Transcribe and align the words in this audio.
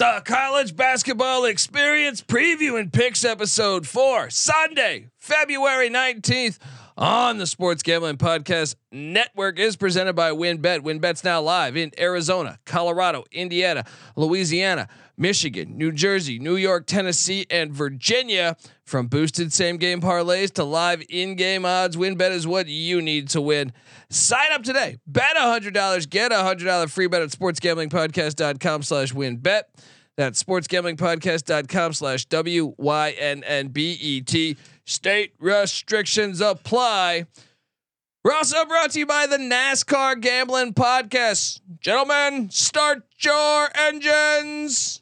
The 0.00 0.22
college 0.24 0.76
basketball 0.76 1.44
experience 1.44 2.22
preview 2.22 2.80
and 2.80 2.90
picks 2.90 3.22
episode 3.22 3.86
four, 3.86 4.30
Sunday, 4.30 5.10
February 5.18 5.90
19th 5.90 6.56
on 6.96 7.36
the 7.36 7.46
Sports 7.46 7.82
Gambling 7.82 8.16
Podcast 8.16 8.76
Network 8.90 9.58
is 9.58 9.76
presented 9.76 10.14
by 10.14 10.30
WynnBET. 10.30 10.80
WynnBET's 10.80 11.22
now 11.22 11.42
live 11.42 11.76
in 11.76 11.90
Arizona, 11.98 12.58
Colorado, 12.64 13.24
Indiana, 13.30 13.84
Louisiana, 14.16 14.88
Michigan, 15.18 15.76
New 15.76 15.92
Jersey, 15.92 16.38
New 16.38 16.56
York, 16.56 16.86
Tennessee, 16.86 17.44
and 17.50 17.70
Virginia. 17.70 18.56
From 18.90 19.06
boosted 19.06 19.52
same 19.52 19.76
game 19.76 20.00
parlays 20.00 20.52
to 20.54 20.64
live 20.64 21.04
in 21.08 21.36
game 21.36 21.64
odds, 21.64 21.96
WynnBET 21.96 22.32
is 22.32 22.44
what 22.44 22.66
you 22.66 23.00
need 23.00 23.28
to 23.28 23.40
win. 23.40 23.72
Sign 24.08 24.50
up 24.50 24.64
today. 24.64 24.98
Bet 25.06 25.36
$100, 25.36 26.10
get 26.10 26.32
a 26.32 26.34
$100 26.34 26.90
free 26.90 27.06
bet 27.06 27.22
at 27.22 27.28
sportsgamblingpodcast.com 27.28 28.82
slash 28.82 29.12
wynnbet. 29.12 29.62
That's 30.16 30.42
sportsgamblingpodcast.com 30.42 31.92
slash 31.92 32.24
W-Y-N-N-B-E-T. 32.24 32.86
State 34.86 35.34
restrictions 35.38 36.40
apply. 36.40 37.26
We're 38.24 38.34
also 38.34 38.64
brought 38.64 38.90
to 38.90 38.98
you 38.98 39.06
by 39.06 39.28
the 39.28 39.38
NASCAR 39.38 40.20
Gambling 40.20 40.74
Podcast. 40.74 41.60
Gentlemen, 41.78 42.50
start 42.50 43.04
your 43.20 43.68
engines 43.76 44.99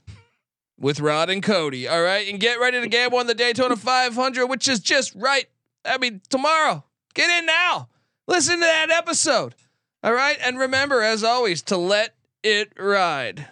with 0.78 1.00
Rod 1.00 1.30
and 1.30 1.42
Cody. 1.42 1.88
All 1.88 2.02
right. 2.02 2.28
And 2.28 2.40
get 2.40 2.60
ready 2.60 2.80
to 2.80 2.88
gamble 2.88 3.18
on 3.18 3.26
the 3.26 3.34
Daytona 3.34 3.76
500, 3.76 4.46
which 4.46 4.68
is 4.68 4.80
just 4.80 5.14
right. 5.14 5.46
I 5.84 5.98
mean, 5.98 6.20
tomorrow. 6.28 6.84
Get 7.14 7.30
in 7.30 7.46
now. 7.46 7.88
Listen 8.26 8.56
to 8.56 8.60
that 8.60 8.90
episode. 8.90 9.54
All 10.02 10.12
right. 10.12 10.38
And 10.42 10.58
remember, 10.58 11.02
as 11.02 11.24
always, 11.24 11.62
to 11.62 11.76
let 11.76 12.14
it 12.42 12.72
ride. 12.78 13.48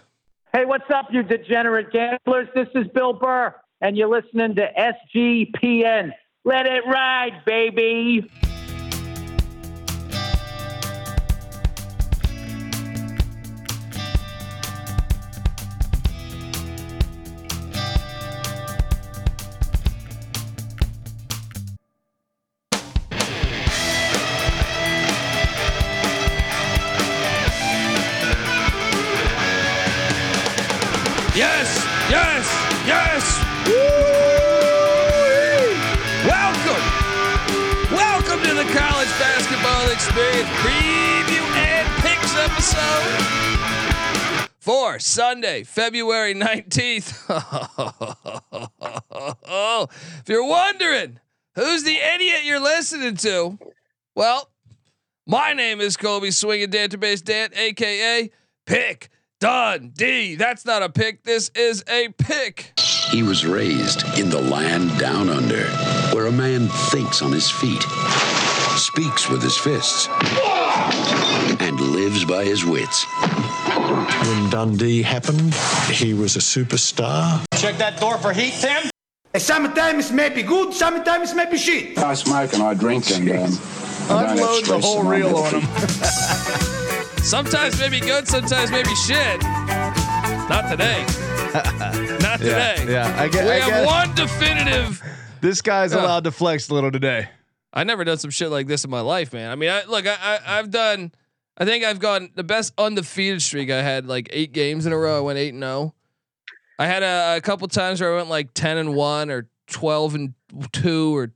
Hey, 0.53 0.65
what's 0.65 0.89
up, 0.95 1.09
you 1.11 1.23
degenerate 1.23 1.91
gamblers? 1.91 2.49
This 2.55 2.69
is 2.75 2.87
Bill 2.95 3.13
Burr, 3.13 3.55
and 3.83 3.95
you're 3.95 4.09
listening 4.09 4.55
to 4.55 4.67
SGPN. 5.17 6.13
Let 6.45 6.67
it 6.67 6.83
ride, 6.87 7.43
baby. 7.45 8.31
For 44.67 44.99
Sunday, 44.99 45.63
February 45.63 46.35
19th. 46.35 47.13
if 50.21 50.29
you're 50.29 50.45
wondering 50.45 51.21
who's 51.55 51.85
the 51.85 51.95
idiot 51.95 52.43
you're 52.43 52.59
listening 52.59 53.15
to, 53.15 53.61
well, 54.17 54.51
my 55.25 55.53
name 55.53 55.81
is 55.81 55.97
Colby 55.97 56.33
Swinging 56.33 56.69
Database 56.69 57.23
Dan, 57.23 57.51
aka 57.55 58.29
Pick 58.67 59.11
Dundee. 59.39 60.35
That's 60.35 60.67
not 60.67 60.83
a 60.83 60.89
pick. 60.89 61.23
This 61.23 61.53
is 61.55 61.85
a 61.89 62.09
pick. 62.19 62.73
He 63.13 63.23
was 63.23 63.47
raised 63.47 64.19
in 64.19 64.31
the 64.31 64.41
land 64.41 64.99
down 64.99 65.29
under, 65.29 65.63
where 66.13 66.27
a 66.27 66.33
man 66.33 66.67
thinks 66.91 67.23
on 67.23 67.31
his 67.31 67.49
feet, 67.49 67.85
speaks 68.77 69.31
with 69.31 69.45
his 69.45 69.57
fists, 69.57 70.09
and 71.61 71.79
lives 71.79 72.25
by 72.25 72.45
his 72.45 72.65
wits. 72.65 73.07
When 73.71 74.51
Dundee 74.51 75.03
happened, 75.03 75.55
he 75.91 76.15
was 76.15 76.37
a 76.37 76.41
superstar. 76.41 77.45
Check 77.57 77.77
that 77.79 77.99
door 78.01 78.19
for 78.19 78.33
heat, 78.33 78.55
Tim. 78.61 78.91
Sometimes 79.37 80.11
may 80.13 80.29
be 80.31 80.43
good, 80.43 80.73
sometimes 80.73 81.35
may 81.35 81.51
be 81.51 81.59
shit. 81.59 81.99
I 81.99 82.15
smoke 82.15 82.53
and 82.55 82.63
I 82.63 82.75
drink 82.75 83.11
and 83.11 83.29
um, 83.31 83.59
I 84.09 84.23
don't 84.23 84.31
Unload 84.39 84.65
the 84.65 84.79
whole 84.81 85.03
reel 85.05 85.37
on 85.37 85.61
him. 85.61 85.63
Sometimes 87.27 87.79
maybe 87.81 87.99
good, 87.99 88.29
sometimes 88.29 88.71
maybe 88.71 88.95
shit. 88.95 89.43
Not 89.43 90.71
today. 90.71 91.05
Not 92.23 92.39
today. 92.39 92.87
Yeah, 92.89 93.13
I 93.19 93.27
get. 93.29 93.45
We 93.45 93.51
I 93.51 93.55
have 93.59 93.69
get 93.69 93.87
one 93.87 94.15
definitive. 94.15 95.03
this 95.41 95.61
guy's 95.61 95.93
Yeah. 95.93 96.03
allowed 96.05 96.23
to 96.25 96.31
flex 96.31 96.69
a 96.69 96.75
little 96.75 96.93
today. 96.93 97.29
I 97.73 97.83
never 97.83 98.05
done 98.05 98.19
some 98.19 98.31
shit 98.31 98.51
like 98.51 98.69
this 98.69 98.85
in 98.85 98.91
my 98.91 99.01
life, 99.01 99.33
man. 99.33 99.51
I 99.51 99.57
mean, 99.57 99.71
I 99.71 99.85
look, 99.87 100.07
I, 100.07 100.15
I 100.47 100.59
I've 100.59 100.71
done. 100.71 101.11
I 101.59 101.65
think 101.65 101.85
I've 101.85 101.99
gone 101.99 102.31
the 102.35 102.45
best 102.45 102.75
undefeated 102.77 103.41
streak. 103.43 103.71
I 103.71 103.83
had 103.83 104.07
like 104.07 104.29
eight 104.31 104.53
games 104.53 104.87
in 104.87 104.93
a 104.93 104.99
row. 104.99 105.17
I 105.17 105.21
went 105.21 105.39
eight 105.39 105.55
and 105.55 105.63
zero. 105.63 105.95
I 106.79 106.87
had 106.87 107.03
a, 107.03 107.37
a 107.37 107.41
couple 107.41 107.67
times 107.69 108.01
where 108.01 108.13
I 108.13 108.17
went 108.17 108.29
like 108.29 108.53
ten 108.53 108.77
and 108.77 108.95
one 108.95 109.31
or 109.31 109.49
twelve 109.67 110.15
and 110.15 110.35
two 110.73 111.17
or, 111.17 111.33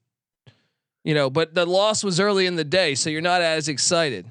you 1.04 1.14
know, 1.14 1.30
but 1.30 1.54
the 1.54 1.64
loss 1.64 2.04
was 2.04 2.20
early 2.20 2.46
in 2.46 2.56
the 2.56 2.64
day, 2.64 2.94
so 2.94 3.08
you're 3.08 3.22
not 3.22 3.40
as 3.40 3.68
excited. 3.68 4.30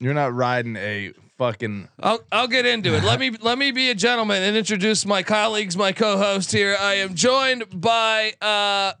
You're 0.00 0.14
not 0.14 0.34
riding 0.34 0.76
a 0.76 1.12
fucking. 1.38 1.88
I'll 1.98 2.20
I'll 2.30 2.48
get 2.48 2.66
into 2.66 2.94
it. 2.94 3.02
Let 3.02 3.18
me 3.24 3.30
let 3.40 3.56
me 3.56 3.70
be 3.70 3.88
a 3.88 3.94
gentleman 3.94 4.42
and 4.42 4.54
introduce 4.54 5.06
my 5.06 5.22
colleagues, 5.22 5.76
my 5.76 5.92
co-host 5.92 6.52
here. 6.52 6.76
I 6.78 6.94
am 6.94 7.14
joined 7.14 7.80
by 7.80 8.34
uh 8.42 8.92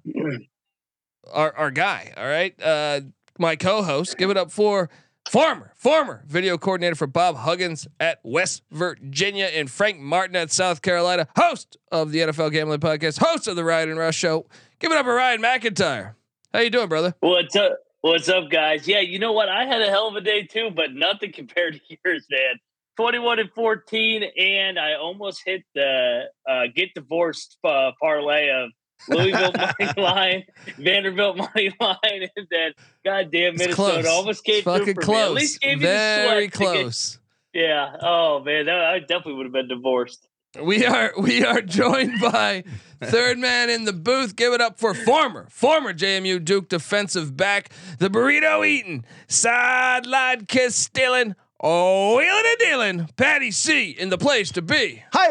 our 1.30 1.54
our 1.56 1.70
guy. 1.70 2.14
All 2.16 2.26
right, 2.26 2.54
uh, 2.62 3.02
my 3.38 3.56
co-host. 3.56 4.16
Give 4.16 4.30
it 4.30 4.36
up 4.38 4.50
for 4.50 4.88
former 5.30 5.72
former 5.76 6.24
video 6.26 6.58
coordinator 6.58 6.94
for 6.94 7.06
Bob 7.06 7.36
Huggins 7.36 7.86
at 8.00 8.20
West 8.22 8.62
Virginia 8.70 9.46
and 9.46 9.70
Frank 9.70 9.98
Martin 9.98 10.36
at 10.36 10.50
South 10.50 10.82
Carolina. 10.82 11.28
Host 11.36 11.76
of 11.90 12.12
the 12.12 12.20
NFL 12.20 12.52
Gambling 12.52 12.80
Podcast. 12.80 13.18
Host 13.18 13.48
of 13.48 13.56
the 13.56 13.64
Ryan 13.64 13.90
and 13.90 13.98
Rush 13.98 14.16
Show. 14.16 14.46
Give 14.78 14.90
it 14.90 14.98
up 14.98 15.06
for 15.06 15.14
Ryan 15.14 15.42
McIntyre. 15.42 16.14
How 16.52 16.60
you 16.60 16.70
doing, 16.70 16.88
brother? 16.88 17.14
What's 17.20 17.56
up? 17.56 17.78
What's 18.02 18.28
up, 18.28 18.50
guys? 18.50 18.88
Yeah, 18.88 19.00
you 19.00 19.18
know 19.18 19.32
what? 19.32 19.48
I 19.48 19.64
had 19.64 19.80
a 19.80 19.86
hell 19.88 20.08
of 20.08 20.16
a 20.16 20.20
day 20.20 20.42
too, 20.42 20.70
but 20.74 20.92
nothing 20.92 21.32
compared 21.34 21.74
to 21.74 21.96
yours, 22.04 22.26
man. 22.30 22.58
21 22.96 23.38
and 23.38 23.50
14, 23.54 24.24
and 24.36 24.78
I 24.78 24.94
almost 24.94 25.42
hit 25.46 25.62
the 25.74 26.24
uh, 26.46 26.64
get 26.74 26.92
divorced 26.94 27.56
uh, 27.64 27.92
parlay 28.00 28.50
of 28.50 28.70
Louisville 29.08 29.52
money 29.78 29.92
line, 29.96 30.44
Vanderbilt 30.78 31.36
money 31.36 31.74
line, 31.80 32.28
and 32.36 32.46
then 32.50 32.72
goddamn 33.04 33.54
It's 33.54 33.58
Minnesota 33.60 34.02
close. 34.02 34.06
almost 34.06 34.44
came 34.44 34.56
It's 34.56 34.64
fucking 34.64 34.94
through 34.94 35.04
for 35.04 35.10
me. 35.12 35.18
At 35.20 35.32
least 35.32 35.60
gave 35.60 35.78
me 35.78 35.82
the 35.84 35.88
Very 35.88 36.26
sweat 36.48 36.52
to 36.52 36.58
get- 36.58 36.82
close. 36.82 37.18
yeah. 37.54 37.96
Oh 38.00 38.40
man, 38.44 38.66
that, 38.66 38.80
I 38.84 38.98
definitely 39.00 39.34
would 39.34 39.46
have 39.46 39.52
been 39.52 39.68
divorced. 39.68 40.28
We 40.62 40.84
are 40.84 41.14
we 41.18 41.42
are 41.44 41.62
joined 41.62 42.20
by 42.20 42.64
third 43.00 43.38
man 43.38 43.70
in 43.70 43.84
the 43.86 43.92
booth. 43.94 44.36
Give 44.36 44.52
it 44.52 44.60
up 44.60 44.78
for 44.78 44.92
former 44.92 45.46
former 45.50 45.94
JMU 45.94 46.44
Duke 46.44 46.68
defensive 46.68 47.36
back, 47.38 47.70
the 47.98 48.10
burrito 48.10 48.66
eating, 48.66 49.04
sideline 49.28 50.44
kiss 50.44 50.76
stealing, 50.76 51.34
oh 51.58 52.18
wheeling 52.18 52.42
and 52.46 52.58
dealing, 52.58 53.08
Patty 53.16 53.50
C 53.50 53.90
in 53.92 54.10
the 54.10 54.18
place 54.18 54.52
to 54.52 54.60
be. 54.60 55.02
Hi, 55.14 55.28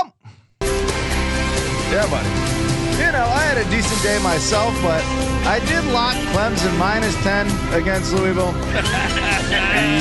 um. 0.00 0.12
Yeah, 1.90 2.08
buddy. 2.08 2.28
You 3.02 3.10
know, 3.12 3.24
I 3.24 3.42
had 3.42 3.58
a 3.58 3.68
decent 3.70 4.00
day 4.02 4.22
myself, 4.22 4.72
but 4.82 5.02
I 5.46 5.58
did 5.66 5.84
lock 5.86 6.14
Clemson 6.32 6.78
minus 6.78 7.14
ten 7.24 7.46
against 7.74 8.12
Louisville. 8.12 8.52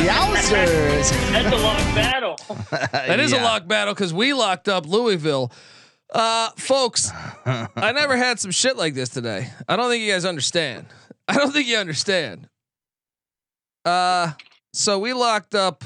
Yowzers! 0.06 1.10
That's 1.32 1.52
a 1.52 1.58
long 1.58 1.78
battle. 1.96 2.36
That 2.70 3.20
is 3.20 3.32
a 3.32 3.38
lock 3.42 3.68
battle 3.68 3.94
because 3.96 4.14
we 4.14 4.34
locked 4.34 4.70
up 4.70 4.86
Louisville. 4.86 5.52
Uh, 6.14 6.50
folks, 6.58 7.10
I 7.46 7.92
never 7.94 8.18
had 8.18 8.40
some 8.40 8.52
shit 8.52 8.78
like 8.78 8.94
this 8.94 9.10
today. 9.10 9.50
I 9.68 9.76
don't 9.76 9.90
think 9.90 10.04
you 10.04 10.12
guys 10.12 10.26
understand. 10.26 10.86
I 11.28 11.38
don't 11.38 11.52
think 11.52 11.68
you 11.68 11.78
understand. 11.78 12.50
Uh, 13.86 14.34
so 14.74 15.00
we 15.00 15.14
locked 15.14 15.56
up. 15.56 15.84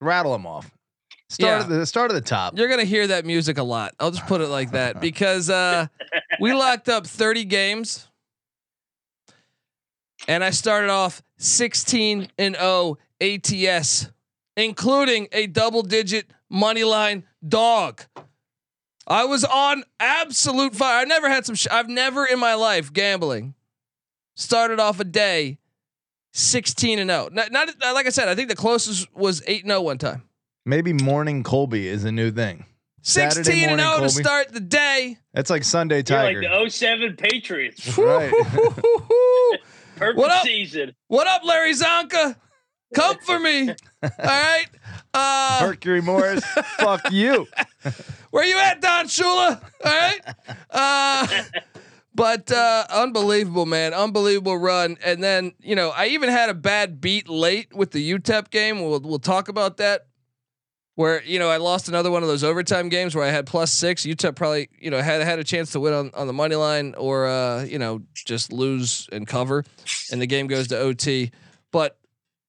Rattle 0.00 0.32
them 0.32 0.46
off. 0.46 0.70
Start 1.28 1.62
at 1.62 1.68
the 1.68 1.86
start 1.86 2.10
of 2.10 2.14
the 2.14 2.20
top. 2.20 2.56
You're 2.56 2.68
gonna 2.68 2.84
hear 2.84 3.08
that 3.08 3.24
music 3.24 3.58
a 3.58 3.62
lot. 3.62 3.94
I'll 3.98 4.12
just 4.12 4.26
put 4.26 4.40
it 4.40 4.48
like 4.48 4.70
that 4.72 5.00
because 5.00 5.50
uh, 5.50 5.86
we 6.40 6.52
locked 6.54 6.88
up 6.88 7.06
30 7.06 7.44
games, 7.44 8.06
and 10.28 10.44
I 10.44 10.50
started 10.50 10.90
off 10.90 11.22
16 11.38 12.28
and 12.38 12.56
0 12.56 12.98
ATS, 13.20 14.10
including 14.56 15.28
a 15.32 15.46
double-digit 15.48 16.30
money 16.48 16.84
line 16.84 17.24
dog. 17.46 18.02
I 19.08 19.24
was 19.24 19.44
on 19.44 19.84
absolute 20.00 20.74
fire. 20.74 21.00
I 21.00 21.04
never 21.04 21.28
had 21.28 21.44
some. 21.46 21.54
Sh- 21.54 21.68
I've 21.70 21.88
never 21.88 22.24
in 22.24 22.38
my 22.38 22.54
life 22.54 22.92
gambling 22.92 23.54
started 24.36 24.78
off 24.78 25.00
a 25.00 25.04
day 25.04 25.58
16 26.32 26.98
and 26.98 27.10
0. 27.10 27.30
Not, 27.32 27.50
not 27.50 27.68
like 27.94 28.06
I 28.06 28.10
said. 28.10 28.28
I 28.28 28.34
think 28.34 28.48
the 28.48 28.56
closest 28.56 29.12
was 29.14 29.42
8 29.46 29.62
and 29.62 29.70
0 29.70 29.80
one 29.82 29.98
time. 29.98 30.22
Maybe 30.68 30.92
morning 30.92 31.44
Colby 31.44 31.86
is 31.86 32.02
a 32.02 32.10
new 32.10 32.32
thing. 32.32 32.66
Saturday 33.00 33.44
16 33.44 33.68
and 33.68 33.80
morning 33.80 33.86
0 33.86 34.02
to 34.02 34.10
start 34.10 34.52
the 34.52 34.58
day. 34.58 35.16
That's 35.32 35.48
like 35.48 35.62
Sunday 35.62 36.02
You're 36.08 36.42
like 36.42 36.64
the 36.64 36.68
07 36.68 37.14
Patriots. 37.14 37.96
right. 37.98 38.32
Perfect 39.96 40.18
What 40.18 40.32
up? 40.32 40.44
season. 40.44 40.96
what 41.06 41.28
up, 41.28 41.44
Larry 41.44 41.72
Csonka? 41.72 42.34
Come 42.96 43.16
for 43.18 43.38
me. 43.38 43.68
All 44.02 44.10
right. 44.18 44.66
Uh, 45.14 45.58
Mercury 45.62 46.00
Morris. 46.02 46.44
fuck 46.78 47.12
you. 47.12 47.46
Where 48.32 48.44
you 48.44 48.58
at, 48.58 48.80
Don 48.80 49.06
Shula? 49.06 49.62
All 49.84 49.92
right. 49.92 50.20
Uh, 50.68 51.26
but 52.12 52.50
uh, 52.50 52.86
unbelievable, 52.90 53.66
man. 53.66 53.94
Unbelievable 53.94 54.58
run. 54.58 54.98
And 55.04 55.22
then, 55.22 55.52
you 55.60 55.76
know, 55.76 55.90
I 55.90 56.08
even 56.08 56.28
had 56.28 56.50
a 56.50 56.54
bad 56.54 57.00
beat 57.00 57.28
late 57.28 57.72
with 57.72 57.92
the 57.92 58.12
UTEP 58.18 58.50
game. 58.50 58.80
We'll 58.80 59.00
we'll 59.00 59.20
talk 59.20 59.48
about 59.48 59.76
that. 59.76 60.06
Where, 60.96 61.22
you 61.24 61.38
know, 61.38 61.48
I 61.50 61.58
lost 61.58 61.88
another 61.88 62.10
one 62.10 62.22
of 62.22 62.28
those 62.28 62.42
overtime 62.42 62.88
games 62.88 63.14
where 63.14 63.22
I 63.24 63.28
had 63.30 63.46
plus 63.46 63.70
six. 63.70 64.04
Utah 64.06 64.32
probably, 64.32 64.70
you 64.80 64.90
know, 64.90 65.00
had 65.00 65.22
had 65.22 65.38
a 65.38 65.44
chance 65.44 65.72
to 65.72 65.80
win 65.80 65.92
on, 65.92 66.10
on 66.14 66.26
the 66.26 66.32
money 66.32 66.56
line 66.56 66.94
or 66.96 67.26
uh, 67.26 67.64
you 67.64 67.78
know, 67.78 68.00
just 68.14 68.50
lose 68.50 69.06
and 69.12 69.26
cover. 69.26 69.62
And 70.10 70.20
the 70.22 70.26
game 70.26 70.46
goes 70.46 70.68
to 70.68 70.78
OT. 70.78 71.30
But 71.70 71.98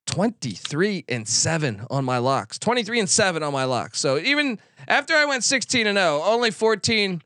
23 0.06 1.04
and 1.10 1.28
7 1.28 1.86
on 1.90 2.06
my 2.06 2.20
locks. 2.20 2.58
23 2.58 3.02
and 3.02 3.10
7 3.10 3.44
on 3.44 3.52
my 3.52 3.66
locks. 3.66 4.00
So 4.00 4.18
even 4.18 4.60
after 4.88 5.14
I 5.14 5.26
went 5.26 5.44
16 5.44 5.86
and 5.86 5.98
0, 5.98 6.22
only 6.24 6.50
14 6.52 7.22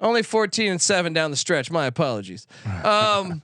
only 0.00 0.22
14 0.24 0.72
and 0.72 0.82
7 0.82 1.12
down 1.12 1.30
the 1.30 1.36
stretch. 1.36 1.70
My 1.70 1.86
apologies. 1.86 2.46
Um 2.84 3.42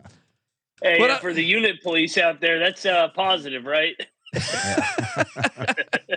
Hey, 0.83 0.99
What 0.99 1.11
uh, 1.11 1.15
up- 1.15 1.21
for 1.21 1.33
the 1.33 1.45
unit 1.45 1.83
police 1.83 2.19
out 2.19 2.41
there, 2.41 2.59
that's 2.59 2.85
uh, 2.87 3.09
positive, 3.15 3.67
right? 3.67 3.95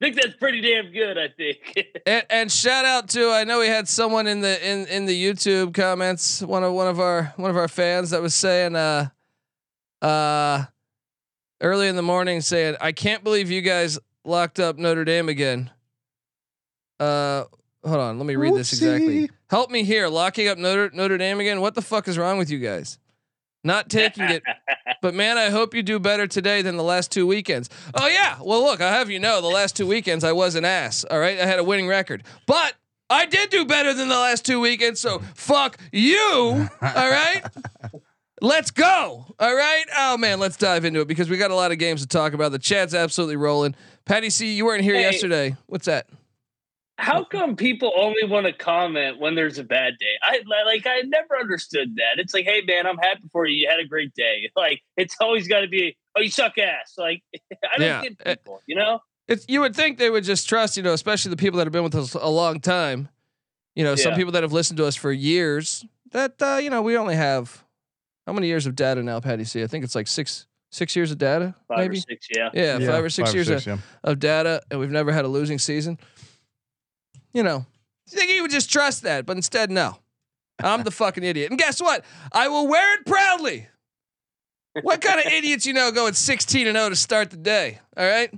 I 0.00 0.06
think 0.06 0.16
that's 0.16 0.36
pretty 0.36 0.62
damn 0.62 0.90
good. 0.92 1.18
I 1.18 1.28
think. 1.28 1.58
and, 2.06 2.24
and 2.30 2.52
shout 2.52 2.86
out 2.86 3.08
to 3.10 3.30
I 3.30 3.44
know 3.44 3.60
we 3.60 3.66
had 3.66 3.86
someone 3.86 4.26
in 4.26 4.40
the 4.40 4.66
in 4.66 4.86
in 4.86 5.04
the 5.04 5.24
YouTube 5.24 5.74
comments, 5.74 6.40
one 6.40 6.64
of 6.64 6.72
one 6.72 6.88
of 6.88 6.98
our 6.98 7.34
one 7.36 7.50
of 7.50 7.56
our 7.56 7.68
fans 7.68 8.10
that 8.10 8.22
was 8.22 8.34
saying 8.34 8.76
uh 8.76 9.08
uh 10.00 10.64
early 11.60 11.88
in 11.88 11.96
the 11.96 12.02
morning 12.02 12.40
saying, 12.40 12.76
I 12.80 12.92
can't 12.92 13.22
believe 13.22 13.50
you 13.50 13.60
guys 13.60 13.98
locked 14.24 14.58
up 14.58 14.78
Notre 14.78 15.04
Dame 15.04 15.28
again. 15.28 15.70
Uh 16.98 17.44
hold 17.84 18.00
on, 18.00 18.18
let 18.18 18.26
me 18.26 18.36
read 18.36 18.54
this 18.54 18.72
exactly. 18.72 19.28
Help 19.50 19.70
me 19.70 19.82
here. 19.82 20.08
Locking 20.08 20.48
up 20.48 20.56
Notre 20.56 20.90
Notre 20.94 21.18
Dame 21.18 21.40
again. 21.40 21.60
What 21.60 21.74
the 21.74 21.82
fuck 21.82 22.08
is 22.08 22.16
wrong 22.16 22.38
with 22.38 22.50
you 22.50 22.58
guys? 22.58 22.98
Not 23.64 23.88
taking 23.90 24.24
it. 24.24 24.42
But 25.02 25.14
man, 25.14 25.38
I 25.38 25.48
hope 25.48 25.72
you 25.74 25.82
do 25.82 25.98
better 25.98 26.26
today 26.26 26.60
than 26.60 26.76
the 26.76 26.82
last 26.82 27.10
two 27.10 27.26
weekends. 27.26 27.70
Oh 27.94 28.06
yeah. 28.06 28.36
Well, 28.42 28.62
look, 28.62 28.82
I 28.82 28.90
have 28.98 29.08
you 29.08 29.18
know, 29.18 29.40
the 29.40 29.46
last 29.46 29.74
two 29.74 29.86
weekends 29.86 30.24
I 30.24 30.32
was 30.32 30.56
an 30.56 30.66
ass. 30.66 31.04
All 31.10 31.18
right, 31.18 31.38
I 31.40 31.46
had 31.46 31.58
a 31.58 31.64
winning 31.64 31.88
record, 31.88 32.22
but 32.46 32.74
I 33.08 33.24
did 33.24 33.48
do 33.48 33.64
better 33.64 33.94
than 33.94 34.08
the 34.08 34.18
last 34.18 34.44
two 34.44 34.60
weekends. 34.60 35.00
So 35.00 35.20
fuck 35.34 35.78
you. 35.90 36.68
All 36.82 37.10
right. 37.10 37.42
Let's 38.42 38.70
go. 38.70 39.24
All 39.38 39.54
right. 39.56 39.84
Oh 39.96 40.18
man, 40.18 40.38
let's 40.38 40.56
dive 40.58 40.84
into 40.84 41.00
it 41.00 41.08
because 41.08 41.28
we 41.30 41.36
got 41.38 41.50
a 41.50 41.54
lot 41.54 41.72
of 41.72 41.78
games 41.78 42.00
to 42.02 42.06
talk 42.06 42.32
about. 42.34 42.52
The 42.52 42.58
chat's 42.58 42.92
absolutely 42.94 43.36
rolling. 43.36 43.74
Patty 44.04 44.28
C, 44.30 44.52
you 44.54 44.64
weren't 44.66 44.82
here 44.82 44.94
Hey. 44.96 45.02
yesterday. 45.02 45.56
What's 45.66 45.86
that? 45.86 46.08
How 47.00 47.24
come 47.24 47.56
people 47.56 47.92
only 47.96 48.24
want 48.24 48.44
to 48.46 48.52
comment 48.52 49.18
when 49.18 49.34
there's 49.34 49.58
a 49.58 49.64
bad 49.64 49.94
day? 49.98 50.14
I 50.22 50.40
like 50.66 50.86
I 50.86 51.00
never 51.06 51.38
understood 51.38 51.96
that. 51.96 52.18
It's 52.20 52.34
like, 52.34 52.44
hey 52.44 52.62
man, 52.66 52.86
I'm 52.86 52.98
happy 52.98 53.22
for 53.32 53.46
you. 53.46 53.56
You 53.62 53.68
had 53.70 53.80
a 53.80 53.86
great 53.86 54.12
day. 54.14 54.50
Like 54.56 54.82
it's 54.98 55.16
always 55.20 55.48
got 55.48 55.60
to 55.60 55.68
be, 55.68 55.96
oh, 56.16 56.20
you 56.20 56.30
suck 56.30 56.58
ass. 56.58 56.94
Like 56.98 57.22
I 57.34 57.78
don't 57.78 57.86
Yeah. 57.86 58.02
get 58.02 58.18
people, 58.24 58.60
you 58.66 58.76
know. 58.76 59.00
It's 59.28 59.46
you 59.48 59.60
would 59.60 59.74
think 59.74 59.96
they 59.96 60.10
would 60.10 60.24
just 60.24 60.48
trust, 60.48 60.76
you 60.76 60.82
know, 60.82 60.92
especially 60.92 61.30
the 61.30 61.36
people 61.36 61.56
that 61.58 61.66
have 61.66 61.72
been 61.72 61.84
with 61.84 61.94
us 61.94 62.14
a 62.14 62.28
long 62.28 62.60
time. 62.60 63.08
You 63.74 63.84
know, 63.84 63.94
some 63.94 64.14
people 64.14 64.32
that 64.32 64.42
have 64.42 64.52
listened 64.52 64.76
to 64.78 64.84
us 64.86 64.96
for 64.96 65.10
years. 65.10 65.86
That 66.10 66.34
uh, 66.42 66.58
you 66.62 66.68
know, 66.68 66.82
we 66.82 66.96
only 66.98 67.14
have 67.16 67.64
how 68.26 68.32
many 68.34 68.48
years 68.48 68.66
of 68.66 68.74
data 68.76 69.02
now, 69.02 69.20
Patty 69.20 69.44
C? 69.44 69.62
I 69.62 69.66
think 69.68 69.84
it's 69.84 69.94
like 69.94 70.06
six 70.08 70.46
six 70.70 70.94
years 70.94 71.10
of 71.12 71.18
data, 71.18 71.54
Five 71.68 71.78
maybe. 71.78 71.96
or 71.98 72.00
six, 72.00 72.26
yeah. 72.34 72.50
Yeah, 72.52 72.78
five 72.80 73.04
or 73.04 73.10
six 73.10 73.28
five 73.30 73.34
years 73.34 73.46
six, 73.46 73.62
of, 73.66 73.78
yeah. 73.78 74.10
of 74.10 74.18
data, 74.18 74.62
and 74.70 74.78
we've 74.80 74.90
never 74.90 75.12
had 75.12 75.24
a 75.24 75.28
losing 75.28 75.58
season. 75.58 75.98
You 77.32 77.42
know, 77.42 77.66
you 78.10 78.18
think 78.18 78.30
he 78.30 78.40
would 78.40 78.50
just 78.50 78.70
trust 78.70 79.02
that, 79.02 79.26
but 79.26 79.36
instead, 79.36 79.70
no. 79.70 79.96
I'm 80.62 80.82
the 80.82 80.90
fucking 80.90 81.24
idiot. 81.24 81.50
And 81.50 81.58
guess 81.58 81.80
what? 81.80 82.04
I 82.32 82.48
will 82.48 82.66
wear 82.66 82.94
it 82.94 83.06
proudly. 83.06 83.68
What 84.82 85.00
kind 85.00 85.18
of 85.18 85.26
idiots 85.26 85.66
you 85.66 85.72
know 85.72 85.90
going 85.90 86.14
16 86.14 86.66
and 86.66 86.76
0 86.76 86.90
to 86.90 86.96
start 86.96 87.30
the 87.30 87.36
day? 87.36 87.80
All 87.96 88.06
right, 88.06 88.32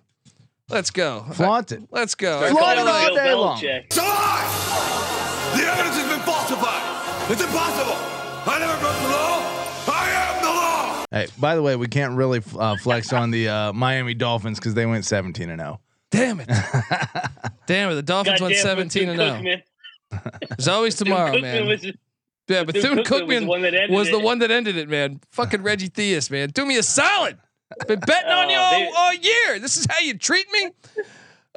let's 0.68 0.90
go. 0.90 1.26
Flaunt 1.32 1.72
it. 1.72 1.82
Let's 1.90 2.14
go. 2.14 2.38
Start 2.38 2.52
Flaunt 2.52 2.78
calling 2.78 2.88
it 2.88 2.90
all 2.90 3.06
Bill 3.06 3.16
day 3.16 3.34
long. 3.34 3.58
Belichick. 3.58 3.84
It's 3.86 3.98
a 3.98 4.02
lie! 4.02 5.52
The 5.56 5.62
evidence 5.64 5.96
has 5.96 6.10
been 6.10 6.24
falsified! 6.24 7.30
It's 7.30 7.42
impossible! 7.42 7.96
I 8.44 8.58
never 8.58 8.80
broke 8.80 8.96
the 8.96 9.08
law! 9.08 9.62
I 9.94 10.10
am 10.10 10.42
the 10.42 10.48
law! 10.48 11.04
Hey, 11.10 11.26
by 11.38 11.54
the 11.54 11.62
way, 11.62 11.76
we 11.76 11.88
can't 11.88 12.16
really 12.16 12.40
uh, 12.58 12.76
flex 12.76 13.12
on 13.12 13.30
the 13.30 13.48
uh, 13.48 13.72
Miami 13.72 14.14
Dolphins 14.14 14.58
because 14.58 14.74
they 14.74 14.86
went 14.86 15.04
17 15.04 15.50
and 15.50 15.60
oh. 15.60 15.64
0. 15.64 15.80
Damn 16.12 16.38
it. 16.40 16.48
Damn 17.66 17.90
it. 17.90 17.94
The 17.96 18.02
Dolphins 18.02 18.40
went 18.40 18.54
Goddamn, 18.54 18.90
17 18.90 19.08
and 19.08 19.18
0. 19.18 19.32
Bethune-Cookman. 19.32 20.48
There's 20.50 20.68
always 20.68 20.94
tomorrow, 20.96 21.40
man. 21.40 21.66
was- 21.66 21.84
yeah, 22.48 22.64
Bethune 22.64 22.98
Cookman 22.98 23.26
was 23.28 23.40
the 23.40 23.46
one 23.46 23.62
that 23.62 23.74
ended 23.74 23.90
was 23.90 24.10
the 24.10 24.18
it. 24.18 24.22
one 24.22 24.38
that 24.40 24.50
ended 24.50 24.76
it, 24.76 24.88
man. 24.88 25.20
Fucking 25.30 25.62
Reggie 25.62 25.88
Theus, 25.88 26.30
man. 26.30 26.50
Do 26.50 26.66
me 26.66 26.76
a 26.76 26.82
solid. 26.82 27.38
I've 27.80 27.88
been 27.88 28.00
betting 28.00 28.30
on 28.30 28.50
you 28.50 28.56
Oh, 28.56 28.60
all, 28.60 28.70
they- 28.72 28.90
all 28.94 29.14
year. 29.14 29.58
This 29.58 29.76
is 29.76 29.86
how 29.88 29.98
you 30.00 30.16
treat 30.18 30.46
me? 30.52 30.70
They 30.96 31.02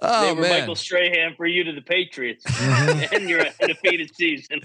Oh, 0.01 0.35
were 0.35 0.41
man. 0.41 0.59
Michael 0.61 0.75
Strahan 0.75 1.33
for 1.35 1.45
you 1.45 1.63
to 1.65 1.71
the 1.73 1.81
Patriots, 1.81 2.43
Mm-hmm. 2.45 3.13
and 3.15 3.29
you're 3.29 3.45
undefeated 3.61 4.15
season. 4.15 4.61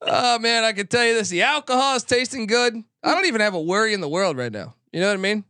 Oh, 0.00 0.38
man. 0.38 0.64
I 0.64 0.72
can 0.72 0.86
tell 0.86 1.04
you 1.04 1.14
this. 1.14 1.28
The 1.28 1.42
alcohol 1.42 1.96
is 1.96 2.04
tasting 2.04 2.46
good. 2.46 2.74
I 3.02 3.14
don't 3.14 3.26
even 3.26 3.40
have 3.40 3.54
a 3.54 3.60
worry 3.60 3.92
in 3.94 4.00
the 4.00 4.08
world 4.08 4.36
right 4.36 4.52
now. 4.52 4.74
You 4.92 5.00
know 5.00 5.08
what 5.08 5.14
I 5.14 5.20
mean? 5.20 5.44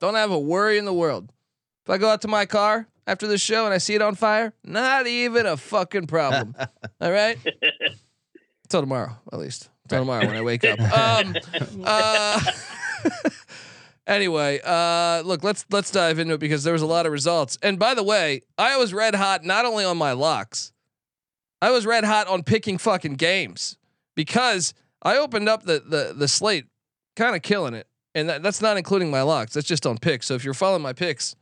Don't 0.00 0.14
have 0.14 0.30
a 0.30 0.38
worry 0.38 0.78
in 0.78 0.84
the 0.84 0.92
world. 0.94 1.30
If 1.84 1.90
I 1.90 1.98
go 1.98 2.08
out 2.08 2.22
to 2.22 2.28
my 2.28 2.46
car 2.46 2.86
after 3.06 3.26
the 3.26 3.38
show 3.38 3.64
and 3.64 3.74
I 3.74 3.78
see 3.78 3.94
it 3.94 4.02
on 4.02 4.14
fire, 4.14 4.52
not 4.64 5.06
even 5.06 5.46
a 5.46 5.56
fucking 5.56 6.06
problem. 6.06 6.54
All 7.00 7.12
right? 7.12 7.38
Till 8.68 8.80
tomorrow, 8.80 9.16
at 9.32 9.38
least. 9.38 9.68
Till 9.88 10.00
tomorrow 10.00 10.26
when 10.26 10.36
I 10.36 10.42
wake 10.42 10.64
up. 10.64 10.78
Um, 10.80 11.34
uh, 11.84 12.40
anyway, 14.06 14.60
uh, 14.64 15.22
look, 15.24 15.44
let's 15.44 15.66
let's 15.70 15.90
dive 15.90 16.18
into 16.18 16.34
it 16.34 16.40
because 16.40 16.64
there 16.64 16.72
was 16.72 16.82
a 16.82 16.86
lot 16.86 17.04
of 17.06 17.12
results. 17.12 17.58
And 17.62 17.78
by 17.78 17.94
the 17.94 18.02
way, 18.02 18.40
I 18.56 18.76
was 18.76 18.94
red 18.94 19.14
hot 19.14 19.44
not 19.44 19.66
only 19.66 19.84
on 19.84 19.98
my 19.98 20.12
locks, 20.12 20.72
I 21.60 21.70
was 21.70 21.84
red 21.84 22.04
hot 22.04 22.26
on 22.28 22.42
picking 22.42 22.78
fucking 22.78 23.14
games 23.14 23.76
because 24.14 24.72
I 25.02 25.18
opened 25.18 25.48
up 25.48 25.64
the 25.64 25.82
the 25.86 26.14
the 26.16 26.28
slate, 26.28 26.66
kind 27.16 27.36
of 27.36 27.42
killing 27.42 27.74
it, 27.74 27.86
and 28.14 28.28
that, 28.30 28.42
that's 28.42 28.62
not 28.62 28.78
including 28.78 29.10
my 29.10 29.22
locks. 29.22 29.52
That's 29.52 29.68
just 29.68 29.86
on 29.86 29.98
picks. 29.98 30.26
So 30.26 30.34
if 30.34 30.44
you're 30.44 30.54
following 30.54 30.82
my 30.82 30.94
picks, 30.94 31.36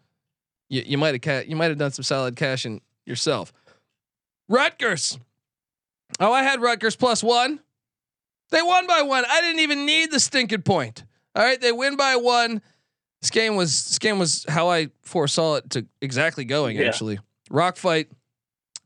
you 0.72 0.82
you 0.86 0.98
might 0.98 1.14
have 1.14 1.20
ca- 1.20 1.44
you 1.46 1.54
might 1.54 1.68
have 1.68 1.78
done 1.78 1.92
some 1.92 2.02
solid 2.02 2.34
cashing 2.34 2.80
yourself. 3.04 3.52
Rutgers. 4.48 5.18
Oh, 6.18 6.32
I 6.32 6.42
had 6.42 6.60
Rutgers 6.60 6.96
plus 6.96 7.22
one. 7.22 7.60
They 8.50 8.62
won 8.62 8.86
by 8.86 9.02
one. 9.02 9.24
I 9.28 9.40
didn't 9.42 9.60
even 9.60 9.86
need 9.86 10.10
the 10.10 10.18
stinking 10.18 10.62
point. 10.62 11.04
All 11.34 11.44
right, 11.44 11.60
they 11.60 11.72
win 11.72 11.96
by 11.96 12.16
one. 12.16 12.62
This 13.20 13.30
game 13.30 13.54
was 13.54 13.84
this 13.84 13.98
game 13.98 14.18
was 14.18 14.44
how 14.48 14.68
I 14.68 14.88
foresaw 15.02 15.56
it 15.56 15.70
to 15.70 15.86
exactly 16.00 16.44
going. 16.44 16.76
Yeah. 16.76 16.86
Actually, 16.86 17.18
rock 17.50 17.76
fight. 17.76 18.08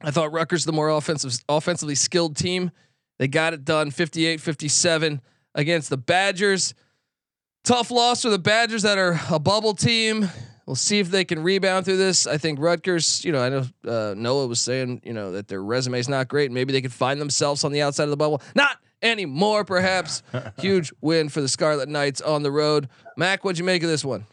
I 0.02 0.10
thought 0.10 0.32
Rutgers 0.32 0.64
the 0.64 0.72
more 0.72 0.90
offensive, 0.90 1.38
offensively 1.48 1.94
skilled 1.94 2.36
team. 2.36 2.70
They 3.18 3.28
got 3.28 3.54
it 3.54 3.64
done 3.64 3.90
58-57 3.90 5.20
against 5.54 5.88
the 5.88 5.96
Badgers. 5.96 6.74
Tough 7.64 7.90
loss 7.90 8.22
for 8.22 8.28
the 8.28 8.38
Badgers 8.38 8.82
that 8.82 8.98
are 8.98 9.18
a 9.30 9.38
bubble 9.38 9.72
team. 9.72 10.28
We'll 10.66 10.75
see 10.75 10.99
if 10.99 11.11
they 11.11 11.25
can 11.25 11.42
rebound 11.44 11.85
through 11.85 11.99
this. 11.99 12.26
I 12.26 12.38
think 12.38 12.58
Rutgers, 12.58 13.25
you 13.25 13.30
know, 13.30 13.40
I 13.40 13.49
know 13.49 13.64
uh, 13.87 14.14
Noah 14.16 14.49
was 14.49 14.61
saying, 14.61 15.00
you 15.04 15.12
know, 15.12 15.30
that 15.32 15.46
their 15.46 15.62
resume 15.62 15.99
is 16.00 16.08
not 16.08 16.26
great. 16.26 16.50
Maybe 16.50 16.73
they 16.73 16.82
could 16.82 16.92
find 16.92 17.20
themselves 17.20 17.62
on 17.62 17.70
the 17.70 17.82
outside 17.82 18.04
of 18.04 18.11
the 18.11 18.16
bubble. 18.16 18.42
Not 18.56 18.78
anymore, 19.00 19.64
perhaps. 19.64 20.25
Huge 20.58 20.92
win 21.00 21.28
for 21.28 21.40
the 21.40 21.49
Scarlet 21.49 21.88
Knights 21.88 22.20
on 22.20 22.42
the 22.42 22.50
road. 22.50 22.88
Mac, 23.16 23.44
what'd 23.44 23.58
you 23.58 23.64
make 23.64 23.85
of 23.85 23.88
this 23.88 24.04
one? 24.04 24.26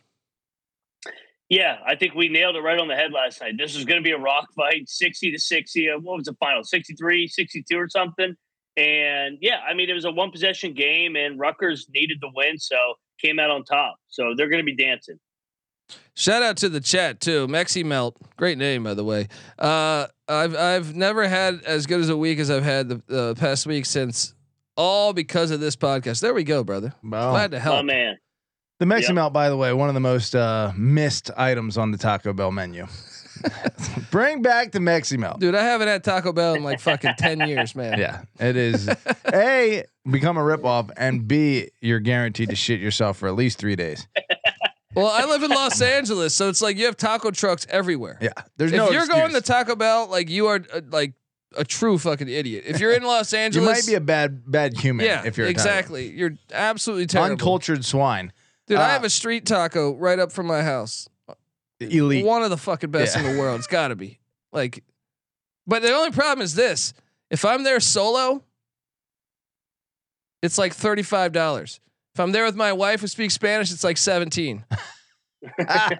Yeah, 1.49 1.77
I 1.85 1.95
think 1.95 2.15
we 2.15 2.29
nailed 2.29 2.55
it 2.55 2.61
right 2.61 2.79
on 2.79 2.87
the 2.87 2.95
head 2.95 3.11
last 3.11 3.39
night. 3.39 3.53
This 3.59 3.75
was 3.75 3.85
going 3.85 4.01
to 4.01 4.03
be 4.03 4.13
a 4.13 4.17
rock 4.17 4.47
fight, 4.55 4.89
60 4.89 5.33
to 5.33 5.39
60. 5.39 5.89
Uh, 5.89 5.99
What 5.99 6.17
was 6.17 6.25
the 6.25 6.33
final? 6.39 6.63
63, 6.63 7.27
62 7.27 7.77
or 7.77 7.87
something. 7.89 8.35
And 8.75 9.37
yeah, 9.39 9.59
I 9.69 9.75
mean, 9.75 9.87
it 9.87 9.93
was 9.93 10.05
a 10.05 10.11
one 10.11 10.31
possession 10.31 10.73
game, 10.73 11.15
and 11.15 11.39
Rutgers 11.39 11.85
needed 11.93 12.17
the 12.21 12.31
win, 12.33 12.57
so 12.57 12.75
came 13.21 13.37
out 13.37 13.51
on 13.51 13.63
top. 13.65 13.97
So 14.07 14.33
they're 14.35 14.49
going 14.49 14.65
to 14.65 14.65
be 14.65 14.75
dancing. 14.75 15.19
Shout 16.15 16.43
out 16.43 16.57
to 16.57 16.69
the 16.69 16.79
chat 16.79 17.19
too. 17.19 17.47
Mexi 17.47 17.83
Melt, 17.83 18.15
great 18.37 18.57
name 18.57 18.83
by 18.83 18.93
the 18.93 19.03
way. 19.03 19.27
Uh, 19.57 20.07
I've 20.27 20.55
I've 20.55 20.95
never 20.95 21.27
had 21.27 21.61
as 21.65 21.85
good 21.87 21.99
as 22.01 22.09
a 22.09 22.17
week 22.17 22.39
as 22.39 22.51
I've 22.51 22.63
had 22.63 22.87
the, 22.89 23.01
the 23.07 23.35
past 23.35 23.65
week 23.65 23.85
since 23.85 24.33
all 24.77 25.13
because 25.13 25.49
of 25.51 25.59
this 25.59 25.75
podcast. 25.75 26.21
There 26.21 26.33
we 26.33 26.43
go, 26.43 26.63
brother. 26.63 26.93
Wow. 27.03 27.31
Glad 27.31 27.51
to 27.51 27.57
Oh, 27.57 27.59
help. 27.61 27.85
man. 27.85 28.17
The 28.79 28.85
Mexi 28.85 29.03
Yep. 29.07 29.13
Melt, 29.15 29.33
by 29.33 29.49
the 29.49 29.57
way, 29.57 29.71
one 29.73 29.87
of 29.87 29.93
the 29.93 30.01
most 30.01 30.35
uh, 30.35 30.71
missed 30.75 31.29
items 31.37 31.77
on 31.77 31.91
the 31.91 31.97
Taco 31.97 32.33
Bell 32.33 32.51
menu. 32.51 32.85
Bring 34.11 34.41
back 34.41 34.71
the 34.71 34.79
Mexi 34.79 35.17
Melt. 35.17 35.39
Dude, 35.39 35.55
I 35.55 35.63
haven't 35.63 35.87
had 35.87 36.03
Taco 36.03 36.31
Bell 36.31 36.53
in 36.55 36.63
like 36.63 36.79
fucking 36.79 37.13
ten 37.17 37.39
years, 37.47 37.75
man. 37.75 37.99
Yeah, 37.99 38.21
it 38.39 38.55
is. 38.55 38.89
a 39.33 39.83
become 40.09 40.37
a 40.37 40.41
ripoff, 40.41 40.91
and 40.97 41.27
B 41.27 41.69
you're 41.81 41.99
guaranteed 41.99 42.49
to 42.49 42.55
shit 42.55 42.79
yourself 42.79 43.17
for 43.17 43.27
at 43.27 43.35
least 43.35 43.57
three 43.57 43.75
days. 43.75 44.07
Well, 44.95 45.07
I 45.07 45.25
live 45.25 45.43
in 45.43 45.49
Los 45.51 45.81
Angeles, 45.81 46.35
so 46.35 46.49
it's 46.49 46.61
like 46.61 46.77
you 46.77 46.85
have 46.85 46.97
taco 46.97 47.31
trucks 47.31 47.65
everywhere. 47.69 48.17
Yeah, 48.21 48.31
there's 48.57 48.71
if 48.71 48.77
no. 48.77 48.91
you're 48.91 49.07
going 49.07 49.33
to. 49.33 49.41
Taco 49.41 49.75
Bell, 49.75 50.07
like 50.07 50.29
you 50.29 50.47
are 50.47 50.63
uh, 50.73 50.81
like 50.91 51.13
a 51.55 51.63
true 51.63 51.97
fucking 51.97 52.27
idiot. 52.29 52.63
If 52.67 52.79
you're 52.79 52.93
in 52.93 53.03
Los 53.03 53.33
Angeles, 53.33 53.67
you 53.67 53.73
might 53.73 53.85
be 53.85 53.95
a 53.95 54.01
bad 54.05 54.49
bad 54.49 54.77
human. 54.77 55.05
yeah, 55.05 55.23
if 55.25 55.37
you're 55.37 55.47
exactly. 55.47 56.09
You're 56.09 56.35
absolutely 56.51 57.07
terrible. 57.07 57.31
uncultured 57.31 57.83
swine. 57.85 58.31
Dude, 58.67 58.77
I 58.77 58.83
Uh, 58.83 58.89
have 58.89 59.03
a 59.03 59.09
street 59.09 59.45
taco 59.45 59.95
right 59.95 60.19
up 60.19 60.31
from 60.31 60.45
my 60.47 60.61
house. 60.63 61.09
Elite. 61.79 62.25
One 62.25 62.43
of 62.43 62.49
the 62.49 62.57
fucking 62.57 62.91
best 62.91 63.15
Yeah. 63.15 63.23
in 63.27 63.33
the 63.35 63.39
world. 63.41 63.57
It's 63.59 63.67
got 63.67 63.89
to 63.89 63.95
be. 63.95 64.19
Like, 64.53 64.83
but 65.67 65.81
the 65.81 65.91
only 65.93 66.11
problem 66.11 66.43
is 66.43 66.55
this: 66.55 66.93
if 67.29 67.43
I'm 67.43 67.63
there 67.63 67.79
solo, 67.79 68.43
it's 70.41 70.57
like 70.57 70.73
thirty 70.73 71.03
five 71.03 71.31
dollars. 71.33 71.79
If 72.13 72.19
I'm 72.19 72.31
there 72.31 72.45
with 72.45 72.55
my 72.55 72.71
wife 72.73 73.01
who 73.01 73.07
speaks 73.07 73.33
Spanish, 73.33 73.71
it's 73.71 73.83
like 73.83 73.97
seventeen. 73.97 74.65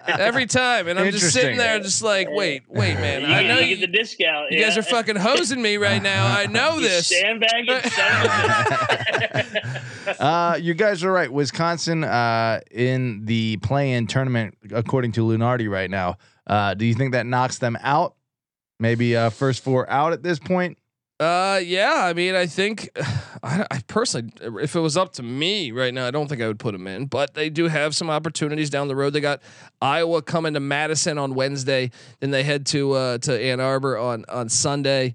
Every 0.08 0.46
time, 0.46 0.88
and 0.88 0.98
I'm 0.98 1.10
just 1.10 1.32
sitting 1.34 1.58
there, 1.58 1.78
just 1.80 2.02
like, 2.02 2.28
wait, 2.30 2.62
wait, 2.68 2.94
man. 2.94 3.22
You, 3.22 3.26
I 3.26 3.42
know 3.46 3.58
you 3.58 3.66
you, 3.66 3.76
get 3.76 3.90
the 3.92 3.98
discount. 3.98 4.50
you 4.50 4.58
guys 4.58 4.78
are 4.78 4.82
fucking 4.82 5.16
hosing 5.16 5.60
me 5.60 5.76
right 5.76 6.02
now. 6.02 6.26
I 6.26 6.46
know 6.46 6.74
You 6.78 6.82
this. 6.82 7.08
Sandbagging. 7.08 7.90
son 7.90 8.26
of 10.06 10.16
uh, 10.20 10.56
you 10.58 10.72
guys 10.72 11.04
are 11.04 11.12
right. 11.12 11.30
Wisconsin 11.30 12.04
uh, 12.04 12.60
in 12.70 13.24
the 13.26 13.58
play-in 13.58 14.06
tournament, 14.06 14.56
according 14.72 15.12
to 15.12 15.20
Lunardi 15.26 15.68
right 15.68 15.90
now. 15.90 16.16
Uh, 16.46 16.74
do 16.74 16.86
you 16.86 16.94
think 16.94 17.12
that 17.12 17.26
knocks 17.26 17.58
them 17.58 17.76
out? 17.82 18.14
Maybe 18.80 19.16
uh, 19.16 19.30
first 19.30 19.62
four 19.62 19.88
out 19.90 20.12
at 20.12 20.22
this 20.22 20.38
point. 20.38 20.78
Uh, 21.24 21.58
yeah. 21.58 22.04
I 22.04 22.12
mean, 22.12 22.34
I 22.34 22.46
think 22.46 22.90
I, 23.42 23.66
I 23.70 23.80
personally, 23.86 24.32
if 24.62 24.76
it 24.76 24.80
was 24.80 24.96
up 24.96 25.14
to 25.14 25.22
me 25.22 25.70
right 25.72 25.92
now, 25.92 26.06
I 26.06 26.10
don't 26.10 26.28
think 26.28 26.42
I 26.42 26.46
would 26.46 26.58
put 26.58 26.72
them 26.72 26.86
in. 26.86 27.06
But 27.06 27.34
they 27.34 27.50
do 27.50 27.68
have 27.68 27.96
some 27.96 28.10
opportunities 28.10 28.68
down 28.70 28.88
the 28.88 28.96
road. 28.96 29.10
They 29.14 29.20
got 29.20 29.40
Iowa 29.80 30.22
coming 30.22 30.54
to 30.54 30.60
Madison 30.60 31.18
on 31.18 31.34
Wednesday, 31.34 31.90
then 32.20 32.30
they 32.30 32.42
head 32.42 32.66
to 32.66 32.92
uh, 32.92 33.18
to 33.18 33.42
Ann 33.42 33.60
Arbor 33.60 33.96
on 33.96 34.24
on 34.28 34.48
Sunday, 34.48 35.14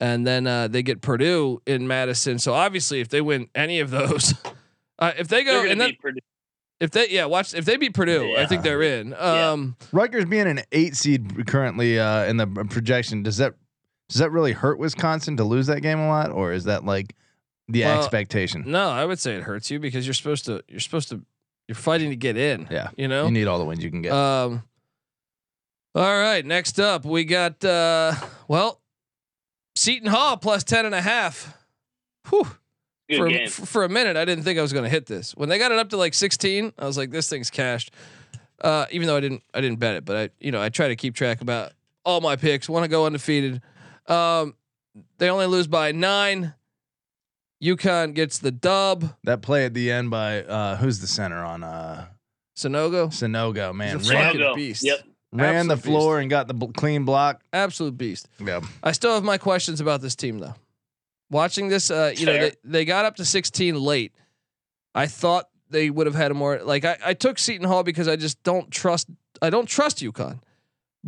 and 0.00 0.26
then 0.26 0.46
uh, 0.46 0.68
they 0.68 0.82
get 0.82 1.00
Purdue 1.00 1.60
in 1.66 1.88
Madison. 1.88 2.38
So 2.38 2.54
obviously, 2.54 3.00
if 3.00 3.08
they 3.08 3.20
win 3.20 3.48
any 3.54 3.80
of 3.80 3.90
those, 3.90 4.34
uh, 4.98 5.12
if 5.18 5.28
they 5.28 5.44
go 5.44 5.64
and 5.64 5.80
then 5.80 5.90
be 5.90 5.96
pretty. 5.96 6.20
if 6.80 6.90
they 6.92 7.08
yeah 7.08 7.24
watch 7.24 7.54
if 7.54 7.64
they 7.64 7.76
beat 7.76 7.94
Purdue, 7.94 8.36
I 8.36 8.46
think 8.46 8.62
they're 8.62 8.82
in. 8.82 9.14
Um, 9.14 9.76
Rutgers 9.92 10.26
being 10.26 10.46
an 10.46 10.62
eight 10.72 10.94
seed 10.94 11.46
currently 11.46 11.98
uh, 11.98 12.24
in 12.24 12.36
the 12.36 12.46
projection, 12.46 13.22
does 13.22 13.38
that 13.38 13.54
does 14.08 14.18
that 14.18 14.30
really 14.30 14.52
hurt 14.52 14.78
Wisconsin 14.78 15.36
to 15.36 15.44
lose 15.44 15.66
that 15.66 15.80
game 15.82 15.98
a 15.98 16.08
lot, 16.08 16.30
or 16.30 16.52
is 16.52 16.64
that 16.64 16.84
like 16.84 17.14
the 17.68 17.82
Well, 17.82 17.98
expectation? 17.98 18.64
no, 18.66 18.88
I 18.90 19.04
would 19.04 19.18
say 19.18 19.34
it 19.36 19.42
hurts 19.42 19.70
you 19.70 19.78
because 19.78 20.06
you're 20.06 20.14
supposed 20.14 20.46
to 20.46 20.62
you're 20.68 20.80
supposed 20.80 21.08
to 21.10 21.22
you're 21.68 21.74
fighting 21.76 22.10
to 22.10 22.16
get 22.16 22.36
in. 22.36 22.66
Yeah, 22.70 22.88
you 22.96 23.08
know. 23.08 23.26
you 23.26 23.30
need 23.30 23.46
all 23.46 23.58
the 23.58 23.64
wins 23.64 23.82
you 23.84 23.90
can 23.90 24.02
get. 24.02 24.12
Um. 24.12 24.62
All 25.94 26.18
right, 26.18 26.44
next 26.44 26.78
up 26.78 27.04
we 27.04 27.24
got 27.24 27.64
uh 27.64 28.14
well, 28.46 28.80
Seton 29.74 30.08
Hall 30.08 30.36
plus 30.36 30.64
ten 30.64 30.86
and 30.86 30.94
a 30.94 31.00
half. 31.02 31.56
Whew. 32.28 32.46
Good 33.08 33.16
for, 33.18 33.28
game. 33.28 33.48
for 33.48 33.66
for 33.66 33.84
a 33.84 33.88
minute, 33.88 34.16
I 34.16 34.24
didn't 34.24 34.44
think 34.44 34.58
I 34.58 34.62
was 34.62 34.72
going 34.72 34.84
to 34.84 34.90
hit 34.90 35.06
this. 35.06 35.34
When 35.34 35.48
they 35.48 35.58
got 35.58 35.72
it 35.72 35.78
up 35.78 35.88
to 35.90 35.96
like 35.96 36.12
16, 36.12 36.74
I 36.78 36.84
was 36.84 36.98
like, 36.98 37.10
this 37.10 37.26
thing's 37.26 37.48
cashed. 37.48 37.90
Uh, 38.60 38.84
even 38.90 39.06
though 39.08 39.16
I 39.16 39.20
didn't, 39.20 39.42
I 39.54 39.62
didn't 39.62 39.78
bet 39.78 39.94
it, 39.96 40.04
but 40.04 40.16
I, 40.16 40.28
you 40.40 40.52
know, 40.52 40.60
I 40.60 40.68
try 40.68 40.88
to 40.88 40.96
keep 40.96 41.14
track 41.14 41.40
about 41.40 41.72
all 42.04 42.20
my 42.20 42.36
picks. 42.36 42.68
Want 42.68 42.84
to 42.84 42.88
go 42.88 43.06
undefeated. 43.06 43.62
Um, 44.08 44.54
they 45.18 45.28
only 45.30 45.46
lose 45.46 45.66
by 45.66 45.92
nine. 45.92 46.54
UConn 47.62 48.14
gets 48.14 48.38
the 48.38 48.50
dub. 48.52 49.14
that 49.24 49.42
play 49.42 49.64
at 49.64 49.74
the 49.74 49.90
end 49.90 50.10
by 50.10 50.42
uh, 50.42 50.76
who's 50.76 51.00
the 51.00 51.06
center 51.08 51.38
on 51.44 51.64
uh, 51.64 52.06
Sonogo, 52.56 53.08
Sinogo? 53.08 53.74
Man, 53.74 53.98
He's 53.98 54.08
a 54.08 54.14
ran, 54.14 54.24
fucking 54.26 54.40
Go. 54.40 54.54
beast. 54.54 54.84
Yep. 54.84 55.00
ran 55.32 55.66
the 55.66 55.74
absolute 55.74 55.92
floor 55.92 56.18
and 56.20 56.30
got 56.30 56.46
the 56.46 56.54
bl- 56.54 56.66
clean 56.66 57.04
block. 57.04 57.42
absolute 57.52 57.98
beast. 57.98 58.28
Yeah, 58.38 58.60
I 58.82 58.92
still 58.92 59.12
have 59.14 59.24
my 59.24 59.38
questions 59.38 59.80
about 59.80 60.00
this 60.02 60.14
team 60.14 60.38
though. 60.38 60.54
Watching 61.30 61.68
this, 61.68 61.90
uh, 61.90 62.12
you 62.16 62.26
know, 62.26 62.38
they, 62.38 62.52
they 62.64 62.84
got 62.84 63.04
up 63.04 63.16
to 63.16 63.24
16 63.24 63.74
late. 63.74 64.12
I 64.94 65.06
thought 65.06 65.46
they 65.68 65.90
would 65.90 66.06
have 66.06 66.14
had 66.16 66.30
a 66.30 66.34
more 66.34 66.60
like 66.62 66.84
I, 66.84 66.96
I 67.04 67.14
took 67.14 67.38
Seton 67.38 67.66
Hall 67.66 67.82
because 67.82 68.06
I 68.08 68.14
just 68.16 68.40
don't 68.44 68.70
trust 68.70 69.08
I 69.42 69.50
don't 69.50 69.66
trust 69.68 69.98
UConn. 69.98 70.40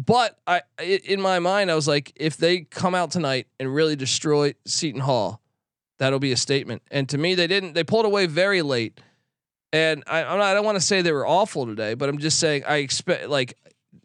But 0.07 0.38
I 0.47 0.62
i- 0.78 1.00
in 1.04 1.21
my 1.21 1.38
mind 1.38 1.71
I 1.71 1.75
was 1.75 1.88
like 1.88 2.12
if 2.16 2.37
they 2.37 2.61
come 2.61 2.95
out 2.95 3.11
tonight 3.11 3.47
and 3.59 3.75
really 3.75 3.97
destroy 3.97 4.54
Seton 4.64 5.00
Hall, 5.00 5.40
that'll 5.99 6.19
be 6.21 6.33
a 6.33 6.37
statement. 6.37 6.83
And 6.90 7.09
to 7.11 7.19
me 7.19 7.35
they 7.35 7.47
didn't. 7.47 7.75
They 7.75 7.85
pulled 7.85 8.07
away 8.07 8.26
very 8.26 8.62
late. 8.62 9.00
And 9.73 10.02
I 10.07 10.23
I'm 10.25 10.38
not, 10.38 10.47
I 10.47 10.54
don't 10.54 10.64
want 10.64 10.76
to 10.76 10.85
say 10.85 11.02
they 11.02 11.12
were 11.12 11.26
awful 11.26 11.66
today, 11.66 11.95
but 11.95 12.09
I'm 12.09 12.19
just 12.19 12.38
saying 12.38 12.64
I 12.66 12.76
expect 12.76 13.28
like 13.28 13.57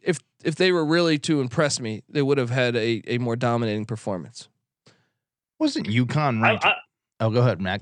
if 0.02 0.20
if 0.44 0.56
they 0.56 0.72
were 0.72 0.86
really 0.86 1.18
to 1.20 1.42
impress 1.42 1.80
me, 1.80 2.04
they 2.10 2.22
would 2.22 2.38
have 2.38 2.50
had 2.50 2.76
a 2.76 3.02
a 3.08 3.18
more 3.20 3.36
dominating 3.36 3.86
performance. 3.86 4.48
wasn't 5.60 5.88
UConn 5.88 6.44
I. 6.46 6.60
I, 6.62 6.74
oh, 7.22 7.30
go 7.30 7.40
ahead, 7.42 7.62
Mac. 7.62 7.82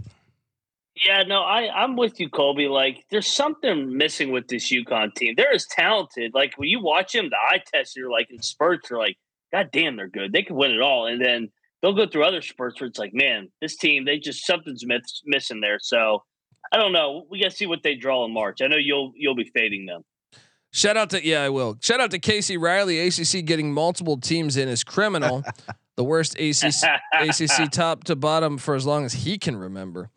Yeah, 0.95 1.23
no, 1.23 1.41
I, 1.41 1.69
I'm 1.73 1.95
with 1.95 2.19
you, 2.19 2.29
Colby. 2.29 2.67
Like, 2.67 3.03
there's 3.09 3.27
something 3.27 3.97
missing 3.97 4.31
with 4.31 4.47
this 4.47 4.71
UConn 4.71 5.13
team. 5.15 5.33
They're 5.35 5.53
as 5.53 5.65
talented. 5.65 6.33
Like, 6.33 6.53
when 6.57 6.69
you 6.69 6.81
watch 6.81 7.13
them, 7.13 7.29
the 7.29 7.38
eye 7.38 7.63
test, 7.73 7.95
you're 7.95 8.12
like, 8.12 8.27
in 8.29 8.41
spurts, 8.41 8.89
you're 8.89 9.00
like, 9.00 9.17
God 9.51 9.69
damn, 9.71 9.95
they're 9.95 10.07
good. 10.07 10.33
They 10.33 10.43
can 10.43 10.55
win 10.55 10.71
it 10.71 10.81
all. 10.81 11.07
And 11.07 11.23
then 11.23 11.50
they'll 11.81 11.93
go 11.93 12.07
through 12.07 12.25
other 12.25 12.41
spurts 12.41 12.79
where 12.79 12.88
it's 12.88 13.00
like, 13.00 13.13
man, 13.13 13.50
this 13.62 13.77
team, 13.77 14.05
they 14.05 14.19
just, 14.19 14.45
something's 14.45 14.85
miss, 14.85 15.21
missing 15.25 15.62
there. 15.62 15.79
So, 15.81 16.23
I 16.71 16.77
don't 16.77 16.91
know. 16.91 17.25
We 17.29 17.39
got 17.39 17.51
to 17.51 17.55
see 17.55 17.67
what 17.67 17.83
they 17.83 17.95
draw 17.95 18.25
in 18.25 18.33
March. 18.33 18.62
I 18.62 18.67
know 18.67 18.77
you'll 18.77 19.12
you'll 19.15 19.35
be 19.35 19.50
fading 19.53 19.85
them. 19.85 20.03
Shout 20.71 20.97
out 20.97 21.12
to 21.12 21.25
yeah, 21.25 21.43
I 21.43 21.50
will. 21.50 21.77
Shout 21.81 22.00
out 22.00 22.12
to 22.12 22.19
Casey 22.19 22.57
Riley. 22.57 23.00
ACC 23.00 23.45
getting 23.45 23.71
multiple 23.71 24.17
teams 24.17 24.57
in 24.57 24.67
is 24.67 24.83
criminal. 24.83 25.43
the 25.95 26.03
worst 26.03 26.35
ACC 26.39 26.89
ACC 27.13 27.71
top 27.71 28.05
to 28.05 28.15
bottom 28.15 28.57
for 28.57 28.73
as 28.73 28.85
long 28.85 29.05
as 29.05 29.13
he 29.13 29.38
can 29.38 29.55
remember. 29.55 30.09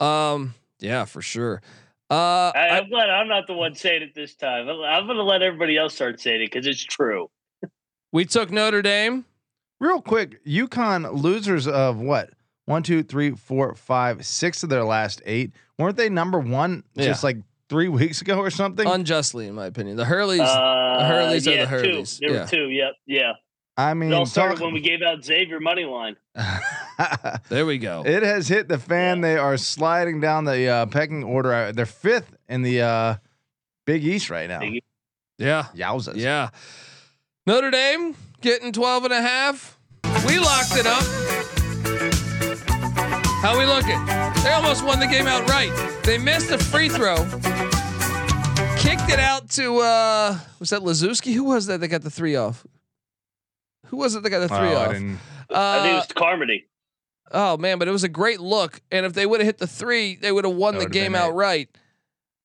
Um, 0.00 0.54
yeah, 0.80 1.04
for 1.04 1.22
sure. 1.22 1.60
Uh, 2.10 2.52
I, 2.54 2.68
I, 2.70 2.78
I'm 2.78 2.88
glad 2.88 3.10
I'm 3.10 3.28
not 3.28 3.46
the 3.46 3.52
one 3.54 3.74
saying 3.74 4.02
it 4.02 4.14
this 4.14 4.34
time. 4.34 4.68
I'm, 4.68 4.80
I'm 4.80 5.04
going 5.06 5.18
to 5.18 5.22
let 5.24 5.42
everybody 5.42 5.76
else 5.76 5.94
start 5.94 6.20
saying 6.20 6.42
it 6.42 6.50
because 6.50 6.66
it's 6.66 6.82
true. 6.82 7.28
we 8.12 8.24
took 8.24 8.50
Notre 8.50 8.82
Dame. 8.82 9.24
Real 9.80 10.00
quick, 10.00 10.44
UConn 10.44 11.22
losers 11.22 11.68
of 11.68 11.98
what? 11.98 12.30
One, 12.64 12.82
two, 12.82 13.02
three, 13.02 13.30
four, 13.32 13.74
five, 13.74 14.26
six 14.26 14.62
of 14.62 14.68
their 14.70 14.84
last 14.84 15.22
eight. 15.24 15.52
Weren't 15.78 15.96
they 15.96 16.08
number 16.08 16.38
one 16.40 16.82
just 16.96 17.22
like 17.22 17.36
three 17.68 17.88
weeks 17.88 18.20
ago 18.20 18.38
or 18.40 18.50
something? 18.50 18.86
Unjustly, 18.88 19.46
in 19.46 19.54
my 19.54 19.66
opinion, 19.66 19.96
the 19.96 20.04
Hurleys. 20.04 20.40
Uh, 20.40 21.02
Hurleys 21.08 21.46
are 21.46 21.64
the 21.64 21.70
Hurleys. 21.70 22.18
Two. 22.18 22.26
There 22.26 22.34
Yeah. 22.36 22.42
were 22.42 22.48
two. 22.48 22.68
Yep. 22.70 22.92
Yeah. 23.06 23.32
I 23.76 23.92
It 23.92 23.94
mean, 23.94 24.12
all 24.12 24.26
started 24.26 24.56
talk- 24.56 24.64
when 24.64 24.74
we 24.74 24.80
gave 24.80 25.02
out 25.02 25.24
Xavier 25.24 25.60
money 25.60 25.84
line. 25.84 26.16
there 27.48 27.64
we 27.66 27.78
go. 27.78 28.02
it 28.04 28.22
has 28.22 28.48
hit 28.48 28.68
the 28.68 28.78
fan. 28.78 29.20
They 29.20 29.36
are 29.36 29.56
sliding 29.56 30.20
down 30.20 30.44
the 30.44 30.66
uh, 30.68 30.86
pecking 30.86 31.22
order. 31.24 31.52
Uh, 31.52 31.72
They're 31.72 31.86
fifth 31.86 32.36
in 32.48 32.62
the 32.62 32.82
uh, 32.82 33.14
Big 33.86 34.04
East 34.04 34.30
right 34.30 34.48
now. 34.48 34.60
Big 34.60 34.82
yeah, 35.38 35.66
Yowzas. 35.76 36.16
yeah. 36.16 36.50
Notre 37.46 37.70
Dame 37.70 38.16
getting 38.40 38.72
12 38.72 39.04
and 39.04 39.12
a 39.12 39.22
half. 39.22 39.78
We 40.26 40.38
locked 40.38 40.72
it 40.76 40.86
up. 40.86 41.04
How 43.40 43.56
we 43.56 43.64
looking? 43.66 44.04
They 44.42 44.50
almost 44.50 44.84
won 44.84 44.98
the 44.98 45.06
game 45.06 45.26
outright. 45.28 45.70
They 46.02 46.18
missed 46.18 46.50
a 46.50 46.58
free 46.58 46.88
throw. 46.88 47.16
Kicked 48.76 49.08
it 49.10 49.20
out 49.20 49.48
to 49.50 49.78
uh 49.78 50.38
was 50.58 50.70
that 50.70 50.80
Laszewski? 50.82 51.34
Who 51.34 51.44
was 51.44 51.66
that 51.66 51.80
that 51.80 51.88
got 51.88 52.02
the 52.02 52.10
three 52.10 52.34
off? 52.34 52.66
Who 53.86 53.98
was 53.98 54.14
it 54.16 54.22
that 54.24 54.30
got 54.30 54.40
the 54.40 54.54
Oh, 54.54 54.58
three 54.58 54.68
I 54.70 54.74
off? 54.74 54.92
didn't- 54.92 55.18
I 55.50 55.80
think 55.82 55.92
it 55.92 55.96
Uh, 55.96 55.98
was 55.98 56.06
Carmody. 56.14 56.66
Oh 57.32 57.56
man, 57.56 57.78
but 57.78 57.88
it 57.88 57.90
was 57.92 58.04
a 58.04 58.08
great 58.08 58.40
look. 58.40 58.80
And 58.90 59.04
if 59.06 59.12
they 59.12 59.26
would 59.26 59.40
have 59.40 59.46
hit 59.46 59.58
the 59.58 59.66
three, 59.66 60.16
they 60.16 60.32
would 60.32 60.44
have 60.44 60.54
won 60.54 60.78
the 60.78 60.88
game 60.88 61.14
outright. 61.14 61.68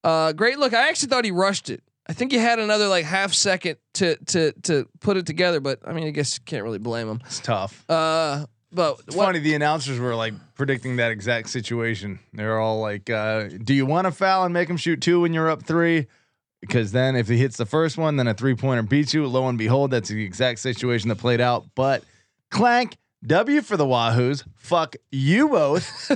Uh, 0.03 0.33
great 0.33 0.59
look. 0.59 0.73
I 0.73 0.89
actually 0.89 1.09
thought 1.09 1.25
he 1.25 1.31
rushed 1.31 1.69
it. 1.69 1.81
I 2.07 2.11
think 2.13 2.31
he 2.33 2.37
had 2.37 2.59
another 2.59 2.87
like 2.87 3.05
half 3.05 3.33
second 3.33 3.77
to 3.95 4.17
to 4.25 4.51
to 4.63 4.87
put 4.99 5.15
it 5.17 5.25
together, 5.25 5.59
but 5.61 5.79
I 5.87 5.93
mean, 5.93 6.05
I 6.07 6.09
guess 6.11 6.37
you 6.37 6.43
can't 6.45 6.63
really 6.63 6.79
blame 6.79 7.07
him. 7.09 7.21
It's 7.25 7.39
tough. 7.39 7.83
Uh, 7.89 8.45
but 8.73 8.99
It's 9.07 9.15
what- 9.15 9.25
funny. 9.27 9.39
The 9.39 9.53
announcers 9.55 9.99
were 9.99 10.15
like 10.15 10.33
predicting 10.55 10.97
that 10.97 11.11
exact 11.11 11.49
situation. 11.49 12.19
They're 12.33 12.59
all 12.59 12.79
like, 12.81 13.09
uh, 13.09 13.47
"Do 13.63 13.73
you 13.73 13.85
want 13.85 14.05
to 14.05 14.11
foul 14.11 14.43
and 14.43 14.53
make 14.53 14.69
him 14.69 14.77
shoot 14.77 14.99
two 14.99 15.21
when 15.21 15.33
you're 15.33 15.49
up 15.49 15.63
three? 15.63 16.07
Because 16.59 16.91
then 16.91 17.15
if 17.15 17.27
he 17.27 17.37
hits 17.37 17.57
the 17.57 17.65
first 17.65 17.97
one, 17.97 18.15
then 18.17 18.27
a 18.27 18.33
three 18.33 18.55
pointer 18.55 18.83
beats 18.83 19.13
you. 19.13 19.25
Lo 19.27 19.47
and 19.47 19.57
behold, 19.57 19.91
that's 19.91 20.09
the 20.09 20.23
exact 20.23 20.59
situation 20.59 21.09
that 21.09 21.17
played 21.17 21.39
out. 21.41 21.65
But 21.75 22.03
clank 22.51 22.95
W 23.25 23.61
for 23.61 23.77
the 23.77 23.85
Wahoos. 23.85 24.43
Fuck 24.55 24.95
you 25.11 25.49
both. 25.49 26.11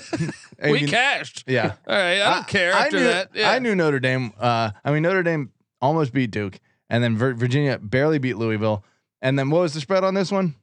I 0.62 0.72
we 0.72 0.80
mean, 0.82 0.88
cashed. 0.90 1.44
yeah. 1.48 1.74
All 1.88 1.96
right, 1.96 2.22
I 2.22 2.36
don't 2.36 2.48
care 2.48 2.74
I 2.74 2.86
after 2.86 2.98
knew, 2.98 3.04
that. 3.06 3.30
Yeah. 3.34 3.52
I 3.52 3.60
knew 3.60 3.76
Notre 3.76 4.00
Dame. 4.00 4.34
Uh, 4.40 4.72
I 4.84 4.92
mean, 4.92 5.04
Notre 5.04 5.24
Dame 5.24 5.52
almost 5.82 6.12
beat 6.14 6.32
Duke, 6.32 6.60
and 6.90 7.04
then 7.04 7.18
Vir- 7.18 7.34
Virginia 7.36 7.78
barely 7.78 8.18
beat 8.20 8.36
Louisville. 8.38 8.84
And 9.22 9.38
then 9.40 9.50
what 9.50 9.62
was 9.62 9.74
the 9.74 9.80
spread 9.82 10.04
on 10.04 10.14
this 10.14 10.32
one? 10.32 10.56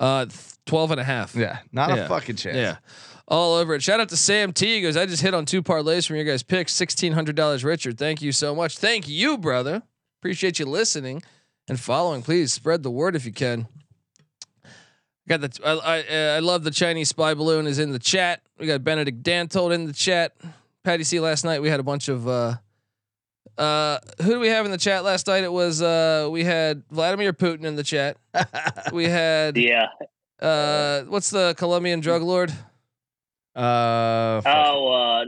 Uh, 0.00 0.26
th- 0.26 0.36
12 0.66 0.90
and 0.92 1.00
a 1.00 1.04
half. 1.04 1.34
Yeah, 1.36 1.58
not 1.72 1.90
Yeah. 1.90 2.04
a 2.04 2.08
fucking 2.08 2.36
chance. 2.36 2.56
Yeah. 2.56 2.76
All 3.28 3.54
over 3.54 3.74
it. 3.74 3.82
Shout 3.82 4.00
out 4.00 4.10
to 4.10 4.16
Sam 4.18 4.52
T. 4.52 4.74
He 4.74 4.80
goes, 4.82 4.96
I 4.98 5.06
just 5.06 5.22
hit 5.22 5.32
on 5.32 5.46
two 5.46 5.62
parlays 5.62 6.06
from 6.06 6.16
your 6.16 6.26
guys' 6.26 6.42
picks. 6.42 6.74
$1,600 6.78 7.64
Richard. 7.64 7.96
Thank 7.96 8.20
you 8.20 8.32
so 8.32 8.54
much. 8.54 8.76
Thank 8.76 9.08
you, 9.08 9.38
brother. 9.38 9.82
Appreciate 10.20 10.58
you 10.58 10.66
listening 10.66 11.22
and 11.68 11.80
following. 11.80 12.22
Please 12.22 12.52
spread 12.52 12.82
the 12.82 12.90
word 12.90 13.16
if 13.16 13.24
you 13.24 13.32
can. 13.32 13.66
Got 15.28 15.40
the 15.40 15.60
I 15.64 15.70
I, 15.72 16.00
uh, 16.00 16.36
I 16.36 16.38
love 16.40 16.64
the 16.64 16.70
Chinese 16.70 17.08
spy 17.08 17.34
balloon 17.34 17.66
is 17.66 17.78
in 17.78 17.92
the 17.92 17.98
chat. 17.98 18.42
We 18.58 18.66
got 18.66 18.84
Benedict 18.84 19.22
Dantold 19.22 19.72
in 19.74 19.86
the 19.86 19.92
chat. 19.92 20.34
Patty 20.82 21.04
C 21.04 21.18
last 21.20 21.44
night 21.44 21.62
we 21.62 21.70
had 21.70 21.80
a 21.80 21.82
bunch 21.82 22.08
of 22.08 22.28
uh 22.28 22.56
uh 23.56 23.98
who 24.22 24.32
do 24.32 24.40
we 24.40 24.48
have 24.48 24.66
in 24.66 24.70
the 24.70 24.76
chat 24.78 25.02
last 25.02 25.26
night? 25.26 25.42
It 25.44 25.52
was 25.52 25.80
uh 25.80 26.28
we 26.30 26.44
had 26.44 26.82
Vladimir 26.90 27.32
Putin 27.32 27.64
in 27.64 27.74
the 27.76 27.82
chat. 27.82 28.18
we 28.92 29.04
had 29.06 29.56
Yeah. 29.56 29.86
uh 30.40 31.02
what's 31.04 31.30
the 31.30 31.54
Colombian 31.56 32.00
drug 32.00 32.22
lord? 32.22 32.52
Uh. 33.56 34.42
Oh, 34.44 34.92
uh, 34.92 35.24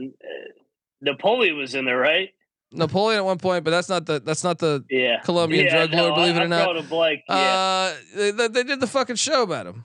Napoleon 1.00 1.56
was 1.56 1.74
in 1.76 1.84
there, 1.84 1.96
right? 1.98 2.30
Napoleon 2.72 3.18
at 3.18 3.24
one 3.24 3.38
point, 3.38 3.64
but 3.64 3.70
that's 3.70 3.88
not 3.88 4.06
the 4.06 4.20
that's 4.20 4.42
not 4.44 4.58
the 4.58 4.84
Yeah. 4.90 5.20
Colombian 5.22 5.66
yeah, 5.66 5.86
drug 5.86 5.92
lord, 5.94 6.14
believe 6.16 6.36
it 6.36 6.40
or 6.40 6.42
I'm 6.42 6.50
not. 6.50 6.88
drawing 6.88 7.22
a. 7.28 7.34
Yeah. 7.36 7.36
uh 7.36 7.94
they, 8.16 8.30
they- 8.32 8.48
they 8.48 8.62
did 8.64 8.80
the 8.80 8.86
fucking 8.86 9.16
show 9.16 9.42
about 9.42 9.66
him. 9.66 9.84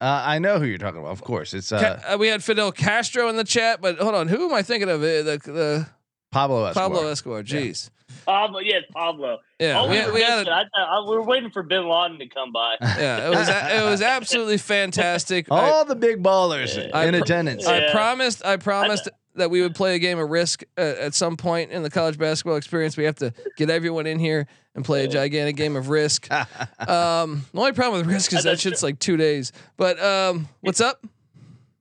uh, 0.00 0.22
I 0.24 0.38
know 0.38 0.58
who 0.58 0.66
you're 0.66 0.78
talking 0.78 1.00
about. 1.00 1.12
Of 1.12 1.22
course, 1.22 1.54
it's 1.54 1.72
uh, 1.72 1.80
Ca- 2.02 2.14
uh, 2.14 2.18
we 2.18 2.28
had 2.28 2.44
Fidel 2.44 2.72
Castro 2.72 3.28
in 3.28 3.36
the 3.36 3.44
chat, 3.44 3.80
but 3.80 3.98
hold 3.98 4.14
on, 4.14 4.28
who 4.28 4.46
am 4.48 4.54
I 4.54 4.62
thinking 4.62 4.88
of? 4.90 5.00
Uh, 5.00 5.06
the 5.22 5.40
the 5.44 5.86
Pablo 6.30 6.64
Escobar. 6.66 6.88
Pablo 6.90 7.08
Escobar. 7.10 7.42
Jeez. 7.42 7.90
Pablo, 8.26 8.58
yeah, 8.60 8.80
Pablo. 8.92 9.38
Yeah, 9.58 9.80
oh, 9.80 9.88
we, 9.88 10.04
we, 10.06 10.12
we 10.12 10.22
had 10.22 10.46
missing- 10.46 10.52
a, 10.52 10.78
I, 10.78 10.98
I, 10.98 11.08
we 11.08 11.16
were 11.16 11.22
waiting 11.22 11.50
for 11.50 11.62
Bin 11.62 11.88
Laden 11.88 12.18
to 12.18 12.28
come 12.28 12.52
by. 12.52 12.76
yeah, 12.82 13.26
it 13.26 13.30
was 13.30 13.48
it 13.48 13.90
was 13.90 14.02
absolutely 14.02 14.58
fantastic. 14.74 15.50
I- 15.50 15.70
All 15.70 15.84
the 15.86 15.96
big 15.96 16.22
ballers 16.22 16.76
I 16.92 17.06
in 17.06 17.14
pr- 17.14 17.20
attendance. 17.22 17.66
I 17.66 17.90
promised. 17.90 18.44
I 18.44 18.56
promised 18.58 19.08
that 19.36 19.50
we 19.50 19.60
would 19.62 19.74
play 19.74 19.94
a 19.94 19.98
game 19.98 20.18
of 20.18 20.30
Risk 20.30 20.62
uh, 20.78 20.80
at 20.80 21.14
some 21.14 21.36
point 21.36 21.70
in 21.70 21.82
the 21.82 21.90
college 21.90 22.18
basketball 22.18 22.56
experience. 22.56 22.96
We 22.96 23.04
have 23.04 23.16
to 23.16 23.32
get 23.56 23.70
everyone 23.70 24.06
in 24.06 24.18
here 24.18 24.46
and 24.74 24.84
play 24.84 25.04
a 25.04 25.08
gigantic 25.08 25.56
game 25.56 25.76
of 25.76 25.88
Risk. 25.88 26.28
Um, 26.86 27.46
the 27.52 27.60
only 27.60 27.72
problem 27.72 28.00
with 28.04 28.12
Risk 28.14 28.32
is 28.34 28.44
that 28.44 28.60
shit's 28.60 28.82
like 28.82 28.98
two 28.98 29.16
days. 29.16 29.52
But 29.76 29.98
um, 30.02 30.48
what's 30.60 30.80
up? 30.80 31.04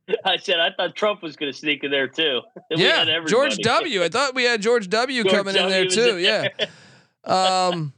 I 0.25 0.37
said 0.37 0.59
I 0.59 0.71
thought 0.71 0.95
Trump 0.95 1.21
was 1.21 1.35
going 1.35 1.51
to 1.51 1.57
sneak 1.57 1.83
in 1.83 1.91
there 1.91 2.07
too. 2.07 2.41
Yeah. 2.71 3.19
George 3.27 3.57
W. 3.57 4.03
I 4.03 4.09
thought 4.09 4.33
we 4.35 4.43
had 4.43 4.61
George 4.61 4.89
W. 4.89 5.23
George 5.23 5.35
coming 5.35 5.55
in 5.55 5.69
there 5.69 5.87
too. 5.87 6.17
in 6.17 6.23
Yeah. 6.23 6.47
there. 6.57 7.33
Um. 7.33 7.93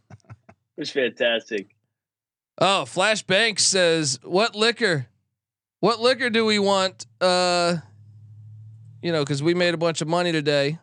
It 0.50 0.82
was 0.82 0.92
fantastic. 0.92 1.68
Oh, 2.58 2.86
Flash 2.86 3.24
Banks 3.24 3.64
says, 3.66 4.20
"What 4.24 4.56
liquor? 4.56 5.08
What 5.80 6.00
liquor 6.02 6.30
do 6.30 6.46
we 6.46 6.58
want? 6.60 7.06
Uh, 7.22 7.78
you 9.06 9.12
know, 9.12 9.24
because 9.24 9.44
we 9.44 9.54
made 9.54 9.76
a 9.76 9.78
bunch 9.78 10.02
of 10.02 10.08
money 10.08 10.32
today. 10.32 10.80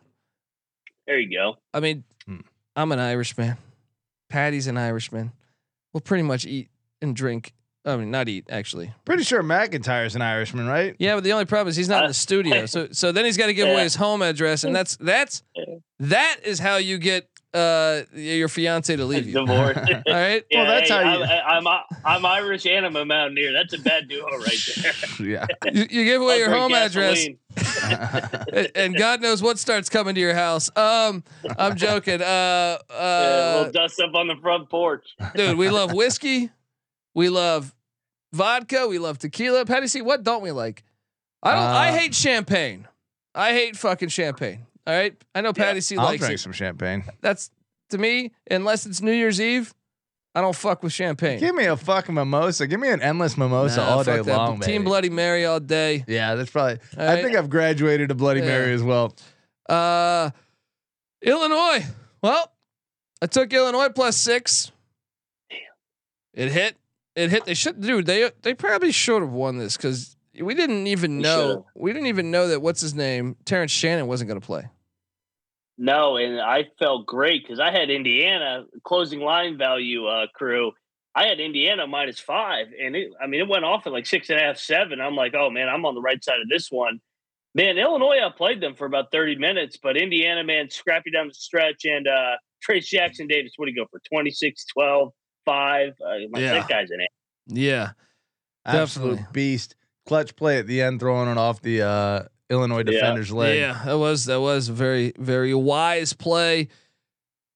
There 1.05 1.19
you 1.19 1.37
go. 1.37 1.57
I 1.73 1.81
mean, 1.81 2.05
Hmm. 2.25 2.37
I'm 2.73 2.91
an 2.93 2.99
Irishman. 2.99 3.57
Patty's 4.29 4.67
an 4.67 4.77
Irishman. 4.77 5.33
We'll 5.91 5.99
pretty 6.01 6.23
much 6.23 6.45
eat 6.45 6.69
and 7.01 7.13
drink. 7.13 7.53
I 7.85 7.97
mean, 7.97 8.11
not 8.11 8.29
eat 8.29 8.45
actually. 8.49 8.93
Pretty 9.03 9.23
sure 9.23 9.43
McIntyre's 9.43 10.15
an 10.15 10.21
Irishman, 10.21 10.65
right? 10.67 10.95
Yeah, 10.99 11.15
but 11.15 11.25
the 11.25 11.33
only 11.33 11.43
problem 11.43 11.67
is 11.67 11.75
he's 11.75 11.89
not 11.89 11.97
in 11.99 12.05
Uh, 12.05 12.07
the 12.07 12.13
studio. 12.13 12.65
So, 12.73 12.87
so 12.93 13.11
then 13.11 13.25
he's 13.25 13.35
got 13.35 13.47
to 13.47 13.53
give 13.53 13.67
away 13.67 13.83
his 13.83 13.95
home 13.95 14.21
address, 14.21 14.63
and 14.63 14.73
that's 14.73 14.95
that's 14.95 15.43
that 15.99 16.37
is 16.45 16.59
how 16.59 16.77
you 16.77 16.97
get 16.97 17.27
uh 17.53 18.01
your 18.13 18.47
fiance 18.47 18.95
to 18.95 19.05
leave 19.05 19.27
you. 19.27 19.37
All 19.39 19.45
Divorce. 19.45 19.77
right. 20.07 20.43
Yeah, 20.51 20.65
that's 20.65 20.89
hey, 20.89 20.95
how 21.03 21.17
you- 21.19 21.23
I'm, 21.23 21.67
I'm 21.67 21.83
I'm 22.03 22.25
Irish 22.25 22.65
and 22.65 22.85
I'm 22.85 22.95
a 22.95 23.05
Mountaineer. 23.05 23.53
That's 23.53 23.73
a 23.73 23.77
bad 23.79 24.07
duo 24.07 24.25
right 24.25 24.57
there. 24.81 24.93
Yeah. 25.27 25.45
You, 25.71 25.85
you 25.89 26.05
give 26.05 26.21
away 26.21 26.33
I'll 26.33 26.39
your 26.39 26.49
home 26.51 26.73
address. 26.73 27.27
gasoline. 27.27 27.37
and- 28.53 28.71
and 28.75 28.97
God 28.97 29.21
knows 29.21 29.41
what 29.43 29.59
starts 29.59 29.89
coming 29.89 30.15
to 30.15 30.21
your 30.21 30.33
house. 30.33 30.69
Um, 30.75 31.23
I'm 31.57 31.75
joking. 31.75 32.21
Uh, 32.21 32.77
Yeah, 32.89 32.95
uh, 32.95 33.59
we'll 33.63 33.71
dust 33.71 33.99
up 33.99 34.15
on 34.15 34.27
the 34.27 34.35
front 34.41 34.69
porch. 34.69 35.05
dude, 35.35 35.57
we 35.57 35.69
love 35.69 35.93
whiskey. 35.93 36.49
We 37.13 37.29
love 37.29 37.73
vodka. 38.33 38.87
We 38.87 38.97
love 38.97 39.19
tequila. 39.19 39.65
Patty 39.65 39.87
C, 39.87 40.01
what 40.01 40.23
don't 40.23 40.41
we 40.41 40.51
like? 40.51 40.83
I 41.43 41.51
don't. 41.53 41.63
I 41.63 41.89
Uh, 41.89 41.93
hate 41.97 42.15
champagne. 42.15 42.87
I 43.35 43.51
hate 43.53 43.75
fucking 43.77 44.09
champagne. 44.09 44.65
All 44.85 44.93
right. 44.93 45.15
I 45.33 45.41
know 45.41 45.53
Patty 45.53 45.81
C 45.81 45.97
I'll 45.97 46.05
likes 46.05 46.19
drink 46.19 46.35
it. 46.35 46.39
some 46.39 46.51
champagne. 46.51 47.03
That's 47.21 47.49
to 47.89 47.97
me, 47.97 48.31
unless 48.49 48.85
it's 48.85 49.01
New 49.01 49.11
Year's 49.13 49.39
Eve, 49.39 49.73
I 50.35 50.41
don't 50.41 50.55
fuck 50.55 50.83
with 50.83 50.91
champagne. 50.91 51.39
Give 51.39 51.53
me 51.55 51.65
a 51.65 51.77
fucking 51.77 52.13
mimosa. 52.15 52.65
Give 52.67 52.79
me 52.79 52.89
an 52.89 53.01
endless 53.01 53.37
mimosa 53.37 53.77
Nah, 53.81 53.89
all 53.89 54.03
day 54.03 54.17
that. 54.21 54.25
long, 54.25 54.59
Team 54.59 54.81
baby. 54.81 54.83
Bloody 54.85 55.09
Mary 55.09 55.45
all 55.45 55.59
day. 55.59 56.03
Yeah, 56.07 56.35
that's 56.35 56.49
probably. 56.51 56.79
All 56.97 57.03
I 57.03 57.13
right. 57.15 57.23
think 57.23 57.37
I've 57.37 57.49
graduated 57.49 58.09
to 58.09 58.15
Bloody 58.15 58.39
Yeah. 58.41 58.47
Mary 58.47 58.73
as 58.73 58.81
well. 58.83 59.15
Uh, 59.69 60.31
Illinois. 61.21 61.85
Well, 62.21 62.51
I 63.21 63.27
took 63.27 63.53
Illinois 63.53 63.89
plus 63.89 64.17
six. 64.17 64.71
It 66.33 66.51
hit. 66.51 66.75
It 67.15 67.29
hit. 67.29 67.45
They 67.45 67.53
should, 67.53 67.79
dude. 67.79 68.05
They 68.07 68.31
they 68.41 68.53
probably 68.55 68.91
should 68.91 69.21
have 69.21 69.31
won 69.31 69.57
this 69.59 69.77
because 69.77 70.17
we 70.41 70.55
didn't 70.55 70.87
even 70.87 71.19
know. 71.19 71.49
should've. 71.49 71.63
We 71.75 71.93
didn't 71.93 72.07
even 72.07 72.31
know 72.31 72.47
that 72.47 72.59
what's 72.61 72.81
his 72.81 72.95
name, 72.95 73.35
Terrence 73.45 73.71
Shannon, 73.71 74.07
wasn't 74.07 74.29
going 74.29 74.41
to 74.41 74.45
play. 74.45 74.67
No, 75.77 76.17
and 76.17 76.39
I 76.39 76.65
felt 76.79 77.05
great 77.07 77.43
because 77.43 77.59
I 77.59 77.71
had 77.71 77.89
Indiana 77.89 78.65
closing 78.83 79.19
line 79.19 79.57
value 79.57 80.05
uh, 80.05 80.27
crew. 80.35 80.71
I 81.15 81.27
had 81.27 81.39
Indiana 81.39 81.87
minus 81.87 82.19
five, 82.19 82.67
and 82.79 82.95
it, 82.95 83.11
I 83.21 83.27
mean 83.27 83.41
it 83.41 83.47
went 83.47 83.65
off 83.65 83.85
at 83.87 83.93
like 83.93 84.05
six 84.05 84.29
and 84.29 84.39
a 84.39 84.43
half, 84.43 84.57
seven. 84.57 85.01
I'm 85.01 85.15
like, 85.15 85.33
oh 85.35 85.49
man, 85.49 85.69
I'm 85.69 85.85
on 85.85 85.95
the 85.95 86.01
right 86.01 86.23
side 86.23 86.39
of 86.41 86.49
this 86.49 86.69
one. 86.69 86.99
Man, 87.55 87.77
Illinois 87.77 88.17
outplayed 88.19 88.61
them 88.61 88.73
for 88.75 88.85
about 88.85 89.11
30 89.11 89.35
minutes, 89.37 89.77
but 89.81 89.95
Indiana, 89.95 90.43
man, 90.43 90.71
scrappy 90.71 91.11
down 91.11 91.27
the 91.27 91.35
stretch. 91.35 91.85
And 91.85 92.07
uh, 92.07 92.31
Trayce 92.67 92.85
Jackson-Davis, 92.87 93.53
what 93.57 93.67
do 93.67 93.71
you 93.71 93.77
go 93.77 93.85
for? 93.91 93.99
26, 94.11 94.65
12, 94.73 95.11
5. 95.45 95.89
Uh, 95.89 95.93
my 96.31 96.39
Yeah. 96.39 96.53
that 96.53 96.67
guy's 96.67 96.89
an 96.89 97.01
it. 97.01 97.09
Yeah, 97.45 97.91
Absolute 98.65 99.17
Definitely. 99.17 99.33
beast. 99.33 99.75
Clutch 100.07 100.35
play 100.35 100.57
at 100.57 100.65
the 100.65 100.81
end, 100.81 100.99
throwing 100.99 101.29
it 101.29 101.37
off 101.37 101.61
the 101.61 101.83
uh, 101.83 102.23
Illinois 102.53 102.79
Yeah. 102.85 102.91
defender's 102.91 103.31
leg. 103.31 103.59
yeah. 103.59 103.81
That 103.85 103.97
was 103.97 104.25
that 104.25 104.39
was 104.39 104.69
a 104.69 104.73
very 104.73 105.11
very 105.17 105.53
wise 105.53 106.13
play. 106.13 106.69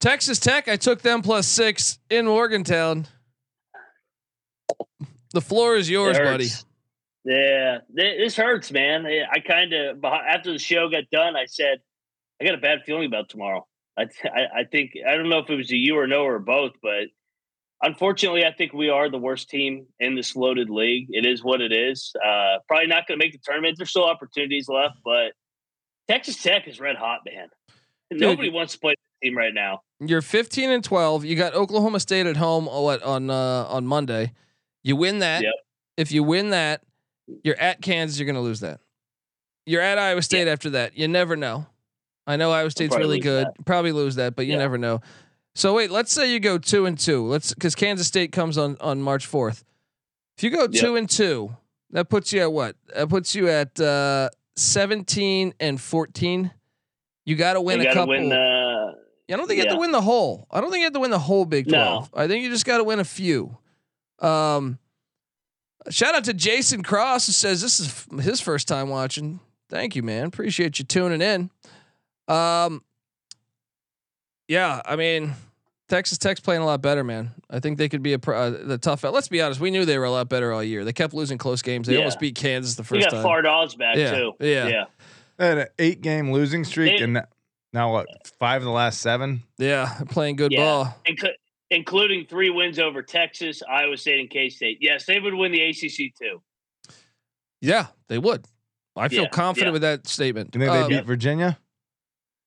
Texas 0.01 0.37
Tech. 0.39 0.67
I 0.67 0.75
took 0.75 1.01
them 1.01 1.21
plus 1.21 1.47
six 1.47 1.99
in 2.09 2.25
Morgantown. 2.25 3.07
The 5.33 5.41
floor 5.41 5.75
is 5.75 5.89
yours, 5.89 6.17
buddy. 6.17 6.47
Yeah, 7.25 7.79
this 7.89 8.35
hurts, 8.37 8.71
man. 8.71 9.05
I 9.05 9.39
kind 9.39 9.73
of 9.73 10.03
after 10.03 10.51
the 10.53 10.59
show 10.59 10.89
got 10.89 11.09
done, 11.11 11.35
I 11.35 11.45
said 11.45 11.79
I 12.41 12.45
got 12.45 12.53
a 12.55 12.59
bad 12.59 12.83
feeling 12.85 13.05
about 13.05 13.29
tomorrow. 13.29 13.67
I, 13.97 14.03
I 14.25 14.59
I 14.59 14.63
think 14.63 14.91
I 15.07 15.15
don't 15.15 15.29
know 15.29 15.39
if 15.39 15.49
it 15.49 15.55
was 15.55 15.71
a 15.71 15.75
you 15.75 15.97
or 15.97 16.07
no 16.07 16.23
or 16.23 16.39
both, 16.39 16.73
but 16.81 17.07
unfortunately, 17.81 18.45
I 18.45 18.51
think 18.51 18.73
we 18.73 18.89
are 18.89 19.09
the 19.09 19.17
worst 19.17 19.49
team 19.49 19.87
in 19.99 20.15
this 20.15 20.35
loaded 20.35 20.69
league. 20.69 21.07
It 21.09 21.25
is 21.25 21.43
what 21.43 21.61
it 21.61 21.71
is. 21.71 22.13
Uh, 22.23 22.57
probably 22.67 22.87
not 22.87 23.07
going 23.07 23.19
to 23.19 23.25
make 23.25 23.33
the 23.33 23.39
tournament. 23.43 23.75
There's 23.77 23.89
still 23.89 24.05
opportunities 24.05 24.67
left, 24.67 24.95
but 25.03 25.33
Texas 26.07 26.41
Tech 26.41 26.67
is 26.67 26.79
red 26.79 26.95
hot, 26.95 27.19
man. 27.25 27.49
Nobody 28.11 28.49
wants 28.49 28.73
to 28.73 28.79
play 28.79 28.95
the 29.21 29.27
team 29.27 29.37
right 29.37 29.53
now. 29.53 29.81
You're 29.99 30.21
15 30.21 30.69
and 30.69 30.83
12. 30.83 31.25
You 31.25 31.35
got 31.35 31.53
Oklahoma 31.53 31.99
State 31.99 32.25
at 32.25 32.37
home. 32.37 32.65
What 32.65 33.03
on 33.03 33.29
uh, 33.29 33.65
on 33.69 33.85
Monday? 33.85 34.33
You 34.83 34.95
win 34.95 35.19
that. 35.19 35.43
Yep. 35.43 35.53
If 35.97 36.11
you 36.11 36.23
win 36.23 36.51
that, 36.51 36.83
you're 37.43 37.59
at 37.59 37.81
Kansas. 37.81 38.17
You're 38.17 38.25
going 38.25 38.35
to 38.35 38.41
lose 38.41 38.61
that. 38.61 38.79
You're 39.65 39.81
at 39.81 39.97
Iowa 39.97 40.21
State 40.21 40.47
after 40.47 40.69
that. 40.71 40.97
You 40.97 41.09
never 41.09 41.35
know. 41.35 41.65
I 42.25 42.37
know 42.37 42.51
Iowa 42.51 42.71
State's 42.71 42.95
really 42.95 43.19
good. 43.19 43.47
Probably 43.65 43.91
lose 43.91 44.15
that, 44.15 44.35
but 44.35 44.45
you 44.45 44.57
never 44.57 44.77
know. 44.77 45.01
So 45.57 45.73
wait, 45.73 45.89
let's 45.89 46.11
say 46.13 46.31
you 46.31 46.39
go 46.39 46.59
two 46.59 46.85
and 46.85 46.95
two. 46.99 47.25
Let's 47.25 47.51
because 47.51 47.73
Kansas 47.73 48.05
State 48.05 48.31
comes 48.31 48.59
on 48.59 48.77
on 48.79 49.01
March 49.01 49.27
4th. 49.27 49.63
If 50.37 50.43
you 50.43 50.51
go 50.51 50.61
Yep. 50.61 50.71
two 50.71 50.95
and 50.95 51.09
two, 51.09 51.57
that 51.89 52.09
puts 52.09 52.31
you 52.31 52.41
at 52.41 52.51
what? 52.53 52.75
That 52.95 53.09
puts 53.09 53.33
you 53.33 53.49
at 53.49 53.79
uh, 53.79 54.29
17 54.55 55.55
and 55.59 55.81
14. 55.81 56.51
You 57.25 57.35
got 57.35 57.53
to 57.53 57.61
win 57.61 57.77
you 57.81 57.81
a 57.81 57.85
got 57.85 57.93
to 57.93 57.99
couple. 58.01 58.13
win. 58.19 58.31
Uh, 58.31 58.91
I 59.31 59.35
don't 59.35 59.47
think 59.47 59.57
you 59.57 59.63
have 59.63 59.73
to 59.73 59.79
win 59.79 59.91
the 59.91 60.01
whole. 60.01 60.45
I 60.51 60.61
don't 60.61 60.69
think 60.69 60.81
you 60.81 60.85
have 60.85 60.93
to 60.93 60.99
win 60.99 61.09
the 61.09 61.17
whole 61.17 61.43
Big 61.45 61.65
No. 61.65 61.71
Twelve. 61.71 62.09
I 62.13 62.27
think 62.27 62.43
you 62.43 62.51
just 62.51 62.63
got 62.65 62.77
to 62.77 62.83
win 62.83 62.99
a 62.99 63.03
few. 63.03 63.57
Um, 64.19 64.77
shout 65.89 66.13
out 66.13 66.25
to 66.25 66.35
Jason 66.35 66.83
Cross 66.83 67.25
who 67.25 67.31
says 67.31 67.61
this 67.63 67.79
is 67.79 67.87
f- 67.87 68.23
his 68.23 68.39
first 68.41 68.67
time 68.67 68.89
watching. 68.89 69.39
Thank 69.69 69.95
you, 69.95 70.03
man. 70.03 70.27
Appreciate 70.27 70.77
you 70.77 70.85
tuning 70.85 71.21
in. 71.21 71.49
Um, 72.27 72.83
yeah, 74.47 74.81
I 74.85 74.95
mean, 74.95 75.33
Texas 75.89 76.17
Tech's 76.17 76.39
playing 76.41 76.61
a 76.61 76.65
lot 76.65 76.81
better, 76.81 77.03
man. 77.03 77.31
I 77.49 77.59
think 77.61 77.77
they 77.77 77.87
could 77.87 78.03
be 78.03 78.13
a 78.13 78.17
uh, 78.17 78.49
the 78.49 78.77
tough. 78.77 79.03
Let's 79.03 79.29
be 79.29 79.41
honest. 79.41 79.59
We 79.61 79.71
knew 79.71 79.85
they 79.85 79.97
were 79.97 80.03
a 80.05 80.11
lot 80.11 80.27
better 80.27 80.51
all 80.51 80.63
year. 80.63 80.83
They 80.83 80.91
kept 80.93 81.13
losing 81.13 81.37
close 81.37 81.61
games. 81.61 81.87
They 81.87 81.93
Yeah. 81.93 81.99
almost 81.99 82.19
beat 82.19 82.35
Kansas 82.35 82.75
the 82.75 82.81
you 82.81 83.01
first 83.01 83.09
got 83.09 83.21
time. 83.21 83.25
Fardaws 83.25 83.77
back 83.77 83.95
Yeah, 83.95 84.11
too. 84.15 84.33
yeah. 84.39 84.67
yeah. 84.67 84.83
They 85.37 85.47
had 85.47 85.57
an 85.59 85.67
eight 85.79 86.01
game 86.01 86.31
losing 86.31 86.63
streak, 86.65 86.97
They- 86.97 87.03
and 87.03 87.21
now 87.73 87.93
what? 87.93 88.07
Five 88.39 88.61
of 88.61 88.65
the 88.65 88.71
last 88.71 88.99
seven. 89.01 89.43
yeah, 89.57 89.97
playing 90.09 90.35
good 90.35 90.51
Yeah. 90.51 90.59
ball. 90.65 91.01
And, 91.07 91.19
co- 91.19 91.27
including 91.69 92.25
three 92.25 92.49
wins 92.49 92.79
over 92.79 93.01
Texas, 93.01 93.61
Iowa 93.69 93.95
State, 93.97 94.19
and 94.19 94.29
K 94.29 94.49
State. 94.49 94.79
Yes, 94.81 95.05
they 95.05 95.19
would 95.19 95.33
win 95.33 95.51
the 95.51 95.61
ACC 95.61 96.13
too. 96.19 96.41
Yeah, 97.61 97.87
they 98.09 98.17
would. 98.17 98.45
I 98.95 99.07
feel 99.09 99.23
Yeah, 99.23 99.29
confident 99.29 99.67
yeah. 99.69 99.73
with 99.73 99.81
that 99.83 100.07
statement. 100.07 100.53
You 100.53 100.59
think 100.61 100.71
they 100.71 100.79
Um, 100.81 100.89
beat 100.89 101.05
Virginia? 101.05 101.57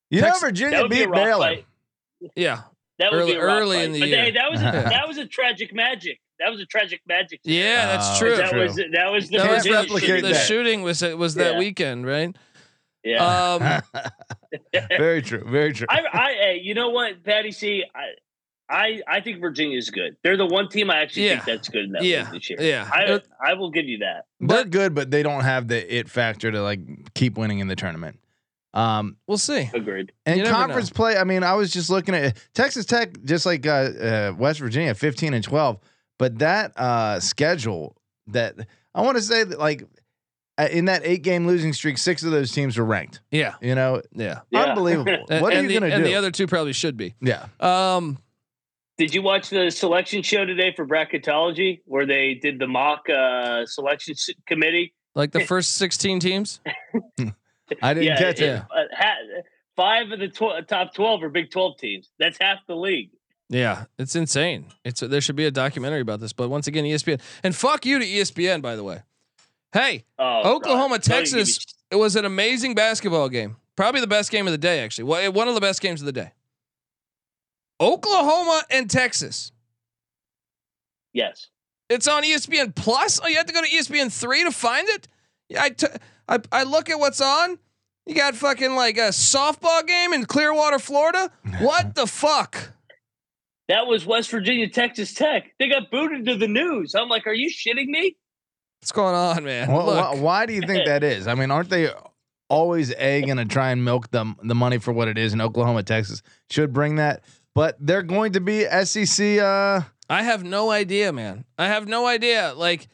You 0.09 0.19
Tex- 0.21 0.41
know 0.41 0.47
Virginia 0.47 0.81
would 0.81 0.89
be 0.91 0.97
beat 0.97 1.09
rough 1.09 1.23
Baylor. 1.23 1.47
fight. 1.47 1.65
yeah, 2.35 2.61
That 3.01 3.11
would 3.11 3.19
Early- 3.21 3.31
be 3.33 3.37
a 3.37 3.41
early 3.41 3.77
fight. 3.77 3.85
in 3.85 3.91
the 3.93 3.99
but 3.99 4.09
year. 4.09 4.21
They, 4.25 4.31
that 4.31 4.51
was 4.51 4.59
a, 4.61 4.63
that 4.93 5.07
was 5.07 5.17
a 5.17 5.25
tragic 5.25 5.73
magic. 5.73 6.19
That 6.39 6.49
was 6.51 6.59
a 6.61 6.65
tragic 6.65 7.01
magic. 7.07 7.39
yeah, 7.43 7.85
that's 7.87 8.15
Oh, 8.15 8.19
true. 8.19 8.35
That 8.37 8.49
True. 8.51 8.61
was 8.61 8.75
that 8.75 9.11
was 9.11 9.29
the 9.29 9.37
That 9.37 9.51
was 9.51 9.63
Can't 9.65 10.01
shooting. 10.01 10.23
the 10.23 10.33
shooting 10.35 10.81
was 10.83 11.01
was 11.03 11.35
that 11.35 11.53
Yeah. 11.53 11.59
weekend, 11.59 12.05
right? 12.05 12.35
Yeah. 13.03 13.81
Um, 13.95 14.01
very 14.97 15.21
true. 15.21 15.43
Very 15.45 15.73
true. 15.73 15.87
I, 15.89 16.01
I, 16.13 16.31
hey, 16.33 16.59
you 16.63 16.73
know 16.75 16.89
what, 16.89 17.23
Patty 17.23 17.51
C, 17.51 17.83
I, 17.95 18.05
I, 18.69 19.01
I 19.07 19.21
think 19.21 19.41
Virginia's 19.41 19.89
good. 19.89 20.15
They're 20.23 20.37
the 20.37 20.45
one 20.45 20.69
team 20.69 20.89
I 20.91 21.01
actually 21.01 21.25
Yeah. 21.25 21.31
think 21.39 21.45
that's 21.45 21.69
good 21.69 21.85
enough 21.85 22.03
Yeah. 22.03 22.29
this 22.31 22.49
year. 22.49 22.61
Yeah. 22.61 22.87
I, 22.91 23.19
I 23.43 23.53
will 23.55 23.71
give 23.71 23.85
you 23.85 23.97
that. 23.99 24.25
They're 24.39 24.63
good, 24.65 24.93
but 24.93 25.09
they 25.11 25.23
don't 25.23 25.41
have 25.43 25.67
the 25.67 25.95
it 25.97 26.09
factor 26.09 26.51
to 26.51 26.61
like 26.61 26.79
keep 27.15 27.37
winning 27.37 27.59
in 27.59 27.67
the 27.67 27.75
tournament. 27.75 28.19
Um, 28.73 29.17
we'll 29.27 29.37
see. 29.37 29.69
Agreed. 29.73 30.11
and 30.25 30.37
You 30.37 30.43
never 30.43 30.55
conference 30.55 30.89
play. 30.89 31.17
I 31.17 31.23
mean, 31.25 31.43
I 31.43 31.53
was 31.55 31.71
just 31.73 31.89
looking 31.89 32.15
at 32.15 32.37
Texas 32.53 32.85
Tech, 32.85 33.21
just 33.25 33.45
like 33.45 33.65
uh, 33.67 33.69
uh, 33.69 34.33
West 34.37 34.59
Virginia, 34.59 34.93
fifteen 34.95 35.33
and 35.33 35.43
twelve. 35.43 35.79
But 36.17 36.39
that 36.39 36.71
uh, 36.77 37.19
schedule, 37.19 37.97
that 38.27 38.55
I 38.95 39.01
want 39.01 39.17
to 39.17 39.23
say 39.23 39.43
that 39.43 39.59
like 39.59 39.83
uh, 40.57 40.67
in 40.71 40.85
that 40.85 41.01
eight 41.03 41.23
game 41.23 41.47
losing 41.47 41.73
streak, 41.73 41.97
six 41.97 42.23
of 42.23 42.31
those 42.31 42.51
teams 42.51 42.77
were 42.77 42.85
ranked. 42.85 43.21
Yeah, 43.31 43.55
You 43.61 43.73
know, 43.75 44.01
yeah. 44.13 44.39
Yeah. 44.51 44.63
unbelievable. 44.65 45.17
And- 45.29 45.41
what 45.41 45.53
are 45.53 45.61
you 45.61 45.67
the, 45.67 45.73
gonna 45.73 45.87
And 45.87 46.03
do? 46.03 46.09
the 46.09 46.15
other 46.15 46.29
two 46.31 46.45
probably 46.47 46.73
should 46.73 46.95
be. 46.97 47.15
yeah, 47.21 47.47
Um, 47.59 48.19
Did 48.97 49.13
you 49.15 49.21
watch 49.21 49.49
the 49.49 49.69
selection 49.71 50.21
show 50.21 50.45
today 50.45 50.73
for 50.75 50.85
bracketology 50.85 51.81
where 51.85 52.05
they 52.05 52.35
did 52.35 52.59
the 52.59 52.67
mock 52.67 53.09
uh, 53.09 53.65
selection 53.65 54.13
s- 54.13 54.29
committee? 54.47 54.93
like 55.15 55.31
the 55.31 55.43
first 55.45 55.73
sixteen 55.75 56.19
teams. 56.19 56.59
I 57.81 57.93
didn't 57.93 58.17
catch 58.17 58.39
it. 58.41 58.45
yeah. 58.45 58.63
uh, 58.75 58.83
ha- 58.95 59.41
five 59.75 60.11
of 60.11 60.19
the 60.19 60.27
tw- 60.27 60.67
top 60.67 60.93
12 60.93 61.23
are 61.23 61.29
Big 61.29 61.51
12 61.51 61.77
teams. 61.77 62.09
That's 62.19 62.37
half 62.39 62.59
the 62.67 62.75
league. 62.75 63.09
Yeah, 63.49 63.85
it's 63.99 64.15
insane. 64.15 64.67
It's 64.85 65.01
there 65.01 65.19
should 65.21 65.35
be 65.35 65.45
a 65.45 65.51
documentary 65.51 65.99
about 66.01 66.19
this, 66.21 66.31
but 66.33 66.49
once 66.49 66.67
again, 66.67 66.85
ESPN 66.85 67.19
and 67.43 67.53
fuck 67.55 67.85
you 67.85 67.99
to 67.99 68.05
ESPN. 68.05 68.61
By 68.61 68.75
the 68.77 68.83
way, 68.83 69.01
hey, 69.73 70.05
Oh, 70.17 70.55
Oklahoma, 70.55 70.95
God. 70.95 71.03
Texas. 71.03 71.59
It 71.91 71.97
was 71.97 72.15
an 72.15 72.23
amazing 72.23 72.75
basketball 72.75 73.27
game. 73.27 73.57
Probably 73.75 73.99
the 73.99 74.07
best 74.07 74.31
game 74.31 74.47
of 74.47 74.51
the 74.51 74.57
day, 74.57 74.79
actually. 74.79 75.03
Well, 75.03 75.31
One 75.33 75.49
of 75.49 75.55
the 75.55 75.61
best 75.61 75.81
games 75.81 76.01
of 76.01 76.05
the 76.05 76.13
day. 76.13 76.31
Oklahoma 77.79 78.63
and 78.69 78.89
Texas. 78.89 79.51
Yes. 81.13 81.47
It's 81.89 82.07
on 82.07 82.23
ESPN 82.23 82.73
Plus. 82.75 83.19
Oh, 83.21 83.27
you 83.27 83.35
have 83.37 83.47
to 83.47 83.53
go 83.53 83.61
to 83.61 83.67
ESPN 83.67 84.11
three 84.11 84.43
to 84.43 84.51
find 84.51 84.87
it. 84.87 85.07
Yeah, 85.49 85.63
I, 85.63 85.69
t- 85.71 85.87
I 86.31 86.39
I 86.51 86.63
look 86.63 86.89
at 86.89 86.97
what's 86.99 87.21
on. 87.21 87.59
You 88.07 88.15
got 88.15 88.35
fucking 88.35 88.75
like 88.75 88.97
a 88.97 89.09
softball 89.09 89.85
game 89.85 90.13
in 90.13 90.25
Clearwater, 90.25 90.79
Florida. 90.79 91.29
What 91.59 91.93
the 91.95 92.07
fuck? 92.07 92.71
That 93.67 93.85
was 93.87 94.05
West 94.05 94.31
Virginia, 94.31 94.67
Texas 94.69 95.13
Tech. 95.13 95.51
They 95.59 95.69
got 95.69 95.91
booted 95.91 96.25
to 96.25 96.35
the 96.35 96.47
news. 96.47 96.95
I'm 96.95 97.07
like, 97.09 97.27
are 97.27 97.33
you 97.33 97.49
shitting 97.49 97.87
me? 97.87 98.17
What's 98.81 98.91
going 98.91 99.13
on, 99.15 99.43
man? 99.43 99.71
Well, 99.71 99.85
Look. 99.85 99.95
why, 99.95 100.15
why 100.19 100.45
do 100.45 100.53
you 100.53 100.61
think 100.61 100.85
that 100.87 101.03
is? 101.03 101.27
I 101.27 101.35
mean, 101.35 101.51
aren't 101.51 101.69
they 101.69 101.89
always 102.49 102.91
a 102.97 103.21
going 103.21 103.37
to 103.37 103.45
try 103.45 103.71
and 103.71 103.85
milk 103.85 104.09
the 104.11 104.33
the 104.43 104.55
money 104.55 104.77
for 104.79 104.91
what 104.91 105.07
it 105.07 105.17
is? 105.17 105.33
And 105.33 105.41
Oklahoma, 105.41 105.83
Texas 105.83 106.21
should 106.49 106.73
bring 106.73 106.95
that, 106.95 107.23
but 107.53 107.77
they're 107.79 108.01
going 108.01 108.33
to 108.33 108.41
be 108.41 108.65
SEC. 108.83 109.37
Uh, 109.39 109.81
I 110.09 110.23
have 110.23 110.43
no 110.43 110.71
idea, 110.71 111.13
man. 111.13 111.45
I 111.57 111.67
have 111.67 111.87
no 111.87 112.07
idea. 112.07 112.53
Like, 112.55 112.87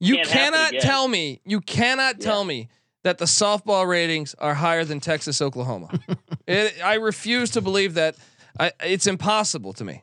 you 0.00 0.16
Can't 0.16 0.28
cannot 0.28 0.72
tell 0.80 1.08
me, 1.08 1.40
you 1.44 1.60
cannot 1.60 2.16
Yeah. 2.18 2.24
tell 2.24 2.44
me 2.44 2.68
that 3.04 3.18
the 3.18 3.24
softball 3.24 3.86
ratings 3.88 4.34
are 4.38 4.54
higher 4.54 4.84
than 4.84 5.00
Texas, 5.00 5.40
Oklahoma. 5.42 5.88
it, 6.46 6.74
I 6.84 6.94
refuse 6.94 7.50
to 7.50 7.60
believe 7.60 7.94
that. 7.94 8.16
I, 8.60 8.70
it's 8.84 9.06
impossible 9.06 9.72
to 9.74 9.84
me. 9.84 10.02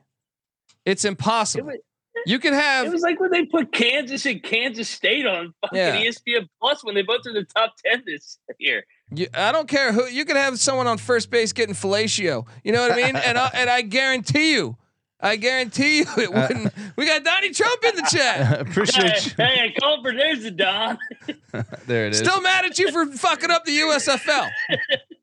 It's 0.85 1.05
It 1.05 1.09
impossible. 1.09 1.67
was, 1.67 1.77
You 2.25 2.39
could 2.39 2.53
have. 2.53 2.88
it 2.88 2.91
was 2.91 3.03
like 3.03 3.19
when 3.19 3.29
they 3.31 3.45
put 3.45 3.71
Kansas 3.71 4.25
and 4.25 4.41
Kansas 4.41 4.89
State 4.89 5.25
on 5.27 5.53
fucking 5.62 5.77
Yeah. 5.77 5.97
ESPN 6.01 6.47
Plus 6.59 6.83
when 6.83 6.95
they 6.95 7.03
both 7.03 7.25
are 7.25 7.29
in 7.29 7.35
the 7.35 7.45
top 7.55 7.75
10 7.85 8.03
this 8.05 8.39
year. 8.59 8.83
You, 9.13 9.27
I 9.33 9.51
don't 9.51 9.67
care 9.67 9.91
who. 9.93 10.05
You 10.07 10.25
could 10.25 10.35
have 10.35 10.59
someone 10.59 10.88
on 10.88 10.97
first 10.97 11.29
base 11.29 11.53
getting 11.53 11.75
fellatio. 11.75 12.45
You 12.63 12.71
know 12.73 12.81
what 12.81 12.91
I 12.91 12.95
mean? 12.95 13.15
and 13.25 13.38
I, 13.38 13.49
and 13.53 13.69
I 13.69 13.81
guarantee 13.81 14.53
you, 14.53 14.75
I 15.21 15.36
guarantee 15.36 15.99
you, 15.99 16.05
it 16.17 16.29
uh, 16.34 16.47
wouldn't. 16.47 16.73
we 16.95 17.05
got 17.05 17.23
Donnie 17.23 17.51
Trump 17.51 17.84
in 17.84 17.95
the 17.95 18.08
chat. 18.12 18.39
Hey, 18.49 18.60
appreciate 18.60 19.25
you. 19.25 19.32
hey, 19.38 19.62
I 19.75 19.79
called 19.79 20.03
for 20.03 20.13
there's 20.13 20.43
the 20.43 20.51
Don. 20.51 20.97
There 21.88 22.05
it 22.05 22.13
is. 22.13 22.19
Still 22.19 22.41
mad 22.41 22.65
at 22.65 22.77
you 22.77 22.91
for 22.91 23.05
fucking 23.08 23.49
up 23.49 23.65
the 23.65 23.77
USFL. 23.79 24.49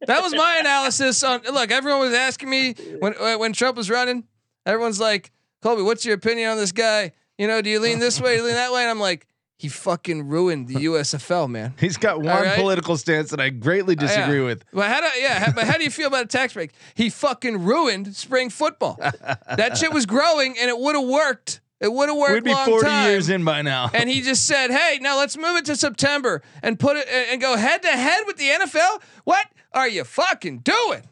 That 0.06 0.22
was 0.22 0.34
my 0.34 0.56
analysis 0.58 1.22
on. 1.22 1.42
Look, 1.42 1.70
everyone 1.70 2.00
was 2.00 2.12
asking 2.14 2.50
me 2.50 2.74
when 2.98 3.14
uh, 3.18 3.36
when 3.36 3.52
Trump 3.52 3.76
was 3.76 3.88
running. 3.88 4.24
Everyone's 4.66 4.98
like, 4.98 5.30
Colby, 5.62 5.82
what's 5.82 6.04
your 6.04 6.14
opinion 6.14 6.50
on 6.50 6.56
this 6.56 6.72
guy? 6.72 7.12
You 7.38 7.46
know, 7.46 7.62
do 7.62 7.70
you 7.70 7.78
lean 7.80 8.00
this 8.00 8.20
way, 8.20 8.34
do 8.34 8.42
you 8.42 8.46
lean 8.46 8.54
that 8.54 8.72
way? 8.72 8.82
And 8.82 8.90
I'm 8.90 9.00
like, 9.00 9.26
he 9.58 9.68
fucking 9.68 10.28
ruined 10.28 10.68
the 10.68 10.74
USFL, 10.74 11.48
man. 11.48 11.74
He's 11.80 11.96
got 11.96 12.18
one 12.18 12.26
right. 12.42 12.58
political 12.58 12.96
stance 12.96 13.30
that 13.30 13.40
I 13.40 13.48
greatly 13.48 13.96
disagree 13.96 14.40
Yeah. 14.40 14.44
with. 14.44 14.64
Well, 14.72 14.88
how 14.88 15.00
do 15.00 15.06
yeah? 15.18 15.44
How, 15.46 15.52
but 15.52 15.64
how 15.64 15.78
do 15.78 15.84
you 15.84 15.90
feel 15.90 16.08
about 16.08 16.24
a 16.24 16.28
tax 16.28 16.52
break? 16.52 16.72
He 16.94 17.08
fucking 17.08 17.64
ruined 17.64 18.14
spring 18.14 18.50
football. 18.50 18.98
that 19.00 19.78
shit 19.78 19.92
was 19.92 20.04
growing, 20.04 20.56
and 20.58 20.68
it 20.68 20.78
would 20.78 20.94
have 20.94 21.06
worked. 21.06 21.60
It 21.80 21.92
would 21.92 22.08
have 22.08 22.16
worked. 22.16 22.32
We'd 22.32 22.44
be 22.44 22.54
40 22.54 22.86
time. 22.86 23.10
years 23.10 23.28
in 23.28 23.44
by 23.44 23.62
now. 23.62 23.90
and 23.94 24.08
he 24.10 24.20
just 24.20 24.46
said, 24.46 24.70
"Hey, 24.70 24.98
now 25.00 25.18
let's 25.18 25.36
move 25.36 25.56
it 25.56 25.64
to 25.66 25.76
September 25.76 26.42
and 26.62 26.78
put 26.78 26.96
it 26.96 27.06
and 27.08 27.40
go 27.40 27.56
head 27.56 27.82
to 27.82 27.88
head 27.88 28.24
with 28.26 28.36
the 28.36 28.48
NFL. 28.48 29.02
What 29.24 29.46
are 29.72 29.88
you 29.88 30.04
fucking 30.04 30.58
doing?" 30.58 31.02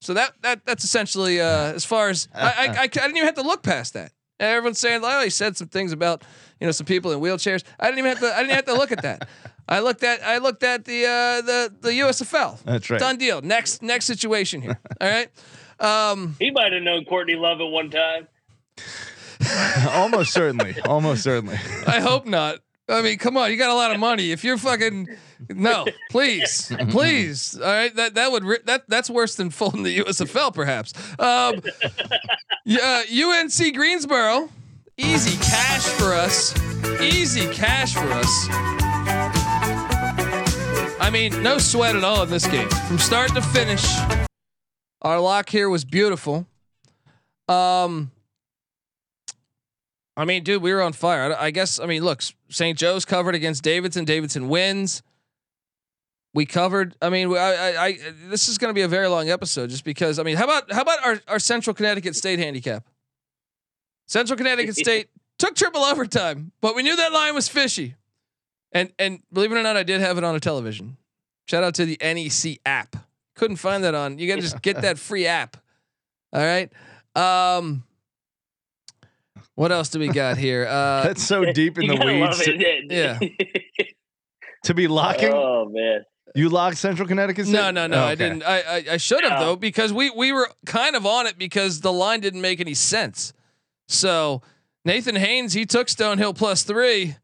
So 0.00 0.14
that 0.14 0.34
that 0.42 0.66
that's 0.66 0.84
essentially 0.84 1.40
uh, 1.40 1.72
as 1.72 1.84
far 1.84 2.10
as 2.10 2.28
I, 2.34 2.42
I, 2.42 2.66
I 2.66 2.82
I 2.82 2.86
didn't 2.88 3.16
even 3.16 3.26
have 3.26 3.34
to 3.36 3.42
look 3.42 3.62
past 3.62 3.94
that. 3.94 4.12
And 4.38 4.48
everyone's 4.50 4.78
saying, 4.78 5.00
"Oh, 5.04 5.22
he 5.22 5.30
said 5.30 5.56
some 5.56 5.68
things 5.68 5.92
about 5.92 6.22
you 6.64 6.68
know 6.68 6.72
some 6.72 6.86
people 6.86 7.12
in 7.12 7.20
wheelchairs." 7.20 7.62
I 7.78 7.88
didn't 7.88 7.98
even 7.98 8.08
have 8.12 8.20
to. 8.20 8.34
I 8.34 8.40
didn't 8.40 8.56
have 8.56 8.64
to 8.64 8.74
look 8.74 8.90
at 8.90 9.02
that. 9.02 9.28
I 9.68 9.80
looked 9.80 10.02
at 10.02 10.22
I 10.22 10.38
looked 10.38 10.62
at 10.62 10.86
the 10.86 11.04
uh, 11.04 11.40
the 11.42 11.74
the 11.78 11.90
USFL. 11.90 12.62
That's 12.64 12.88
right. 12.88 12.98
Done 12.98 13.18
deal. 13.18 13.42
Next 13.42 13.82
next 13.82 14.06
situation 14.06 14.62
here. 14.62 14.78
All 15.00 15.08
right. 15.08 15.28
Um, 15.78 16.36
He 16.38 16.50
might 16.50 16.72
have 16.72 16.82
known 16.82 17.04
Courtney 17.04 17.34
Love 17.34 17.60
at 17.60 17.64
one 17.66 17.90
time. 17.90 18.28
almost 19.90 20.32
certainly. 20.32 20.74
Almost 20.86 21.22
certainly. 21.22 21.56
I 21.86 22.00
hope 22.00 22.24
not. 22.24 22.60
I 22.88 23.02
mean, 23.02 23.18
come 23.18 23.36
on, 23.36 23.50
you 23.50 23.56
got 23.58 23.70
a 23.70 23.74
lot 23.74 23.92
of 23.92 23.98
money. 23.98 24.30
If 24.30 24.44
you're 24.44 24.58
fucking 24.58 25.08
no, 25.48 25.86
please, 26.10 26.70
please. 26.90 27.58
All 27.58 27.66
right, 27.66 27.94
that 27.96 28.14
that 28.14 28.30
would 28.32 28.44
that 28.66 28.88
that's 28.88 29.10
worse 29.10 29.34
than 29.36 29.50
folding 29.50 29.82
the 29.82 30.00
USFL, 30.00 30.52
perhaps. 30.54 30.92
Um, 31.18 31.62
yeah, 32.64 33.02
UNC 33.10 33.74
Greensboro, 33.74 34.50
easy 34.98 35.36
cash 35.38 35.82
for 35.82 36.14
us. 36.14 36.54
Easy 37.00 37.46
cash 37.52 37.94
for 37.94 38.10
us. 38.12 38.46
I 41.00 41.10
mean, 41.12 41.42
no 41.42 41.58
sweat 41.58 41.96
at 41.96 42.04
all 42.04 42.22
in 42.22 42.30
this 42.30 42.46
game, 42.46 42.68
from 42.68 42.98
start 42.98 43.34
to 43.34 43.42
finish. 43.42 43.84
Our 45.02 45.20
lock 45.20 45.48
here 45.48 45.68
was 45.68 45.84
beautiful. 45.84 46.46
Um, 47.48 48.10
I 50.16 50.24
mean, 50.24 50.44
dude, 50.44 50.62
we 50.62 50.72
were 50.72 50.80
on 50.82 50.92
fire. 50.92 51.34
I, 51.34 51.46
I 51.46 51.50
guess. 51.50 51.78
I 51.78 51.86
mean, 51.86 52.02
look, 52.04 52.22
St. 52.48 52.78
Joe's 52.78 53.04
covered 53.04 53.34
against 53.34 53.62
Davidson. 53.62 54.04
Davidson 54.04 54.48
wins. 54.48 55.02
We 56.32 56.46
covered. 56.46 56.96
I 57.02 57.10
mean, 57.10 57.36
I, 57.36 57.36
I, 57.36 57.84
I 57.84 57.98
this 58.28 58.48
is 58.48 58.58
going 58.58 58.70
to 58.70 58.74
be 58.74 58.82
a 58.82 58.88
very 58.88 59.08
long 59.08 59.28
episode, 59.28 59.70
just 59.70 59.84
because. 59.84 60.18
I 60.18 60.22
mean, 60.22 60.36
how 60.36 60.44
about 60.44 60.72
how 60.72 60.82
about 60.82 61.04
our 61.04 61.20
our 61.28 61.38
Central 61.38 61.74
Connecticut 61.74 62.16
State 62.16 62.38
handicap? 62.38 62.84
Central 64.06 64.36
Connecticut 64.36 64.76
State 64.76 65.08
took 65.38 65.54
triple 65.54 65.82
overtime, 65.82 66.52
but 66.60 66.74
we 66.74 66.82
knew 66.82 66.94
that 66.96 67.12
line 67.12 67.34
was 67.34 67.48
fishy. 67.48 67.94
And 68.72 68.92
and 68.98 69.20
believe 69.32 69.52
it 69.52 69.56
or 69.56 69.62
not, 69.62 69.76
I 69.76 69.82
did 69.84 70.00
have 70.00 70.18
it 70.18 70.24
on 70.24 70.34
a 70.34 70.40
television. 70.40 70.96
Shout 71.48 71.62
out 71.62 71.74
to 71.76 71.84
the 71.84 71.96
NEC 72.02 72.58
app. 72.66 72.96
Couldn't 73.36 73.56
find 73.56 73.84
that 73.84 73.94
on. 73.94 74.18
You 74.18 74.26
got 74.28 74.36
to 74.36 74.40
just 74.40 74.62
get 74.62 74.80
that 74.82 74.98
free 74.98 75.26
app. 75.26 75.56
All 76.32 76.40
right. 76.42 76.72
Um. 77.14 77.84
What 79.56 79.70
else 79.70 79.88
do 79.90 80.00
we 80.00 80.08
got 80.08 80.36
here? 80.36 80.66
Uh, 80.68 81.04
That's 81.04 81.22
so 81.22 81.44
deep 81.52 81.78
in 81.78 81.86
the 81.86 81.94
weeds 82.04 82.40
it. 82.40 82.88
to, 82.88 82.94
yeah. 82.94 83.18
to 84.64 84.74
be 84.74 84.88
locking. 84.88 85.30
oh 85.32 85.68
man. 85.70 86.00
You 86.34 86.48
locked 86.48 86.78
Central 86.78 87.06
Connecticut? 87.06 87.46
no, 87.46 87.52
State? 87.62 87.74
no, 87.74 87.86
no. 87.86 87.96
no. 87.96 88.02
I 88.04 88.12
Okay. 88.12 88.16
didn't. 88.28 88.42
I 88.42 88.58
I, 88.60 88.84
I 88.92 88.96
should 88.96 89.22
have 89.22 89.38
No. 89.38 89.46
though 89.46 89.56
because 89.56 89.92
we 89.92 90.10
we 90.10 90.32
were 90.32 90.50
kind 90.66 90.96
of 90.96 91.06
on 91.06 91.28
it 91.28 91.38
because 91.38 91.80
the 91.80 91.92
line 91.92 92.18
didn't 92.20 92.40
make 92.40 92.58
any 92.60 92.74
sense. 92.74 93.32
So 93.86 94.42
Nathan 94.84 95.16
Haynes 95.16 95.52
he 95.52 95.66
took 95.66 95.88
Stonehill 95.88 96.36
plus 96.36 96.62
three. 96.62 97.16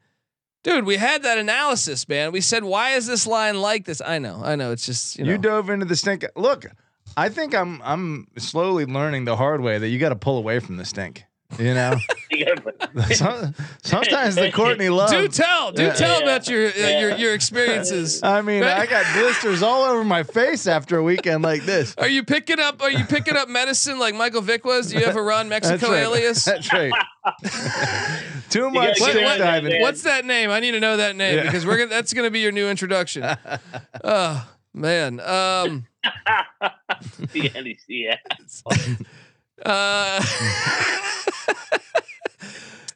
Dude, 0.62 0.84
we 0.84 0.96
had 0.96 1.22
that 1.22 1.38
analysis, 1.38 2.06
man. 2.06 2.32
We 2.32 2.42
said, 2.42 2.64
why 2.64 2.90
is 2.90 3.06
this 3.06 3.26
line 3.26 3.62
like 3.62 3.86
this? 3.86 4.02
I 4.04 4.18
know, 4.18 4.42
I 4.44 4.56
know. 4.56 4.72
It's 4.72 4.84
just 4.84 5.18
you 5.18 5.24
know. 5.24 5.32
You 5.32 5.38
dove 5.38 5.70
into 5.70 5.86
the 5.86 5.96
stink. 5.96 6.24
Look, 6.36 6.66
I 7.16 7.28
think 7.28 7.54
I'm 7.54 7.80
I'm 7.82 8.28
slowly 8.38 8.84
learning 8.84 9.24
the 9.24 9.36
hard 9.36 9.62
way 9.62 9.78
that 9.78 9.88
you 9.88 9.98
got 9.98 10.10
to 10.10 10.16
pull 10.16 10.36
away 10.36 10.60
from 10.60 10.76
the 10.76 10.84
stink. 10.84 11.24
You 11.58 11.74
know, 11.74 11.94
You 12.30 12.46
gotta 12.46 12.60
put- 12.60 13.16
Some- 13.16 13.54
sometimes 13.82 14.36
the 14.36 14.52
Courtney 14.52 14.88
Love. 14.88 15.10
do 15.10 15.26
tell, 15.28 15.72
do 15.72 15.82
Yeah. 15.82 15.92
tell 15.94 16.18
Yeah. 16.20 16.24
about 16.24 16.48
your 16.48 16.68
uh, 16.68 16.72
Yeah. 16.76 17.00
your 17.00 17.16
your 17.16 17.34
experiences. 17.34 18.22
I 18.22 18.40
mean, 18.42 18.62
I 18.62 18.86
got 18.86 19.04
blisters 19.18 19.62
all 19.62 19.82
over 19.82 20.04
my 20.04 20.22
face 20.22 20.66
after 20.66 20.96
a 20.98 21.02
weekend 21.02 21.42
like 21.42 21.64
this. 21.64 21.94
Are 21.98 22.08
you 22.08 22.22
picking 22.22 22.60
up? 22.60 22.80
Are 22.82 22.90
you 22.90 23.04
picking 23.04 23.36
up 23.36 23.48
medicine 23.48 23.98
like 23.98 24.14
Michael 24.14 24.42
Vick 24.42 24.64
was? 24.64 24.88
Do 24.92 24.98
you 24.98 25.04
have 25.04 25.16
a 25.16 25.22
Ron 25.22 25.48
That's 25.48 25.68
Mexico 25.68 25.92
right. 25.92 26.02
alias? 26.02 26.44
That's 26.44 26.72
right. 26.72 26.92
Too 28.50 28.70
much 28.70 28.96
get 28.98 29.10
stick 29.10 29.16
on 29.16 29.22
that, 29.22 29.38
diving. 29.38 29.80
What's 29.82 30.02
that 30.02 30.24
name? 30.24 30.50
I 30.50 30.60
need 30.60 30.72
to 30.72 30.80
know 30.80 30.96
that 30.98 31.16
name 31.16 31.36
Yeah. 31.36 31.42
because 31.44 31.66
we're 31.66 31.76
gonna, 31.78 31.90
that's 31.90 32.12
going 32.12 32.26
to 32.26 32.30
be 32.30 32.40
your 32.40 32.52
new 32.52 32.68
introduction. 32.68 33.24
Oh 34.02 34.48
man. 34.72 35.18
Um. 35.20 35.86
yeah, 37.34 37.60
yeah. 37.88 38.16
Uh. 39.64 40.24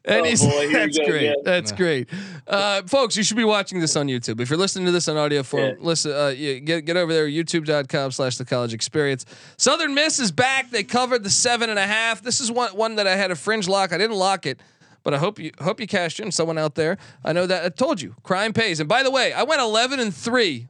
And 0.07 0.27
Oh, 0.27 0.51
boy, 0.51 0.71
that's 0.71 0.99
great. 0.99 1.17
again. 1.31 1.35
That's 1.45 1.73
great, 1.73 2.11
uh, 2.47 2.83
folks. 2.83 3.17
You 3.17 3.23
should 3.23 3.39
be 3.39 3.45
watching 3.45 3.81
this 3.81 3.97
on 3.97 4.07
YouTube. 4.07 4.39
If 4.39 4.51
you're 4.51 4.59
listening 4.59 4.85
to 4.85 4.93
this 4.93 5.09
on 5.09 5.17
audio 5.17 5.43
form, 5.43 5.63
Yeah. 5.65 5.75
listen. 5.81 6.13
Uh, 6.13 6.29
you 6.29 6.61
get 6.61 6.85
get 6.85 6.99
over 6.99 7.11
there. 7.11 7.27
YouTube.com/slash 7.27 8.37
The 8.37 8.45
College 8.45 8.75
Experience. 8.75 9.25
Southern 9.57 9.95
Miss 9.95 10.21
is 10.21 10.31
back. 10.31 10.71
They 10.71 10.83
covered 10.85 11.25
the 11.25 11.31
seven 11.31 11.71
and 11.71 11.79
a 11.79 11.87
half. 11.87 12.21
This 12.23 12.39
is 12.43 12.53
one 12.53 12.77
one 12.77 12.97
that 12.97 13.07
I 13.07 13.17
had 13.17 13.31
a 13.31 13.35
fringe 13.35 13.67
lock. 13.67 13.95
I 13.95 13.97
didn't 13.99 14.17
lock 14.17 14.45
it, 14.45 14.61
but 15.05 15.15
I 15.15 15.17
hope 15.19 15.39
you 15.39 15.53
hope 15.63 15.81
you 15.81 15.87
cashed 15.87 16.21
in. 16.21 16.31
Someone 16.31 16.59
out 16.59 16.75
there. 16.75 16.99
I 17.25 17.33
know 17.33 17.47
that 17.47 17.65
I 17.65 17.71
told 17.71 18.03
you. 18.03 18.15
Crime 18.23 18.53
pays. 18.53 18.81
And 18.81 18.89
by 18.91 19.03
the 19.05 19.11
way, 19.11 19.33
I 19.33 19.43
went 19.45 19.63
11 19.63 20.01
and 20.01 20.15
three 20.15 20.69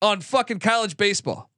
on 0.00 0.22
fucking 0.22 0.60
college 0.60 0.96
baseball. 0.96 1.50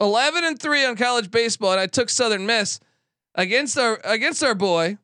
11 0.00 0.44
and 0.44 0.60
3 0.60 0.84
on 0.86 0.96
college 0.96 1.30
baseball 1.30 1.72
and 1.72 1.80
I 1.80 1.86
took 1.86 2.08
Southern 2.08 2.46
Miss 2.46 2.80
against 3.34 3.78
our 3.78 4.00
against 4.04 4.42
our 4.42 4.54
boy. 4.54 4.98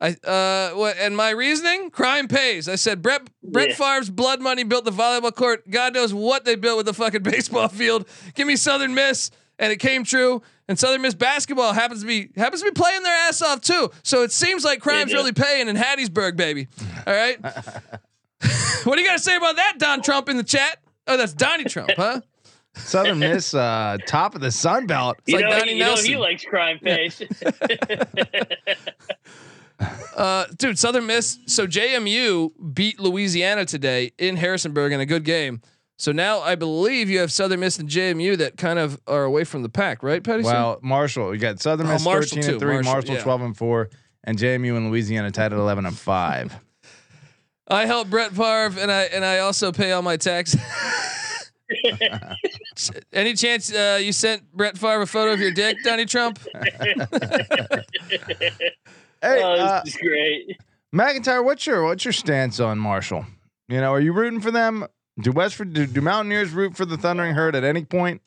I 0.00 0.16
uh 0.24 0.70
what 0.76 0.96
and 0.98 1.16
my 1.16 1.30
reasoning, 1.30 1.90
crime 1.90 2.28
pays. 2.28 2.68
I 2.68 2.74
said 2.74 3.02
Brett 3.02 3.22
Brett 3.42 3.70
Yeah. 3.70 3.74
Favre's 3.74 4.10
blood 4.10 4.40
money 4.40 4.64
built 4.64 4.84
the 4.84 4.90
volleyball 4.90 5.34
court. 5.34 5.70
God 5.70 5.94
knows 5.94 6.12
what 6.12 6.44
they 6.44 6.56
built 6.56 6.76
with 6.78 6.86
the 6.86 6.94
fucking 6.94 7.22
baseball 7.24 7.68
field. 7.68 8.08
Give 8.34 8.46
me 8.46 8.56
Southern 8.56 8.94
Miss 8.94 9.30
and 9.58 9.72
it 9.72 9.76
came 9.76 10.04
true. 10.04 10.42
And 10.68 10.78
Southern 10.78 11.02
Miss 11.02 11.14
basketball 11.14 11.72
happens 11.72 12.00
to 12.00 12.06
be 12.06 12.30
happens 12.36 12.62
to 12.62 12.70
be 12.70 12.74
playing 12.74 13.02
their 13.02 13.14
ass 13.28 13.42
off 13.42 13.60
too. 13.60 13.90
So 14.02 14.22
it 14.22 14.32
seems 14.32 14.64
like 14.64 14.80
crime's 14.80 15.12
really 15.12 15.32
paying 15.32 15.68
in 15.68 15.76
Hattiesburg, 15.76 16.36
baby. 16.36 16.68
All 17.06 17.14
right. 17.14 17.38
what 18.84 18.96
do 18.96 19.02
you 19.02 19.06
got 19.06 19.18
to 19.18 19.22
say 19.22 19.36
about 19.36 19.56
that, 19.56 19.74
Don 19.78 20.02
Trump 20.02 20.28
in 20.28 20.36
the 20.36 20.42
chat? 20.42 20.78
Oh, 21.06 21.16
that's 21.16 21.32
Donnie 21.32 21.64
Trump, 21.64 21.90
huh? 21.96 22.20
Southern 22.74 23.18
Miss, 23.18 23.54
uh, 23.54 23.98
top 24.06 24.34
of 24.34 24.40
the 24.40 24.50
Sun 24.50 24.86
Belt. 24.86 25.18
You 25.26 25.36
like 25.36 25.44
know, 25.44 25.58
Donnie 25.58 25.72
you 25.74 25.78
know 25.78 25.94
he 25.96 26.16
likes 26.16 26.44
crime 26.44 26.78
face. 26.78 27.22
Uh, 30.16 30.44
dude, 30.58 30.78
Southern 30.78 31.06
Miss. 31.06 31.38
So 31.46 31.66
JMU 31.66 32.52
beat 32.72 33.00
Louisiana 33.00 33.64
today 33.64 34.12
in 34.18 34.36
Harrisonburg 34.36 34.92
in 34.92 35.00
a 35.00 35.06
good 35.06 35.24
game. 35.24 35.60
So 35.96 36.12
now 36.12 36.40
I 36.40 36.54
believe 36.54 37.10
you 37.10 37.18
have 37.20 37.32
Southern 37.32 37.60
Miss 37.60 37.78
and 37.78 37.88
JMU 37.88 38.36
that 38.38 38.56
kind 38.56 38.78
of 38.78 39.00
are 39.06 39.24
away 39.24 39.44
from 39.44 39.62
the 39.62 39.68
pack, 39.68 40.02
right, 40.02 40.22
Patty? 40.22 40.42
Well, 40.42 40.78
Marshall, 40.82 41.32
you 41.34 41.40
got 41.40 41.60
Southern 41.60 41.86
Oh, 41.88 41.92
Miss 41.94 42.04
Marshall 42.04 42.36
thirteen 42.36 42.42
too. 42.42 42.50
and 42.52 42.60
three, 42.60 42.74
Marshall, 42.74 42.92
Marshall, 42.92 43.14
yeah. 43.16 43.22
twelve 43.22 43.42
and 43.42 43.56
four, 43.56 43.90
and 44.24 44.38
JMU 44.38 44.76
and 44.76 44.90
Louisiana 44.90 45.30
tied 45.30 45.52
at 45.52 45.58
eleven 45.58 45.86
and 45.86 45.96
five. 45.96 46.54
I 47.68 47.86
help 47.86 48.08
Brett 48.10 48.32
Favre, 48.32 48.78
and 48.80 48.90
I 48.90 49.02
and 49.04 49.24
I 49.24 49.38
also 49.38 49.72
pay 49.72 49.92
all 49.92 50.02
my 50.02 50.16
taxes. 50.16 50.60
Any 53.12 53.34
chance 53.34 53.72
uh, 53.72 53.98
you 54.02 54.12
sent 54.12 54.50
Brett 54.52 54.76
Favre 54.76 55.02
a 55.02 55.06
photo 55.06 55.32
of 55.32 55.40
your 55.40 55.52
dick, 55.52 55.78
Donnie 55.84 56.06
Trump? 56.06 56.38
Hey, 59.22 59.40
oh, 59.40 59.52
uh, 59.52 59.82
is 59.86 59.96
great. 59.96 60.58
McIntyre, 60.92 61.44
what's 61.44 61.64
your 61.64 61.84
what's 61.84 62.04
your 62.04 62.10
stance 62.12 62.58
on 62.58 62.78
Marshall? 62.78 63.24
You 63.68 63.80
know, 63.80 63.92
are 63.92 64.00
you 64.00 64.12
rooting 64.12 64.40
for 64.40 64.50
them? 64.50 64.84
Do 65.20 65.30
Westford 65.30 65.72
do, 65.72 65.86
do 65.86 66.00
Mountaineers 66.00 66.50
root 66.50 66.76
for 66.76 66.84
the 66.84 66.96
Thundering 66.96 67.34
Herd 67.34 67.54
at 67.54 67.62
any 67.62 67.84
point? 67.84 68.20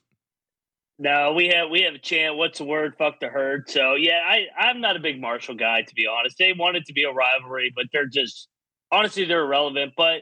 No, 0.98 1.34
we 1.34 1.50
have 1.50 1.70
we 1.70 1.82
have 1.82 1.96
a 1.96 2.00
chant. 2.00 2.38
What's 2.38 2.60
the 2.60 2.64
word? 2.64 2.96
Fuck 2.98 3.20
the 3.20 3.28
herd. 3.28 3.70
So 3.70 3.96
yeah, 3.96 4.22
I 4.26 4.46
I'm 4.58 4.80
not 4.80 4.96
a 4.96 5.00
big 5.00 5.20
Marshall 5.20 5.56
guy 5.56 5.82
to 5.82 5.96
be 5.96 6.08
honest. 6.08 6.38
They 6.38 6.54
want 6.54 6.78
it 6.78 6.86
to 6.86 6.94
be 6.94 7.04
a 7.04 7.12
rivalry, 7.12 7.74
but 7.76 7.88
they're 7.92 8.08
just 8.08 8.48
honestly 8.92 9.26
they're 9.26 9.44
irrelevant. 9.44 9.94
But 9.98 10.22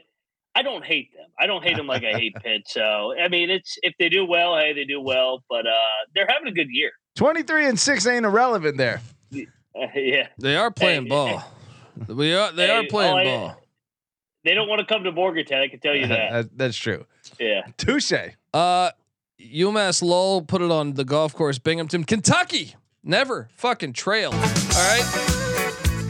I 0.54 0.62
don't 0.62 0.84
hate 0.84 1.12
them. 1.14 1.26
I 1.38 1.46
don't 1.46 1.62
hate 1.64 1.76
them 1.76 1.86
like 1.86 2.04
I 2.04 2.12
hate 2.18 2.34
Pitt. 2.36 2.62
So 2.66 3.14
I 3.18 3.28
mean, 3.28 3.50
it's 3.50 3.76
if 3.82 3.94
they 3.98 4.08
do 4.08 4.24
well, 4.24 4.56
hey, 4.56 4.72
they 4.72 4.84
do 4.84 5.00
well. 5.00 5.42
But 5.48 5.66
uh, 5.66 5.72
they're 6.14 6.26
having 6.28 6.48
a 6.48 6.52
good 6.52 6.68
year. 6.70 6.90
Twenty 7.16 7.42
three 7.42 7.66
and 7.66 7.78
six 7.78 8.06
ain't 8.06 8.24
irrelevant 8.24 8.76
there. 8.76 9.00
Uh, 9.32 9.86
yeah, 9.96 10.28
They 10.38 10.56
are 10.56 10.70
playing 10.70 11.04
Hey, 11.04 11.08
ball. 11.08 11.42
We 12.08 12.34
are. 12.34 12.52
They 12.52 12.70
are 12.70 12.84
playing 12.88 13.10
all 13.12 13.18
I- 13.18 13.24
ball. 13.24 13.62
they 14.44 14.54
don't 14.54 14.68
want 14.68 14.80
to 14.80 14.86
come 14.86 15.02
to 15.04 15.12
Morgantown. 15.12 15.62
I 15.62 15.68
can 15.68 15.80
tell 15.80 15.94
you 15.96 16.06
that. 16.08 16.30
That- 16.32 16.58
that's 16.58 16.76
true. 16.76 17.06
Yeah. 17.40 17.62
Touche. 17.76 18.12
Uh, 18.52 18.90
UMass 19.40 20.02
Lowell 20.02 20.42
put 20.42 20.62
it 20.62 20.70
on 20.70 20.94
the 20.94 21.04
golf 21.04 21.34
course, 21.34 21.58
Binghamton, 21.58 22.04
Kentucky. 22.04 22.76
Never 23.02 23.48
fucking 23.56 23.92
trail. 23.94 24.30
All 24.32 24.40
right. 24.40 25.02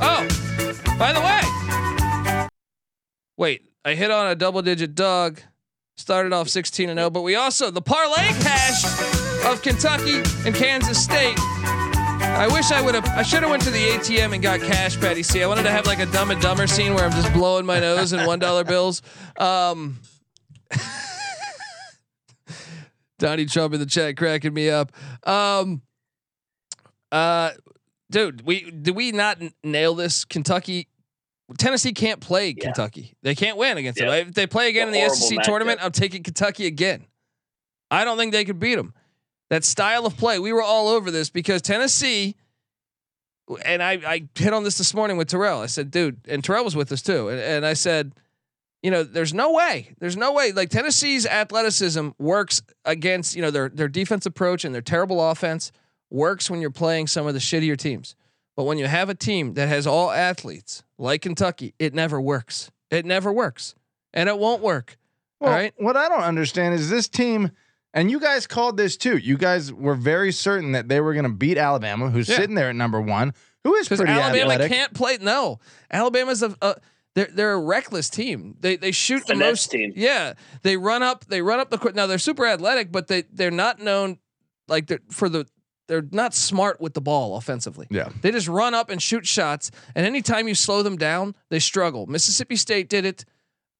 Oh, 0.00 0.26
by 0.98 1.12
the 1.12 1.20
way, 1.20 1.40
wait, 3.36 3.62
I 3.84 3.94
hit 3.94 4.10
on 4.10 4.26
a 4.28 4.34
double 4.34 4.62
digit 4.62 4.94
dog. 4.94 5.40
Started 5.96 6.32
off 6.32 6.48
16 6.48 6.90
and 6.90 6.98
0, 6.98 7.10
but 7.10 7.22
we 7.22 7.36
also 7.36 7.70
the 7.70 7.80
parlay 7.80 8.26
cash 8.40 8.84
of 9.44 9.62
Kentucky 9.62 10.22
and 10.44 10.52
Kansas 10.52 11.02
State. 11.02 11.38
I 11.38 12.48
wish 12.52 12.72
I 12.72 12.80
would 12.80 12.96
have. 12.96 13.06
I 13.10 13.22
should 13.22 13.42
have 13.42 13.50
went 13.50 13.62
to 13.62 13.70
the 13.70 13.78
ATM 13.78 14.34
and 14.34 14.42
got 14.42 14.60
cash, 14.60 14.98
Patty 14.98 15.22
C. 15.22 15.44
I 15.44 15.46
wanted 15.46 15.62
to 15.62 15.70
have 15.70 15.86
like 15.86 16.00
a 16.00 16.06
Dumb 16.06 16.32
and 16.32 16.42
Dumber 16.42 16.66
scene 16.66 16.94
where 16.94 17.04
I'm 17.04 17.12
just 17.12 17.32
blowing 17.32 17.64
my 17.64 17.78
nose 17.78 18.12
in 18.12 18.26
one 18.26 18.40
dollar 18.40 18.64
bills. 18.64 19.02
Um, 19.38 20.00
Donnie 23.20 23.46
Trump 23.46 23.72
in 23.74 23.80
the 23.80 23.86
chat 23.86 24.16
cracking 24.16 24.52
me 24.52 24.68
up. 24.68 24.90
Um, 25.22 25.82
uh, 27.12 27.52
dude, 28.10 28.44
we 28.44 28.68
did 28.68 28.96
we 28.96 29.12
not 29.12 29.40
nail 29.62 29.94
this? 29.94 30.24
Kentucky, 30.24 30.88
Tennessee 31.58 31.92
can't 31.92 32.20
play 32.20 32.48
Yeah. 32.48 32.64
Kentucky. 32.64 33.14
They 33.22 33.34
can't 33.34 33.56
win 33.56 33.76
against 33.78 34.00
Yeah. 34.00 34.10
them. 34.10 34.28
If 34.28 34.34
they 34.34 34.46
play 34.46 34.68
again 34.68 34.88
in 34.88 34.92
the 34.94 35.00
SEC 35.00 35.38
matchup. 35.38 35.42
tournament, 35.44 35.80
I'm 35.82 35.92
taking 35.92 36.22
Kentucky 36.22 36.66
again. 36.66 37.06
I 37.90 38.04
don't 38.04 38.16
think 38.18 38.32
they 38.32 38.44
could 38.44 38.58
beat 38.58 38.74
them. 38.76 38.94
That 39.50 39.64
style 39.64 40.06
of 40.06 40.16
play, 40.16 40.38
we 40.38 40.52
were 40.52 40.62
all 40.62 40.88
over 40.88 41.10
this 41.10 41.30
because 41.30 41.62
Tennessee. 41.62 42.36
And 43.64 43.82
I, 43.82 43.92
I 44.06 44.28
hit 44.34 44.54
on 44.54 44.64
this 44.64 44.78
this 44.78 44.94
morning 44.94 45.16
with 45.18 45.28
Terrell. 45.28 45.60
I 45.60 45.66
said, 45.66 45.90
dude, 45.90 46.18
and 46.28 46.42
Terrell 46.42 46.64
was 46.64 46.74
with 46.74 46.90
us 46.92 47.02
too. 47.02 47.28
And, 47.28 47.38
and 47.38 47.66
I 47.66 47.74
said, 47.74 48.12
you 48.82 48.90
know, 48.90 49.02
there's 49.04 49.34
no 49.34 49.52
way. 49.52 49.94
There's 49.98 50.16
no 50.16 50.32
way. 50.32 50.52
Like 50.52 50.70
Tennessee's 50.70 51.26
athleticism 51.26 52.08
works 52.18 52.62
against, 52.86 53.36
you 53.36 53.42
know, 53.42 53.50
their 53.50 53.68
their 53.68 53.88
defense 53.88 54.24
approach 54.26 54.64
and 54.64 54.74
their 54.74 54.82
terrible 54.82 55.22
offense 55.30 55.72
works 56.10 56.48
when 56.50 56.60
you're 56.62 56.70
playing 56.70 57.06
some 57.06 57.26
of 57.26 57.34
the 57.34 57.40
shittier 57.40 57.76
teams. 57.76 58.14
But 58.56 58.64
when 58.64 58.78
you 58.78 58.86
have 58.86 59.08
a 59.08 59.14
team 59.14 59.54
that 59.54 59.68
has 59.68 59.86
all 59.86 60.10
athletes 60.10 60.82
like 60.98 61.22
Kentucky, 61.22 61.74
it 61.78 61.92
never 61.94 62.20
works. 62.20 62.70
It 62.90 63.04
never 63.04 63.32
works. 63.32 63.74
And 64.12 64.28
it 64.28 64.38
won't 64.38 64.62
work. 64.62 64.96
Well, 65.40 65.50
all 65.50 65.56
right. 65.56 65.74
What 65.76 65.96
I 65.96 66.08
don't 66.08 66.22
understand 66.22 66.74
is 66.74 66.88
this 66.88 67.08
team, 67.08 67.50
and 67.92 68.10
you 68.10 68.20
guys 68.20 68.46
called 68.46 68.76
this 68.76 68.96
too. 68.96 69.16
You 69.18 69.36
guys 69.36 69.72
were 69.72 69.96
very 69.96 70.30
certain 70.30 70.72
that 70.72 70.88
they 70.88 71.00
were 71.00 71.12
going 71.14 71.24
to 71.24 71.32
beat 71.32 71.58
Alabama, 71.58 72.10
who's 72.10 72.28
Yeah. 72.28 72.36
sitting 72.36 72.54
there 72.54 72.68
at 72.70 72.76
number 72.76 73.00
one, 73.00 73.34
who 73.64 73.74
is 73.74 73.88
Because 73.88 73.98
pretty 73.98 74.12
Alabama 74.12 74.52
athletic. 74.52 74.70
can't 74.70 74.94
play. 74.94 75.18
No, 75.20 75.58
Alabama's 75.90 76.42
a, 76.44 76.54
a 76.62 76.76
they're 77.16 77.28
they're 77.32 77.52
a 77.54 77.60
reckless 77.60 78.08
team. 78.08 78.56
They 78.60 78.76
they 78.76 78.92
shoot 78.92 79.20
the 79.26 79.34
Finesse 79.34 79.50
most. 79.64 79.70
team. 79.72 79.92
Yeah, 79.96 80.34
they 80.62 80.76
run 80.76 81.02
up. 81.02 81.24
They 81.26 81.42
run 81.42 81.58
up 81.60 81.70
the 81.70 81.78
court. 81.78 81.94
Now 81.96 82.06
they're 82.06 82.18
super 82.18 82.46
athletic, 82.46 82.92
but 82.92 83.08
they 83.08 83.22
they're 83.32 83.50
not 83.50 83.80
known 83.80 84.18
like 84.68 84.86
they're 84.86 85.00
for 85.10 85.28
the. 85.28 85.46
They're 85.86 86.04
not 86.12 86.34
smart 86.34 86.80
with 86.80 86.94
the 86.94 87.00
ball 87.00 87.36
offensively. 87.36 87.86
Yeah. 87.90 88.08
They 88.22 88.30
just 88.30 88.48
run 88.48 88.72
up 88.74 88.88
and 88.90 89.02
shoot 89.02 89.26
shots, 89.26 89.70
and 89.94 90.06
anytime 90.06 90.48
you 90.48 90.54
slow 90.54 90.82
them 90.82 90.96
down, 90.96 91.34
they 91.50 91.58
struggle. 91.58 92.06
Mississippi 92.06 92.56
State 92.56 92.88
did 92.88 93.04
it. 93.04 93.24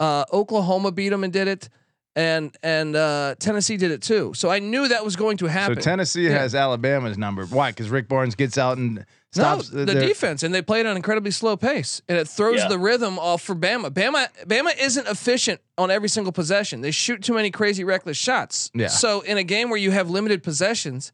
Uh, 0.01 0.25
Oklahoma 0.33 0.93
beat 0.93 1.09
them 1.11 1.25
and 1.25 1.33
did 1.33 1.49
it, 1.49 1.69
and 2.17 2.55
and 2.63 2.95
uh, 2.97 3.35
Tennessee 3.39 3.77
did 3.77 3.91
it 3.91 4.03
too. 4.03 4.33
So 4.35 4.51
I 4.51 4.59
knew 4.59 4.89
that 4.89 5.05
was 5.05 5.17
going 5.17 5.39
to 5.39 5.47
happen. 5.47 5.77
So. 5.77 5.81
Tennessee 5.81 6.25
Yeah. 6.27 6.33
has 6.41 6.55
Alabama's 6.55 7.17
number. 7.17 7.47
Why? 7.47 7.71
Because 7.71 7.89
Rick 7.91 8.09
Barnes 8.09 8.35
gets 8.35 8.59
out 8.59 8.77
and 8.77 9.07
stops 9.33 9.73
no, 9.73 9.85
the 9.85 9.93
their- 9.95 10.07
defense, 10.07 10.43
and 10.43 10.53
they 10.55 10.63
play 10.63 10.81
at 10.81 10.87
an 10.87 10.97
incredibly 10.97 11.31
slow 11.31 11.57
pace, 11.57 12.03
and 12.09 12.19
it 12.19 12.29
throws 12.29 12.59
Yeah. 12.59 12.69
the 12.69 12.79
rhythm 12.79 13.19
off 13.19 13.41
for 13.43 13.55
Bama. 13.55 13.89
Bama, 13.91 14.27
Bama 14.47 14.71
isn't 14.79 15.07
efficient 15.09 15.61
on 15.79 15.91
every 15.91 16.09
single 16.09 16.33
possession. 16.33 16.83
They 16.83 16.91
shoot 16.91 17.23
too 17.23 17.35
many 17.35 17.51
crazy 17.51 17.83
reckless 17.85 18.17
shots. 18.19 18.71
Yeah. 18.75 18.89
So 18.89 19.23
in 19.23 19.39
a 19.39 19.45
game 19.45 19.71
where 19.71 19.79
you 19.79 19.93
have 19.93 20.11
limited 20.11 20.43
possessions, 20.43 21.13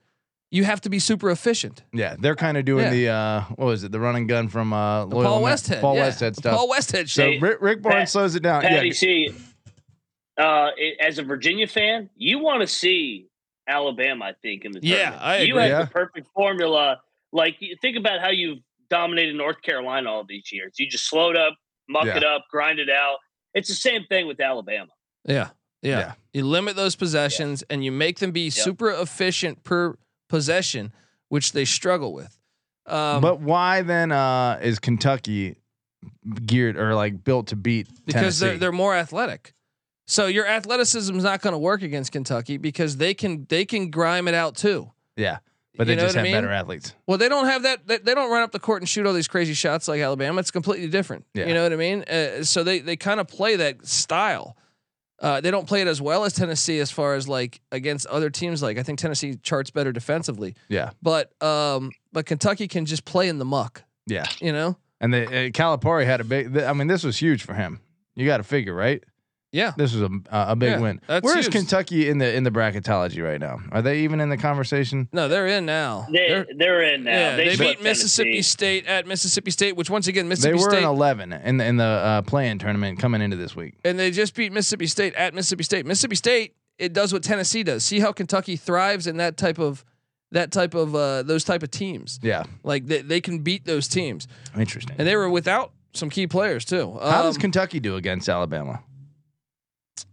you 0.50 0.64
have 0.64 0.80
to 0.82 0.90
be 0.90 0.98
super 0.98 1.30
efficient. 1.30 1.82
Yeah, 1.92 2.16
they're 2.18 2.34
kind 2.36 2.56
of 2.56 2.64
doing 2.64 2.84
Yeah. 2.86 2.90
the 2.90 3.08
uh, 3.08 3.40
what 3.56 3.66
was 3.66 3.84
it? 3.84 3.92
The 3.92 4.00
running 4.00 4.26
gun 4.26 4.48
from 4.48 4.72
uh, 4.72 5.04
The 5.06 5.16
Paul 5.16 5.42
Westhead, 5.42 5.80
Paul 5.80 5.94
yeah. 5.96 6.08
Westhead 6.08 6.34
stuff. 6.36 6.56
Paul 6.56 6.68
Westhead 6.68 7.08
so 7.08 7.22
shit. 7.30 7.40
Rick, 7.42 7.58
Rick 7.60 7.82
Barnes 7.82 7.96
Pat- 7.98 8.08
slows 8.10 8.34
it 8.34 8.42
down. 8.42 8.62
Patty 8.62 8.88
yeah, 8.88 8.92
C, 8.92 9.34
uh, 10.38 10.70
it- 10.76 10.98
as 11.00 11.18
a 11.18 11.22
Virginia 11.22 11.66
fan, 11.66 12.10
you 12.16 12.38
want 12.38 12.60
to 12.62 12.66
see 12.66 13.26
Alabama. 13.68 14.24
I 14.26 14.32
think 14.42 14.64
in 14.64 14.72
the 14.72 14.80
Yeah, 14.82 14.96
tournament. 15.10 15.22
I 15.22 15.38
You 15.42 15.56
have 15.58 15.68
Yeah. 15.68 15.82
the 15.84 15.90
perfect 15.90 16.28
formula. 16.34 17.00
Like 17.32 17.56
think 17.80 17.96
about 17.96 18.20
how 18.20 18.30
you've 18.30 18.58
dominated 18.88 19.36
North 19.36 19.62
Carolina 19.62 20.10
all 20.10 20.24
these 20.24 20.50
years. 20.52 20.74
You 20.78 20.88
just 20.88 21.08
slowed 21.08 21.36
up, 21.36 21.54
muck 21.88 22.06
Yeah. 22.06 22.16
it 22.16 22.24
up, 22.24 22.46
grind 22.50 22.80
it 22.80 22.90
out. 22.90 23.18
It's 23.54 23.68
the 23.68 23.74
same 23.76 24.04
thing 24.08 24.26
with 24.26 24.40
Alabama. 24.40 24.90
Yeah. 25.24 25.50
Yeah. 25.82 25.98
Yeah. 25.98 26.12
You 26.32 26.44
limit 26.44 26.74
those 26.76 26.96
possessions 26.96 27.62
and 27.70 27.84
you 27.84 27.92
make 27.92 28.18
them 28.18 28.32
be 28.32 28.50
super 28.50 28.90
efficient 28.90 29.62
per 29.64 29.96
possession, 30.30 30.92
which 31.28 31.52
they 31.52 31.66
struggle 31.66 32.14
with. 32.14 32.38
Um, 32.86 33.20
but 33.20 33.40
why 33.40 33.82
then 33.82 34.10
uh, 34.12 34.58
is 34.62 34.78
Kentucky 34.78 35.56
geared 36.46 36.76
or 36.78 36.94
like 36.94 37.22
built 37.22 37.48
to 37.48 37.56
beat 37.56 37.86
because 38.06 38.38
they're 38.40 38.56
they're 38.56 38.72
more 38.72 38.94
athletic. 38.94 39.52
So 40.06 40.26
your 40.26 40.46
athleticism 40.46 41.14
is 41.16 41.22
not 41.22 41.40
going 41.42 41.52
to 41.52 41.58
work 41.58 41.82
against 41.82 42.10
Kentucky 42.12 42.56
because 42.56 42.96
they 42.96 43.12
can 43.14 43.46
they 43.48 43.64
can 43.64 43.90
grime 43.90 44.26
it 44.26 44.34
out 44.34 44.56
too. 44.56 44.90
yeah, 45.16 45.38
but 45.76 45.86
they 45.86 45.92
You 45.92 45.96
know 45.98 46.02
just 46.04 46.16
what 46.16 46.22
I 46.24 46.26
have 46.28 46.32
mean? 46.34 46.42
better 46.42 46.52
athletes. 46.52 46.94
Well, 47.06 47.18
they 47.18 47.28
don't 47.28 47.46
have 47.46 47.62
that. 47.62 47.86
They, 47.86 47.98
they 47.98 48.14
don't 48.14 48.30
run 48.30 48.42
up 48.42 48.50
the 48.50 48.58
court 48.58 48.82
and 48.82 48.88
shoot 48.88 49.06
all 49.06 49.12
these 49.12 49.28
crazy 49.28 49.54
shots 49.54 49.86
like 49.86 50.00
Alabama. 50.00 50.40
It's 50.40 50.50
completely 50.50 50.88
different. 50.88 51.26
Yeah. 51.34 51.46
You 51.46 51.54
know 51.54 51.62
what 51.62 51.72
I 51.72 51.76
mean? 51.76 52.02
Uh, 52.04 52.42
so 52.42 52.64
they 52.64 52.80
they 52.80 52.96
kind 52.96 53.20
of 53.20 53.28
play 53.28 53.56
that 53.56 53.86
style. 53.86 54.56
Uh, 55.20 55.40
they 55.40 55.50
don't 55.50 55.66
play 55.68 55.82
it 55.82 55.86
as 55.86 56.00
well 56.00 56.24
as 56.24 56.32
Tennessee 56.32 56.78
as 56.80 56.90
far 56.90 57.14
as 57.14 57.28
like 57.28 57.60
against 57.72 58.06
other 58.06 58.30
teams. 58.30 58.62
Like 58.62 58.78
I 58.78 58.82
think 58.82 58.98
Tennessee 58.98 59.36
charts 59.42 59.70
better 59.70 59.92
defensively, 59.92 60.54
Yeah, 60.68 60.90
but 61.02 61.30
um, 61.42 61.90
but 62.12 62.24
Kentucky 62.26 62.66
can 62.68 62.86
just 62.86 63.04
play 63.04 63.28
in 63.28 63.38
the 63.38 63.44
muck. 63.44 63.82
yeah. 64.06 64.24
You 64.40 64.52
know? 64.52 64.76
And 65.02 65.12
the 65.14 65.24
uh, 65.26 65.30
Calipari 65.50 66.04
had 66.06 66.20
a 66.20 66.24
big. 66.24 66.52
th- 66.52 66.64
I 66.64 66.72
mean, 66.72 66.86
this 66.86 67.04
was 67.04 67.18
huge 67.18 67.42
for 67.42 67.54
him. 67.54 67.80
You 68.16 68.26
got 68.26 68.38
to 68.38 68.42
figure, 68.42 68.74
right? 68.74 69.02
Yeah. 69.52 69.72
This 69.76 69.92
was 69.94 70.02
a 70.02 70.10
uh, 70.34 70.46
a 70.50 70.56
big 70.56 70.70
Yeah, 70.70 70.78
win. 70.80 71.00
that's 71.08 71.24
Where 71.24 71.36
is 71.36 71.46
huge. 71.46 71.52
Kentucky 71.54 72.08
in 72.08 72.18
the 72.18 72.32
in 72.34 72.44
the 72.44 72.50
bracketology 72.52 73.22
right 73.24 73.40
now? 73.40 73.58
Are 73.72 73.82
they 73.82 74.00
even 74.00 74.20
in 74.20 74.28
the 74.28 74.36
conversation? 74.36 75.08
No, 75.12 75.26
they're 75.28 75.48
in 75.48 75.66
now. 75.66 76.06
They 76.10 76.28
They're- 76.28 76.46
they're 76.56 76.82
in 76.94 77.02
now. 77.04 77.10
yeah, 77.10 77.36
they, 77.36 77.56
swept 77.56 77.78
beat 77.78 77.82
Mississippi 77.82 78.30
Tennessee. 78.34 78.42
State 78.42 78.86
at 78.86 79.06
Mississippi 79.08 79.50
State, 79.50 79.74
which 79.76 79.90
once 79.90 80.06
again 80.06 80.28
Mississippi 80.28 80.56
State. 80.58 80.60
They 80.60 80.64
were 80.66 80.70
State 80.78 80.82
in 80.84 80.88
eleven 80.88 81.32
in 81.32 81.56
the 81.56 81.64
in 81.66 81.76
the 81.78 81.84
uh, 81.84 82.22
playing 82.22 82.58
tournament 82.60 83.00
coming 83.00 83.22
into 83.22 83.36
this 83.36 83.56
week. 83.56 83.74
and 83.84 83.98
they 83.98 84.10
just 84.12 84.34
beat 84.36 84.52
Mississippi 84.52 84.86
State 84.86 85.14
at 85.14 85.34
Mississippi 85.34 85.64
State. 85.64 85.84
Mississippi 85.84 86.16
State 86.16 86.54
it 86.78 86.92
does 86.92 87.12
what 87.12 87.22
Tennessee 87.22 87.62
does. 87.62 87.84
See 87.84 88.00
how 88.00 88.12
Kentucky 88.12 88.56
thrives 88.56 89.06
in 89.06 89.16
that 89.18 89.36
type 89.36 89.58
of 89.58 89.84
that 90.32 90.52
type 90.52 90.74
of 90.74 90.94
uh, 90.94 91.24
those 91.24 91.42
type 91.42 91.64
of 91.64 91.72
teams. 91.72 92.20
Yeah, 92.22 92.44
Like 92.62 92.86
they, 92.86 93.02
they 93.02 93.20
can 93.20 93.40
beat 93.40 93.64
those 93.64 93.88
teams, 93.88 94.28
interesting. 94.56 94.94
and 94.96 95.08
they 95.08 95.16
were 95.16 95.28
without 95.28 95.72
some 95.92 96.08
key 96.08 96.28
players 96.28 96.64
too. 96.64 96.96
How 97.02 97.22
does 97.24 97.34
Um, 97.34 97.40
Kentucky 97.40 97.80
do 97.80 97.96
against 97.96 98.28
Alabama? 98.28 98.80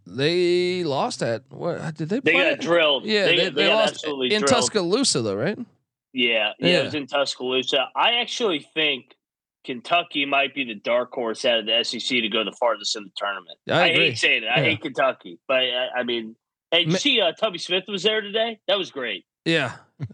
They 0.06 0.84
lost 0.84 1.22
at 1.24 1.44
what 1.50 1.96
did 1.96 2.10
they? 2.10 2.20
They 2.20 2.32
play? 2.34 2.50
got 2.52 2.60
drilled. 2.60 3.06
Yeah, 3.06 3.26
they, 3.26 3.36
they, 3.38 3.44
they 3.46 3.50
they 3.50 3.68
lost 3.74 3.94
absolutely 3.96 4.34
in 4.34 4.42
drilled. 4.42 4.48
Tuscaloosa 4.56 5.22
though, 5.22 5.36
right? 5.36 5.58
Yeah, 6.14 6.52
yeah, 6.60 6.68
Yeah. 6.68 6.80
it 6.80 6.86
was 6.86 6.94
in 6.96 7.08
Tuscaloosa. 7.08 7.90
I 7.96 8.14
actually 8.22 8.66
think 8.74 9.16
Kentucky 9.66 10.26
might 10.26 10.56
be 10.56 10.64
the 10.64 10.76
dark 10.76 11.12
horse 11.12 11.44
out 11.46 11.60
of 11.60 11.66
the 11.66 11.84
SEC 11.84 12.08
to 12.22 12.30
go 12.30 12.44
the 12.44 12.54
farthest 12.60 12.96
in 12.96 13.04
the 13.04 13.12
tournament. 13.18 13.58
Yeah, 13.66 13.80
I 13.80 13.90
hate 13.90 14.18
saying 14.18 14.44
it. 14.44 14.48
I 14.48 14.60
Yeah. 14.60 14.64
hate 14.70 14.82
Kentucky, 14.82 15.40
but 15.48 15.58
I, 15.58 15.90
I 15.98 16.04
mean, 16.04 16.36
hey, 16.72 16.80
did 16.80 16.88
Ma- 16.88 16.94
you 16.94 17.00
see 17.00 17.22
uh, 17.22 17.34
Tubby 17.34 17.58
Smith 17.58 17.84
was 17.88 18.04
there 18.04 18.22
today? 18.22 18.60
That 18.68 18.78
was 18.78 18.92
great. 18.92 19.26
Yeah. 19.46 19.74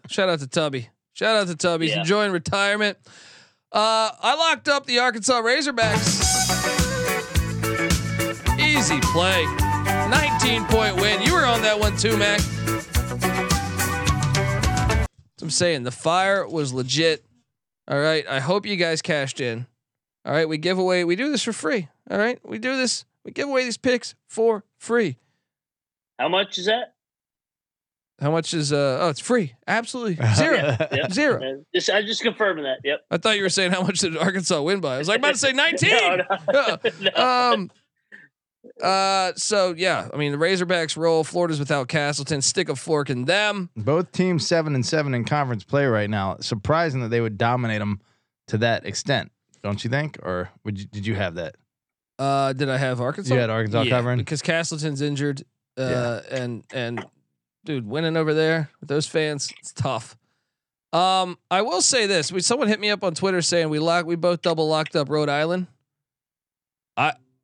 Shout 0.10 0.30
out 0.30 0.40
to 0.40 0.48
Tubby. 0.48 0.90
Shout 1.14 1.36
out 1.36 1.48
to 1.48 1.56
Tubby. 1.56 1.86
He's 1.86 1.96
Yeah. 1.96 2.02
enjoying 2.02 2.32
retirement. 2.32 2.98
Uh, 3.72 4.10
I 4.22 4.36
locked 4.36 4.68
up 4.68 4.86
the 4.86 5.00
Arkansas 5.00 5.42
Razorbacks. 5.42 6.43
Easy 8.84 9.00
play. 9.00 9.46
19 9.46 10.66
point 10.66 10.98
win. 10.98 11.22
You 11.22 11.34
were 11.36 11.46
on 11.46 11.62
that 11.62 11.80
one 11.80 11.96
too, 11.96 12.18
Mac. 12.18 12.42
I'm 15.42 15.50
saying 15.50 15.84
the 15.84 15.92
fire 15.92 16.46
was 16.46 16.74
legit. 16.74 17.24
All 17.88 17.98
right. 17.98 18.28
I 18.28 18.42
hope 18.42 18.66
you 18.66 18.76
guys 18.76 19.02
cashed 19.02 19.40
in. 19.40 19.68
All 20.26 20.34
right. 20.34 20.50
We 20.50 20.58
give 20.58 20.80
away, 20.80 21.06
we 21.06 21.16
do 21.16 21.32
this 21.32 21.44
for 21.44 21.54
free. 21.54 21.88
All 22.12 22.18
right. 22.18 22.38
We 22.46 22.58
do 22.58 22.76
this, 22.76 23.06
we 23.24 23.32
give 23.32 23.48
away 23.48 23.64
these 23.64 23.78
picks 23.78 24.16
for 24.28 24.66
free. 24.80 25.16
How 26.20 26.28
much 26.28 26.58
is 26.58 26.66
that? 26.66 26.96
How 28.20 28.32
much 28.32 28.54
is, 28.54 28.74
uh, 28.74 28.98
oh, 29.00 29.08
it's 29.10 29.22
free. 29.22 29.54
Absolutely. 29.66 30.18
Zero. 30.36 30.58
Yep. 30.92 31.14
Zero. 31.14 31.42
Uh, 31.42 31.64
Just, 31.74 31.90
I 31.90 32.02
just 32.02 32.22
confirming 32.22 32.66
that. 32.66 32.80
Yep. 32.84 33.06
I 33.10 33.18
thought 33.18 33.38
you 33.38 33.44
were 33.44 33.50
saying 33.50 33.72
how 33.72 33.84
much 33.84 34.00
did 34.00 34.18
Arkansas 34.18 34.62
win 34.62 34.82
by. 34.82 34.96
I 34.96 34.98
was 34.98 35.08
like 35.08 35.20
about 35.20 35.36
to 35.36 35.40
say 35.40 35.54
19. 35.54 35.90
No, 36.28 36.44
no. 36.52 36.78
No. 37.16 37.54
um 37.54 37.72
uh 38.84 39.34
so 39.36 39.74
yeah, 39.78 40.08
I 40.14 40.18
mean 40.18 40.32
the 40.32 40.38
Razorbacks 40.38 40.98
roll, 40.98 41.24
Florida's 41.24 41.60
without 41.60 41.88
Castleton, 41.88 42.42
stick 42.42 42.70
a 42.70 42.76
fork 42.76 43.10
in 43.10 43.26
them. 43.26 43.70
Both 43.78 44.12
teams 44.12 44.46
seven 44.46 44.76
and 44.76 44.86
seven 44.86 45.14
in 45.14 45.24
conference 45.26 45.64
play 45.64 45.86
right 45.86 46.10
now. 46.10 46.38
Surprising 46.42 47.02
that 47.02 47.10
they 47.10 47.22
would 47.22 47.38
dominate 47.38 47.80
them 47.80 48.02
to 48.48 48.58
that 48.60 48.86
extent, 48.86 49.32
don't 49.64 49.84
you 49.84 49.90
think? 49.90 50.18
Or 50.22 50.50
would 50.66 50.80
you, 50.80 50.86
did 50.86 51.06
you 51.06 51.16
have 51.16 51.36
that? 51.36 51.56
Uh 52.20 52.54
did 52.54 52.70
I 52.70 52.78
have 52.78 53.00
Arkansas? 53.02 53.34
You 53.34 53.40
had 53.40 53.50
Arkansas 53.50 53.84
Yeah, 53.84 53.90
covering? 53.90 54.18
because 54.20 54.42
Castleton's 54.42 55.02
injured. 55.02 55.44
Uh 55.78 56.22
and 56.30 56.64
and 56.74 57.04
dude, 57.66 57.88
winning 57.88 58.18
over 58.18 58.34
there 58.34 58.70
with 58.80 58.90
those 58.90 59.08
fans, 59.08 59.52
it's 59.60 59.72
tough. 59.74 60.18
Um, 60.92 61.40
I 61.50 61.64
will 61.64 61.82
say 61.82 62.06
this: 62.06 62.32
we 62.32 62.42
someone 62.42 62.68
hit 62.68 62.80
me 62.80 62.92
up 62.92 63.04
on 63.04 63.16
Twitter 63.16 63.42
saying 63.42 63.70
we 63.70 63.80
lock 63.80 64.06
we 64.06 64.16
both 64.16 64.44
double 64.44 64.68
locked 64.68 64.96
up 64.96 65.10
Rhode 65.10 65.30
Island. 65.30 65.66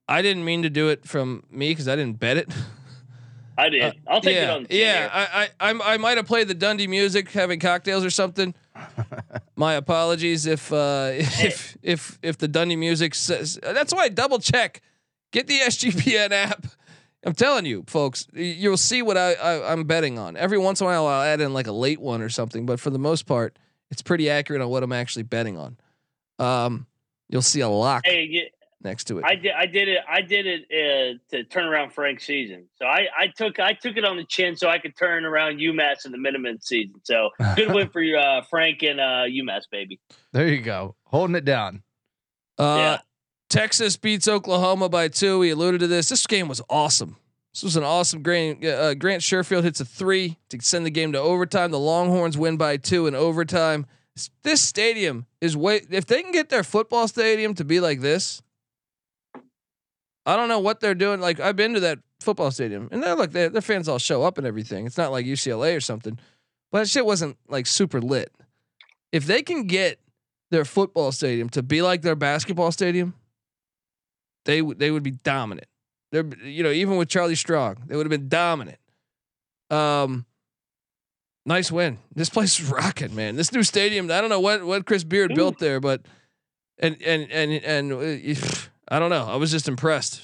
I 0.09 0.17
I 0.17 0.21
didn't 0.21 0.43
mean 0.43 0.63
to 0.63 0.69
do 0.69 0.89
it 0.89 1.05
from 1.05 1.43
me 1.51 1.69
because 1.69 1.87
I 1.87 1.95
didn't 1.95 2.19
bet 2.19 2.37
it. 2.37 2.51
I 3.57 3.67
did. 3.69 3.93
I'll 4.07 4.21
take 4.21 4.35
yeah, 4.35 4.43
it 4.43 4.49
on. 4.51 4.63
the 4.69 4.75
yeah. 4.75 5.09
I, 5.11 5.43
I 5.43 5.67
I'm- 5.67 5.81
I 5.81 5.97
might 5.97 6.15
have 6.17 6.25
played 6.25 6.47
the 6.47 6.53
Dundee 6.53 6.87
music, 6.87 7.29
having 7.31 7.59
cocktails 7.59 8.05
or 8.05 8.09
something. 8.09 8.53
My 9.57 9.73
apologies 9.73 10.45
if 10.45 10.71
uh, 10.71 11.09
if 11.13 11.77
if 11.83 12.17
if 12.21 12.37
the 12.37 12.47
Dundee 12.47 12.77
music 12.77 13.13
says 13.15 13.59
that's 13.61 13.93
why 13.93 14.03
I 14.03 14.09
double 14.09 14.39
check. 14.39 14.81
Get 15.31 15.47
the 15.47 15.59
SGPN 15.59 16.31
app. 16.31 16.65
I'm 17.25 17.33
telling 17.33 17.65
you, 17.65 17.83
folks, 17.85 18.25
you'll 18.33 18.77
see 18.77 19.01
what 19.01 19.17
I, 19.17 19.33
I 19.33 19.73
I'm 19.73 19.83
betting 19.83 20.17
on. 20.17 20.37
Every 20.37 20.57
once 20.57 20.79
in 20.79 20.85
a 20.87 20.89
while, 20.89 21.05
I'll 21.05 21.21
add 21.21 21.41
in 21.41 21.53
like 21.53 21.67
a 21.67 21.73
late 21.73 21.99
one 21.99 22.21
or 22.21 22.29
something, 22.29 22.65
but 22.65 22.79
for 22.79 22.89
the 22.89 22.97
most 22.97 23.25
part, 23.25 23.59
it's 23.91 24.01
pretty 24.01 24.29
accurate 24.29 24.61
on 24.61 24.69
what 24.69 24.81
I'm 24.83 24.93
actually 24.93 25.23
betting 25.23 25.57
on. 25.57 25.77
Um, 26.39 26.87
you'll 27.27 27.41
see 27.41 27.59
a 27.59 27.67
lock 27.67 28.05
Hey, 28.05 28.23
you, 28.23 28.43
next 28.81 29.05
to 29.05 29.19
it. 29.19 29.25
I 29.25 29.35
did. 29.35 29.51
I 29.57 29.65
did 29.65 29.87
it. 29.89 29.99
I 30.09 30.21
did 30.21 30.45
it 30.47 30.61
uh, 30.71 31.17
to 31.35 31.43
turn 31.43 31.65
around 31.65 31.91
Frank's 31.93 32.25
season. 32.25 32.65
So 32.77 32.85
I, 32.85 33.07
I 33.17 33.27
took 33.27 33.59
I 33.59 33.73
took 33.73 33.97
it 33.97 34.05
on 34.05 34.17
the 34.17 34.23
chin 34.25 34.55
so 34.55 34.69
I 34.69 34.79
could 34.79 34.95
turn 34.95 35.25
around 35.25 35.57
UMass 35.59 36.05
in 36.05 36.11
the 36.11 36.17
minimum 36.17 36.57
season. 36.61 36.95
So 37.03 37.29
good 37.55 37.71
win 37.73 37.89
for 37.89 38.01
uh, 38.17 38.41
Frank 38.49 38.83
and 38.83 38.99
uh, 38.99 39.23
UMass, 39.27 39.63
baby. 39.71 39.99
There 40.31 40.47
you 40.47 40.61
go, 40.61 40.95
holding 41.05 41.35
it 41.35 41.45
down. 41.45 41.83
Uh, 42.57 42.75
Yeah. 42.77 42.97
Texas 43.49 43.97
beats 43.97 44.27
Oklahoma 44.27 44.89
by 44.89 45.07
two. 45.07 45.39
We 45.39 45.49
alluded 45.49 45.79
to 45.81 45.87
this. 45.87 46.09
This 46.09 46.27
game 46.27 46.47
was 46.47 46.61
awesome. 46.69 47.15
This 47.51 47.63
was 47.63 47.75
an 47.75 47.83
awesome 47.83 48.21
Grant. 48.21 48.63
Uh, 48.63 48.93
Grant 48.93 49.23
Sherfield 49.23 49.63
hits 49.63 49.79
a 49.81 49.85
three 49.85 50.37
to 50.49 50.61
send 50.61 50.85
the 50.85 50.91
game 50.91 51.13
to 51.13 51.19
overtime. 51.19 51.71
The 51.71 51.79
Longhorns 51.79 52.37
win 52.37 52.57
by 52.57 52.77
two 52.77 53.07
in 53.07 53.15
overtime. 53.15 53.87
This- 54.15 54.29
This 54.43 54.61
stadium 54.61 55.25
is 55.41 55.57
way. 55.57 55.81
If 55.89 56.05
they 56.05 56.21
can 56.21 56.31
get 56.31 56.49
their 56.49 56.63
football 56.63 57.07
stadium 57.07 57.55
to 57.55 57.63
be 57.65 57.79
like 57.79 58.01
this, 58.01 58.43
I 60.25 60.35
don't 60.35 60.49
know 60.49 60.59
what 60.59 60.79
they're 60.79 60.95
doing. 60.95 61.19
Like 61.19 61.39
I've 61.39 61.55
been 61.55 61.73
to 61.73 61.79
that 61.81 61.99
football 62.19 62.51
stadium, 62.51 62.89
and 62.91 63.01
they're 63.01 63.15
like 63.15 63.31
their 63.31 63.49
their 63.49 63.61
fans 63.61 63.87
all 63.87 63.99
show 63.99 64.23
up 64.23 64.37
and 64.37 64.45
everything. 64.45 64.85
It's 64.85 64.97
not 64.97 65.11
like 65.11 65.25
UCLA 65.25 65.75
or 65.75 65.81
something, 65.81 66.19
but 66.71 66.79
that 66.79 66.89
shit 66.89 67.05
wasn't 67.05 67.37
like 67.47 67.65
super 67.65 68.01
lit. 68.01 68.31
If 69.11 69.25
they 69.25 69.41
can 69.41 69.65
get 69.65 69.99
their 70.51 70.65
football 70.65 71.11
stadium 71.11 71.49
to 71.49 71.63
be 71.63 71.81
like 71.81 72.01
their 72.01 72.15
basketball 72.15 72.71
stadium, 72.71 73.13
they 74.45 74.61
would 74.61 74.79
they 74.79 74.91
would 74.91 75.03
be 75.03 75.11
dominant. 75.11 75.67
They're 76.11 76.25
you 76.43 76.63
know 76.63 76.71
even 76.71 76.97
with 76.97 77.09
Charlie 77.09 77.35
Strong, 77.35 77.83
they 77.87 77.95
would 77.95 78.05
have 78.05 78.11
been 78.11 78.29
dominant. 78.29 78.79
Um, 79.69 80.25
nice 81.45 81.71
win. 81.71 81.99
This 82.15 82.29
place 82.29 82.59
is 82.59 82.69
rocking, 82.69 83.15
man. 83.15 83.35
This 83.35 83.51
new 83.51 83.63
stadium. 83.63 84.11
I 84.11 84.21
don't 84.21 84.29
know 84.29 84.39
what 84.39 84.63
what 84.65 84.85
Chris 84.85 85.03
Beard 85.03 85.33
built 85.35 85.59
there, 85.59 85.79
but 85.79 86.01
and 86.79 87.01
and 87.01 87.31
and 87.31 87.51
and 87.51 87.93
uh, 87.93 88.45
I 88.89 88.99
don't 88.99 89.09
know. 89.09 89.25
I 89.25 89.35
was 89.35 89.51
just 89.51 89.67
impressed. 89.67 90.21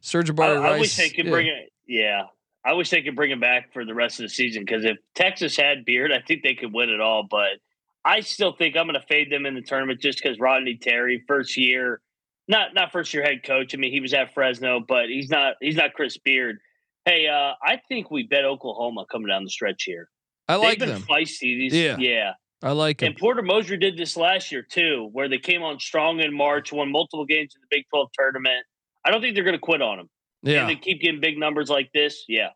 Serge 0.00 0.30
I, 0.30 0.32
Jabari 0.32 0.62
I 0.62 0.78
wish 0.78 0.96
they 0.96 1.10
could 1.10 1.26
yeah. 1.26 1.30
bring 1.30 1.46
it. 1.46 1.72
Yeah, 1.86 2.22
I 2.64 2.74
wish 2.74 2.90
they 2.90 3.02
could 3.02 3.16
bring 3.16 3.30
him 3.30 3.40
back 3.40 3.72
for 3.72 3.84
the 3.84 3.94
rest 3.94 4.18
of 4.20 4.24
the 4.24 4.28
season 4.28 4.64
because 4.64 4.84
if 4.84 4.98
Texas 5.14 5.56
had 5.56 5.84
Beard, 5.84 6.12
I 6.12 6.20
think 6.20 6.42
they 6.42 6.54
could 6.54 6.72
win 6.72 6.90
it 6.90 7.00
all. 7.00 7.26
But 7.28 7.58
I 8.04 8.20
still 8.20 8.52
think 8.52 8.76
I'm 8.76 8.86
going 8.86 9.00
to 9.00 9.06
fade 9.06 9.30
them 9.30 9.46
in 9.46 9.54
the 9.54 9.62
tournament 9.62 10.00
just 10.00 10.22
because 10.22 10.38
Rodney 10.38 10.76
Terry, 10.76 11.24
first 11.26 11.56
year, 11.56 12.00
not 12.48 12.74
not 12.74 12.92
first 12.92 13.14
year 13.14 13.22
head 13.22 13.42
coach. 13.44 13.74
I 13.74 13.78
mean, 13.78 13.92
he 13.92 14.00
was 14.00 14.14
at 14.14 14.34
Fresno, 14.34 14.80
but 14.86 15.08
he's 15.08 15.30
not 15.30 15.54
he's 15.60 15.76
not 15.76 15.94
Chris 15.94 16.18
Beard. 16.18 16.58
Hey, 17.04 17.28
uh, 17.28 17.52
I 17.62 17.80
think 17.88 18.10
we 18.10 18.24
bet 18.24 18.44
Oklahoma 18.44 19.06
coming 19.10 19.28
down 19.28 19.44
the 19.44 19.50
stretch 19.50 19.84
here. 19.84 20.08
I 20.48 20.56
like 20.56 20.78
They've 20.78 20.88
been 20.88 21.00
them. 21.00 21.02
feisty. 21.02 21.56
These, 21.56 21.74
Yeah. 21.74 21.96
yeah. 21.98 22.32
I 22.66 22.72
like 22.72 22.98
them. 22.98 23.08
And 23.08 23.16
Porter 23.16 23.42
Moser 23.42 23.76
did 23.76 23.96
this 23.96 24.16
last 24.16 24.50
year 24.50 24.62
too, 24.62 25.08
where 25.12 25.28
they 25.28 25.38
came 25.38 25.62
on 25.62 25.78
strong 25.78 26.20
in 26.20 26.34
March, 26.34 26.72
won 26.72 26.90
multiple 26.90 27.24
games 27.24 27.54
in 27.54 27.60
the 27.60 27.66
Big 27.70 27.84
12 27.90 28.08
tournament. 28.18 28.64
I 29.04 29.10
don't 29.10 29.20
think 29.20 29.34
they're 29.34 29.44
going 29.44 29.54
to 29.54 29.60
quit 29.60 29.80
on 29.82 29.98
them. 29.98 30.10
And 30.44 30.52
Yeah. 30.52 30.66
they 30.66 30.74
keep 30.76 31.00
getting 31.00 31.20
big 31.20 31.38
numbers 31.38 31.70
like 31.70 31.90
this. 31.92 32.24
Yeah. 32.28 32.50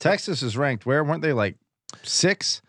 Texas 0.00 0.42
is 0.42 0.56
ranked 0.56 0.86
where 0.86 1.02
weren't 1.04 1.22
they 1.22 1.32
like 1.32 1.56
six? 2.02 2.62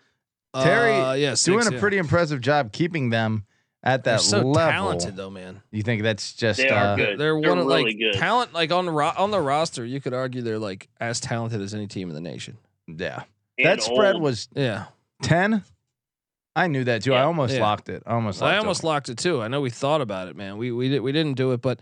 Terry 0.55 0.91
Uh, 0.93 1.13
yeah, 1.13 1.35
Doing 1.43 1.67
a 1.67 1.71
yeah. 1.73 1.79
pretty 1.79 1.97
impressive 1.97 2.41
job 2.41 2.71
keeping 2.71 3.09
them 3.09 3.45
at 3.83 4.03
They're 4.03 4.13
that 4.15 4.21
so 4.21 4.37
level. 4.37 4.53
talented 4.71 5.15
though, 5.15 5.29
man. 5.31 5.61
You 5.71 5.81
think 5.83 6.03
that's 6.03 6.33
just 6.33 6.59
They 6.59 6.69
are 6.69 6.93
uh, 6.93 6.95
good. 6.95 7.07
They're, 7.17 7.17
They're 7.17 7.37
one 7.37 7.57
of 7.59 7.65
really 7.65 7.83
like 7.85 7.97
good. 7.97 8.13
talent, 8.13 8.53
like 8.53 8.71
on 8.71 8.85
the 8.85 8.91
ro- 8.91 9.13
on 9.17 9.31
the 9.31 9.41
roster. 9.41 9.83
You 9.85 9.99
could 9.99 10.13
argue 10.13 10.41
they're 10.41 10.59
like 10.59 10.89
as 10.99 11.19
talented 11.19 11.59
as 11.61 11.73
any 11.73 11.87
team 11.87 12.09
in 12.09 12.15
the 12.15 12.21
nation. 12.21 12.57
yeah. 12.87 13.23
And 13.57 13.67
that 13.67 13.83
spread 13.83 14.15
old. 14.15 14.23
was 14.23 14.47
Yeah, 14.55 14.85
ten. 15.21 15.63
I 16.55 16.67
knew 16.67 16.83
that 16.83 17.01
too. 17.03 17.13
I 17.13 17.21
almost 17.23 17.53
Yeah. 17.55 17.61
locked 17.61 17.89
it. 17.89 18.03
I 18.05 18.13
almost. 18.13 18.41
Locked 18.41 18.53
I 18.53 18.57
almost 18.57 18.83
it. 18.83 18.87
locked 18.87 19.09
it 19.09 19.17
too. 19.17 19.41
I 19.41 19.47
know 19.47 19.61
we 19.61 19.69
thought 19.71 20.01
about 20.01 20.27
it, 20.27 20.35
man. 20.35 20.57
We 20.57 20.71
we 20.71 20.89
did 20.89 20.99
we 21.01 21.11
didn't 21.11 21.33
do 21.35 21.51
it, 21.53 21.61
but 21.61 21.79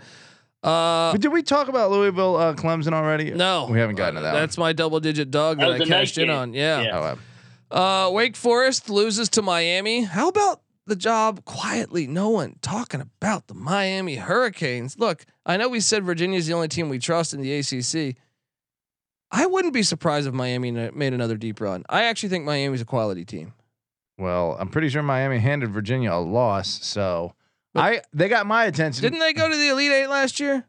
uh, 0.63 1.11
But 1.11 1.21
did 1.21 1.29
we 1.33 1.41
talk 1.43 1.67
about 1.67 1.89
Louisville, 1.91 2.35
uh, 2.37 2.53
Clemson 2.53 2.93
already? 2.93 3.31
no, 3.31 3.67
we 3.69 3.79
haven't 3.79 3.95
gotten 3.95 4.15
to 4.15 4.21
that. 4.21 4.33
That's 4.33 4.57
my 4.57 4.73
double 4.73 4.99
digit 4.99 5.31
dog 5.31 5.57
That 5.57 5.65
that, 5.67 5.73
I 5.73 5.77
the 5.79 5.85
night 5.85 6.01
cashed 6.01 6.17
in 6.19 6.29
on. 6.29 6.53
Yeah. 6.53 6.81
Yeah. 6.81 7.15
Oh, 7.71 7.75
uh, 7.75 8.07
Uh, 8.07 8.11
Wake 8.11 8.35
Forest 8.35 8.89
loses 8.89 9.27
to 9.29 9.41
Miami. 9.41 10.03
How 10.03 10.27
about 10.29 10.61
the 10.85 10.95
job 10.95 11.43
quietly? 11.45 12.05
No 12.07 12.29
one 12.29 12.55
talking 12.61 13.01
about 13.01 13.47
the 13.47 13.53
Miami 13.55 14.15
Hurricanes. 14.17 14.99
Look, 14.99 15.25
I 15.45 15.57
know 15.57 15.67
we 15.69 15.79
said 15.79 16.03
Virginia's 16.03 16.47
the 16.47 16.53
only 16.53 16.67
team 16.67 16.89
we 16.89 16.99
trust 16.99 17.33
in 17.33 17.41
the 17.41 17.51
ACC. 17.53 18.17
I 19.31 19.45
wouldn't 19.45 19.73
be 19.73 19.83
surprised 19.83 20.27
if 20.27 20.33
Miami 20.33 20.71
made 20.71 21.13
another 21.13 21.37
deep 21.37 21.59
run. 21.61 21.83
I 21.89 22.03
actually 22.03 22.29
think 22.29 22.43
Miami's 22.45 22.81
a 22.81 22.85
quality 22.85 23.23
team. 23.25 23.53
Well, 24.21 24.55
I'm 24.59 24.69
pretty 24.69 24.89
sure 24.89 25.01
Miami 25.03 25.39
handed 25.39 25.71
Virginia 25.71 26.13
a 26.13 26.21
loss, 26.21 26.83
so 26.85 27.33
But- 27.73 27.81
I 27.83 28.01
they 28.13 28.29
got 28.29 28.45
my 28.45 28.65
attention. 28.65 29.01
Didn't 29.01 29.19
they 29.19 29.33
go 29.33 29.49
to 29.49 29.55
the 29.57 29.69
Elite 29.69 29.91
Eight 29.91 30.07
last 30.07 30.39
year? 30.39 30.65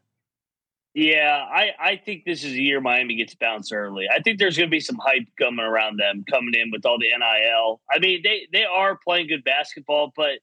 Yeah, 0.95 1.43
I, 1.51 1.71
I 1.79 1.95
think 1.95 2.23
this 2.23 2.43
is 2.43 2.51
a 2.53 2.61
year 2.61 2.79
Miami 2.79 3.15
gets 3.15 3.33
bounced 3.33 3.73
early. 3.73 4.05
I 4.15 4.21
think 4.21 4.37
there's 4.37 4.55
going 4.55 4.69
to 4.69 4.71
be 4.71 4.79
some 4.79 4.99
hype 5.03 5.27
coming 5.39 5.65
around 5.65 5.97
them 5.97 6.23
coming 6.29 6.53
in 6.53 6.69
with 6.71 6.85
all 6.85 6.99
the 6.99 7.07
NIL. 7.07 7.81
I 7.91 7.97
mean, 7.97 8.21
they 8.23 8.47
they 8.51 8.63
are 8.63 8.95
playing 9.03 9.27
good 9.27 9.43
basketball, 9.43 10.13
but 10.15 10.29
it 10.33 10.41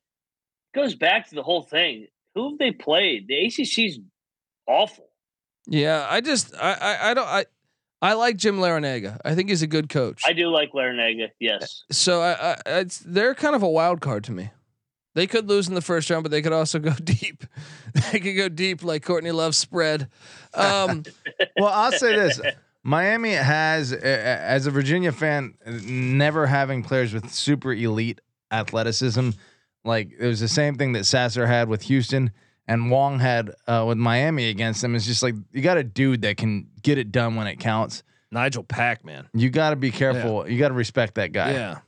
goes 0.75 0.95
back 0.97 1.29
to 1.29 1.37
the 1.37 1.43
whole 1.45 1.63
thing. 1.63 2.09
Who 2.35 2.51
have 2.51 2.59
they 2.59 2.73
played? 2.73 3.29
The 3.29 3.47
ACC's 3.47 4.01
awful. 4.67 5.07
Yeah, 5.67 6.07
I 6.11 6.21
just 6.21 6.53
I 6.61 6.73
I, 6.73 7.11
I 7.11 7.15
don't 7.15 7.29
I 7.29 7.45
I 8.03 8.15
like 8.15 8.37
Jim 8.37 8.59
Larrañaga. 8.59 9.19
I 9.25 9.35
think 9.35 9.51
he's 9.51 9.63
a 9.63 9.67
good 9.67 9.89
coach. 9.89 10.23
I 10.27 10.33
do 10.33 10.49
like 10.49 10.73
Larrañaga. 10.73 11.29
Yes. 11.39 11.85
so 11.91 12.21
I, 12.23 12.53
I 12.53 12.57
it's 12.81 12.99
they're 13.01 13.35
kind 13.35 13.55
of 13.55 13.63
a 13.63 13.69
wild 13.69 14.01
card 14.01 14.25
to 14.25 14.33
me. 14.33 14.51
They 15.15 15.27
could 15.27 15.49
lose 15.49 15.69
in 15.69 15.75
the 15.75 15.83
first 15.83 16.09
round, 16.09 16.23
but 16.23 16.31
they 16.31 16.41
could 16.41 16.53
also 16.53 16.79
go 16.91 16.93
deep. 16.95 17.45
they 18.13 18.21
could 18.21 18.37
go 18.37 18.49
deep 18.49 18.83
like 18.85 19.05
Courtney 19.05 19.33
Love 19.33 19.55
spread. 19.55 20.09
Um, 20.55 21.03
well, 21.59 21.69
I'll 21.73 21.93
say 21.93 22.15
this: 22.17 22.41
Miami 22.83 23.33
has, 23.33 23.93
a- 23.93 23.97
a- 23.99 24.41
as 24.41 24.67
a 24.67 24.71
Virginia 24.71 25.13
fan, 25.13 25.55
never 25.67 26.47
having 26.47 26.83
players 26.83 27.13
with 27.13 27.31
super 27.33 27.73
elite 27.73 28.21
athleticism. 28.51 29.31
Like 29.85 30.11
it 30.19 30.27
was 30.27 30.41
the 30.41 30.49
same 30.49 30.77
thing 30.77 30.93
that 30.93 31.05
Sasser 31.07 31.47
had 31.47 31.69
with 31.69 31.83
Houston 31.83 32.31
and 32.71 32.89
Wong 32.89 33.19
had 33.19 33.51
uh, 33.67 33.85
with 33.87 33.99
Miami 33.99 34.49
against 34.49 34.81
them. 34.81 34.95
is 34.95 35.05
just 35.05 35.25
like 35.25 35.35
you 35.51 35.61
got 35.61 35.77
a 35.77 35.83
dude 35.83 36.23
that 36.23 36.37
can 36.37 36.69
get 36.83 36.99
it 36.99 37.11
done 37.11 37.35
when 37.35 37.49
it 37.49 37.57
counts. 37.57 38.05
Nigel 38.31 38.63
Pack, 38.63 39.05
man. 39.05 39.29
You 39.35 39.51
got 39.51 39.71
to 39.71 39.77
be 39.77 39.91
careful. 39.91 40.49
You 40.49 40.57
got 40.57 40.69
to 40.69 40.75
respect 40.75 41.17
that 41.17 41.33
guy. 41.33 41.51
Yeah. 41.51 41.79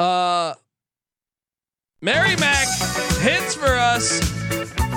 Uh, 0.00 0.54
Merrimack 2.00 2.68
hits 3.18 3.56
for 3.56 3.74
us. 3.74 4.20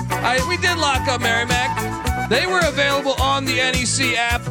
I 0.08 0.38
we 0.48 0.56
did 0.58 0.78
lock 0.78 1.08
up 1.08 1.20
Merrimack. 1.20 2.30
They 2.30 2.46
were 2.46 2.60
available 2.62 3.20
on 3.20 3.44
the 3.44 3.56
NEC 3.56 4.16
app. 4.16 4.42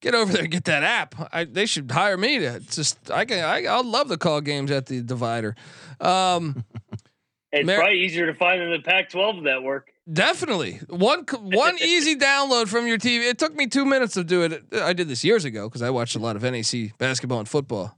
Get 0.00 0.16
over 0.16 0.32
there 0.32 0.42
and 0.42 0.50
get 0.50 0.64
that 0.64 0.82
app. 0.82 1.14
I, 1.32 1.44
they 1.44 1.66
should 1.66 1.88
hire 1.92 2.16
me 2.16 2.40
to 2.40 2.58
just. 2.58 3.08
I 3.12 3.24
can. 3.24 3.44
I, 3.44 3.66
I'll 3.66 3.88
love 3.88 4.08
the 4.08 4.18
call 4.18 4.40
games 4.40 4.72
at 4.72 4.86
the 4.86 5.00
divider. 5.00 5.54
Um, 6.00 6.64
It's 7.54 7.66
Mar- 7.66 7.76
probably 7.76 8.00
easier 8.00 8.26
to 8.26 8.34
find 8.34 8.60
than 8.60 8.70
the 8.72 8.80
Pac-12 8.80 9.42
network. 9.42 9.92
Definitely 10.12 10.80
one 10.88 11.24
one 11.40 11.76
easy 11.80 12.16
download 12.16 12.68
from 12.68 12.86
your 12.86 12.98
TV. 12.98 13.28
It 13.28 13.38
took 13.38 13.54
me 13.54 13.66
two 13.66 13.84
minutes 13.84 14.14
to 14.14 14.24
do 14.24 14.42
it. 14.42 14.64
I 14.72 14.92
did 14.92 15.08
this 15.08 15.24
years 15.24 15.44
ago 15.44 15.68
because 15.68 15.80
I 15.80 15.90
watched 15.90 16.16
a 16.16 16.18
lot 16.18 16.36
of 16.36 16.42
NEC 16.42 16.98
basketball 16.98 17.38
and 17.38 17.48
football. 17.48 17.96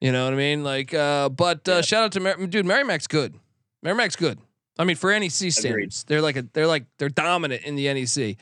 You 0.00 0.12
know 0.12 0.24
what 0.24 0.34
I 0.34 0.36
mean? 0.36 0.62
Like, 0.62 0.92
uh, 0.92 1.28
but 1.28 1.68
uh, 1.68 1.82
shout 1.82 2.04
out 2.04 2.12
to 2.12 2.20
Mar- 2.20 2.46
dude. 2.46 2.66
Merrimack's 2.66 3.06
good. 3.06 3.34
Merrimack's 3.82 4.16
good. 4.16 4.38
I 4.78 4.84
mean, 4.84 4.96
for 4.96 5.16
NEC 5.18 5.30
standards, 5.52 6.04
they're 6.04 6.20
like 6.20 6.36
a 6.36 6.42
they're 6.52 6.66
like 6.66 6.84
they're 6.98 7.08
dominant 7.08 7.62
in 7.62 7.76
the 7.76 7.92
NEC. 7.92 8.36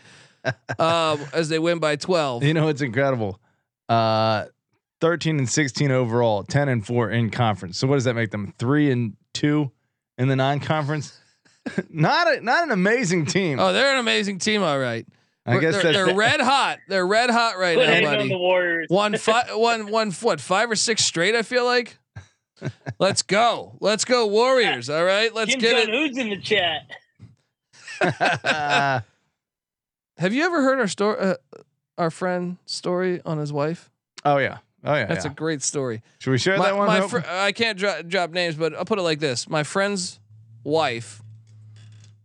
um, 0.79 1.21
as 1.33 1.49
they 1.49 1.59
win 1.59 1.79
by 1.79 1.97
twelve. 1.97 2.43
You 2.43 2.55
know, 2.55 2.69
it's 2.69 2.83
incredible. 2.83 3.41
Uh, 3.89 4.47
13 5.03 5.39
and 5.39 5.49
16 5.49 5.91
overall, 5.91 6.43
10 6.43 6.71
and 6.71 6.85
4 6.87 7.11
in 7.11 7.29
conference. 7.31 7.77
So 7.79 7.87
what 7.87 7.97
does 7.97 8.05
that 8.05 8.15
make 8.15 8.31
them? 8.31 8.55
3 8.59 8.91
and 8.91 9.17
2 9.35 9.71
in 10.19 10.29
the 10.29 10.37
non-conference? 10.37 11.19
not 11.91 12.33
a, 12.33 12.41
not 12.41 12.65
an 12.65 12.71
amazing 12.71 13.27
team. 13.27 13.59
Oh, 13.59 13.73
they're 13.73 13.93
an 13.93 13.99
amazing 13.99 14.39
team. 14.39 14.63
All 14.63 14.79
right. 14.79 15.07
I 15.49 15.59
guess 15.59 15.75
they're, 15.75 15.93
that's 15.93 16.07
they're 16.07 16.15
red 16.17 16.41
hot. 16.41 16.79
They're 16.89 17.07
red 17.07 17.31
hot 17.31 17.57
right 17.57 17.77
Put 17.77 17.87
now, 17.87 17.95
it 18.13 18.21
on 18.21 18.29
the 18.29 18.37
Warriors. 18.37 18.87
one 18.89 19.17
five 19.17 19.47
one 19.53 19.91
one 19.93 20.11
what 20.11 20.41
five 20.41 20.71
or 20.71 20.75
six 20.77 21.05
straight 21.05 21.37
i 21.37 21.43
feel 21.43 21.65
like 21.65 21.99
let's 22.99 23.23
go 23.23 23.77
let's 23.81 24.05
go 24.05 24.27
warriors 24.27 24.91
all 24.91 25.05
right 25.05 25.33
let's 25.35 25.53
Kim 25.53 25.61
get 25.61 25.87
Jong 25.87 25.95
it 25.95 26.03
Un's 26.05 26.19
in 26.19 26.31
the 26.31 26.41
chat. 26.41 26.91
Uh, 28.01 29.01
have 30.19 30.33
you 30.33 30.45
ever 30.45 30.63
heard 30.63 30.81
our 30.81 30.89
story 30.89 31.21
uh, 31.21 31.35
our 31.97 32.11
friend 32.11 32.57
story 32.67 33.21
on 33.25 33.39
his 33.39 33.53
wife 33.53 33.89
oh 34.25 34.39
yeah. 34.39 34.59
Oh 34.87 34.95
yeah. 34.95 35.07
that's 35.07 35.25
yeah. 35.25 35.33
a 35.33 35.35
great 35.35 35.63
story 35.63 36.03
Should 36.19 36.31
we 36.31 36.39
share 36.39 36.57
my, 36.57 36.67
that 36.67 36.77
one? 36.77 36.87
my 36.87 37.01
fr- 37.09 37.27
i 37.29 37.53
can't 37.53 37.79
dro- 37.79 38.03
drop 38.03 38.31
names 38.31 38.55
but 38.55 38.75
i'll 38.75 38.85
put 38.85 38.99
it 38.99 39.03
like 39.03 39.19
this 39.19 39.49
my 39.49 39.63
friend's 39.63 40.21
wife 40.65 41.23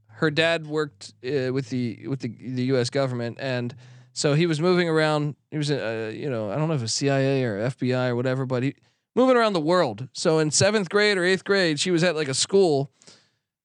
her 0.08 0.30
dad 0.30 0.68
worked 0.68 1.14
uh, 1.26 1.52
with 1.52 1.70
the 1.70 2.08
with 2.08 2.20
the, 2.20 2.30
the 2.40 2.66
us 2.66 2.90
government 2.90 3.38
and 3.40 3.76
so 4.14 4.34
he 4.36 4.46
was 4.46 4.62
moving 4.62 4.88
around 4.88 5.36
he 5.50 5.58
was 5.58 5.72
uh, 5.72 6.12
you 6.14 6.30
know 6.30 6.52
i 6.52 6.56
don't 6.56 6.68
know 6.68 6.76
if 6.76 6.82
it 6.82 6.84
was 6.84 6.94
cia 6.94 7.44
or 7.44 7.58
fbi 7.70 8.10
or 8.10 8.16
whatever 8.16 8.46
but 8.46 8.62
he 8.64 8.76
moving 9.16 9.36
around 9.36 9.54
the 9.54 9.60
world 9.62 10.08
so 10.14 10.40
in 10.40 10.52
seventh 10.52 10.90
grade 10.90 11.18
or 11.18 11.24
eighth 11.24 11.44
grade 11.44 11.80
she 11.80 11.92
was 11.92 12.04
at 12.04 12.16
like 12.16 12.28
a 12.28 12.34
school 12.34 12.92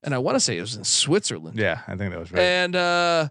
and 0.02 0.14
i 0.14 0.18
want 0.18 0.34
to 0.34 0.40
say 0.40 0.56
it 0.56 0.60
was 0.62 0.76
in 0.76 0.84
switzerland 0.84 1.58
yeah, 1.58 1.80
I 1.86 1.96
think 1.96 2.12
that 2.12 2.18
was 2.18 2.32
right. 2.32 2.40
and 2.40 2.74
uh 2.74 3.28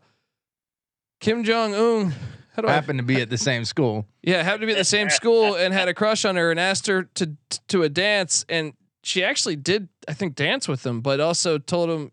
kim 1.19 1.43
jong-un 1.43 2.13
how 2.55 2.61
do 2.61 2.67
I 2.67 2.71
Happened 2.73 2.99
to 2.99 3.03
be 3.05 3.21
at 3.21 3.29
the 3.29 3.37
same 3.37 3.65
school. 3.65 4.05
yeah, 4.23 4.41
happened 4.43 4.61
to 4.61 4.67
be 4.67 4.73
at 4.73 4.77
the 4.77 4.83
same 4.85 5.09
school 5.09 5.55
and 5.55 5.73
had 5.73 5.87
a 5.87 5.93
crush 5.93 6.25
on 6.25 6.35
her 6.35 6.51
and 6.51 6.59
asked 6.59 6.87
her 6.87 7.03
to 7.15 7.35
to 7.67 7.83
a 7.83 7.89
dance 7.89 8.45
and 8.49 8.73
she 9.03 9.23
actually 9.23 9.55
did 9.55 9.89
I 10.07 10.13
think 10.13 10.35
dance 10.35 10.67
with 10.67 10.85
him, 10.85 11.01
but 11.01 11.19
also 11.19 11.57
told 11.57 11.89
him, 11.89 12.11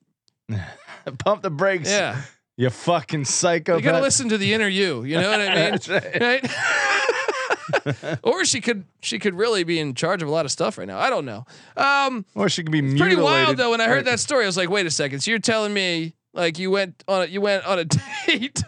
Pump 1.19 1.43
the 1.43 1.51
brakes. 1.51 1.91
yeah, 1.91 2.23
You 2.57 2.71
fucking 2.71 3.25
psycho. 3.25 3.77
you 3.77 3.83
gotta 3.83 4.01
listen 4.01 4.29
to 4.31 4.39
the 4.39 4.53
inner 4.53 4.69
you. 4.69 5.05
You 5.05 5.21
know 5.21 5.31
what 5.31 5.41
I 5.41 5.55
mean? 5.55 5.79
Right. 5.89 6.21
right? 6.21 8.19
or 8.23 8.45
she 8.45 8.61
could 8.61 8.85
she 9.01 9.19
could 9.19 9.35
really 9.35 9.65
be 9.65 9.79
in 9.79 9.95
charge 9.95 10.23
of 10.23 10.29
a 10.29 10.31
lot 10.31 10.45
of 10.45 10.53
stuff 10.53 10.79
right 10.79 10.87
now. 10.87 10.99
I 10.99 11.11
don't 11.11 11.25
know. 11.25 11.45
Um, 11.77 12.25
Or 12.35 12.49
she 12.49 12.63
could 12.63 12.73
be 12.73 12.97
pretty 12.97 13.17
wild 13.17 13.57
though. 13.57 13.71
When 13.71 13.81
I 13.81 13.89
heard 13.89 14.05
that 14.07 14.21
story, 14.21 14.45
I 14.45 14.47
was 14.47 14.57
like, 14.57 14.71
wait 14.71 14.87
a 14.87 14.91
second. 14.91 15.21
So 15.21 15.31
you're 15.31 15.41
telling 15.41 15.73
me 15.73 16.15
like 16.35 16.59
you 16.59 16.71
went 16.71 17.03
on 17.09 17.23
a, 17.23 17.27
you 17.27 17.41
went 17.41 17.65
on 17.67 17.79
a 17.79 17.85
date 17.85 18.63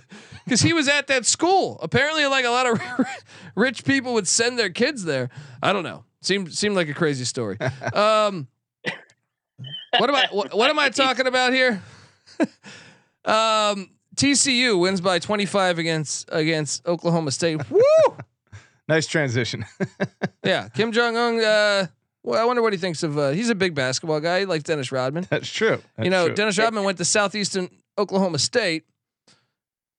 because 0.44 0.60
he 0.62 0.72
was 0.72 0.88
at 0.88 1.06
that 1.08 1.26
school. 1.26 1.78
Apparently, 1.82 2.26
like 2.26 2.44
a 2.44 2.50
lot 2.50 2.66
of 2.66 2.80
rich 3.54 3.84
people 3.84 4.14
would 4.14 4.28
send 4.28 4.58
their 4.58 4.70
kids 4.70 5.04
there. 5.04 5.30
I 5.62 5.72
don't 5.72 5.84
know. 5.84 6.04
Seemed 6.20 6.54
seemed 6.54 6.76
like 6.76 6.88
a 6.88 6.94
crazy 6.94 7.24
story. 7.24 7.58
Um, 7.94 8.48
what 9.98 10.10
am 10.10 10.16
I 10.16 10.26
what, 10.32 10.54
what 10.54 10.70
am 10.70 10.78
I 10.78 10.88
talking 10.88 11.26
about 11.26 11.52
here? 11.52 11.80
um, 13.24 13.90
TCU 14.16 14.78
wins 14.80 15.00
by 15.00 15.18
25 15.18 15.78
against 15.78 16.28
against 16.32 16.86
Oklahoma 16.86 17.30
State. 17.30 17.70
Woo! 17.70 17.80
Nice 18.88 19.06
transition. 19.06 19.64
Yeah, 20.42 20.68
Kim 20.68 20.92
Jong 20.92 21.16
Un. 21.16 21.40
Uh, 21.40 21.86
well, 22.24 22.40
I 22.40 22.44
wonder 22.44 22.62
what 22.62 22.72
he 22.72 22.78
thinks 22.78 23.02
of. 23.02 23.16
Uh, 23.16 23.30
he's 23.30 23.50
a 23.50 23.54
big 23.54 23.74
basketball 23.74 24.20
guy. 24.20 24.40
He 24.40 24.46
likes 24.46 24.64
Dennis 24.64 24.90
Rodman. 24.90 25.26
That's 25.30 25.48
true. 25.48 25.80
That's 25.96 26.04
you 26.04 26.10
know, 26.10 26.26
true. 26.26 26.34
Dennis 26.34 26.58
Rodman 26.58 26.84
went 26.84 26.98
to 26.98 27.04
Southeastern 27.04 27.68
Oklahoma 27.98 28.38
State. 28.38 28.84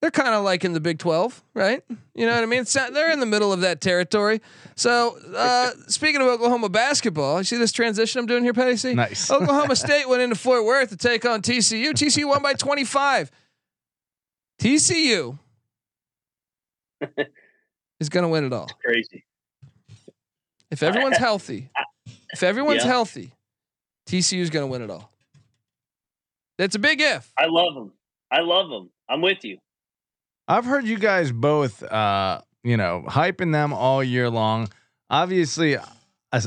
They're 0.01 0.11
kind 0.11 0.35
of 0.35 0.43
like 0.43 0.63
in 0.63 0.73
the 0.73 0.79
Big 0.79 0.99
Twelve, 0.99 1.41
right? 1.53 1.81
You 2.13 2.25
know 2.27 2.35
what 2.35 2.43
I 2.43 2.45
mean? 2.45 2.65
So 2.65 2.89
they're 2.91 3.11
in 3.11 3.19
the 3.19 3.25
middle 3.25 3.51
of 3.51 3.61
that 3.61 3.81
territory. 3.81 4.41
So, 4.75 5.17
uh, 5.35 5.71
speaking 5.87 6.21
of 6.21 6.27
Oklahoma 6.27 6.69
basketball, 6.69 7.39
you 7.39 7.43
see 7.43 7.57
this 7.57 7.71
transition 7.71 8.19
I'm 8.19 8.25
doing 8.27 8.43
here, 8.43 8.53
Patty? 8.53 8.75
C? 8.75 8.93
Nice. 8.93 9.31
Oklahoma 9.31 9.75
State 9.75 10.07
went 10.07 10.21
into 10.21 10.35
Fort 10.35 10.63
Worth 10.65 10.89
to 10.89 10.97
take 10.97 11.25
on 11.25 11.41
TCU. 11.41 11.91
TCU 11.91 12.27
won 12.27 12.43
by 12.43 12.53
25. 12.53 13.31
TCU 14.61 15.39
is 17.99 18.09
going 18.09 18.23
to 18.23 18.29
win 18.29 18.45
it 18.45 18.53
all. 18.53 18.69
Crazy. 18.83 19.25
If 20.71 20.83
everyone's 20.83 21.17
healthy, 21.17 21.69
if 22.33 22.43
everyone's 22.43 22.83
Yeah. 22.83 22.89
healthy, 22.91 23.31
TCU 24.07 24.39
is 24.39 24.49
going 24.49 24.63
to 24.63 24.67
win 24.71 24.81
it 24.81 24.89
all. 24.89 25.11
That's 26.57 26.75
a 26.75 26.79
big 26.79 27.01
if. 27.01 27.31
I 27.37 27.45
love 27.47 27.73
them. 27.73 27.91
I 28.31 28.41
love 28.41 28.69
them. 28.69 28.89
I'm 29.09 29.21
with 29.21 29.43
you. 29.43 29.57
I've 30.47 30.65
heard 30.65 30.85
you 30.85 30.97
guys 30.99 31.31
both, 31.31 31.81
uh, 31.83 32.41
you 32.63 32.77
know, 32.77 33.03
hyping 33.07 33.51
them 33.51 33.73
all 33.73 34.03
year 34.03 34.29
long. 34.29 34.69
Obviously, 35.09 35.77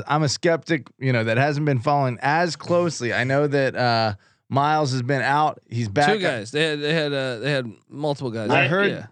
I'm 0.07 0.23
a 0.23 0.29
skeptic, 0.29 0.87
you 0.99 1.11
know, 1.13 1.23
that 1.23 1.37
hasn't 1.37 1.65
been 1.65 1.79
following 1.79 2.17
as 2.21 2.55
closely. 2.55 3.13
I 3.13 3.23
know 3.23 3.47
that 3.47 3.75
uh, 3.75 4.13
Miles 4.49 4.91
has 4.91 5.01
been 5.01 5.21
out. 5.21 5.59
He's 5.69 5.87
back. 5.89 6.13
Two 6.13 6.19
guys. 6.19 6.51
They 6.51 6.63
had 6.63 6.79
they 6.79 6.93
had 6.93 7.13
uh, 7.13 7.39
they 7.39 7.51
had 7.51 7.71
multiple 7.89 8.31
guys. 8.31 8.49
I 8.49 8.67
heard- 8.67 8.91
Yeah. 8.91 9.07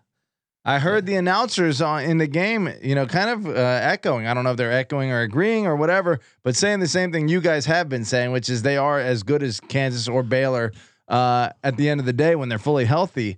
I 0.66 0.80
heard 0.80 1.06
the 1.06 1.16
announcers 1.16 1.82
on 1.82 2.04
in 2.04 2.18
the 2.18 2.28
game, 2.28 2.70
you 2.82 2.94
know, 2.94 3.06
kind 3.06 3.30
of 3.30 3.48
uh, 3.48 3.52
echoing. 3.54 4.28
I 4.28 4.34
don't 4.34 4.44
know 4.44 4.52
if 4.52 4.58
they're 4.58 4.74
echoing 4.74 5.12
or 5.14 5.22
agreeing 5.22 5.66
or 5.66 5.78
whatever, 5.78 6.20
but 6.44 6.58
saying 6.58 6.82
the 6.82 6.90
same 6.90 7.10
thing 7.14 7.30
you 7.30 7.40
guys 7.40 7.66
have 7.68 7.88
been 7.88 8.04
saying, 8.04 8.34
which 8.34 8.50
is 8.50 8.64
they 8.64 8.76
are 8.76 9.00
as 9.00 9.24
good 9.24 9.44
as 9.44 9.62
Kansas 9.62 10.10
or 10.10 10.24
Baylor 10.24 10.74
uh, 11.08 11.52
at 11.64 11.78
the 11.78 11.88
end 11.88 12.02
of 12.02 12.06
the 12.06 12.12
day 12.12 12.36
when 12.36 12.50
they're 12.50 12.60
fully 12.60 12.84
healthy. 12.84 13.38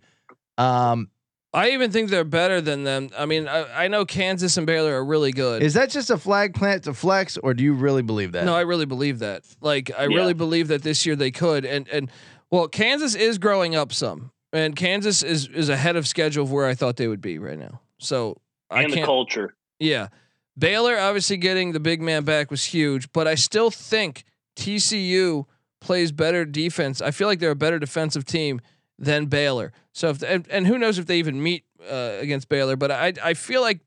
Um, 0.57 1.11
I 1.53 1.71
even 1.71 1.91
think 1.91 2.09
they're 2.11 2.23
better 2.23 2.61
than 2.61 2.83
them. 2.83 3.09
I 3.17 3.25
mean, 3.25 3.47
I, 3.47 3.85
I 3.85 3.87
know 3.87 4.05
Kansas 4.05 4.55
and 4.57 4.67
Baylor 4.67 4.93
are 4.93 5.03
really 5.03 5.31
good. 5.31 5.63
is 5.63 5.73
that 5.73 5.89
just 5.89 6.09
a 6.11 6.17
flag 6.17 6.53
plant 6.53 6.83
to 6.83 6.93
flex, 6.93 7.37
or 7.37 7.53
do 7.55 7.63
you 7.63 7.73
really 7.73 8.03
believe 8.03 8.33
that? 8.33 8.45
No, 8.45 8.55
I 8.55 8.61
really 8.61 8.85
believe 8.85 9.19
that. 9.19 9.43
Like, 9.59 9.89
I 9.97 10.03
Yeah. 10.03 10.15
really 10.17 10.33
believe 10.35 10.67
that 10.67 10.83
this 10.83 11.05
year 11.07 11.15
they 11.15 11.31
could. 11.31 11.65
And 11.65 11.87
and 11.89 12.11
well, 12.51 12.67
Kansas 12.67 13.15
is 13.15 13.37
growing 13.39 13.75
up 13.75 13.91
some, 13.93 14.31
and 14.53 14.75
Kansas 14.75 15.23
is 15.23 15.47
is 15.47 15.69
ahead 15.69 15.95
of 15.95 16.07
schedule 16.07 16.43
of 16.43 16.51
where 16.51 16.67
I 16.67 16.75
thought 16.75 16.97
they 16.97 17.07
would 17.07 17.21
be 17.21 17.39
right 17.39 17.57
now. 17.57 17.81
So 17.97 18.37
I 18.69 18.83
and 18.83 18.91
the 18.91 18.97
can't. 18.97 19.05
culture. 19.07 19.55
Yeah, 19.79 20.09
Baylor 20.57 20.99
obviously 20.99 21.37
getting 21.37 21.71
the 21.71 21.79
big 21.79 21.99
man 22.01 22.25
back 22.25 22.51
was 22.51 22.63
huge, 22.65 23.11
but 23.11 23.27
I 23.27 23.33
still 23.35 23.71
think 23.71 24.23
TCU 24.55 25.45
plays 25.81 26.11
better 26.11 26.45
defense. 26.45 27.01
I 27.01 27.11
feel 27.11 27.27
like 27.27 27.39
they're 27.39 27.51
a 27.51 27.55
better 27.55 27.79
defensive 27.79 28.25
team 28.25 28.61
than 28.99 29.25
Baylor. 29.25 29.71
So 29.93 30.09
if 30.09 30.21
and, 30.21 30.45
and 30.49 30.67
who 30.67 30.77
knows 30.77 30.99
if 30.99 31.05
they 31.07 31.17
even 31.17 31.41
meet 31.41 31.63
uh, 31.89 32.17
against 32.19 32.49
Baylor, 32.49 32.75
but 32.75 32.91
I 32.91 33.13
I 33.23 33.33
feel 33.33 33.61
like 33.61 33.79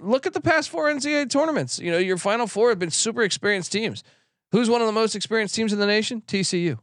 look 0.00 0.26
at 0.26 0.32
the 0.34 0.40
past 0.40 0.70
four 0.70 0.86
NCAA 0.86 1.30
tournaments. 1.30 1.78
You 1.78 1.92
know, 1.92 1.98
your 1.98 2.16
final 2.16 2.46
four 2.46 2.70
have 2.70 2.78
been 2.78 2.90
super 2.90 3.22
experienced 3.22 3.70
teams. 3.70 4.02
Who's 4.52 4.70
one 4.70 4.80
of 4.80 4.86
the 4.86 4.92
most 4.92 5.14
experienced 5.14 5.54
teams 5.54 5.72
in 5.72 5.78
the 5.78 5.86
nation? 5.86 6.22
TCU. 6.26 6.78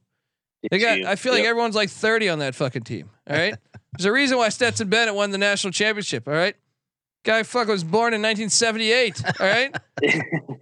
They 0.70 0.80
got. 0.80 1.03
I 1.05 1.16
feel 1.16 1.34
like 1.34 1.43
everyone's 1.43 1.76
like 1.76 1.89
thirty 1.89 2.30
on 2.30 2.39
that 2.39 2.55
fucking 2.55 2.84
team. 2.84 3.09
All 3.30 3.36
right. 3.36 3.55
There's 3.97 4.05
a 4.05 4.11
reason 4.11 4.38
why 4.38 4.49
Stetson 4.49 4.89
Bennett 4.89 5.16
won 5.16 5.32
the 5.32 5.38
national 5.38 5.72
championship. 5.72 6.28
All 6.28 6.34
right. 6.34 6.55
Guy 7.24 7.43
fuck 7.43 7.68
was 7.68 7.84
born 7.84 8.13
in 8.13 8.22
1978. 8.22 9.24
All 9.39 9.47
right. 9.47 9.76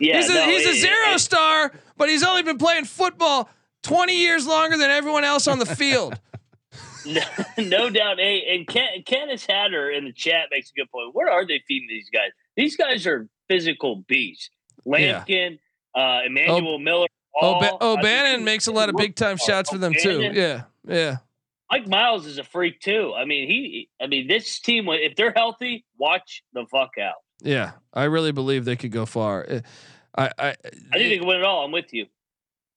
Yeah, 0.00 0.16
he's 0.16 0.30
a, 0.30 0.34
no, 0.34 0.44
he's 0.46 0.66
a 0.66 0.70
it- 0.70 0.80
zero 0.80 1.10
it- 1.14 1.18
star, 1.18 1.70
but 1.98 2.08
he's 2.08 2.22
only 2.24 2.42
been 2.42 2.56
playing 2.56 2.84
football 2.86 3.50
20 3.84 4.18
years 4.18 4.46
longer 4.46 4.76
than 4.76 4.90
everyone 4.90 5.22
else 5.24 5.46
on 5.46 5.58
the 5.60 5.66
field. 5.66 6.18
No, 7.06 7.20
no 7.58 7.90
doubt. 7.90 8.18
Hey, 8.18 8.44
and 8.56 8.66
Ken, 8.66 9.02
Kenneth 9.04 9.44
Hatter 9.46 9.90
in 9.90 10.06
the 10.06 10.12
chat 10.12 10.48
makes 10.50 10.70
a 10.70 10.72
good 10.80 10.90
point. 10.90 11.14
Where 11.14 11.30
are 11.30 11.46
they 11.46 11.62
feeding 11.68 11.86
these 11.86 12.08
guys? 12.10 12.30
These 12.56 12.76
guys 12.76 13.06
are 13.06 13.28
physical 13.46 13.96
beasts. 14.08 14.48
Yeah. 14.86 15.22
Lampkin, 15.28 15.58
uh, 15.94 16.20
Emmanuel 16.24 16.78
Miller. 16.78 17.06
Oh, 17.40 17.46
all- 17.56 17.62
I 17.62 17.98
O'Bannon 17.98 18.42
makes 18.42 18.68
a 18.68 18.72
lot 18.72 18.88
of 18.88 18.96
big 18.96 19.16
time 19.16 19.36
shots 19.36 19.68
for 19.68 19.76
them 19.76 19.92
too. 19.92 20.30
Yeah. 20.32 20.62
Yeah. 20.88 21.16
Mike 21.70 21.86
Miles 21.88 22.24
is 22.24 22.38
a 22.38 22.42
freak 22.42 22.80
too. 22.80 23.12
I 23.14 23.26
mean, 23.26 23.48
he. 23.48 23.90
I 24.00 24.06
mean, 24.06 24.26
this 24.26 24.58
team, 24.60 24.86
if 24.88 25.14
they're 25.14 25.34
healthy, 25.36 25.84
watch 25.98 26.42
the 26.54 26.64
fuck 26.70 26.92
out. 26.98 27.16
Yeah. 27.42 27.72
I 27.92 28.04
really 28.04 28.32
believe 28.32 28.64
they 28.64 28.76
could 28.76 28.92
go 28.92 29.04
far. 29.04 29.44
Uh, 29.46 29.60
I, 30.16 30.24
I, 30.38 30.48
I 30.48 30.52
think 30.52 30.92
they 30.92 31.18
can 31.18 31.26
win 31.26 31.38
it 31.40 31.44
all. 31.44 31.64
I'm 31.66 31.70
with 31.72 31.92
you. 31.92 32.06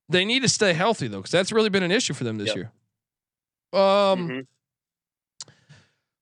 They 0.09 0.25
need 0.25 0.41
to 0.43 0.49
stay 0.49 0.73
healthy 0.73 1.07
though, 1.07 1.17
because 1.17 1.31
that's 1.31 1.51
really 1.51 1.69
been 1.69 1.83
an 1.83 1.91
issue 1.91 2.13
for 2.13 2.23
them 2.23 2.37
this 2.37 2.47
Yep. 2.47 2.55
year. 2.55 2.71
Um, 3.73 4.27
Mhm. 4.29 4.47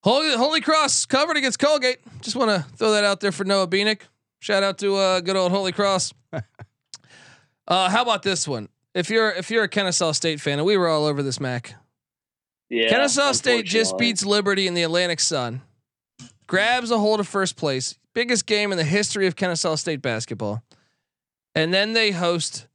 Holy, 0.03 0.35
Holy 0.35 0.61
Cross 0.61 1.07
covered 1.07 1.35
against 1.37 1.57
Colgate. 1.59 1.97
Just 2.21 2.35
want 2.35 2.49
to 2.51 2.69
throw 2.77 2.91
that 2.91 3.03
out 3.03 3.21
there 3.21 3.31
for 3.31 3.43
Noah 3.43 3.67
Beanick. 3.67 4.01
Shout 4.39 4.61
out 4.61 4.77
to 4.79 4.95
uh, 4.95 5.19
good 5.21 5.35
old 5.35 5.51
Holy 5.51 5.71
Cross. 5.71 6.13
uh, 7.67 7.89
how 7.89 8.01
about 8.03 8.21
this 8.23 8.47
one? 8.47 8.69
If 8.93 9.09
you're 9.09 9.31
if 9.31 9.49
you're 9.49 9.63
a 9.63 9.67
Kennesaw 9.67 10.11
State 10.11 10.39
fan, 10.39 10.59
and 10.59 10.65
we 10.65 10.77
were 10.77 10.87
all 10.87 11.05
over 11.05 11.23
this, 11.23 11.39
Mac. 11.39 11.75
Yeah. 12.69 12.89
Kennesaw 12.89 13.31
State 13.33 13.65
just 13.65 13.97
beats 13.97 14.23
Liberty 14.25 14.67
in 14.67 14.73
the 14.73 14.83
Atlantic 14.83 15.19
Sun, 15.19 15.61
grabs 16.47 16.91
a 16.91 16.97
hold 16.99 17.19
of 17.19 17.27
first 17.27 17.57
place, 17.57 17.97
biggest 18.13 18.45
game 18.45 18.71
in 18.71 18.77
the 18.77 18.83
history 18.83 19.27
of 19.27 19.35
Kennesaw 19.35 19.75
State 19.75 20.01
basketball, 20.01 20.63
and 21.55 21.73
then 21.73 21.93
they 21.93 22.11
host 22.11 22.67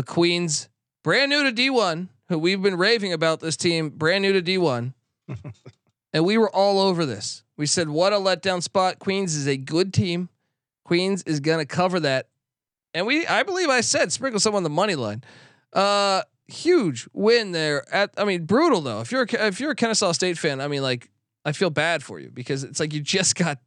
the 0.00 0.06
Queens, 0.06 0.70
brand 1.04 1.28
new 1.28 1.44
to 1.44 1.52
D1, 1.52 2.08
who 2.30 2.38
we've 2.38 2.62
been 2.62 2.78
raving 2.78 3.12
about 3.12 3.40
this 3.40 3.54
team, 3.54 3.90
brand 3.90 4.22
new 4.22 4.32
to 4.32 4.40
D1, 4.40 4.94
and 6.14 6.24
we 6.24 6.38
were 6.38 6.48
all 6.48 6.80
over 6.80 7.04
this. 7.04 7.44
We 7.58 7.66
said, 7.66 7.90
"What 7.90 8.14
a 8.14 8.16
letdown 8.16 8.62
spot! 8.62 8.98
Queens 8.98 9.34
is 9.34 9.46
a 9.46 9.58
good 9.58 9.92
team. 9.92 10.30
Queens 10.86 11.22
is 11.24 11.40
gonna 11.40 11.66
cover 11.66 12.00
that." 12.00 12.28
And 12.94 13.06
we, 13.06 13.26
I 13.26 13.42
believe, 13.42 13.68
I 13.68 13.82
said 13.82 14.10
sprinkle 14.10 14.40
some 14.40 14.54
on 14.54 14.62
the 14.62 14.70
money 14.70 14.94
line. 14.94 15.22
Uh, 15.74 16.22
huge 16.46 17.06
win 17.12 17.52
there. 17.52 17.84
At 17.94 18.14
I 18.16 18.24
mean, 18.24 18.46
brutal 18.46 18.80
though. 18.80 19.02
If 19.02 19.12
you're 19.12 19.26
a, 19.30 19.46
if 19.48 19.60
you're 19.60 19.72
a 19.72 19.76
Kennesaw 19.76 20.12
State 20.12 20.38
fan, 20.38 20.62
I 20.62 20.68
mean, 20.68 20.80
like 20.80 21.10
I 21.44 21.52
feel 21.52 21.68
bad 21.68 22.02
for 22.02 22.18
you 22.18 22.30
because 22.30 22.64
it's 22.64 22.80
like 22.80 22.94
you 22.94 23.02
just 23.02 23.34
got 23.34 23.58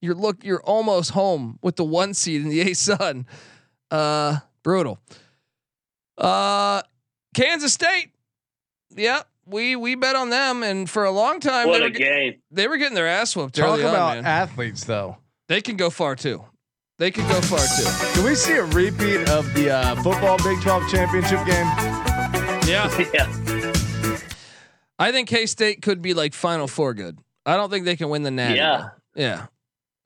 you're 0.00 0.16
look 0.16 0.42
you're 0.42 0.64
almost 0.64 1.12
home 1.12 1.60
with 1.62 1.76
the 1.76 1.84
one 1.84 2.12
seed 2.12 2.42
in 2.42 2.48
the 2.48 2.60
A 2.72 2.74
Sun. 2.74 3.24
Uh, 3.88 4.38
brutal. 4.64 4.98
Uh, 6.18 6.82
Kansas 7.34 7.72
State. 7.72 8.10
Yeah, 8.94 9.22
we 9.44 9.76
we 9.76 9.94
bet 9.94 10.16
on 10.16 10.30
them, 10.30 10.62
and 10.62 10.88
for 10.88 11.04
a 11.04 11.10
long 11.10 11.40
time 11.40 11.68
What 11.68 11.78
they 11.78 11.84
a 11.84 11.88
were, 11.88 11.90
get- 11.90 12.40
they 12.50 12.68
were 12.68 12.76
getting 12.78 12.94
their 12.94 13.06
ass 13.08 13.34
whooped. 13.36 13.54
Talk 13.56 13.66
early 13.78 13.84
on, 13.84 13.90
about 13.90 14.14
man. 14.16 14.24
athletes, 14.26 14.84
though. 14.84 15.18
they 15.48 15.60
can 15.60 15.76
go 15.76 15.90
far 15.90 16.14
too. 16.16 16.44
They 16.98 17.10
can 17.10 17.28
go 17.28 17.40
far 17.42 17.58
too. 17.58 18.14
Can 18.14 18.24
we 18.24 18.34
see 18.34 18.54
a 18.54 18.64
repeat 18.64 19.28
of 19.28 19.52
the 19.52 19.70
uh, 19.70 19.96
football 19.96 20.38
Big 20.42 20.58
12 20.62 20.88
championship 20.90 21.44
game? 21.44 21.66
Yeah. 22.66 22.88
Yeah. 23.14 24.16
I 24.98 25.12
think 25.12 25.28
K 25.28 25.44
State 25.44 25.82
could 25.82 26.00
be 26.00 26.14
like 26.14 26.32
Final 26.32 26.66
Four 26.66 26.94
good. 26.94 27.18
I 27.44 27.56
don't 27.56 27.68
think 27.70 27.84
they 27.84 27.96
can 27.96 28.08
win 28.08 28.22
the 28.22 28.30
Natty. 28.30 28.54
Yeah. 28.56 28.88
though. 29.14 29.22
Yeah. 29.22 29.46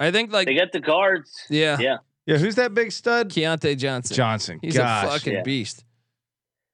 I 0.00 0.10
think 0.10 0.32
like 0.32 0.46
They 0.48 0.56
got 0.56 0.72
the 0.72 0.80
guards. 0.80 1.44
yeah, 1.48 1.78
Yeah. 1.78 1.98
Yeah, 2.26 2.36
who's 2.38 2.56
that 2.56 2.74
big 2.74 2.90
stud? 2.92 3.28
Keyontae 3.30 3.76
Johnson. 3.78 4.14
Johnson. 4.16 4.58
He's 4.62 4.76
Gosh. 4.76 5.04
a 5.04 5.08
fucking 5.10 5.32
Yeah. 5.32 5.42
beast. 5.42 5.84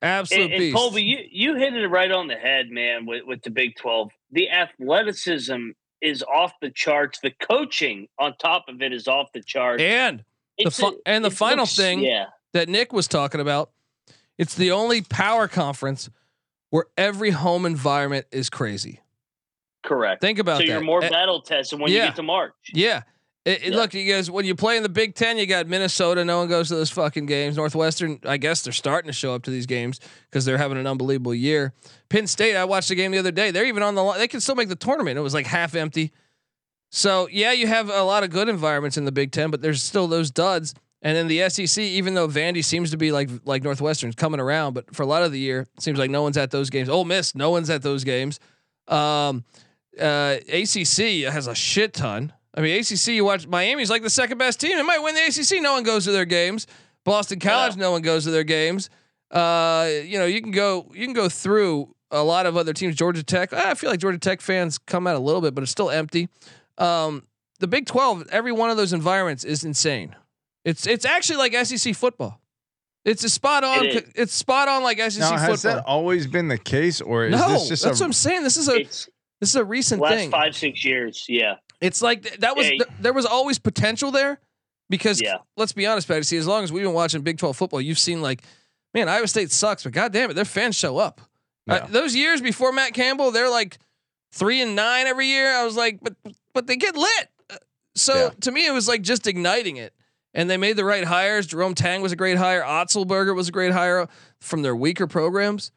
Absolute 0.02 0.52
And, 0.52 0.62
and. 0.62 0.74
Colby, 0.74 1.02
you, 1.02 1.18
you 1.30 1.54
hit 1.56 1.74
it 1.74 1.86
right 1.88 2.10
on 2.10 2.26
the 2.28 2.34
head, 2.36 2.70
man, 2.70 3.06
with, 3.06 3.24
with 3.26 3.42
the 3.42 3.50
Big 3.50 3.76
12. 3.76 4.10
The 4.32 4.50
athleticism 4.50 5.70
is 6.02 6.22
off 6.22 6.52
the 6.60 6.70
charts. 6.70 7.18
The 7.22 7.30
coaching 7.30 8.08
on 8.18 8.36
top 8.38 8.66
of 8.68 8.82
it 8.82 8.92
is 8.92 9.08
off 9.08 9.32
the 9.32 9.42
charts. 9.42 9.82
and 9.82 10.22
the 10.58 10.70
fi- 10.70 10.88
a- 10.88 10.92
and 11.06 11.24
the 11.24 11.30
final 11.30 11.62
looks- 11.64 11.76
thing 11.76 12.00
Yeah. 12.00 12.26
that 12.52 12.68
Nick 12.68 12.92
was 12.92 13.08
talking 13.08 13.40
about, 13.40 13.70
it's 14.38 14.54
the 14.54 14.70
only 14.72 15.00
power 15.02 15.48
conference 15.48 16.10
where 16.70 16.84
every 16.98 17.30
home 17.30 17.64
environment 17.64 18.26
is 18.30 18.50
crazy. 18.50 19.00
Correct. 19.82 20.20
Think 20.20 20.38
about 20.38 20.56
so 20.58 20.66
that. 20.66 20.66
you're 20.68 20.80
more 20.80 21.02
Eh, 21.02 21.08
battle 21.08 21.40
tested 21.40 21.78
when 21.80 21.90
yeah. 21.90 22.02
you 22.02 22.08
get 22.08 22.16
to 22.16 22.22
March. 22.22 22.52
Yeah. 22.74 23.02
It, 23.46 23.62
it- 23.62 23.72
Yeah. 23.72 23.76
Look, 23.78 23.94
you 23.94 24.12
guys, 24.12 24.30
when 24.30 24.44
you 24.44 24.54
play 24.54 24.76
in 24.76 24.82
the 24.82 24.88
Big 24.90 25.14
Ten, 25.14 25.38
you 25.38 25.46
got 25.46 25.66
Minnesota. 25.68 26.22
No 26.24 26.38
one 26.38 26.48
goes 26.48 26.68
to 26.68 26.74
those 26.74 26.90
fucking 26.90 27.24
games. 27.24 27.56
Northwestern, 27.56 28.18
I 28.26 28.36
guess 28.36 28.60
they're 28.62 28.72
starting 28.74 29.06
to 29.08 29.12
show 29.14 29.34
up 29.34 29.44
to 29.44 29.50
these 29.50 29.66
games 29.66 30.00
because 30.28 30.44
they're 30.44 30.58
having 30.58 30.76
an 30.76 30.86
unbelievable 30.86 31.34
year. 31.34 31.72
Penn 32.10 32.26
State, 32.26 32.56
I 32.56 32.64
watched 32.64 32.88
the 32.90 32.94
game 32.96 33.12
the 33.12 33.18
other 33.18 33.30
day. 33.30 33.50
They're 33.52 33.64
even 33.66 33.82
on 33.82 33.94
the 33.94 34.02
line. 34.02 34.18
They 34.18 34.28
can 34.28 34.40
still 34.40 34.56
make 34.56 34.68
the 34.68 34.76
tournament. 34.76 35.16
It 35.16 35.22
was 35.22 35.32
like 35.32 35.46
half 35.46 35.74
empty. 35.74 36.12
So 36.90 37.28
yeah, 37.30 37.52
you 37.52 37.66
have 37.66 37.88
a 37.88 38.02
lot 38.02 38.24
of 38.24 38.30
good 38.30 38.48
environments 38.48 38.96
in 38.96 39.04
the 39.04 39.12
Big 39.12 39.32
Ten, 39.32 39.50
but 39.50 39.62
there's 39.62 39.82
still 39.82 40.06
those 40.08 40.30
duds. 40.30 40.74
And 41.02 41.16
in 41.16 41.28
the 41.28 41.48
SEC, 41.50 41.78
even 41.82 42.14
though 42.14 42.26
Vandy 42.26 42.64
seems 42.64 42.90
to 42.90 42.96
be 42.96 43.12
like 43.12 43.28
like 43.44 43.62
Northwestern's 43.62 44.14
coming 44.16 44.40
around, 44.40 44.74
but 44.74 44.92
for 44.94 45.02
a 45.02 45.06
lot 45.06 45.22
of 45.22 45.30
the 45.30 45.38
year, 45.38 45.60
it 45.76 45.82
seems 45.82 45.98
like 45.98 46.10
no 46.10 46.22
one's 46.22 46.36
at 46.36 46.50
those 46.50 46.68
games. 46.70 46.88
Ole 46.88 47.04
Miss, 47.04 47.34
no 47.34 47.50
one's 47.50 47.70
at 47.70 47.82
those 47.82 48.02
games. 48.02 48.40
Um, 48.88 49.44
uh, 50.00 50.36
ACC 50.48 51.24
has 51.30 51.46
a 51.48 51.54
shit 51.54 51.92
ton. 51.92 52.32
I 52.56 52.62
mean, 52.62 52.80
ACC, 52.80 53.08
you 53.08 53.24
watch 53.24 53.46
Miami's 53.46 53.90
like 53.90 54.02
the 54.02 54.10
second 54.10 54.38
best 54.38 54.60
team. 54.60 54.78
It 54.78 54.84
might 54.84 55.00
win 55.00 55.14
the 55.14 55.26
ACC. 55.26 55.62
No 55.62 55.74
one 55.74 55.82
goes 55.82 56.04
to 56.04 56.12
their 56.12 56.24
games. 56.24 56.66
Boston 57.04 57.38
College, 57.38 57.76
no 57.76 57.90
one 57.92 58.02
goes 58.02 58.24
to 58.24 58.30
their 58.30 58.44
games. 58.44 58.90
Uh, 59.30 59.88
you 60.04 60.18
know, 60.18 60.26
you 60.26 60.40
can 60.40 60.50
go 60.50 60.90
you 60.94 61.04
can 61.04 61.12
go 61.12 61.28
through 61.28 61.94
a 62.10 62.22
lot 62.22 62.46
of 62.46 62.56
other 62.56 62.72
teams. 62.72 62.96
Georgia 62.96 63.22
Tech. 63.22 63.52
I 63.52 63.74
feel 63.74 63.90
like 63.90 64.00
Georgia 64.00 64.18
Tech 64.18 64.40
fans 64.40 64.78
come 64.78 65.06
out 65.06 65.16
a 65.16 65.20
little 65.20 65.40
bit, 65.40 65.54
but 65.54 65.62
it's 65.62 65.70
still 65.70 65.90
empty. 65.90 66.28
Um, 66.78 67.24
the 67.58 67.66
Big 67.66 67.86
Twelve, 67.86 68.26
every 68.30 68.52
one 68.52 68.70
of 68.70 68.76
those 68.76 68.92
environments 68.92 69.44
is 69.44 69.64
insane. 69.64 70.16
It's 70.64 70.86
it's 70.86 71.04
actually 71.04 71.36
like 71.36 71.66
SEC 71.66 71.94
football. 71.94 72.40
It's 73.04 73.22
a 73.22 73.28
spot 73.28 73.62
on. 73.62 73.86
It 73.86 73.94
is. 73.94 74.12
it's 74.16 74.32
spot 74.34 74.68
on 74.68 74.82
like 74.82 74.98
SEC 74.98 75.20
Now, 75.20 75.36
has 75.36 75.62
football. 75.62 75.76
that 75.76 75.86
always 75.86 76.26
been 76.26 76.48
the 76.48 76.58
case, 76.58 77.00
or 77.00 77.26
is 77.26 77.32
no, 77.32 77.50
this 77.50 77.68
just 77.68 77.84
that's 77.84 78.00
a, 78.00 78.02
what 78.02 78.06
I'm 78.06 78.12
saying. 78.12 78.42
This 78.42 78.56
is 78.56 78.68
a 78.68 78.82
this 78.82 79.08
is 79.40 79.56
a 79.56 79.64
recent 79.64 80.02
last 80.02 80.14
thing. 80.14 80.30
five, 80.30 80.56
six 80.56 80.84
years. 80.84 81.24
Yeah. 81.28 81.54
It's 81.80 82.00
like 82.02 82.22
th- 82.22 82.40
that 82.40 82.56
was 82.56 82.66
th- 82.66 82.82
there 83.00 83.12
was 83.12 83.26
always 83.26 83.58
potential 83.58 84.10
there 84.10 84.40
because 84.88 85.20
Yeah. 85.20 85.38
let's 85.56 85.72
be 85.72 85.86
honest, 85.86 86.08
Patty. 86.08 86.22
See, 86.22 86.36
as 86.36 86.46
long 86.46 86.64
as 86.64 86.72
we've 86.72 86.82
been 86.84 86.92
watching 86.94 87.22
Big 87.22 87.38
Twelve 87.38 87.56
football, 87.56 87.80
you've 87.80 87.98
seen 87.98 88.22
like, 88.22 88.42
man, 88.94 89.08
Iowa 89.08 89.26
State 89.28 89.50
sucks, 89.50 89.82
but 89.84 89.92
god 89.92 90.12
damn 90.12 90.30
it, 90.30 90.34
their 90.34 90.44
fans 90.44 90.76
show 90.76 90.98
up. 90.98 91.20
Uh, 91.68 91.84
those 91.88 92.14
years 92.14 92.40
before 92.40 92.72
Matt 92.72 92.94
Campbell, 92.94 93.30
they're 93.32 93.50
like 93.50 93.78
three 94.32 94.60
and 94.62 94.76
nine 94.76 95.06
every 95.06 95.26
year. 95.26 95.52
I 95.52 95.64
was 95.64 95.76
like, 95.76 95.98
but 96.00 96.14
but 96.54 96.66
they 96.66 96.76
get 96.76 96.96
lit. 96.96 97.28
Uh, 97.50 97.56
So 97.96 98.14
Yeah. 98.14 98.30
to 98.42 98.52
me, 98.52 98.66
it 98.66 98.72
was 98.72 98.86
like 98.88 99.02
just 99.02 99.26
igniting 99.26 99.76
it. 99.76 99.92
and 100.34 100.50
they 100.50 100.58
made 100.58 100.76
the 100.76 100.84
right 100.84 101.04
hires. 101.04 101.46
Jerome 101.46 101.74
Tang 101.74 102.02
was 102.02 102.12
a 102.12 102.16
great 102.16 102.36
hire. 102.36 102.60
Otzelberger 102.62 103.34
was 103.34 103.48
a 103.48 103.52
great 103.52 103.72
hire 103.72 104.06
from 104.38 104.60
their 104.60 104.76
weaker 104.76 105.06
programs, 105.06 105.72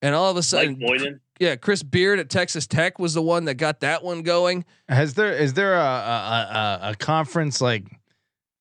and 0.00 0.14
all 0.14 0.30
of 0.30 0.36
a 0.36 0.44
sudden, 0.44 0.78
Like 0.78 0.86
Boyden. 0.86 1.20
Yeah, 1.38 1.56
Chris 1.56 1.82
Beard 1.82 2.18
at 2.18 2.30
Texas 2.30 2.66
Tech 2.66 2.98
was 2.98 3.14
the 3.14 3.22
one 3.22 3.44
that 3.44 3.54
got 3.54 3.80
that 3.80 4.02
one 4.02 4.22
going. 4.22 4.64
Has 4.88 5.14
there 5.14 5.32
is 5.32 5.54
there 5.54 5.74
a 5.74 5.78
a, 5.78 6.78
a, 6.82 6.90
a 6.90 6.94
conference 6.94 7.60
like 7.60 7.84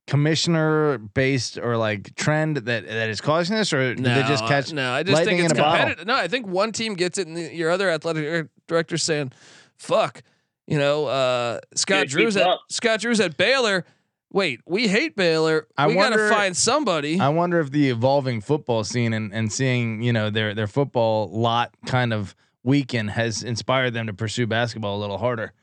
commissioner 0.07 0.97
based 0.97 1.57
or 1.57 1.77
like 1.77 2.15
trend 2.15 2.57
that 2.57 2.87
that 2.87 3.09
is 3.09 3.21
causing 3.21 3.55
this, 3.55 3.73
or 3.73 3.95
do 3.95 4.03
they 4.03 4.23
just 4.23 4.45
catch? 4.45 4.71
No, 4.71 4.91
I 4.91 5.03
just 5.03 5.23
think 5.23 5.39
it's 5.41 5.51
in 5.51 5.57
a 5.57 5.61
bottle? 5.61 5.79
competitive. 5.79 6.07
No, 6.07 6.15
I 6.15 6.27
think 6.27 6.47
one 6.47 6.71
team 6.71 6.95
gets 6.95 7.17
it, 7.17 7.27
and 7.27 7.35
the, 7.35 7.53
your 7.53 7.69
other 7.71 7.89
athletic 7.89 8.49
director 8.67 8.97
saying, 8.97 9.31
"Fuck," 9.77 10.21
you 10.67 10.77
know. 10.77 11.07
Uh, 11.07 11.59
Scott 11.75 11.97
Gotta 11.97 12.09
Drew's 12.09 12.37
at 12.37 12.47
up. 12.47 12.61
Scott 12.69 13.01
Drew's 13.01 13.19
at 13.19 13.37
Baylor. 13.37 13.85
Wait, 14.31 14.59
we 14.65 14.87
hate 14.89 15.15
Baylor. 15.15 15.65
I 15.77 15.87
we 15.87 15.93
got 15.93 16.09
to 16.09 16.29
find 16.29 16.57
somebody. 16.57 17.19
I 17.21 17.29
wonder 17.29 17.59
if 17.61 17.71
the 17.71 17.89
evolving 17.89 18.41
football 18.41 18.83
scene 18.83 19.13
and, 19.13 19.33
and 19.33 19.51
seeing 19.51 20.01
you 20.01 20.11
know 20.11 20.29
their 20.29 20.53
their 20.53 20.67
football 20.67 21.29
lot 21.29 21.73
kind 21.85 22.11
of 22.11 22.35
weaken 22.65 23.07
has 23.07 23.43
inspired 23.43 23.93
them 23.93 24.07
to 24.07 24.13
pursue 24.13 24.47
basketball 24.47 24.97
a 24.97 24.99
little 25.01 25.17
harder. 25.17 25.53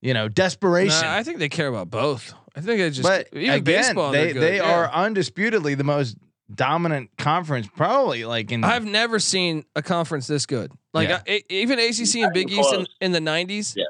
You 0.00 0.14
know, 0.14 0.28
desperation. 0.28 1.02
Nah, 1.02 1.14
I 1.16 1.22
think 1.22 1.38
they 1.38 1.48
care 1.48 1.68
about 1.68 1.90
both. 1.90 2.32
I 2.56 2.60
think 2.60 2.78
they 2.78 2.90
just 2.90 3.02
but 3.02 3.28
even 3.32 3.50
again, 3.56 3.64
baseball. 3.64 4.12
they 4.12 4.24
they're 4.26 4.32
good. 4.34 4.42
they 4.42 4.56
Yeah. 4.58 4.72
are 4.72 4.90
undisputedly 4.92 5.74
the 5.74 5.84
most 5.84 6.16
dominant 6.54 7.10
conference, 7.18 7.66
probably 7.74 8.24
like 8.24 8.52
in. 8.52 8.62
I've 8.64 8.84
never 8.84 9.18
seen 9.18 9.64
a 9.74 9.82
conference 9.82 10.26
this 10.26 10.46
good. 10.46 10.70
Like 10.92 11.08
Yeah. 11.08 11.22
I- 11.26 11.42
even 11.48 11.78
ACC 11.78 12.22
and 12.22 12.32
Big 12.32 12.50
East 12.50 12.72
in, 12.72 12.86
in 13.00 13.12
the 13.12 13.18
'90s, 13.20 13.74
Yeah. 13.76 13.84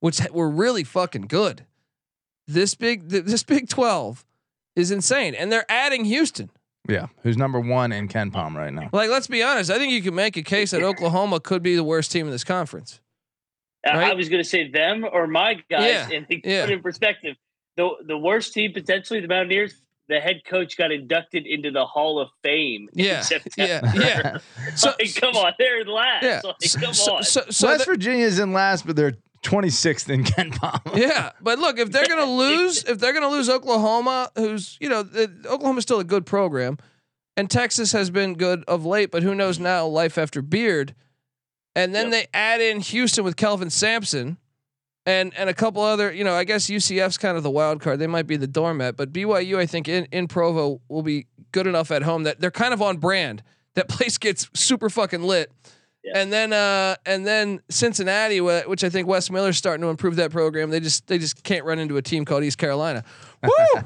which 0.00 0.20
were 0.30 0.48
really 0.48 0.84
fucking 0.84 1.22
good. 1.26 1.66
This 2.46 2.74
big, 2.76 3.08
this 3.08 3.42
Big 3.42 3.68
Twelve 3.68 4.24
is 4.76 4.90
insane, 4.92 5.34
and 5.34 5.50
they're 5.50 5.66
adding 5.68 6.04
Houston. 6.04 6.48
Yeah, 6.88 7.06
who's 7.22 7.36
number 7.36 7.60
one 7.60 7.92
in 7.92 8.08
KenPom 8.08 8.54
right 8.54 8.72
now? 8.72 8.88
Like, 8.92 9.10
let's 9.10 9.26
be 9.26 9.42
honest. 9.42 9.70
I 9.70 9.78
think 9.78 9.92
you 9.92 10.02
can 10.02 10.14
make 10.14 10.36
a 10.36 10.42
case 10.42 10.70
that 10.70 10.82
Oklahoma 10.82 11.40
could 11.40 11.62
be 11.62 11.74
the 11.76 11.84
worst 11.84 12.12
team 12.12 12.26
in 12.26 12.32
this 12.32 12.44
conference. 12.44 13.00
I- 13.86 14.10
I 14.10 14.14
was 14.14 14.28
going 14.28 14.42
to 14.42 14.48
say 14.48 14.68
them 14.70 15.04
or 15.10 15.26
my 15.26 15.54
guys, 15.70 15.84
Yeah, 16.10 16.16
and 16.16 16.28
to 16.28 16.40
yeah. 16.48 16.64
put 16.64 16.72
in 16.72 16.82
perspective, 16.82 17.36
the 17.76 17.90
the 18.06 18.18
worst 18.18 18.52
team 18.52 18.72
potentially 18.72 19.20
the 19.20 19.28
Mountaineers. 19.28 19.74
The 20.08 20.20
head 20.20 20.42
coach 20.46 20.76
got 20.76 20.92
inducted 20.92 21.46
into 21.48 21.72
the 21.72 21.84
Hall 21.84 22.20
of 22.20 22.28
Fame. 22.44 22.88
in 22.94 23.04
Yeah, 23.04 23.24
yeah, 23.56 23.80
yeah. 23.96 24.38
So, 24.76 24.92
like, 25.00 25.12
come 25.16 25.34
on, 25.34 25.52
they're 25.58 25.84
last. 25.84 26.22
yeah. 26.22 26.40
Like, 26.44 26.54
So, 26.62 26.78
come 26.80 26.94
so, 26.94 27.16
on. 27.16 27.22
so, 27.24 27.42
so 27.50 27.66
West 27.66 27.80
the- 27.86 27.90
Virginia's 27.90 28.38
in 28.38 28.52
last, 28.52 28.86
but 28.86 28.94
they're 28.94 29.14
26th 29.42 30.08
in 30.08 30.24
KenPom. 30.24 30.94
yeah, 30.96 31.30
but 31.40 31.58
look, 31.58 31.78
if 31.78 31.90
they're 31.92 32.06
gonna 32.06 32.24
lose, 32.30 32.84
if 32.84 32.98
they're 32.98 33.12
gonna 33.12 33.28
lose 33.28 33.48
Oklahoma, 33.48 34.30
who's 34.36 34.76
you 34.80 34.88
know, 34.88 35.02
the, 35.02 35.30
Oklahoma's 35.48 35.82
still 35.84 36.00
a 36.00 36.04
good 36.04 36.26
program, 36.26 36.78
and 37.36 37.50
Texas 37.50 37.92
has 37.92 38.10
been 38.10 38.34
good 38.34 38.64
of 38.66 38.84
late, 38.84 39.10
but 39.10 39.22
who 39.22 39.34
knows 39.34 39.58
now? 39.58 39.86
Life 39.86 40.18
after 40.18 40.42
Beard, 40.42 40.94
and 41.74 41.94
then 41.94 42.10
Yep. 42.10 42.12
they 42.12 42.26
add 42.38 42.60
in 42.60 42.80
Houston 42.80 43.24
with 43.24 43.36
Kelvin 43.36 43.70
Sampson, 43.70 44.38
and 45.04 45.32
and 45.36 45.48
a 45.48 45.54
couple 45.54 45.82
other, 45.82 46.12
you 46.12 46.24
know, 46.24 46.34
I 46.34 46.44
guess 46.44 46.66
UCF's 46.68 47.18
kind 47.18 47.36
of 47.36 47.42
the 47.42 47.50
wild 47.50 47.80
card. 47.80 47.98
They 47.98 48.06
might 48.06 48.26
be 48.26 48.36
the 48.36 48.46
doormat, 48.48 48.96
but 48.96 49.12
BYU, 49.12 49.58
I 49.58 49.66
think 49.66 49.88
in 49.88 50.06
in 50.10 50.26
Provo 50.28 50.80
will 50.88 51.02
be 51.02 51.26
good 51.52 51.66
enough 51.66 51.90
at 51.90 52.02
home 52.02 52.24
that 52.24 52.40
they're 52.40 52.50
kind 52.50 52.74
of 52.74 52.82
on 52.82 52.96
brand. 52.98 53.42
That 53.74 53.88
place 53.90 54.18
gets 54.18 54.48
super 54.54 54.88
fucking 54.90 55.22
lit. 55.22 55.52
Yeah. 56.06 56.20
And 56.20 56.32
then 56.32 56.52
uh 56.52 56.94
and 57.04 57.26
then 57.26 57.60
Cincinnati, 57.68 58.40
which 58.40 58.84
I 58.84 58.88
think 58.88 59.08
Wes 59.08 59.28
Miller's 59.28 59.58
starting 59.58 59.82
to 59.82 59.88
improve 59.88 60.16
that 60.16 60.30
program. 60.30 60.70
They 60.70 60.80
just 60.80 61.06
they 61.08 61.18
just 61.18 61.42
can't 61.42 61.64
run 61.64 61.78
into 61.80 61.96
a 61.96 62.02
team 62.02 62.24
called 62.24 62.44
East 62.44 62.58
Carolina. 62.58 63.02
Woo! 63.42 63.82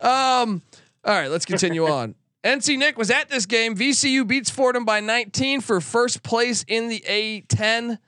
um 0.00 0.62
all 1.04 1.14
right, 1.14 1.30
let's 1.30 1.46
continue 1.46 1.86
on. 1.90 2.14
NC 2.44 2.78
Nick 2.78 2.98
was 2.98 3.10
at 3.10 3.28
this 3.28 3.46
game. 3.46 3.74
VCU 3.74 4.26
beats 4.26 4.50
Fordham 4.50 4.84
by 4.84 5.00
19 5.00 5.62
for 5.62 5.80
first 5.80 6.22
place 6.22 6.64
in 6.68 6.88
the 6.88 7.00
A10. 7.08 7.98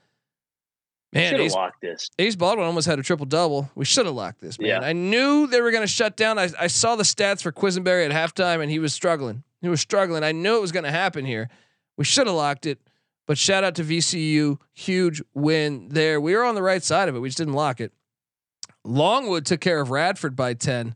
Man, 1.11 1.31
Should 1.31 1.39
have 1.39 1.45
Ace, 1.47 1.53
locked 1.53 1.81
this. 1.81 2.09
Ace 2.19 2.35
Baldwin 2.35 2.67
almost 2.67 2.87
had 2.87 2.99
a 2.99 3.03
triple 3.03 3.25
double. 3.25 3.69
We 3.73 3.83
should 3.83 4.05
have 4.05 4.13
locked 4.15 4.41
this, 4.41 4.59
man. 4.59 4.69
Yeah. 4.69 4.79
I 4.79 4.93
knew 4.93 5.47
they 5.47 5.59
were 5.59 5.71
going 5.71 5.83
to 5.83 5.87
shut 5.87 6.15
down. 6.15 6.37
I, 6.37 6.49
I 6.57 6.67
saw 6.67 6.95
the 6.95 7.03
stats 7.03 7.41
for 7.41 7.51
Quisenberry 7.51 8.07
at 8.07 8.11
halftime, 8.11 8.61
and 8.61 8.69
he 8.69 8.77
was 8.79 8.93
struggling. 8.93 9.43
He 9.61 9.69
was 9.69 9.81
struggling. 9.81 10.23
I 10.23 10.31
knew 10.33 10.55
it 10.55 10.61
was 10.61 10.71
going 10.71 10.85
to 10.85 10.91
happen 10.91 11.25
here. 11.25 11.49
We 11.97 12.05
should 12.05 12.27
have 12.27 12.35
locked 12.35 12.65
it, 12.67 12.79
but 13.29 13.37
shout 13.37 13.63
out 13.63 13.75
to 13.75 13.83
VCU. 13.83 14.57
Huge 14.73 15.21
win 15.35 15.89
there. 15.89 16.19
We 16.19 16.35
were 16.35 16.43
on 16.43 16.55
the 16.55 16.63
right 16.63 16.81
side 16.81 17.07
of 17.09 17.15
it. 17.15 17.19
We 17.19 17.29
just 17.29 17.37
didn't 17.37 17.53
lock 17.53 17.79
it. 17.79 17.93
Longwood 18.83 19.45
took 19.45 19.61
care 19.61 19.79
of 19.79 19.91
Radford 19.91 20.35
by 20.35 20.55
10. 20.55 20.95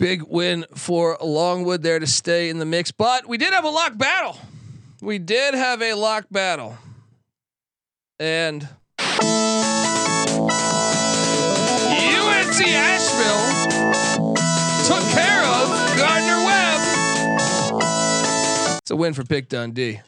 Big 0.00 0.24
win 0.24 0.64
for 0.74 1.16
Longwood 1.22 1.84
there 1.84 2.00
to 2.00 2.08
stay 2.08 2.48
in 2.48 2.58
the 2.58 2.64
mix, 2.64 2.90
but 2.90 3.28
we 3.28 3.38
did 3.38 3.52
have 3.54 3.62
a 3.62 3.68
lock 3.68 3.96
battle. 3.96 4.36
We 5.00 5.20
did 5.20 5.54
have 5.54 5.80
a 5.80 5.94
lock 5.94 6.26
battle. 6.28 6.76
And 8.18 8.68
UNC 8.98 9.20
Asheville 12.66 13.46
took 14.88 15.04
care 15.12 15.44
of 15.44 15.68
Gardner 15.96 16.44
Webb. 16.44 16.80
It's 18.80 18.90
a 18.90 18.96
win 18.96 19.14
for 19.14 19.22
Pick 19.22 19.48
Dundee. 19.48 20.00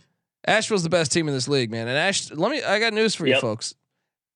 Asheville's 0.49 0.83
the 0.83 0.89
best 0.89 1.13
team 1.13 1.29
in 1.29 1.35
this 1.35 1.49
league, 1.49 1.71
man. 1.71 1.89
And 1.89 1.97
Ash, 1.97 2.31
let 2.33 2.51
me. 2.51 2.63
I 2.63 2.79
got 2.81 2.93
news 2.93 3.15
for 3.15 3.27
you, 3.27 3.35
folks. 3.41 3.75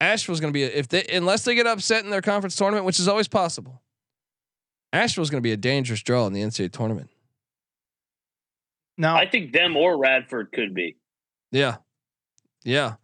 Asheville's 0.00 0.40
going 0.40 0.52
to 0.52 0.56
be 0.56 0.64
a, 0.64 0.68
if 0.68 0.88
they 0.88 1.04
unless 1.12 1.44
they 1.44 1.54
get 1.54 1.66
upset 1.66 2.04
in 2.04 2.10
their 2.10 2.22
conference 2.22 2.56
tournament, 2.56 2.84
which 2.84 2.98
is 3.00 3.08
always 3.08 3.28
possible. 3.28 3.82
Asheville's 4.92 5.30
going 5.30 5.42
to 5.42 5.46
be 5.46 5.52
a 5.52 5.56
dangerous 5.56 6.02
draw 6.02 6.26
in 6.26 6.32
the 6.32 6.42
NCAA 6.42 6.70
tournament. 6.72 7.08
Now, 8.98 9.16
I 9.16 9.26
think 9.26 9.52
them 9.52 9.76
or 9.76 9.96
Radford 9.96 10.52
could 10.52 10.74
be. 10.74 10.96
Yeah, 11.50 11.76
yeah. 12.64 12.94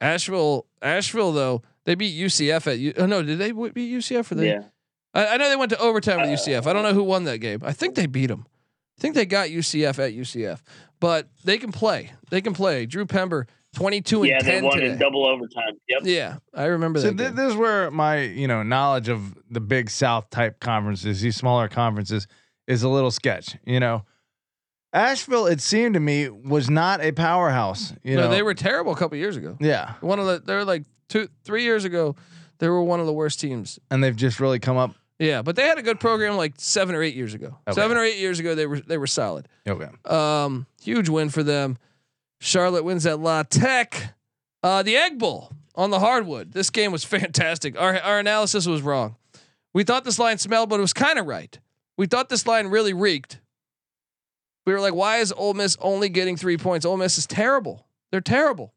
Asheville, 0.00 0.66
Asheville 0.82 1.32
though 1.32 1.62
they 1.84 1.94
beat 1.94 2.14
UCF 2.18 2.66
at. 2.66 2.78
U- 2.78 2.94
Oh 2.96 3.06
no, 3.06 3.22
did 3.22 3.38
they 3.38 3.52
beat 3.52 3.92
UCF 3.92 4.30
or 4.30 4.34
they? 4.36 4.48
Yeah. 4.48 4.62
I, 5.12 5.28
I 5.28 5.36
know 5.36 5.48
they 5.48 5.56
went 5.56 5.70
to 5.70 5.78
overtime 5.78 6.20
with 6.20 6.28
Uh, 6.30 6.32
UCF. 6.42 6.66
I 6.66 6.72
don't 6.72 6.82
know 6.82 6.92
who 6.94 7.02
won 7.04 7.24
that 7.24 7.38
game. 7.38 7.60
I 7.64 7.72
think 7.72 7.94
they 7.94 8.06
beat 8.06 8.26
them. 8.26 8.46
I 8.98 9.00
think 9.00 9.14
they 9.16 9.26
got 9.26 9.48
UCF 9.48 9.98
at 9.98 10.12
UCF, 10.12 10.60
but 11.00 11.28
they 11.44 11.58
can 11.58 11.72
play. 11.72 12.12
They 12.30 12.40
can 12.40 12.54
play. 12.54 12.86
Drew 12.86 13.06
Pember, 13.06 13.46
twenty-two 13.74 14.22
and 14.22 14.28
Yeah, 14.30 14.42
they 14.42 14.50
ten 14.52 14.64
won 14.64 14.78
today. 14.78 14.92
in 14.92 14.98
double 14.98 15.26
overtime. 15.26 15.74
Yep. 15.88 16.02
yeah, 16.04 16.36
I 16.54 16.64
remember 16.66 17.00
so 17.00 17.10
that. 17.10 17.18
th- 17.18 17.32
this 17.32 17.50
is 17.50 17.56
where 17.56 17.90
my 17.90 18.20
you 18.22 18.48
know 18.48 18.62
knowledge 18.62 19.08
of 19.08 19.34
the 19.50 19.60
big 19.60 19.90
South 19.90 20.30
type 20.30 20.60
conferences, 20.60 21.20
these 21.20 21.36
smaller 21.36 21.68
conferences, 21.68 22.26
is 22.66 22.82
a 22.82 22.88
little 22.88 23.10
sketch. 23.10 23.56
You 23.66 23.80
know, 23.80 24.04
Asheville, 24.92 25.46
it 25.46 25.60
seemed 25.60 25.94
to 25.94 26.00
me, 26.00 26.28
was 26.28 26.70
not 26.70 27.00
a 27.02 27.12
powerhouse. 27.12 27.92
You 28.02 28.16
no, 28.16 28.22
know, 28.22 28.30
they 28.30 28.42
were 28.42 28.54
terrible 28.54 28.92
a 28.92 28.96
couple 28.96 29.18
years 29.18 29.36
ago. 29.36 29.56
yeah, 29.60 29.94
One 30.00 30.18
of 30.20 30.26
the 30.26 30.40
they 30.44 30.54
were 30.54 30.64
like 30.64 30.84
two, 31.08 31.28
three 31.44 31.64
years 31.64 31.84
ago. 31.84 32.14
They 32.58 32.68
were 32.68 32.82
one 32.82 33.00
of 33.00 33.06
the 33.06 33.12
worst 33.12 33.40
teams. 33.40 33.80
and 33.90 34.02
they've 34.02 34.14
just 34.14 34.38
really 34.38 34.60
come 34.60 34.76
up. 34.76 34.94
Yeah, 35.18 35.42
but 35.42 35.54
they 35.56 35.62
had 35.62 35.78
a 35.78 35.82
good 35.82 36.00
program 36.00 36.36
like 36.36 36.54
seven 36.58 36.94
or 36.94 37.02
eight 37.02 37.14
years 37.14 37.34
ago. 37.34 37.56
Okay. 37.68 37.74
Seven 37.74 37.96
or 37.96 38.02
eight 38.02 38.18
years 38.18 38.40
ago, 38.40 38.54
they 38.54 38.66
were 38.66 38.80
they 38.80 38.98
were 38.98 39.06
solid. 39.06 39.46
Okay, 39.66 39.88
Um, 40.04 40.66
huge 40.82 41.08
win 41.08 41.30
for 41.30 41.42
them. 41.42 41.78
Charlotte 42.40 42.84
wins 42.84 43.06
at 43.06 43.20
La 43.20 43.42
Tech. 43.44 44.14
Uh, 44.62 44.82
the 44.82 44.96
Egg 44.96 45.18
Bowl 45.18 45.52
on 45.76 45.90
the 45.90 46.00
hardwood. 46.00 46.52
This 46.52 46.70
game 46.70 46.90
was 46.92 47.04
fantastic. 47.04 47.80
Our 47.80 47.96
our 48.00 48.18
analysis 48.18 48.66
was 48.66 48.82
wrong. 48.82 49.16
We 49.72 49.84
thought 49.84 50.04
this 50.04 50.18
line 50.18 50.38
smelled, 50.38 50.68
but 50.68 50.78
it 50.78 50.82
was 50.82 50.92
kind 50.92 51.18
of 51.18 51.26
right. 51.26 51.58
We 51.96 52.06
thought 52.06 52.28
this 52.28 52.46
line 52.46 52.66
really 52.66 52.92
reeked. 52.92 53.40
We 54.66 54.72
were 54.72 54.80
like, 54.80 54.94
why 54.94 55.18
is 55.18 55.32
Ole 55.36 55.54
Miss 55.54 55.76
only 55.80 56.08
getting 56.08 56.36
three 56.36 56.56
points? 56.56 56.84
Ole 56.84 56.96
Miss 56.96 57.18
is 57.18 57.26
terrible. 57.26 57.86
They're 58.10 58.20
terrible. 58.20 58.73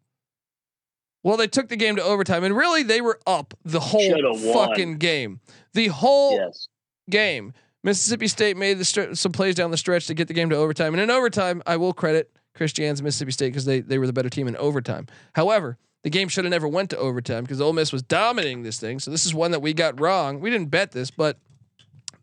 Well, 1.28 1.36
they 1.36 1.48
took 1.48 1.68
the 1.68 1.76
game 1.76 1.98
to 1.98 2.02
overtime, 2.04 2.46
and 2.46 2.56
really, 2.56 2.84
they 2.84 3.02
were 3.02 3.20
up 3.28 3.54
the 3.66 3.82
whole 3.82 4.38
fucking 4.54 4.96
game. 4.98 5.42
The 5.74 5.88
whole 5.88 6.38
Yes. 6.38 6.70
game. 7.10 7.52
Mississippi 7.84 8.30
State 8.30 8.56
made 8.56 8.78
the 8.78 8.86
str- 8.86 9.14
some 9.14 9.34
plays 9.34 9.54
down 9.54 9.70
the 9.72 9.76
stretch 9.78 10.08
to 10.08 10.14
get 10.14 10.30
the 10.30 10.34
game 10.34 10.50
to 10.52 10.56
overtime, 10.56 10.94
and 10.94 11.02
in 11.02 11.12
overtime, 11.12 11.62
I 11.68 11.76
will 11.76 11.92
credit 11.92 12.32
Chris 12.56 12.72
Jans' 12.72 13.02
Mississippi 13.02 13.34
State 13.34 13.50
because 13.50 13.66
they 13.66 13.82
they 13.82 13.98
were 13.98 14.08
the 14.08 14.14
better 14.14 14.30
team 14.30 14.48
in 14.48 14.56
overtime. 14.56 15.06
However, 15.36 15.78
the 16.04 16.10
game 16.10 16.30
should 16.30 16.46
have 16.46 16.50
never 16.52 16.66
went 16.68 16.92
to 16.92 16.98
overtime 16.98 17.44
because 17.44 17.60
Ole 17.60 17.74
Miss 17.74 17.92
was 17.92 18.04
dominating 18.04 18.64
this 18.64 18.80
thing. 18.80 18.98
So 18.98 19.12
this 19.12 19.26
is 19.26 19.34
one 19.34 19.52
that 19.52 19.60
we 19.60 19.74
got 19.74 20.00
wrong. 20.00 20.40
We 20.40 20.50
didn't 20.50 20.70
bet 20.72 20.94
this, 20.94 21.12
but 21.12 21.40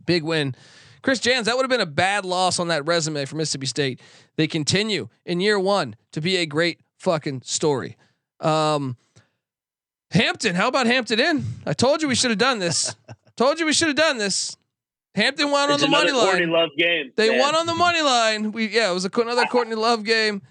big 0.07 0.23
win. 0.23 0.55
Chris 1.03 1.21
Jans, 1.21 1.45
that 1.45 1.57
would 1.57 1.65
have 1.65 1.71
been 1.71 1.83
a 1.83 1.85
bad 1.87 2.25
loss 2.25 2.59
on 2.59 2.69
that 2.69 2.87
resume 2.87 3.27
for 3.27 3.37
Mississippi 3.37 3.67
State. 3.67 4.01
They 4.37 4.47
continue 4.47 5.11
in 5.27 5.41
year 5.41 5.59
one 5.61 5.95
to 6.13 6.23
be 6.23 6.37
a 6.39 6.47
great 6.47 6.81
fucking 6.97 7.43
story. 7.45 7.99
Um, 8.41 8.97
Hampton, 10.11 10.55
how 10.55 10.69
about 10.69 10.87
Hampton 10.87 11.19
in? 11.19 11.45
I 11.67 11.73
told 11.73 12.03
you 12.03 12.09
we 12.09 12.15
should 12.15 12.31
have 12.31 12.39
done 12.39 12.59
this. 12.59 12.95
told 13.37 13.59
you 13.59 13.67
we 13.67 13.73
should 13.73 13.89
have 13.89 13.97
done 13.97 14.19
this. 14.19 14.57
Hampton 15.15 15.51
won 15.51 15.71
It's 15.71 15.83
on 15.83 15.91
the 15.91 15.97
money 15.97 16.13
line. 16.13 16.27
Courtney. 16.27 16.47
Love 16.47 16.71
game. 16.77 17.13
They 17.17 17.31
man. 17.31 17.39
won 17.39 17.55
on 17.55 17.67
the 17.67 17.75
money 17.75 18.03
line. 18.03 18.53
We 18.53 18.69
yeah, 18.69 18.91
it 18.91 18.95
was 18.95 19.05
a, 19.05 19.11
another 19.21 19.45
Courtney 19.51 19.77
Love 19.77 20.05
game 20.05 20.43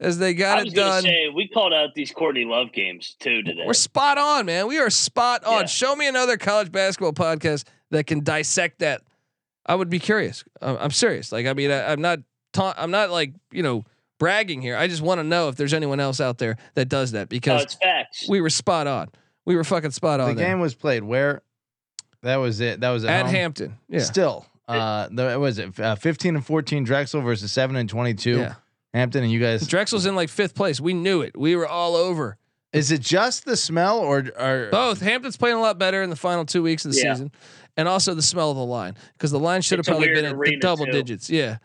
as 0.00 0.18
they 0.18 0.34
got 0.34 0.58
I 0.58 0.60
it 0.60 0.64
was 0.64 0.74
gonna 0.74 0.90
done. 0.90 1.02
say 1.02 1.28
we 1.34 1.48
called 1.48 1.72
out 1.72 1.94
these 1.94 2.12
Courtney 2.12 2.44
Love 2.44 2.72
games 2.72 3.16
too 3.18 3.42
today. 3.42 3.64
We're 3.66 3.72
spot 3.74 4.18
on, 4.18 4.46
man. 4.46 4.66
We 4.68 4.78
are 4.78 4.90
spot 4.90 5.44
on. 5.44 5.60
Yeah. 5.62 5.66
Show 5.66 5.96
me 5.96 6.06
another 6.06 6.36
college 6.36 6.70
basketball 6.70 7.12
podcast 7.12 7.64
that 7.90 8.06
can 8.06 8.22
dissect 8.22 8.80
that 8.80 9.02
I 9.66 9.74
would 9.74 9.90
be 9.90 9.98
curious. 9.98 10.44
I'm, 10.60 10.76
I'm 10.76 10.90
serious. 10.90 11.32
Like, 11.32 11.46
I 11.46 11.52
mean, 11.52 11.70
I, 11.70 11.92
I'm 11.92 12.00
not, 12.00 12.20
ta- 12.52 12.74
I'm 12.76 12.90
not 12.90 13.10
like 13.10 13.32
you 13.50 13.62
know 13.62 13.84
bragging 14.18 14.62
here. 14.62 14.76
I 14.76 14.86
just 14.88 15.02
want 15.02 15.18
to 15.18 15.24
know 15.24 15.48
if 15.48 15.56
there's 15.56 15.74
anyone 15.74 16.00
else 16.00 16.20
out 16.20 16.38
there 16.38 16.56
that 16.74 16.88
does 16.88 17.12
that 17.12 17.22
No, 17.22 17.26
because 17.26 17.62
it's 17.62 17.74
facts. 17.74 18.26
we 18.28 18.40
were 18.40 18.50
spot 18.50 18.86
on. 18.86 19.08
We 19.44 19.56
were 19.56 19.64
fucking 19.64 19.90
spot 19.90 20.20
The 20.20 20.24
on 20.26 20.36
there. 20.36 20.46
game 20.46 20.60
was 20.60 20.74
played 20.74 21.02
where? 21.04 21.42
That 22.22 22.36
was 22.36 22.60
it. 22.60 22.80
That 22.80 22.90
was 22.90 23.04
at, 23.04 23.26
at? 23.26 23.30
Hampton. 23.30 23.76
Yeah. 23.88 23.98
Still, 24.00 24.46
uh, 24.66 25.08
the, 25.10 25.38
was 25.38 25.58
it 25.58 25.78
uh, 25.78 25.94
15 25.96 26.36
and 26.36 26.46
14 26.46 26.84
Drexel 26.84 27.20
versus 27.20 27.52
7 27.52 27.76
and 27.76 27.88
22 27.88 28.38
Yeah. 28.38 28.54
Hampton? 28.94 29.22
And 29.24 29.30
you 29.32 29.40
guys, 29.40 29.66
Drexel's 29.66 30.06
in 30.06 30.14
like 30.16 30.30
fifth 30.30 30.54
place. 30.54 30.80
We 30.80 30.94
knew 30.94 31.20
it. 31.20 31.36
We 31.36 31.54
were 31.56 31.66
all 31.68 31.96
over. 31.96 32.38
is 32.72 32.90
it 32.90 33.00
just 33.02 33.44
the 33.44 33.56
smell 33.56 33.98
or 33.98 34.24
or 34.38 34.68
Both. 34.72 35.00
Hampton's 35.02 35.36
playing 35.36 35.56
a 35.56 35.60
lot 35.60 35.78
better 35.78 36.02
in 36.02 36.08
the 36.10 36.16
final 36.16 36.46
two 36.46 36.62
weeks 36.62 36.84
of 36.86 36.92
the 36.92 36.98
Yeah. 36.98 37.12
season, 37.12 37.32
and 37.76 37.86
also 37.88 38.14
the 38.14 38.22
smell 38.22 38.50
of 38.52 38.56
the 38.56 38.64
line 38.64 38.96
because 39.12 39.30
the 39.30 39.38
line 39.38 39.60
should 39.60 39.78
have 39.78 39.80
It's 39.80 39.88
a 39.88 39.92
probably 39.92 40.08
been 40.14 40.24
at 40.24 40.36
the 40.38 40.56
double 40.60 40.86
too. 40.86 40.92
digits. 40.92 41.28
Yeah, 41.28 41.58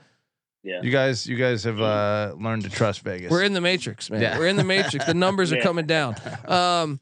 you 0.63 0.91
guys? 0.91 1.25
You 1.25 1.35
guys 1.35 1.63
have 1.63 1.81
uh, 1.81 2.33
learned 2.37 2.63
to 2.63 2.69
trust 2.69 3.01
Vegas. 3.01 3.31
we're 3.31 3.43
in 3.43 3.53
the 3.53 3.61
matrix, 3.61 4.09
man. 4.09 4.21
Yeah. 4.21 4.37
We're 4.37 4.47
in 4.47 4.55
the 4.57 4.63
matrix. 4.63 5.05
The 5.05 5.13
numbers 5.13 5.51
are 5.51 5.61
coming 5.61 5.85
down. 5.85 6.15
Um, 6.45 6.99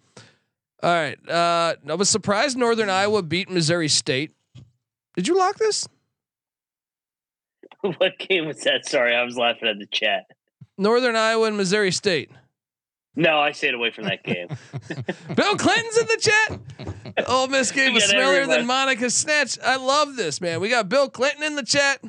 all 0.83 0.93
right. 0.93 1.17
Uh, 1.27 1.75
I 1.89 1.95
was 1.95 2.09
surprised 2.09 2.57
Northern 2.57 2.89
Iowa 2.89 3.23
beat 3.23 3.49
Missouri 3.49 3.87
State. 3.87 4.31
Did 5.15 5.27
you 5.27 5.35
lock 5.35 5.57
this? 5.57 5.87
what 7.97 8.17
game 8.19 8.47
was 8.47 8.59
that? 8.61 8.87
Sorry, 8.87 9.15
I 9.15 9.23
was 9.23 9.37
laughing 9.37 9.67
at 9.67 9.79
the 9.79 9.87
chat. 9.87 10.25
Northern 10.77 11.15
Iowa 11.15 11.47
and 11.47 11.57
Missouri 11.57 11.91
State. 11.91 12.31
No, 13.15 13.39
I 13.39 13.51
stayed 13.51 13.73
away 13.73 13.89
from 13.89 14.03
that 14.03 14.23
game. 14.23 14.47
Bill 15.35 15.57
Clinton's 15.57 15.97
in 15.97 16.05
the 16.05 16.17
chat. 16.19 17.27
Ole 17.27 17.47
Miss 17.47 17.71
game 17.73 17.95
was 17.95 18.05
got 18.05 18.13
smellier 18.13 18.41
than 18.41 18.51
everyone. 18.51 18.67
Monica 18.67 19.09
Snatch. 19.09 19.57
I 19.63 19.77
love 19.77 20.15
this, 20.15 20.39
man. 20.39 20.59
We 20.59 20.69
got 20.69 20.87
Bill 20.87 21.09
Clinton 21.09 21.41
in 21.41 21.55
the 21.55 21.63
chat. 21.63 21.99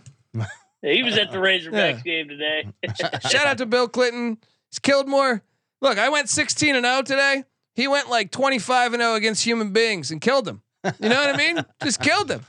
He 0.83 1.03
was 1.03 1.17
at 1.19 1.31
the 1.31 1.39
Razorbacks 1.39 1.73
Yeah. 1.73 2.01
game 2.05 2.29
today. 2.29 2.69
Shout 3.31 3.47
out 3.47 3.59
to 3.59 3.67
Bill 3.67 3.89
Clinton. 3.89 4.39
He's 4.71 4.79
killed 4.79 5.09
more. 5.09 5.43
Look, 5.81 5.99
I 5.99 6.09
went 6.09 6.29
16 6.29 6.75
and 6.77 6.85
0 6.85 7.03
today. 7.03 7.45
He 7.75 7.87
went 7.89 8.09
like 8.11 8.31
25 8.31 8.95
and 8.95 9.01
0 9.03 9.15
against 9.15 9.45
human 9.45 9.73
beings 9.73 10.11
and 10.11 10.21
killed 10.21 10.45
them. 10.45 10.63
You 11.01 11.09
know 11.09 11.17
what 11.17 11.35
I 11.35 11.37
mean? 11.37 11.65
Just 11.83 12.01
killed 12.01 12.29
them. 12.29 12.45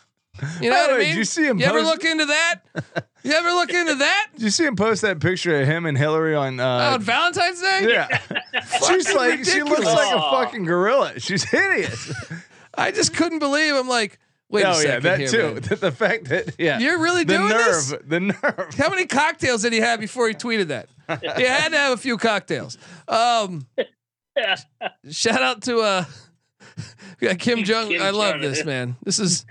You 0.62 0.70
know 0.70 0.76
By 0.78 0.82
what 0.82 0.88
the 0.88 0.94
I 0.94 0.98
mean? 1.00 1.08
did 1.10 1.16
you 1.18 1.26
see 1.26 1.46
him 1.46 1.60
You 1.60 1.66
ever 1.66 1.82
look 1.82 2.04
into 2.06 2.26
that? 2.26 2.62
You 3.24 3.34
ever 3.34 3.50
look 3.52 3.72
into 3.74 3.96
that? 3.96 4.28
Did 4.36 4.44
you 4.44 4.50
see 4.50 4.64
him 4.66 4.78
post 4.78 5.02
that 5.02 5.20
picture 5.20 5.60
of 5.60 5.68
him 5.68 5.86
and 5.86 5.98
Hillary 5.98 6.34
on? 6.34 6.62
Uh, 6.62 6.92
on 6.94 7.02
Valentine's 7.02 7.60
Day? 7.60 7.88
yeah, 7.90 8.20
she's 8.88 9.14
like 9.14 9.44
she 9.44 9.62
looks 9.62 9.84
like 9.86 10.16
a 10.16 10.20
fucking 10.32 10.64
gorilla. 10.64 11.20
She's 11.20 11.44
hideous. 11.44 12.14
I 12.74 12.92
just 12.92 13.14
couldn't 13.14 13.40
believe. 13.40 13.74
I'm 13.76 13.90
like, 13.90 14.18
wait 14.50 14.64
a 14.64 14.70
oh 14.70 14.74
second 14.74 14.92
yeah, 14.92 15.00
that 15.00 15.20
here, 15.20 15.28
too. 15.30 15.54
man. 15.54 15.62
The, 15.62 15.76
the 15.88 15.92
fact 15.92 16.26
that 16.26 16.56
yeah, 16.58 16.80
You're 16.80 17.00
really 17.00 17.24
the 17.24 17.38
doing 17.38 17.50
nerve, 17.50 17.88
this? 17.88 17.94
the 18.06 18.20
nerve. 18.20 18.74
How 18.78 18.90
many 18.90 19.06
cocktails 19.06 19.62
did 19.62 19.74
he 19.74 19.80
have 19.80 20.00
before 20.00 20.28
he 20.28 20.34
tweeted 20.34 20.68
that? 20.68 20.90
He 21.38 21.44
had 21.44 21.70
to 21.70 21.78
have 21.78 21.94
a 21.94 21.98
few 21.98 22.18
cocktails. 22.18 22.78
Um, 23.08 23.68
shout 25.10 25.42
out 25.42 25.64
to 25.64 25.80
uh, 25.80 26.06
Kim 27.40 27.64
Jong. 27.64 27.90
Kim 27.90 28.02
I 28.02 28.12
love 28.12 28.34
Jong. 28.34 28.42
this 28.42 28.64
man. 28.66 28.96
This 29.04 29.20
is 29.20 29.46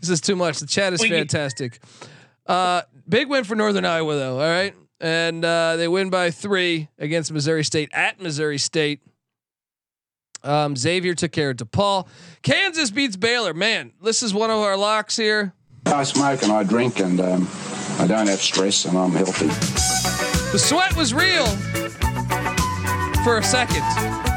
this 0.00 0.10
is 0.10 0.20
too 0.20 0.36
much. 0.36 0.58
The 0.58 0.66
chat 0.66 0.92
is 0.92 1.04
fantastic. 1.04 1.80
Uh, 2.46 2.82
big 3.08 3.28
win 3.28 3.44
for 3.44 3.54
Northern 3.54 3.84
Iowa 3.84 4.14
though. 4.14 4.34
All 4.40 4.48
right, 4.48 4.74
and 5.00 5.44
uh, 5.44 5.76
they 5.76 5.88
win 5.88 6.10
by 6.10 6.30
three 6.30 6.88
against 6.98 7.32
Missouri 7.32 7.64
State 7.64 7.90
at 7.92 8.20
Missouri 8.20 8.58
State. 8.58 9.00
Um, 10.44 10.76
Xavier 10.76 11.14
took 11.14 11.32
care 11.32 11.50
of 11.50 11.56
DePaul. 11.56 12.06
Kansas 12.42 12.90
beats 12.90 13.16
Baylor. 13.16 13.54
Man, 13.54 13.92
this 14.02 14.22
is 14.22 14.34
one 14.34 14.50
of 14.50 14.58
our 14.58 14.76
locks 14.76 15.16
here. 15.16 15.52
I 15.86 16.04
smoke 16.04 16.42
and 16.42 16.52
I 16.52 16.62
drink 16.62 17.00
and 17.00 17.20
um, 17.20 17.48
I 17.98 18.06
don't 18.06 18.28
have 18.28 18.40
stress 18.40 18.84
and 18.84 18.96
I'm 18.96 19.12
healthy. 19.12 19.48
The 20.52 20.58
sweat 20.58 20.94
was 20.96 21.14
real 21.14 21.46
for 23.24 23.38
a 23.38 23.42
second 23.42 23.82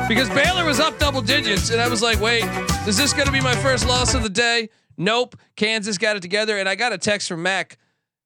because 0.07 0.29
Baylor 0.29 0.65
was 0.65 0.79
up 0.79 0.97
double 0.99 1.21
digits, 1.21 1.71
and 1.71 1.81
I 1.81 1.87
was 1.87 2.01
like, 2.01 2.19
wait, 2.19 2.43
is 2.87 2.95
this 2.95 3.13
going 3.13 3.25
to 3.25 3.31
be 3.31 3.41
my 3.41 3.55
first 3.55 3.87
loss 3.87 4.13
of 4.13 4.23
the 4.23 4.29
day? 4.29 4.69
Nope. 4.97 5.35
Kansas 5.55 5.97
got 5.97 6.15
it 6.15 6.21
together, 6.21 6.57
and 6.57 6.69
I 6.69 6.75
got 6.75 6.93
a 6.93 6.97
text 6.97 7.27
from 7.27 7.41
Mac 7.43 7.77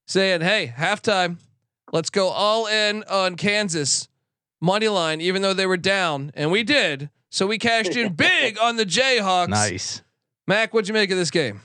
saying, 0.06 0.42
hey, 0.42 0.72
halftime, 0.76 1.38
let's 1.92 2.10
go 2.10 2.28
all 2.28 2.66
in 2.66 3.02
on 3.04 3.36
Kansas 3.36 4.08
money 4.60 4.88
line, 4.88 5.20
even 5.20 5.42
though 5.42 5.54
they 5.54 5.66
were 5.66 5.76
down, 5.76 6.30
and 6.34 6.50
we 6.50 6.62
did. 6.62 7.10
So 7.30 7.46
we 7.46 7.58
cashed 7.58 7.96
in 7.96 8.12
big 8.12 8.58
on 8.58 8.76
the 8.76 8.84
Jayhawks. 8.84 9.48
Nice. 9.48 10.02
Mac, 10.46 10.74
what'd 10.74 10.88
you 10.88 10.94
make 10.94 11.10
of 11.10 11.16
this 11.16 11.30
game? 11.30 11.60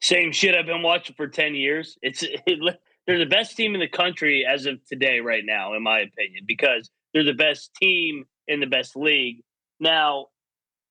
Same 0.00 0.30
shit 0.32 0.54
I've 0.54 0.66
been 0.66 0.82
watching 0.82 1.16
for 1.16 1.26
10 1.26 1.54
years. 1.54 1.96
It's 2.02 2.22
it, 2.22 2.78
they're 3.06 3.18
the 3.18 3.26
best 3.26 3.56
team 3.56 3.74
in 3.74 3.80
the 3.80 3.88
country 3.88 4.44
as 4.46 4.66
of 4.66 4.84
today 4.86 5.20
right 5.20 5.42
now 5.44 5.74
in 5.74 5.82
my 5.82 6.00
opinion 6.00 6.44
because 6.46 6.90
they're 7.12 7.24
the 7.24 7.32
best 7.32 7.74
team 7.74 8.26
in 8.46 8.60
the 8.60 8.66
best 8.66 8.94
league. 8.94 9.42
Now, 9.80 10.26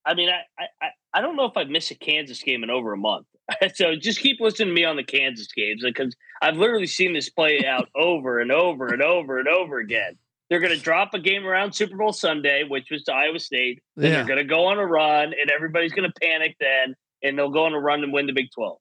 I 0.04 0.14
mean 0.14 0.28
I 0.28 0.64
I 0.80 0.88
I 1.14 1.20
don't 1.20 1.36
know 1.36 1.44
if 1.44 1.56
I've 1.56 1.68
missed 1.68 1.90
a 1.90 1.94
Kansas 1.94 2.42
game 2.42 2.64
in 2.64 2.70
over 2.70 2.92
a 2.92 2.96
month. 2.96 3.26
so 3.74 3.94
just 3.94 4.18
keep 4.18 4.40
listening 4.40 4.68
to 4.68 4.74
me 4.74 4.84
on 4.84 4.96
the 4.96 5.04
Kansas 5.04 5.48
games 5.52 5.82
because 5.84 6.16
I've 6.40 6.56
literally 6.56 6.86
seen 6.86 7.12
this 7.12 7.28
play 7.28 7.64
out 7.66 7.88
over 7.96 8.40
and 8.40 8.50
over 8.50 8.88
and 8.88 9.02
over 9.02 9.38
and 9.38 9.48
over 9.48 9.78
again. 9.78 10.16
They're 10.52 10.60
going 10.60 10.76
to 10.76 10.78
drop 10.78 11.14
a 11.14 11.18
game 11.18 11.46
around 11.46 11.72
Super 11.72 11.96
Bowl 11.96 12.12
Sunday, 12.12 12.62
which 12.68 12.88
was 12.90 13.04
to 13.04 13.12
Iowa 13.14 13.38
State. 13.38 13.82
Then 13.96 14.10
Yeah. 14.10 14.16
they're 14.18 14.26
going 14.26 14.38
to 14.38 14.44
go 14.44 14.66
on 14.66 14.76
a 14.78 14.84
run, 14.84 15.28
and 15.32 15.50
everybody's 15.50 15.92
going 15.92 16.06
to 16.12 16.20
panic 16.20 16.56
then, 16.60 16.94
and 17.22 17.38
they'll 17.38 17.48
go 17.48 17.64
on 17.64 17.72
a 17.72 17.80
run 17.80 18.04
and 18.04 18.12
win 18.12 18.26
the 18.26 18.34
Big 18.34 18.50
12. 18.54 18.76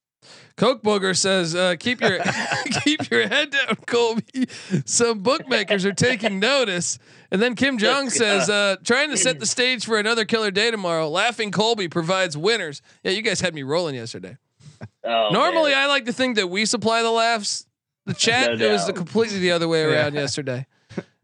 Coke 0.57 0.83
Booger 0.83 1.15
says, 1.17 1.55
uh, 1.55 1.75
"Keep 1.79 2.01
your 2.01 2.19
keep 2.83 3.09
your 3.09 3.25
head 3.29 3.51
down, 3.51 3.77
Colby. 3.87 4.49
Some 4.83 5.19
bookmakers 5.19 5.85
are 5.85 5.93
taking 5.93 6.39
notice." 6.41 6.99
And 7.31 7.41
then 7.41 7.55
Kim 7.55 7.77
Jong 7.77 8.09
says, 8.09 8.49
uh, 8.49 8.75
"Trying 8.83 9.09
to 9.11 9.17
set 9.17 9.39
the 9.39 9.45
stage 9.55 9.85
for 9.85 9.97
another 9.97 10.25
killer 10.25 10.51
day 10.51 10.71
tomorrow. 10.71 11.07
Laughing 11.07 11.51
Colby 11.51 11.87
provides 11.87 12.35
winners." 12.35 12.81
Yeah, 13.01 13.11
you 13.13 13.21
guys 13.21 13.39
had 13.39 13.55
me 13.55 13.63
rolling 13.63 13.95
yesterday. 13.95 14.35
Oh, 15.05 15.29
Normally, 15.31 15.71
man. 15.71 15.83
I 15.83 15.87
like 15.87 16.03
to 16.05 16.13
think 16.13 16.35
that 16.35 16.47
we 16.49 16.65
supply 16.65 17.01
the 17.01 17.11
laughs. 17.11 17.65
The 18.05 18.13
chat, 18.25 18.57
No 18.59 18.67
it 18.67 18.71
was 18.73 18.85
the 18.87 18.93
completely 18.93 19.39
the 19.39 19.51
other 19.51 19.69
way 19.69 19.83
around 19.83 20.13
yesterday. 20.25 20.65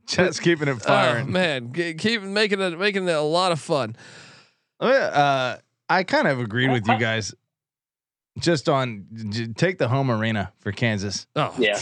Chat's 0.08 0.40
keeping 0.40 0.68
it 0.68 0.72
Oh 0.76 0.80
firing. 0.80 1.32
man, 1.32 1.74
G- 1.74 1.94
keep 1.96 2.22
making 2.22 2.62
it 2.62 2.78
making 2.80 3.08
it 3.08 3.12
a 3.16 3.22
lot 3.22 3.52
of 3.52 3.60
fun. 3.60 3.96
Uh, 4.80 5.58
I 5.90 6.04
kind 6.04 6.28
of 6.28 6.40
agreed 6.40 6.72
with 6.72 6.88
you 6.88 6.98
guys. 6.98 7.34
Just 8.40 8.70
on 8.70 9.08
j- 9.32 9.48
take 9.48 9.80
the 9.80 9.88
home 9.88 10.12
arena 10.12 10.54
for 10.60 10.72
Kansas. 10.72 11.26
Oh 11.36 11.54
Yeah. 11.58 11.80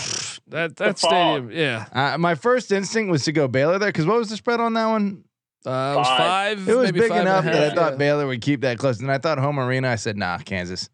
that 0.47 0.78
that 0.78 0.97
fall. 0.99 1.09
stadium, 1.09 1.51
yeah. 1.51 1.86
Uh, 1.91 2.17
my 2.17 2.36
first 2.36 2.71
instinct 2.71 3.11
was 3.11 3.26
to 3.26 3.34
go 3.34 3.47
Baylor 3.49 3.78
there 3.78 3.89
because 3.89 4.05
what 4.05 4.17
was 4.17 4.30
the 4.30 4.38
spread 4.38 4.61
on 4.61 4.73
that 4.76 4.86
one? 4.88 5.26
Uh, 5.65 5.69
it 5.69 5.97
was 5.97 6.07
Five. 6.07 6.17
five. 6.59 6.69
It 6.69 6.76
was 6.78 6.86
maybe 6.93 6.99
big 7.01 7.09
five 7.09 7.19
and 7.19 7.28
enough 7.28 7.43
that 7.45 7.55
I 7.55 7.57
half, 7.65 7.73
thought 7.76 7.91
yeah. 7.93 7.97
Baylor 7.97 8.28
would 8.28 8.39
keep 8.41 8.61
that 8.61 8.78
close, 8.78 9.01
and 9.01 9.11
I 9.11 9.17
thought 9.17 9.38
home 9.39 9.59
arena. 9.59 9.89
I 9.89 9.95
said, 9.95 10.15
nah, 10.15 10.38
Kansas. 10.38 10.89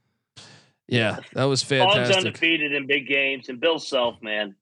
Yeah, 0.87 1.19
that 1.33 1.43
was 1.43 1.61
Phog's 1.61 1.93
fantastic. 1.93 2.17
undefeated 2.25 2.73
in 2.73 2.87
big 2.87 3.05
games, 3.07 3.47
and 3.49 3.59
Bill 3.59 3.77
Self, 3.79 4.21
man. 4.23 4.55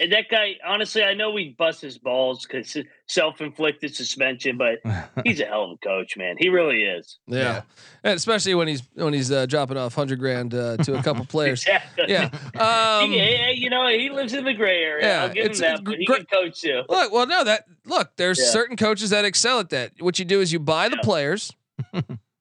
And 0.00 0.10
that 0.12 0.28
guy, 0.30 0.56
honestly, 0.66 1.02
I 1.04 1.14
know 1.14 1.30
we 1.30 1.50
bust 1.56 1.80
his 1.80 1.96
balls 1.98 2.44
because 2.44 2.76
self-inflicted 3.06 3.94
suspension, 3.94 4.58
but 4.58 4.78
he's 5.24 5.40
a 5.40 5.44
hell 5.46 5.64
of 5.64 5.70
a 5.72 5.76
coach, 5.76 6.16
man. 6.16 6.36
He 6.38 6.48
really 6.48 6.82
is. 6.82 7.18
Yeah. 7.26 7.38
Yeah. 7.38 7.62
and 8.04 8.14
especially 8.14 8.54
when 8.54 8.68
he's 8.68 8.82
when 8.94 9.12
he's 9.12 9.30
uh, 9.30 9.46
dropping 9.46 9.76
off 9.76 9.94
hundred 9.94 10.18
grand 10.18 10.54
uh, 10.54 10.76
to 10.78 10.98
a 10.98 11.02
couple 11.02 11.24
players. 11.28 11.62
Exactly. 11.62 12.04
Yeah. 12.08 12.30
Um, 12.58 13.10
He- 13.10 13.18
he- 13.20 13.52
you 13.62 13.70
know, 13.70 13.86
he 13.88 14.10
lives 14.10 14.32
in 14.32 14.44
the 14.44 14.54
gray 14.54 14.82
area. 14.82 15.06
Yeah, 15.06 15.22
I'll 15.22 15.28
give 15.28 15.44
him 15.44 15.50
it's- 15.52 15.60
that, 15.60 15.84
but 15.84 15.98
he 15.98 16.04
gr- 16.06 16.14
can 16.16 16.26
coach 16.26 16.60
too. 16.60 16.82
Look, 16.88 17.12
well, 17.12 17.26
no, 17.26 17.44
that 17.44 17.64
look. 17.84 18.10
There's 18.16 18.38
Yeah. 18.40 18.46
certain 18.50 18.76
coaches 18.76 19.10
that 19.10 19.24
excel 19.24 19.60
at 19.60 19.70
that. 19.70 19.92
What 20.00 20.18
you 20.18 20.24
do 20.24 20.40
is 20.40 20.52
you 20.52 20.58
buy 20.58 20.88
the 20.88 20.96
Yeah. 20.96 21.02
players, 21.04 21.52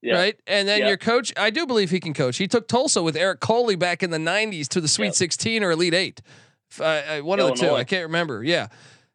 Yeah. 0.02 0.16
right, 0.16 0.36
and 0.48 0.68
then 0.68 0.80
Yeah. 0.80 0.88
your 0.88 0.98
coach. 0.98 1.32
I 1.38 1.52
do 1.52 1.68
believe 1.68 1.92
he 1.92 2.00
can 2.00 2.14
coach. 2.16 2.38
He 2.38 2.48
took 2.48 2.68
Tulsa 2.68 3.04
with 3.04 3.16
Eric 3.16 3.40
Coley 3.40 3.76
back 3.76 4.02
in 4.02 4.10
the 4.10 4.18
'90s 4.18 4.68
to 4.70 4.82
the 4.82 4.88
Sweet 4.88 5.08
Yeah. 5.08 5.12
16 5.12 5.64
or 5.64 5.72
Elite 5.72 5.94
Eight. 5.94 6.22
Uh, 6.80 6.84
uh, 6.84 7.20
one 7.20 7.40
of 7.40 7.48
the 7.48 7.56
two. 7.56 7.74
I 7.74 7.84
can't 7.84 8.04
remember. 8.04 8.44
Yeah, 8.44 8.68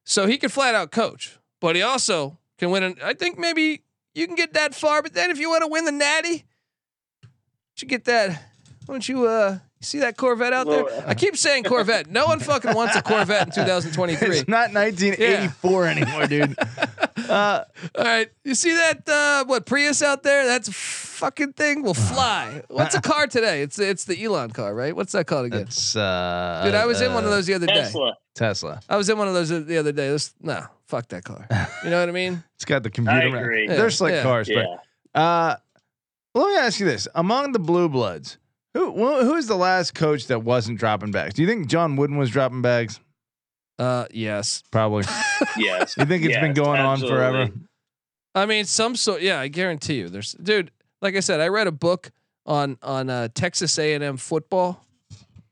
so 0.05 0.27
he 0.27 0.37
can 0.39 0.51
flat 0.51 0.75
out 0.75 0.91
coach, 0.91 1.39
but 1.61 1.77
he 1.77 1.83
also 1.83 2.39
can 2.59 2.71
win. 2.71 2.83
An, 2.83 2.97
I 3.03 3.15
think 3.15 3.39
maybe 3.39 3.83
you 4.15 4.27
can 4.27 4.37
get 4.37 4.55
that 4.55 4.75
far, 4.75 5.03
but 5.03 5.15
then 5.15 5.31
if 5.31 5.39
you 5.39 5.49
want 5.51 5.63
to 5.63 5.69
win 5.69 5.85
the 5.85 5.93
Natty, 5.93 6.45
you 7.79 7.89
get 7.89 8.05
that. 8.05 8.31
Why 8.87 8.95
don't 8.95 9.09
you 9.09 9.27
uh 9.27 9.59
see 9.81 9.99
that 10.01 10.17
Corvette 10.17 10.53
out 10.53 10.67
there? 10.67 10.85
I 11.07 11.15
keep 11.15 11.37
saying 11.37 11.65
Corvette. 11.65 12.09
No 12.11 12.27
one 12.27 12.41
fucking 12.41 12.75
wants 12.75 12.97
a 12.97 13.03
Corvette 13.03 13.49
in 13.49 13.53
2023. 13.53 14.29
It's 14.39 14.49
not 14.49 14.73
1984 14.73 15.87
anymore, 15.87 16.27
dude. 16.27 16.57
Uh, 17.29 17.65
All 17.99 18.05
right, 18.05 18.31
you 18.45 18.55
see 18.55 18.73
that 18.73 19.09
uh, 19.09 19.45
what 19.47 19.67
Prius 19.67 20.01
out 20.01 20.23
there? 20.23 20.47
That's 20.47 20.69
a 20.69 20.73
fucking 20.73 21.55
thing 21.55 21.83
will 21.83 21.95
fly. 21.95 22.63
What's 22.69 22.95
a 22.95 23.01
car 23.01 23.27
today? 23.27 23.63
It's 23.63 23.81
it's 23.81 24.05
the 24.05 24.23
Elon 24.23 24.51
car, 24.51 24.73
right? 24.75 24.95
What's 24.95 25.11
that 25.13 25.27
called 25.27 25.47
again? 25.47 25.63
it's 25.63 25.97
uh, 25.97 26.63
Dude, 26.65 26.75
I 26.75 26.87
was 26.87 27.01
in 27.01 27.15
one 27.15 27.25
of 27.25 27.31
uh, 27.31 27.35
those 27.35 27.47
the 27.47 27.55
other 27.55 27.67
day. 27.67 27.75
Tesla. 27.75 28.17
Tesla. 28.35 28.81
I 28.89 28.97
was 28.97 29.09
in 29.09 29.19
one 29.19 29.27
of 29.27 29.35
those 29.35 29.49
the 29.49 29.79
other 29.79 29.91
day. 29.91 30.09
This 30.09 30.35
no, 30.41 30.67
fuck 30.87 31.09
that 31.09 31.25
car. 31.25 31.49
You 31.83 31.91
know 31.91 31.99
what 31.99 32.09
I 32.09 32.13
mean? 32.13 32.45
It's 32.57 32.65
got 32.65 32.83
the 32.85 32.91
I 32.91 32.93
computer. 32.93 33.37
agree. 33.39 33.67
Yeah. 33.67 33.77
They're 33.77 33.91
slick 33.91 34.23
cars, 34.23 34.49
Yeah. 34.49 34.65
but 35.15 35.21
uh, 35.21 35.57
let 36.35 36.49
me 36.49 36.57
ask 36.59 36.79
you 36.79 36.87
this: 36.87 37.09
among 37.15 37.53
the 37.53 37.59
blue 37.59 37.89
bloods, 37.89 38.39
Who 38.77 38.91
wh- 38.93 39.23
who's 39.23 39.47
the 39.47 39.57
last 39.57 39.95
coach 39.95 40.27
that 40.27 40.43
wasn't 40.43 40.79
dropping 40.79 41.11
bags? 41.11 41.35
Do 41.35 41.43
you 41.43 41.49
think 41.49 41.67
John 41.69 41.97
Wooden 41.97 42.17
was 42.19 42.29
dropping 42.31 42.61
bags? 42.63 43.01
Uh, 43.79 44.07
yes. 44.11 44.63
Probably. 44.71 45.05
Yes. 45.59 45.95
You 45.99 46.05
think 46.07 46.25
it's 46.25 46.35
been 46.37 46.55
Yes, 46.55 46.57
going 46.57 46.81
on 46.81 46.99
forever? 47.01 47.49
I 48.35 48.47
mean, 48.47 48.65
some 48.65 48.97
sort. 48.97 49.21
Yeah, 49.23 49.39
I 49.41 49.49
guarantee 49.49 49.97
you. 49.99 50.09
There's, 50.09 50.33
dude. 50.33 50.71
Like 51.03 51.15
I 51.15 51.21
said, 51.21 51.41
I 51.41 51.49
read 51.49 51.67
a 51.67 51.73
book 51.73 52.11
on 52.47 52.79
on 52.83 53.09
uh, 53.11 53.29
Texas 53.35 53.79
A 53.79 53.95
and 53.95 54.03
M 54.03 54.17
football, 54.17 54.85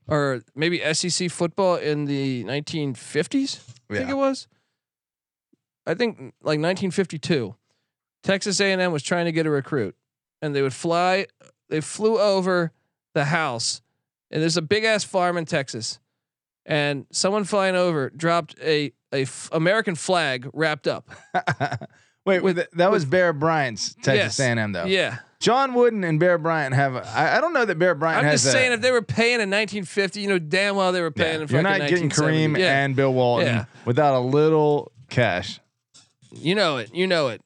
or 0.08 0.42
maybe 0.54 0.80
SEC 0.94 1.30
football 1.30 1.76
in 1.76 2.04
the 2.06 2.44
1950s. 2.44 3.60
I 3.90 3.94
think 3.94 4.10
it 4.10 4.16
was. 4.16 4.46
I 5.86 5.94
think 5.94 6.16
like 6.42 6.60
1952. 6.60 7.54
Texas 8.22 8.58
A 8.60 8.72
and 8.72 8.80
M 8.80 8.90
was 8.92 9.02
trying 9.02 9.26
to 9.26 9.32
get 9.32 9.46
a 9.46 9.50
recruit, 9.50 9.94
and 10.40 10.54
they 10.54 10.62
would 10.62 10.74
fly. 10.74 11.26
They 11.68 11.80
flew 11.82 12.18
over 12.18 12.72
the 13.14 13.24
house, 13.26 13.80
and 14.30 14.42
there's 14.42 14.56
a 14.56 14.62
big 14.62 14.84
ass 14.84 15.02
farm 15.04 15.36
in 15.36 15.44
Texas, 15.46 15.98
and 16.66 17.06
someone 17.10 17.44
flying 17.44 17.74
over 17.76 18.10
dropped 18.10 18.54
a 18.62 18.92
a 19.12 19.22
f- 19.22 19.48
American 19.52 19.94
flag 19.94 20.48
wrapped 20.52 20.86
up. 20.88 21.08
Wait, 22.26 22.42
With- 22.42 22.56
th- 22.56 22.68
that 22.74 22.90
was 22.90 23.04
Bear 23.04 23.32
Bryant's 23.32 23.94
Texas 23.94 24.38
Yes. 24.38 24.40
A&M 24.40 24.72
though. 24.72 24.84
Yeah. 24.86 25.18
John 25.40 25.74
Wooden 25.74 26.04
and 26.04 26.18
Bear 26.18 26.38
Bryant 26.38 26.74
have. 26.74 26.94
A, 26.96 27.06
I, 27.06 27.36
I 27.36 27.40
don't 27.42 27.52
know 27.52 27.66
that 27.66 27.78
Bear 27.78 27.94
Bryant 27.94 28.20
I'm 28.20 28.24
has. 28.30 28.42
just 28.42 28.54
a- 28.54 28.58
saying, 28.58 28.72
if 28.72 28.80
they 28.80 28.90
were 28.90 29.02
paying 29.02 29.34
in 29.40 29.50
1950, 29.50 30.20
you 30.20 30.28
know 30.28 30.38
damn 30.38 30.74
well 30.74 30.90
they 30.90 31.02
were 31.02 31.12
yeah, 31.14 31.22
paying 31.22 31.42
in 31.42 31.48
you're 31.48 31.62
not 31.62 31.80
getting 31.80 32.08
Kareem 32.08 32.58
yeah. 32.58 32.82
and 32.84 32.96
Bill 32.96 33.12
Walton 33.12 33.46
Yeah. 33.46 33.64
without 33.84 34.14
a 34.14 34.20
little 34.20 34.90
cash. 35.10 35.60
you 36.32 36.54
know 36.54 36.78
it. 36.78 36.94
You 36.94 37.06
know 37.06 37.28
it. 37.28 37.42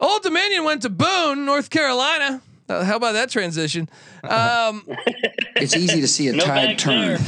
Old 0.00 0.22
Dominion 0.22 0.64
went 0.64 0.82
to 0.82 0.90
Boone, 0.90 1.44
North 1.44 1.68
Carolina. 1.70 2.40
Uh, 2.68 2.84
how 2.84 2.96
about 2.96 3.12
that 3.12 3.30
transition? 3.30 3.88
Um, 4.24 4.86
It's 5.58 5.74
easy 5.74 6.02
to 6.02 6.08
see 6.08 6.28
a 6.28 6.32
No 6.32 6.44
tide 6.44 6.78
turn. 6.78 7.18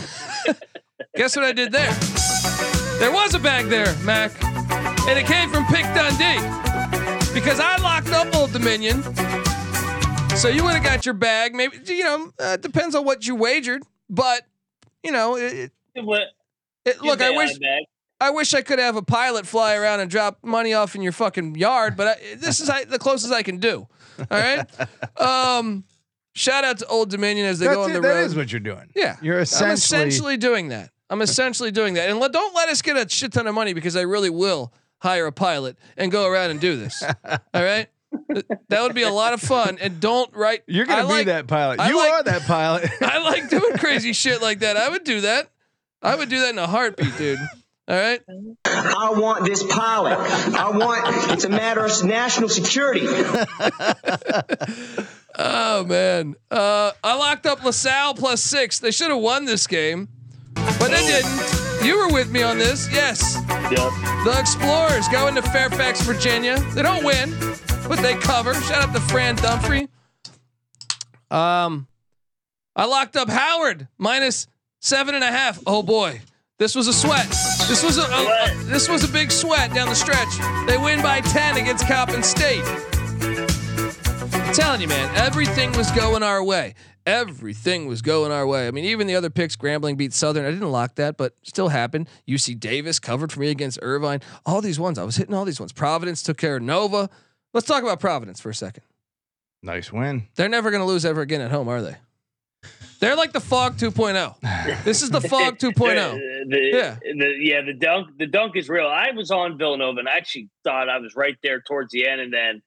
guess 1.16 1.34
what 1.34 1.46
I 1.46 1.52
did 1.52 1.72
there? 1.72 1.90
There 2.98 3.10
was 3.10 3.32
a 3.32 3.38
bag 3.38 3.68
there, 3.68 3.94
Mac, 4.04 4.32
and 5.08 5.18
it 5.18 5.24
came 5.24 5.48
from 5.48 5.64
Pick 5.66 5.84
Dundee 5.94 6.42
because 7.32 7.58
I 7.58 7.78
locked 7.78 8.10
up 8.10 8.34
Old 8.36 8.52
Dominion. 8.52 9.02
So 10.36 10.48
you 10.48 10.62
would 10.62 10.74
have 10.74 10.84
got 10.84 11.06
your 11.06 11.14
bag. 11.14 11.54
Maybe 11.54 11.78
you 11.86 12.04
know 12.04 12.30
uh, 12.38 12.56
depends 12.58 12.94
on 12.94 13.06
what 13.06 13.26
you 13.26 13.34
wagered, 13.34 13.82
but 14.10 14.42
you 15.02 15.10
know 15.10 15.36
it, 15.36 15.72
What? 15.94 16.24
it, 16.84 17.00
look. 17.00 17.22
I 17.22 17.30
wish 17.30 17.58
bad, 17.58 17.82
I 18.20 18.28
wish 18.30 18.52
I 18.52 18.60
could 18.60 18.78
have 18.78 18.96
a 18.96 19.02
pilot 19.02 19.46
fly 19.46 19.74
around 19.74 20.00
and 20.00 20.10
drop 20.10 20.38
money 20.42 20.74
off 20.74 20.94
in 20.94 21.00
your 21.00 21.12
fucking 21.12 21.54
yard, 21.54 21.96
but 21.96 22.08
I, 22.08 22.34
this 22.36 22.60
is 22.60 22.68
I, 22.68 22.84
the 22.84 22.98
closest 22.98 23.32
I 23.32 23.42
can 23.42 23.56
do. 23.56 23.88
All 24.30 24.38
right. 24.38 24.66
Um, 25.20 25.84
shout 26.34 26.64
out 26.64 26.78
to 26.78 26.86
Old 26.86 27.10
Dominion 27.10 27.46
as 27.46 27.58
they 27.58 27.66
That's 27.66 27.76
go 27.76 27.82
on 27.84 27.90
it, 27.90 27.94
the 27.94 28.00
that 28.00 28.08
road. 28.08 28.24
is 28.26 28.34
what 28.36 28.50
you're 28.52 28.60
doing. 28.60 28.90
yeah, 28.94 29.16
You're 29.22 29.40
essentially, 29.40 29.68
I'm 29.70 29.74
essentially 30.08 30.36
doing 30.36 30.68
that. 30.68 30.90
I'm 31.10 31.22
essentially 31.22 31.70
doing 31.70 31.94
that, 31.94 32.10
and 32.10 32.18
let, 32.18 32.32
don't 32.32 32.54
let 32.54 32.68
us 32.68 32.82
get 32.82 32.96
a 32.96 33.08
shit 33.08 33.32
ton 33.32 33.46
of 33.46 33.54
money 33.54 33.72
because 33.72 33.96
I 33.96 34.02
really 34.02 34.30
will 34.30 34.72
hire 34.98 35.26
a 35.26 35.32
pilot 35.32 35.78
and 35.96 36.12
go 36.12 36.26
around 36.26 36.50
and 36.50 36.60
do 36.60 36.76
this. 36.76 37.02
All 37.24 37.38
right. 37.54 37.88
That 38.68 38.82
would 38.82 38.94
be 38.94 39.02
a 39.02 39.10
lot 39.10 39.32
of 39.32 39.40
fun, 39.40 39.78
and 39.80 40.00
don't 40.00 40.34
write. 40.34 40.62
You're 40.66 40.86
gonna 40.86 41.02
I 41.02 41.06
be 41.06 41.08
like- 41.12 41.26
that 41.26 41.46
pilot. 41.46 41.80
I 41.80 41.88
you 41.90 41.96
like- 41.96 42.10
are 42.12 42.22
that 42.24 42.42
pilot. 42.42 42.90
I 43.00 43.18
like 43.18 43.48
doing 43.48 43.76
crazy 43.78 44.12
shit 44.12 44.42
like 44.42 44.58
that. 44.60 44.76
I 44.76 44.88
would 44.90 45.04
do 45.04 45.22
that. 45.22 45.50
I 46.02 46.14
would 46.14 46.28
do 46.28 46.40
that 46.40 46.50
in 46.50 46.58
a 46.58 46.66
heartbeat, 46.66 47.16
dude. 47.16 47.38
All 47.88 47.96
right. 47.96 48.20
I 48.66 49.12
want 49.16 49.46
this 49.46 49.62
pilot. 49.62 50.18
I 50.54 50.70
want, 50.70 51.32
it's 51.32 51.44
a 51.44 51.48
matter 51.48 51.84
of 51.84 52.04
national 52.04 52.48
security. 52.48 53.06
Oh 55.40 55.84
man, 55.84 56.34
uh, 56.50 56.90
I 57.04 57.14
locked 57.16 57.46
up 57.46 57.62
LaSalle 57.62 58.14
plus 58.14 58.42
six. 58.42 58.80
They 58.80 58.90
should 58.90 59.10
have 59.10 59.20
won 59.20 59.44
this 59.44 59.68
game, 59.68 60.08
but 60.54 60.88
they 60.88 61.06
didn't. 61.06 61.84
You 61.84 61.96
were 61.96 62.12
with 62.12 62.32
me 62.32 62.42
on 62.42 62.58
this, 62.58 62.92
yes. 62.92 63.36
Yep. 63.48 63.92
The 64.24 64.36
Explorers 64.36 65.06
go 65.08 65.28
into 65.28 65.42
Fairfax, 65.42 66.00
Virginia. 66.00 66.58
They 66.74 66.82
don't 66.82 67.04
win, 67.04 67.32
but 67.86 68.00
they 68.00 68.14
cover. 68.16 68.52
Shout 68.54 68.88
out 68.88 68.94
to 68.94 69.00
Fran 69.02 69.36
Dunphy. 69.36 69.88
Um, 71.30 71.86
I 72.74 72.86
locked 72.86 73.14
up 73.14 73.28
Howard 73.28 73.86
minus 73.96 74.48
seven 74.80 75.14
and 75.14 75.22
a 75.22 75.30
half. 75.30 75.62
Oh 75.68 75.84
boy, 75.84 76.20
this 76.58 76.74
was 76.74 76.88
a 76.88 76.92
sweat. 76.92 77.28
This 77.68 77.84
was 77.84 77.98
a, 77.98 78.02
a- 78.02 78.04
a- 78.04 78.64
this 78.64 78.88
was 78.88 79.04
a 79.04 79.08
big 79.12 79.30
sweat 79.30 79.72
down 79.74 79.88
the 79.88 79.94
stretch. 79.94 80.28
They 80.66 80.78
win 80.78 81.02
by 81.02 81.20
ten 81.20 81.56
against 81.56 81.86
Coppin 81.86 82.22
State. 82.22 82.62
I'm 84.32 84.54
telling 84.54 84.80
you, 84.80 84.88
man, 84.88 85.14
everything 85.16 85.72
was 85.72 85.90
going 85.92 86.22
our 86.22 86.42
way. 86.42 86.74
Everything 87.06 87.86
was 87.86 88.02
going 88.02 88.32
our 88.32 88.46
way. 88.46 88.66
I 88.66 88.70
mean, 88.70 88.84
even 88.86 89.06
the 89.06 89.14
other 89.14 89.30
picks, 89.30 89.56
Grambling 89.56 89.96
beat 89.96 90.12
Southern. 90.12 90.44
I 90.44 90.50
didn't 90.50 90.70
lock 90.70 90.94
that, 90.96 91.16
but 91.16 91.34
still 91.42 91.68
happened. 91.68 92.08
UC 92.26 92.58
Davis 92.58 92.98
covered 92.98 93.32
for 93.32 93.40
me 93.40 93.48
against 93.50 93.78
Irvine. 93.82 94.20
All 94.44 94.60
these 94.60 94.78
ones, 94.80 94.98
I 94.98 95.04
was 95.04 95.16
hitting 95.16 95.34
all 95.34 95.44
these 95.44 95.60
ones. 95.60 95.72
Providence 95.72 96.22
took 96.22 96.36
care 96.38 96.56
of 96.56 96.62
Nova. 96.62 97.08
Let's 97.54 97.66
talk 97.66 97.82
about 97.82 98.00
Providence 98.00 98.40
for 98.40 98.50
a 98.50 98.54
second. 98.54 98.82
nice 99.62 99.92
win. 99.92 100.26
They're 100.36 100.48
never 100.50 100.70
going 100.70 100.80
to 100.82 100.86
lose 100.86 101.04
ever 101.04 101.20
again 101.22 101.40
at 101.40 101.50
home, 101.50 101.68
are 101.68 101.80
they? 101.82 101.96
They're 103.00 103.14
like 103.16 103.32
the 103.32 103.40
Phog 103.40 103.76
2.0. 103.76 104.84
This 104.84 105.02
is 105.02 105.10
the 105.10 105.20
Phog 105.20 105.58
2.0. 105.58 105.74
The, 105.74 106.44
the, 106.48 106.58
Yeah. 106.76 106.96
the, 107.00 107.34
yeah, 107.40 107.60
the 107.62 107.74
dunk, 107.74 108.18
the 108.18 108.26
dunk 108.26 108.56
is 108.56 108.68
real. 108.68 108.86
I 108.88 109.12
was 109.12 109.30
on 109.30 109.56
Villanova 109.56 110.00
and 110.00 110.08
I 110.08 110.16
actually 110.16 110.50
thought 110.64 110.88
I 110.88 110.98
was 110.98 111.14
right 111.14 111.36
there 111.42 111.60
towards 111.60 111.92
the 111.92 112.08
end, 112.08 112.20
and 112.20 112.32
then 112.32 112.62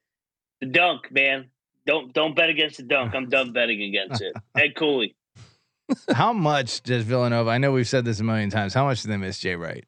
the 0.61 0.67
dunk, 0.67 1.11
man. 1.11 1.49
Don't 1.87 2.13
don't 2.13 2.35
bet 2.35 2.49
against 2.49 2.77
the 2.77 2.83
dunk. 2.83 3.15
I'm 3.15 3.27
done 3.27 3.53
betting 3.53 3.81
against 3.81 4.21
it. 4.21 4.35
Ed 4.55 4.75
Cooley. 4.75 5.15
How 6.13 6.31
much 6.31 6.83
does 6.83 7.03
Villanova? 7.03 7.49
I 7.49 7.57
know 7.57 7.71
we've 7.71 7.87
said 7.87 8.05
this 8.05 8.19
a 8.19 8.23
million 8.23 8.51
times. 8.51 8.73
How 8.75 8.85
much 8.85 9.01
do 9.01 9.09
they 9.09 9.17
miss 9.17 9.39
Jay 9.39 9.55
Wright? 9.55 9.83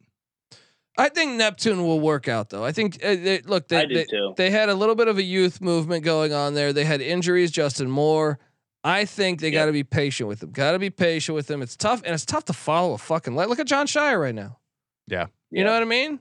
I 0.98 1.10
think 1.10 1.34
Neptune 1.34 1.84
will 1.84 2.00
work 2.00 2.28
out 2.28 2.50
though. 2.50 2.66
I 2.66 2.72
think 2.72 2.96
uh, 3.04 3.16
they, 3.16 3.42
look, 3.42 3.68
they, 3.68 3.78
I 3.78 3.86
do 3.86 3.94
they, 3.94 4.04
too. 4.06 4.34
they 4.38 4.50
had 4.50 4.70
a 4.70 4.74
little 4.76 4.96
bit 4.96 5.08
of 5.08 5.18
a 5.20 5.24
youth 5.24 5.62
movement 5.62 6.04
going 6.04 6.34
on 6.34 6.56
there. 6.56 6.74
They 6.74 6.84
had 6.84 7.00
injuries, 7.00 7.52
Justin 7.52 7.90
Moore. 7.90 8.40
I 8.84 9.06
think 9.06 9.40
they 9.40 9.48
Yep. 9.50 9.54
got 9.62 9.66
to 9.68 9.72
be 9.72 9.84
patient 9.84 10.28
with 10.28 10.44
him. 10.44 10.52
Got 10.52 10.74
to 10.74 10.80
be 10.80 10.90
patient 10.90 11.36
with 11.36 11.50
him. 11.50 11.62
It's 11.62 11.78
tough, 11.78 12.02
and 12.06 12.14
it's 12.14 12.26
tough 12.26 12.46
to 12.46 12.54
follow 12.54 12.94
a 12.94 12.98
fucking. 12.98 13.36
Look 13.36 13.60
at 13.60 13.68
Jon 13.68 13.88
Scheyer 13.88 14.20
right 14.20 14.36
now. 14.36 14.58
Yeah. 15.08 15.28
You 15.52 15.64
know 15.64 15.72
what 15.74 15.82
I 15.82 15.86
mean? 15.86 16.20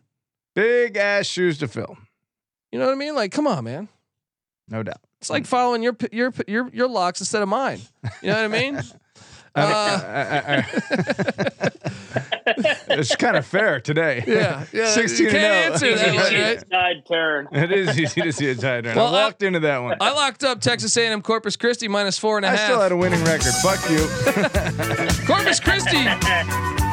Big 0.55 0.97
ass 0.97 1.27
shoes 1.27 1.59
to 1.59 1.69
fill. 1.69 1.97
You 2.71 2.79
know 2.79 2.87
what 2.87 2.93
I 2.93 2.97
mean? 2.97 3.15
Like, 3.15 3.33
come 3.33 3.47
on, 3.47 3.65
man. 3.65 3.89
No 4.69 4.83
doubt. 4.83 5.01
It's 5.21 5.31
like 5.31 5.47
following 5.47 5.83
your 5.83 5.97
your 6.11 6.33
your 6.47 6.69
your 6.73 6.89
locks 6.89 7.21
instead 7.21 7.43
of 7.43 7.49
mine. 7.49 7.81
You 8.23 8.29
know 8.31 8.35
what 8.37 8.45
I 8.45 8.49
mean? 8.49 8.81
Uh, 9.55 10.63
it's 12.89 13.15
kind 13.17 13.37
of 13.37 13.47
fair 13.47 13.81
today. 13.81 14.25
yeah, 14.27 14.65
yeah. 14.73 14.91
16 14.95 15.27
you 15.27 15.31
and 15.31 15.39
can't 15.39 15.53
oh. 15.53 15.73
answer 15.73 15.95
that 15.97 16.15
one, 16.15 16.25
Easy 16.25 16.43
right? 16.43 16.71
side 16.71 17.07
turn. 17.07 17.49
It 17.53 17.73
is 17.73 17.99
easy 17.99 18.21
to 18.23 18.33
see 18.33 18.49
a 18.51 18.55
tide 18.55 18.85
turn. 18.85 18.97
Well, 18.97 19.15
I 19.15 19.25
I- 19.25 19.35
into 19.47 19.61
that 19.61 19.83
one. 19.83 19.97
I 20.01 20.13
locked 20.13 20.45
up 20.45 20.61
Texas 20.61 20.97
A&M 20.97 21.23
Corpus 21.23 21.57
Christi 21.57 21.89
minus 21.89 22.19
four 22.19 22.37
and 22.37 22.47
a 22.47 22.49
I 22.49 22.53
half. 22.57 22.61
still 22.71 22.81
had 22.81 22.93
a 22.93 22.97
winning 22.97 23.23
record. 23.25 23.53
Fuck 23.63 23.89
you. 23.91 23.99
Corpus 25.27 25.61
Christi. 25.61 26.05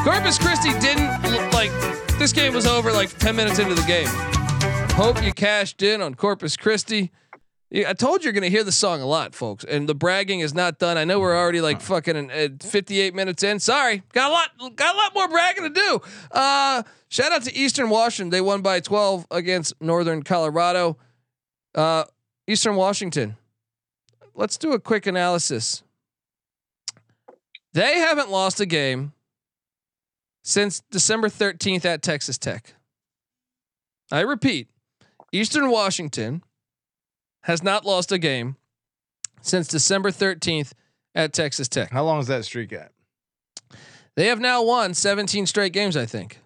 Corpus 0.03 0.37
Christi 0.37 0.71
didn't 0.79 1.21
look 1.31 1.53
like 1.53 1.71
this 2.17 2.33
game 2.33 2.53
was 2.53 2.65
over 2.67 2.91
like 2.91 3.17
10 3.17 3.35
minutes 3.35 3.59
into 3.59 3.75
the 3.75 3.83
game. 3.83 4.07
Hope 4.95 5.23
you 5.23 5.31
cashed 5.33 5.81
in 5.81 6.01
on 6.01 6.15
Corpus 6.15 6.57
Christi. 6.57 7.11
I 7.71 7.93
told 7.93 8.21
you 8.21 8.25
you're 8.25 8.33
going 8.33 8.43
to 8.43 8.49
hear 8.49 8.63
the 8.63 8.71
song 8.71 9.01
a 9.01 9.05
lot, 9.05 9.35
folks, 9.35 9.63
and 9.63 9.87
the 9.87 9.93
bragging 9.93 10.39
is 10.39 10.55
not 10.55 10.79
done. 10.79 10.97
I 10.97 11.03
know 11.05 11.19
we're 11.19 11.37
already 11.37 11.61
like 11.61 11.81
fucking 11.81 12.31
uh, 12.31 12.47
58 12.61 13.13
minutes 13.13 13.43
in. 13.43 13.59
Sorry, 13.59 14.01
got 14.11 14.31
a 14.31 14.33
lot, 14.33 14.75
got 14.75 14.95
a 14.95 14.97
lot 14.97 15.13
more 15.13 15.27
bragging 15.27 15.63
to 15.65 15.69
do. 15.69 16.01
Uh, 16.31 16.81
shout 17.09 17.31
out 17.31 17.43
to 17.43 17.55
Eastern 17.55 17.91
Washington. 17.91 18.31
They 18.31 18.41
won 18.41 18.63
by 18.63 18.79
12 18.79 19.27
against 19.29 19.73
Northern 19.79 20.23
Colorado. 20.23 20.97
Uh, 21.75 22.05
Eastern 22.47 22.75
Washington. 22.75 23.37
Let's 24.33 24.57
do 24.57 24.73
a 24.73 24.79
quick 24.79 25.05
analysis. 25.05 25.83
They 27.73 27.99
haven't 27.99 28.31
lost 28.31 28.59
a 28.59 28.65
game 28.65 29.13
since 30.43 30.81
December 30.89 31.29
13th 31.29 31.85
at 31.85 32.01
Texas 32.01 32.39
Tech. 32.39 32.73
I 34.11 34.21
repeat, 34.21 34.69
Eastern 35.31 35.69
Washington 35.69 36.41
has 37.41 37.63
not 37.63 37.85
lost 37.85 38.11
a 38.11 38.17
game 38.17 38.55
since 39.41 39.67
December 39.67 40.11
13th 40.11 40.73
at 41.15 41.33
Texas 41.33 41.67
Tech. 41.67 41.91
How 41.91 42.03
long 42.03 42.19
is 42.19 42.27
that 42.27 42.45
streak 42.45 42.73
at? 42.73 42.91
They 44.15 44.27
have 44.27 44.39
now 44.39 44.63
won 44.63 44.93
17 44.93 45.45
straight 45.45 45.73
games, 45.73 45.95
I 45.95 46.05
think. 46.05 46.39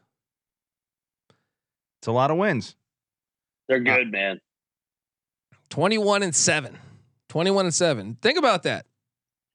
It's 2.00 2.08
a 2.08 2.12
lot 2.12 2.32
of 2.32 2.38
wins. 2.38 2.76
They're 3.68 3.78
uh, 3.78 3.96
good, 3.98 4.12
man. 4.12 4.42
21 5.70 6.24
and 6.24 6.36
7. 6.36 6.78
21 7.30 7.66
and 7.66 7.74
7. 7.74 8.18
Think 8.22 8.38
about 8.38 8.64
that. 8.64 8.86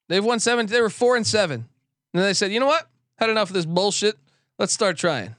They've 0.08 0.24
won 0.24 0.40
7 0.40 0.66
they 0.66 0.80
were 0.80 0.90
4 0.90 1.16
and 1.16 1.26
7. 1.26 1.54
And 1.54 1.66
then 2.14 2.22
they 2.24 2.34
said, 2.34 2.50
"You 2.50 2.58
know 2.58 2.66
what? 2.66 2.88
Had 3.16 3.28
enough 3.28 3.50
of 3.50 3.54
this 3.54 3.66
bullshit. 3.66 4.16
Let's 4.58 4.72
start 4.72 4.96
trying." 4.96 5.36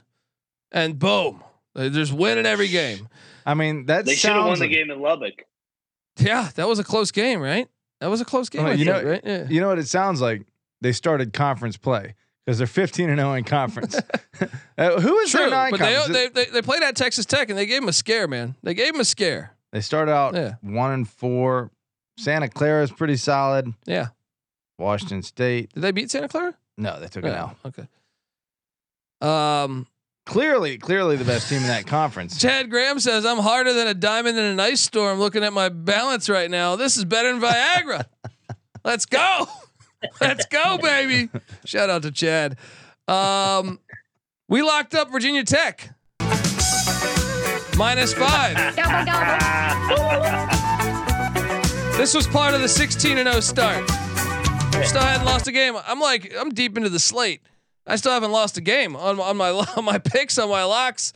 And 0.72 1.00
boom. 1.00 1.44
They're 1.74 1.90
just 1.90 2.14
winning 2.14 2.46
every 2.46 2.68
game. 2.68 3.10
I 3.46 3.56
mean, 3.56 3.88
that 3.88 4.06
They 4.06 4.16
should 4.16 4.32
have 4.32 4.46
won 4.46 4.60
the 4.60 4.68
game 4.68 4.92
in 4.92 5.02
Lubbock. 5.02 5.46
Yeah, 6.20 6.50
that 6.56 6.68
was 6.68 6.80
a 6.80 6.84
close 6.84 7.12
game, 7.12 7.42
right? 7.42 7.68
That 8.02 8.10
was 8.10 8.22
a 8.22 8.26
close 8.26 8.50
game. 8.50 8.66
I 8.66 8.74
you 8.74 8.86
think, 8.86 9.04
know- 9.04 9.10
right? 9.12 9.22
Yeah. 9.24 9.48
You 9.50 9.62
know 9.62 9.68
what 9.70 9.80
it 9.80 9.88
sounds 9.88 10.22
like? 10.22 10.46
they 10.82 10.92
started 10.94 11.34
conference 11.34 11.76
play 11.76 12.16
because 12.46 12.58
they're 12.58 12.66
15 12.68 13.10
and 13.10 13.20
0 13.20 13.34
in 13.34 13.44
conference. 13.44 13.96
uh, 14.78 15.00
who 15.02 15.18
is 15.20 15.32
their 15.34 15.42
True, 15.44 15.52
non 15.52 15.72
but 15.72 15.80
they, 15.80 16.30
they 16.30 16.46
they 16.46 16.62
played 16.62 16.82
at 16.84 16.96
Texas 16.96 17.26
Tech 17.26 17.50
and 17.50 17.58
they 17.60 17.66
gave 17.66 17.82
him 17.84 17.90
a 17.90 17.94
scare, 17.94 18.28
man. 18.28 18.56
They 18.64 18.74
gave 18.74 18.94
him 18.96 19.02
a 19.02 19.06
scare. 19.06 19.56
They 19.74 19.82
started 19.82 20.12
out 20.14 20.36
Yeah. 20.36 20.54
one 20.62 20.92
and 20.94 21.08
four. 21.10 21.72
Santa 22.18 22.48
Clara 22.50 22.84
is 22.84 22.92
pretty 22.92 23.18
solid. 23.18 23.74
Yeah. 23.86 24.08
Washington 24.78 25.22
State. 25.22 25.74
Did 25.74 25.82
they 25.82 25.92
beat 25.92 26.10
Santa 26.12 26.30
Clara? 26.30 26.56
No, 26.78 27.00
they 27.00 27.08
took 27.08 27.26
it 27.26 27.34
out. 27.34 27.58
Okay. 27.66 27.88
Um, 29.22 29.86
Clearly, 30.30 30.78
clearly 30.78 31.16
the 31.16 31.26
best 31.26 31.50
team 31.50 31.62
in 31.62 31.68
that 31.70 31.88
conference. 31.88 32.38
Chad 32.38 32.70
Graham 32.70 33.00
says 33.00 33.26
I'm 33.26 33.40
harder 33.40 33.74
than 33.74 33.88
a 33.88 33.96
diamond 33.96 34.38
in 34.38 34.46
an 34.46 34.60
ice 34.60 34.80
storm. 34.80 35.18
Looking 35.18 35.44
at 35.44 35.52
my 35.54 35.70
balance 35.70 36.30
right 36.30 36.52
now, 36.52 36.76
this 36.76 36.98
is 36.98 37.04
better 37.04 37.32
than 37.34 37.42
Viagra. 37.42 38.06
Let's 38.86 39.08
go, 39.08 39.48
let's 40.22 40.46
go, 40.46 40.78
baby! 40.78 41.30
Shout 41.66 41.90
out 41.90 42.04
to 42.04 42.12
Chad. 42.12 42.58
Um, 43.08 43.80
we 44.48 44.62
locked 44.62 44.94
up 44.94 45.12
Virginia 45.12 45.44
Tech 45.44 45.90
minus 47.76 48.14
five. 48.14 48.56
This 51.98 52.14
was 52.14 52.28
part 52.28 52.54
of 52.54 52.62
the 52.62 52.70
16 52.70 53.18
and 53.18 53.28
0 53.28 53.40
start. 53.42 53.90
Still 54.86 55.02
hadn't 55.02 55.26
lost 55.26 55.48
a 55.48 55.52
game. 55.52 55.76
I'm 55.88 56.00
like, 56.00 56.32
I'm 56.40 56.52
deep 56.52 56.78
into 56.78 56.90
the 56.90 57.00
slate. 57.00 57.42
I 57.90 57.96
still 57.96 58.12
haven't 58.12 58.32
lost 58.32 58.58
a 58.58 58.62
game 58.62 58.96
on, 58.96 59.20
on 59.20 59.36
my 59.36 59.50
on 59.78 59.84
my 59.84 59.98
picks 59.98 60.38
on 60.38 60.50
my 60.50 60.64
locks. 60.64 61.12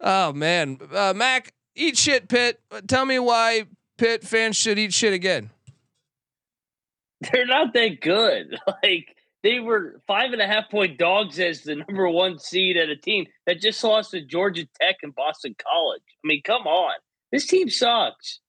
Oh 0.00 0.32
man, 0.32 0.78
uh, 0.92 1.12
Mac, 1.14 1.52
eat 1.76 1.96
shit, 1.96 2.28
Pitt. 2.28 2.60
Tell 2.88 3.04
me 3.04 3.18
why 3.18 3.64
Pitt 3.98 4.24
fans 4.24 4.56
should 4.56 4.78
eat 4.78 4.92
shit 4.92 5.12
again. 5.12 5.50
They're 7.32 7.46
not 7.46 7.72
that 7.74 8.00
good. 8.00 8.58
Like 8.82 9.16
they 9.42 9.60
were 9.60 10.00
five 10.06 10.32
and 10.32 10.40
a 10.40 10.46
half 10.46 10.70
point 10.70 10.98
dogs 10.98 11.38
as 11.38 11.62
the 11.62 11.76
number 11.76 12.08
one 12.08 12.38
seed 12.38 12.78
at 12.78 12.88
a 12.88 12.96
team 12.96 13.26
that 13.46 13.60
just 13.60 13.84
lost 13.84 14.12
to 14.12 14.22
Georgia 14.22 14.66
Tech 14.80 14.96
and 15.02 15.14
Boston 15.14 15.54
College. 15.62 16.02
I 16.24 16.26
mean, 16.26 16.42
come 16.42 16.66
on, 16.66 16.94
this 17.30 17.46
team 17.46 17.68
sucks. 17.68 18.40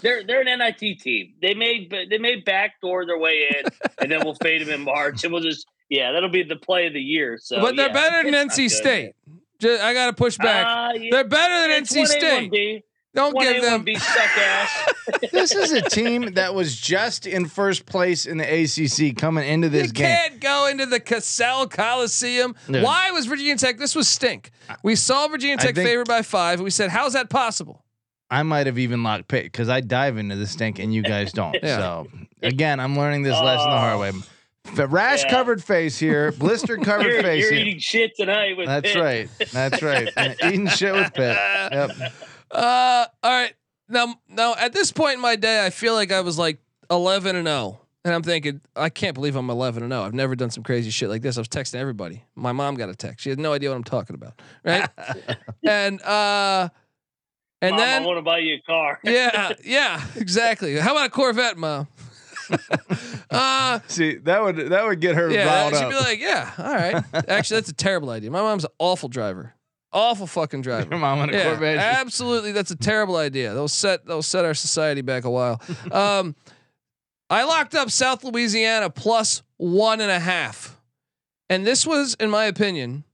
They're 0.00 0.24
they're 0.24 0.40
an 0.40 0.58
NIT 0.58 1.00
team. 1.00 1.34
They 1.40 1.54
made 1.54 1.94
they 2.10 2.18
made 2.18 2.44
backdoor 2.44 3.06
their 3.06 3.18
way 3.18 3.48
in, 3.50 3.70
and 4.00 4.10
then 4.10 4.24
we'll 4.24 4.36
fade 4.42 4.62
them 4.62 4.70
in 4.70 4.82
March, 4.82 5.22
and 5.22 5.32
we'll 5.32 5.42
just 5.42 5.66
yeah, 5.92 6.12
that'll 6.12 6.30
be 6.30 6.42
the 6.42 6.56
play 6.56 6.86
of 6.86 6.94
the 6.94 7.00
year. 7.00 7.38
So, 7.40 7.60
but 7.60 7.76
they're 7.76 7.88
yeah, 7.88 7.92
better 7.92 8.30
than 8.30 8.48
NC 8.48 8.56
good. 8.56 8.70
State. 8.70 9.12
Ju- 9.58 9.78
I 9.80 9.92
got 9.92 10.06
to 10.06 10.12
push 10.14 10.38
back. 10.38 10.66
Uh, 10.66 10.98
yeah, 10.98 11.08
they're 11.10 11.24
better 11.24 11.68
than 11.68 11.82
it's 11.82 11.92
NC 11.94 12.02
1A, 12.02 12.06
State. 12.06 12.50
1B. 12.52 12.82
Don't 13.14 13.38
give 13.38 13.62
them. 13.62 13.82
B 13.82 13.94
suck 13.96 14.38
ass. 14.38 14.94
this 15.32 15.54
is 15.54 15.70
a 15.72 15.82
team 15.82 16.32
that 16.32 16.54
was 16.54 16.80
just 16.80 17.26
in 17.26 17.44
first 17.46 17.84
place 17.84 18.24
in 18.24 18.38
the 18.38 18.44
ACC 18.44 19.14
coming 19.18 19.46
into 19.46 19.68
this 19.68 19.88
You 19.88 19.92
game. 19.92 20.06
can't 20.16 20.40
go 20.40 20.66
into 20.68 20.86
the 20.86 20.98
Cassell 20.98 21.68
Coliseum. 21.68 22.54
Yeah. 22.70 22.82
Why 22.82 23.10
was 23.10 23.26
Virginia 23.26 23.56
Tech? 23.56 23.76
This 23.76 23.94
was 23.94 24.08
stink. 24.08 24.50
We 24.82 24.94
saw 24.96 25.28
Virginia 25.28 25.58
Tech 25.58 25.74
think- 25.74 25.86
favored 25.86 26.08
by 26.08 26.22
five. 26.22 26.54
and 26.60 26.64
We 26.64 26.70
said, 26.70 26.88
"How's 26.88 27.12
that 27.12 27.28
possible?" 27.28 27.84
I 28.30 28.42
might 28.44 28.64
have 28.66 28.78
even 28.78 29.02
locked 29.02 29.28
Pitt 29.28 29.44
because 29.44 29.68
I 29.68 29.82
dive 29.82 30.16
into 30.16 30.36
the 30.36 30.46
stink 30.46 30.78
and 30.78 30.94
you 30.94 31.02
guys 31.02 31.32
don't. 31.32 31.54
Yeah. 31.62 31.76
So 31.76 32.08
again, 32.42 32.80
I'm 32.80 32.96
learning 32.96 33.24
this 33.24 33.38
lesson 33.38 33.70
the 33.70 33.76
hard 33.78 34.00
way. 34.00 34.12
F- 34.66 34.86
Rash 34.92 35.24
Yeah. 35.24 35.30
covered 35.30 35.62
face 35.62 35.98
here, 35.98 36.32
blister 36.32 36.76
covered 36.82 37.06
You're, 37.06 37.22
face 37.22 37.42
you're 37.44 37.52
here. 37.52 37.60
eating 37.66 37.78
shit 37.80 38.12
tonight 38.16 38.56
with 38.56 38.66
That's 38.66 38.92
Pitt. 38.92 39.00
right. 39.02 39.28
That's 39.52 39.82
right. 39.82 40.08
Eating 40.44 40.68
shit 40.68 40.92
with 40.94 41.12
Pitt. 41.14 41.36
Yep. 41.72 41.90
Uh, 42.50 43.06
all 43.22 43.30
right. 43.32 43.54
Now, 43.88 44.14
now 44.28 44.54
at 44.56 44.72
this 44.72 44.92
point 44.92 45.14
in 45.16 45.20
my 45.20 45.36
day, 45.36 45.64
I 45.64 45.70
feel 45.70 45.94
like 45.94 46.12
I 46.12 46.20
was 46.20 46.38
like 46.38 46.58
11 46.90 47.36
and 47.36 47.46
0. 47.46 47.78
And 48.04 48.12
I'm 48.14 48.22
thinking, 48.22 48.60
I 48.74 48.88
can't 48.88 49.14
believe 49.14 49.36
I'm 49.36 49.48
11 49.50 49.82
and 49.82 49.92
0. 49.92 50.02
I've 50.02 50.14
never 50.14 50.34
done 50.34 50.50
some 50.50 50.62
crazy 50.64 50.90
shit 50.90 51.08
like 51.08 51.22
this. 51.22 51.36
I 51.36 51.40
was 51.40 51.48
texting 51.48 51.76
everybody. 51.76 52.24
My 52.34 52.52
mom 52.52 52.74
got 52.76 52.88
a 52.88 52.94
text. 52.96 53.20
She 53.24 53.30
had 53.30 53.38
no 53.38 53.52
idea 53.52 53.68
what 53.70 53.76
I'm 53.76 53.84
talking 53.84 54.14
about. 54.14 54.40
Right. 54.64 54.88
and, 55.68 56.00
uh, 56.02 56.68
and 57.60 57.70
Mom, 57.76 57.78
then, 57.78 58.02
I 58.02 58.06
want 58.06 58.18
to 58.18 58.22
buy 58.22 58.38
you 58.38 58.56
a 58.56 58.60
car. 58.62 58.98
yeah, 59.04 59.52
yeah, 59.64 60.02
exactly. 60.16 60.76
How 60.78 60.92
about 60.92 61.06
a 61.06 61.10
Corvette, 61.10 61.56
mom? 61.56 61.86
uh, 63.30 63.80
See, 63.88 64.16
that 64.18 64.42
would 64.42 64.56
that 64.70 64.84
would 64.84 65.00
get 65.00 65.14
her 65.16 65.30
yeah, 65.30 65.68
she'd 65.70 65.76
up. 65.76 65.90
be 65.90 65.96
like, 65.96 66.20
yeah, 66.20 66.50
all 66.58 66.74
right. 66.74 67.04
Actually, 67.28 67.58
that's 67.58 67.70
a 67.70 67.74
terrible 67.74 68.10
idea. 68.10 68.30
My 68.30 68.40
mom's 68.40 68.64
an 68.64 68.70
awful 68.78 69.08
driver. 69.08 69.54
Awful 69.92 70.26
fucking 70.26 70.62
driver. 70.62 70.88
Your 70.90 70.98
mom 70.98 71.18
on 71.18 71.28
a 71.30 71.32
Yeah, 71.32 71.44
Corvette. 71.50 71.76
absolutely. 71.76 72.52
That's 72.52 72.70
a 72.70 72.76
terrible 72.76 73.16
idea. 73.16 73.52
They'll 73.52 73.68
set 73.68 74.06
they'll 74.06 74.22
set 74.22 74.44
our 74.44 74.54
society 74.54 75.02
back 75.02 75.24
a 75.24 75.30
while. 75.30 75.60
Um, 75.92 76.34
I 77.28 77.44
locked 77.44 77.74
up 77.74 77.90
South 77.90 78.24
Louisiana 78.24 78.90
plus 78.90 79.42
one 79.56 80.00
and 80.02 80.10
a 80.10 80.18
half, 80.20 80.78
and 81.48 81.66
this 81.66 81.86
was, 81.86 82.14
in 82.20 82.28
my 82.28 82.44
opinion, 82.44 83.04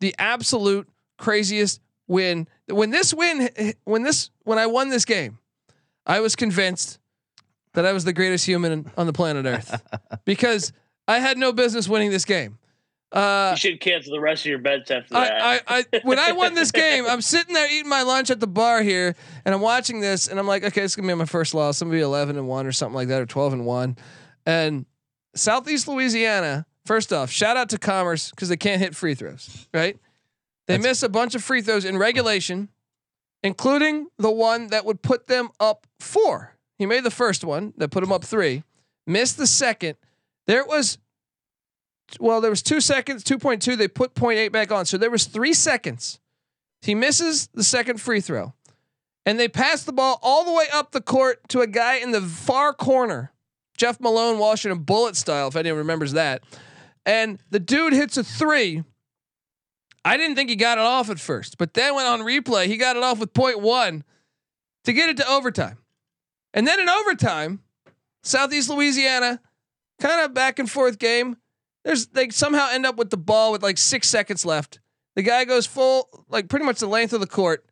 the 0.00 0.14
absolute 0.18 0.88
craziest 1.16 1.80
win. 2.08 2.48
When 2.68 2.90
this 2.90 3.14
win, 3.14 3.50
when 3.84 4.02
this, 4.02 4.30
when 4.44 4.58
I 4.58 4.66
won 4.66 4.88
this 4.90 5.04
game, 5.04 5.38
I 6.06 6.18
was 6.20 6.34
convinced 6.34 6.97
that 7.78 7.86
I 7.86 7.92
was 7.92 8.04
the 8.04 8.12
greatest 8.12 8.44
human 8.44 8.90
on 8.96 9.06
the 9.06 9.12
planet 9.12 9.46
Earth 9.46 9.80
because 10.24 10.72
I 11.06 11.20
had 11.20 11.38
no 11.38 11.52
business 11.52 11.88
winning 11.88 12.10
this 12.10 12.24
game. 12.24 12.58
Uh, 13.12 13.50
You 13.52 13.56
should 13.56 13.80
cancel 13.80 14.12
the 14.12 14.20
rest 14.20 14.42
of 14.42 14.46
your 14.46 14.58
bets 14.58 14.90
after 14.90 15.14
that. 15.14 15.40
I, 15.40 15.54
I, 15.54 15.84
I, 15.92 16.00
when 16.02 16.18
I 16.18 16.32
won 16.32 16.54
this 16.54 16.72
game, 16.72 17.06
I'm 17.06 17.22
sitting 17.22 17.54
there 17.54 17.70
eating 17.70 17.88
my 17.88 18.02
lunch 18.02 18.30
at 18.30 18.40
the 18.40 18.48
bar 18.48 18.82
here, 18.82 19.14
and 19.44 19.54
I'm 19.54 19.60
watching 19.60 20.00
this, 20.00 20.26
and 20.26 20.40
I'm 20.40 20.46
like, 20.48 20.64
okay, 20.64 20.82
it's 20.82 20.96
gonna 20.96 21.06
be 21.06 21.14
my 21.14 21.24
first 21.24 21.54
loss. 21.54 21.80
I'm 21.80 21.86
gonna 21.86 21.98
be 21.98 22.02
11 22.02 22.36
and 22.36 22.48
one 22.48 22.66
or 22.66 22.72
something 22.72 22.96
like 22.96 23.06
that, 23.08 23.22
or 23.22 23.26
12 23.26 23.52
and 23.52 23.64
one. 23.64 23.96
And 24.44 24.84
Southeast 25.36 25.86
Louisiana, 25.86 26.66
first 26.84 27.12
off, 27.12 27.30
shout 27.30 27.56
out 27.56 27.68
to 27.68 27.78
Commerce 27.78 28.30
because 28.30 28.48
they 28.48 28.56
can't 28.56 28.80
hit 28.80 28.96
free 28.96 29.14
throws, 29.14 29.68
right? 29.72 29.96
They 30.66 30.78
miss 30.78 31.04
a 31.04 31.08
bunch 31.08 31.36
of 31.36 31.44
free 31.44 31.62
throws 31.62 31.84
in 31.84 31.96
regulation, 31.96 32.70
including 33.44 34.08
the 34.18 34.32
one 34.32 34.66
that 34.66 34.84
would 34.84 35.00
put 35.00 35.28
them 35.28 35.50
up 35.60 35.86
four. 36.00 36.57
He 36.78 36.86
made 36.86 37.04
the 37.04 37.10
first 37.10 37.44
one 37.44 37.74
that 37.76 37.90
put 37.90 38.04
him 38.04 38.12
up 38.12 38.24
three, 38.24 38.62
missed 39.06 39.36
the 39.36 39.46
second. 39.46 39.96
There 40.46 40.64
was 40.64 40.98
well, 42.18 42.40
there 42.40 42.50
was 42.50 42.62
two 42.62 42.80
seconds, 42.80 43.22
2.2. 43.22 43.76
They 43.76 43.86
put 43.86 44.14
0.8 44.14 44.50
back 44.50 44.72
on. 44.72 44.86
So 44.86 44.96
there 44.96 45.10
was 45.10 45.26
three 45.26 45.52
seconds. 45.52 46.20
He 46.80 46.94
misses 46.94 47.48
the 47.48 47.64
second 47.64 48.00
free 48.00 48.20
throw. 48.20 48.54
And 49.26 49.38
they 49.38 49.48
pass 49.48 49.84
the 49.84 49.92
ball 49.92 50.18
all 50.22 50.44
the 50.44 50.52
way 50.52 50.64
up 50.72 50.92
the 50.92 51.02
court 51.02 51.46
to 51.50 51.60
a 51.60 51.66
guy 51.66 51.96
in 51.96 52.12
the 52.12 52.22
far 52.22 52.72
corner. 52.72 53.32
Jeff 53.76 54.00
Malone, 54.00 54.38
Washington 54.38 54.82
bullet 54.84 55.16
style, 55.16 55.48
if 55.48 55.56
anyone 55.56 55.78
remembers 55.78 56.12
that. 56.12 56.42
And 57.04 57.38
the 57.50 57.60
dude 57.60 57.92
hits 57.92 58.16
a 58.16 58.24
three. 58.24 58.84
I 60.04 60.16
didn't 60.16 60.36
think 60.36 60.48
he 60.48 60.56
got 60.56 60.78
it 60.78 60.84
off 60.84 61.10
at 61.10 61.20
first, 61.20 61.58
but 61.58 61.74
then 61.74 61.94
when 61.94 62.06
on 62.06 62.20
replay, 62.20 62.66
he 62.66 62.78
got 62.78 62.96
it 62.96 63.02
off 63.02 63.18
with 63.18 63.34
0.1 63.34 64.02
to 64.84 64.92
get 64.92 65.10
it 65.10 65.18
to 65.18 65.28
overtime. 65.28 65.76
And 66.54 66.66
then 66.66 66.80
in 66.80 66.88
overtime, 66.88 67.60
Southeast 68.22 68.68
Louisiana, 68.70 69.40
kind 70.00 70.24
of 70.24 70.34
back 70.34 70.58
and 70.58 70.70
forth 70.70 70.98
game. 70.98 71.36
There's 71.84 72.08
they 72.08 72.28
somehow 72.30 72.68
end 72.70 72.86
up 72.86 72.96
with 72.96 73.10
the 73.10 73.16
ball 73.16 73.52
with 73.52 73.62
like 73.62 73.78
six 73.78 74.08
seconds 74.08 74.44
left. 74.44 74.80
The 75.14 75.22
guy 75.22 75.44
goes 75.44 75.66
full, 75.66 76.08
like 76.28 76.48
pretty 76.48 76.64
much 76.64 76.80
the 76.80 76.86
length 76.86 77.12
of 77.12 77.20
the 77.20 77.26
court, 77.26 77.64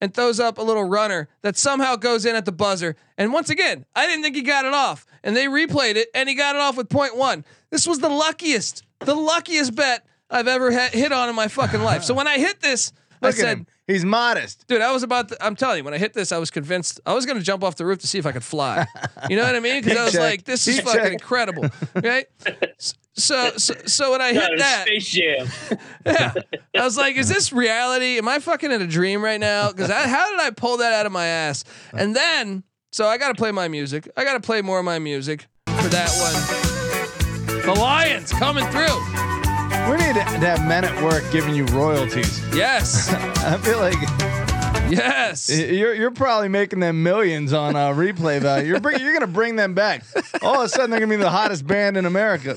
and 0.00 0.12
throws 0.12 0.38
up 0.40 0.58
a 0.58 0.62
little 0.62 0.84
runner 0.84 1.28
that 1.42 1.56
somehow 1.56 1.96
goes 1.96 2.24
in 2.24 2.36
at 2.36 2.44
the 2.44 2.52
buzzer. 2.52 2.96
And 3.18 3.32
once 3.32 3.50
again, 3.50 3.84
I 3.94 4.06
didn't 4.06 4.22
think 4.22 4.36
he 4.36 4.42
got 4.42 4.64
it 4.64 4.74
off. 4.74 5.06
And 5.22 5.34
they 5.36 5.46
replayed 5.46 5.96
it, 5.96 6.08
and 6.14 6.28
he 6.28 6.34
got 6.34 6.56
it 6.56 6.60
off 6.60 6.76
with 6.76 6.88
point 6.88 7.16
one. 7.16 7.44
This 7.70 7.86
was 7.86 7.98
the 7.98 8.08
luckiest, 8.08 8.84
the 9.00 9.14
luckiest 9.14 9.74
bet 9.74 10.06
I've 10.30 10.48
ever 10.48 10.72
ha- 10.72 10.90
hit 10.92 11.12
on 11.12 11.28
in 11.28 11.34
my 11.34 11.48
fucking 11.48 11.82
life. 11.82 12.04
So 12.04 12.14
when 12.14 12.26
I 12.26 12.38
hit 12.38 12.60
this, 12.60 12.92
I 13.22 13.26
Look 13.26 13.36
said, 13.36 13.58
him. 13.58 13.66
He's 13.86 14.04
modest. 14.04 14.66
Dude, 14.66 14.80
I 14.80 14.92
was 14.92 15.02
about 15.02 15.28
to, 15.28 15.44
I'm 15.44 15.56
telling 15.56 15.78
you, 15.78 15.84
when 15.84 15.92
I 15.92 15.98
hit 15.98 16.14
this, 16.14 16.32
I 16.32 16.38
was 16.38 16.50
convinced 16.50 17.00
I 17.04 17.12
was 17.12 17.26
going 17.26 17.36
to 17.38 17.44
jump 17.44 17.62
off 17.62 17.76
the 17.76 17.84
roof 17.84 17.98
to 17.98 18.06
see 18.06 18.18
if 18.18 18.24
I 18.24 18.32
could 18.32 18.42
fly. 18.44 18.86
You 19.28 19.36
know 19.36 19.44
what 19.44 19.54
I 19.54 19.60
mean? 19.60 19.82
Because 19.82 19.98
I 19.98 20.04
was 20.04 20.12
Check. 20.12 20.20
like, 20.20 20.44
this 20.44 20.66
is 20.66 20.76
Heat 20.76 20.84
fucking 20.84 21.00
check. 21.02 21.12
incredible. 21.12 21.66
Right? 21.94 22.26
So, 23.16 23.50
so, 23.58 23.74
so 23.86 24.10
when 24.12 24.20
I 24.22 24.32
hit 24.32 24.42
it 24.52 24.58
that, 24.58 24.84
Space 24.86 25.08
Jam. 25.10 25.46
yeah, 26.06 26.32
I 26.76 26.82
was 26.82 26.96
like, 26.96 27.16
is 27.16 27.28
this 27.28 27.52
reality? 27.52 28.18
Am 28.18 28.26
I 28.26 28.38
fucking 28.38 28.72
in 28.72 28.82
a 28.82 28.86
dream 28.86 29.22
right 29.22 29.38
now? 29.38 29.70
Because 29.70 29.90
how 29.90 30.30
did 30.30 30.40
I 30.40 30.50
pull 30.50 30.78
that 30.78 30.92
out 30.92 31.06
of 31.06 31.12
my 31.12 31.26
ass? 31.26 31.64
And 31.92 32.16
then, 32.16 32.64
so 32.90 33.06
I 33.06 33.18
got 33.18 33.28
to 33.28 33.34
play 33.34 33.52
my 33.52 33.68
music. 33.68 34.08
I 34.16 34.24
got 34.24 34.32
to 34.34 34.40
play 34.40 34.62
more 34.62 34.78
of 34.78 34.84
my 34.84 34.98
music 34.98 35.46
for 35.66 35.88
that 35.90 36.10
one. 36.18 37.62
The 37.62 37.74
Lions 37.80 38.32
coming 38.32 38.66
through. 38.66 39.23
We 39.90 39.96
need 39.98 40.14
to 40.14 40.24
to 40.24 40.46
have 40.46 40.66
men 40.66 40.84
at 40.84 41.02
work 41.02 41.22
giving 41.30 41.54
you 41.54 41.64
royalties. 41.66 42.40
Yes. 42.54 43.08
I 43.44 43.58
feel 43.58 43.78
like 43.78 43.94
Yes. 44.90 45.48
you're 45.50 45.94
you're 45.94 46.10
probably 46.10 46.48
making 46.48 46.80
them 46.80 47.02
millions 47.02 47.52
on 47.52 47.76
uh, 47.76 47.90
replay 47.90 48.40
value. 48.40 48.68
You're 48.68 48.80
bring, 48.80 49.00
you're 49.00 49.12
gonna 49.12 49.26
bring 49.26 49.56
them 49.56 49.74
back. 49.74 50.04
All 50.42 50.56
of 50.56 50.62
a 50.64 50.68
sudden, 50.68 50.90
they're 50.90 51.00
gonna 51.00 51.10
be 51.16 51.16
the 51.22 51.30
hottest 51.30 51.66
band 51.66 51.96
in 51.96 52.06
America. 52.06 52.56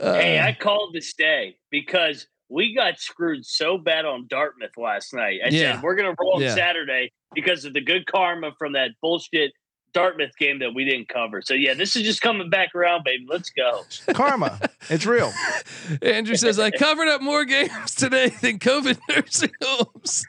hey, 0.00 0.38
Uh. 0.38 0.46
I 0.46 0.56
called 0.58 0.92
this 0.94 1.14
day 1.14 1.56
because 1.70 2.26
we 2.48 2.74
got 2.74 2.98
screwed 2.98 3.44
so 3.44 3.76
bad 3.78 4.04
on 4.04 4.26
Dartmouth 4.28 4.76
last 4.76 5.12
night. 5.14 5.40
I 5.44 5.48
Yeah. 5.48 5.74
said 5.74 5.82
we're 5.82 5.94
gonna 5.96 6.14
roll 6.18 6.40
Yeah. 6.40 6.54
Saturday 6.54 7.12
because 7.34 7.64
of 7.64 7.74
the 7.74 7.80
good 7.80 8.06
karma 8.06 8.52
from 8.58 8.72
that 8.72 8.90
bullshit 9.02 9.52
Dartmouth 9.92 10.36
game 10.38 10.58
that 10.60 10.74
we 10.74 10.84
didn't 10.84 11.08
cover. 11.08 11.42
So 11.42 11.54
yeah, 11.54 11.74
this 11.74 11.96
is 11.96 12.02
just 12.02 12.20
coming 12.20 12.50
back 12.50 12.74
around, 12.74 13.04
baby. 13.04 13.26
Let's 13.28 13.50
go. 13.50 13.84
Karma. 14.14 14.58
it's 14.88 15.06
real. 15.06 15.32
Andrew 16.02 16.36
says 16.36 16.58
I 16.58 16.70
covered 16.70 17.08
up 17.08 17.20
more 17.20 17.44
games 17.44 17.94
today 17.94 18.28
than 18.40 18.58
COVID 18.58 18.98
nursing 19.08 19.50
homes. 19.62 20.24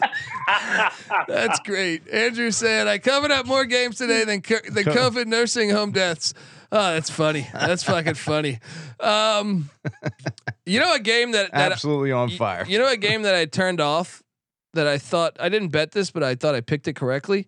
That's 1.28 1.60
great. 1.62 2.08
Andrew 2.10 2.52
said 2.52 2.88
I 2.88 2.98
covered 2.98 3.32
up 3.32 3.46
more 3.46 3.66
games 3.66 3.98
today 3.98 4.24
than 4.26 4.42
co- 4.42 4.60
than 4.70 4.84
COVID 4.86 5.28
nursing 5.28 5.70
home 5.70 5.92
deaths. 5.92 6.34
Oh, 6.72 6.94
that's 6.94 7.10
funny. 7.10 7.48
That's 7.52 7.84
fucking 7.84 8.14
funny. 8.14 8.60
Um, 9.00 9.70
you 10.66 10.80
know 10.80 10.94
a 10.94 11.00
game 11.00 11.32
that, 11.32 11.52
that 11.52 11.72
Absolutely 11.72 12.12
on 12.12 12.30
y- 12.30 12.38
fire. 12.38 12.66
You 12.68 12.78
know 12.78 12.88
a 12.88 12.98
game 12.98 13.24
that 13.24 13.34
I 13.34 13.46
turned 13.46 13.82
off 13.82 14.22
that 14.74 14.86
I 14.88 15.00
thought 15.00 15.36
I 15.40 15.50
didn't 15.50 15.70
bet 15.70 15.92
this, 15.94 16.12
but 16.12 16.24
I 16.24 16.36
thought 16.36 16.54
I 16.56 16.62
picked 16.62 16.88
it 16.88 16.94
correctly. 16.96 17.48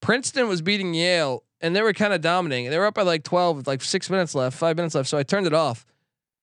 Princeton 0.00 0.48
was 0.48 0.62
beating 0.62 0.94
Yale, 0.94 1.42
and 1.60 1.74
they 1.74 1.82
were 1.82 1.92
kind 1.92 2.12
of 2.12 2.20
dominating. 2.20 2.70
They 2.70 2.78
were 2.78 2.86
up 2.86 2.94
by 2.94 3.02
like 3.02 3.22
twelve, 3.22 3.66
like 3.66 3.82
six 3.82 4.10
minutes 4.10 4.34
left, 4.34 4.56
five 4.56 4.76
minutes 4.76 4.94
left. 4.94 5.08
So 5.08 5.18
I 5.18 5.22
turned 5.22 5.46
it 5.46 5.54
off. 5.54 5.86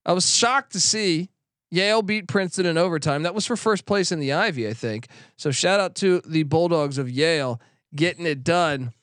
I 0.06 0.14
was 0.14 0.30
shocked 0.34 0.72
to 0.74 0.80
see 0.80 1.30
Yale 1.70 2.02
beat 2.02 2.28
Princeton 2.28 2.66
in 2.66 2.78
overtime. 2.78 3.24
That 3.24 3.36
was 3.36 3.46
for 3.46 3.58
first 3.58 3.86
place 3.86 4.12
in 4.12 4.20
the 4.20 4.34
Ivy, 4.34 4.68
I 4.68 4.74
think. 4.74 5.08
So 5.36 5.52
shout 5.52 5.80
out 5.80 5.96
to 5.96 6.22
the 6.22 6.44
Bulldogs 6.44 6.98
of 6.98 7.10
Yale 7.10 7.60
getting 7.94 8.26
it 8.26 8.44
done. 8.44 8.94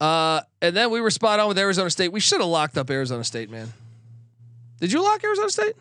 Uh, 0.00 0.42
and 0.60 0.76
then 0.76 0.90
we 0.90 1.00
were 1.00 1.10
spot 1.10 1.40
on 1.40 1.48
with 1.48 1.58
Arizona 1.58 1.90
State. 1.90 2.12
We 2.12 2.20
should 2.20 2.40
have 2.40 2.48
locked 2.48 2.76
up 2.76 2.90
Arizona 2.90 3.24
State, 3.24 3.50
man. 3.50 3.72
Did 4.80 4.92
you 4.92 5.02
lock 5.02 5.24
Arizona 5.24 5.48
State? 5.48 5.74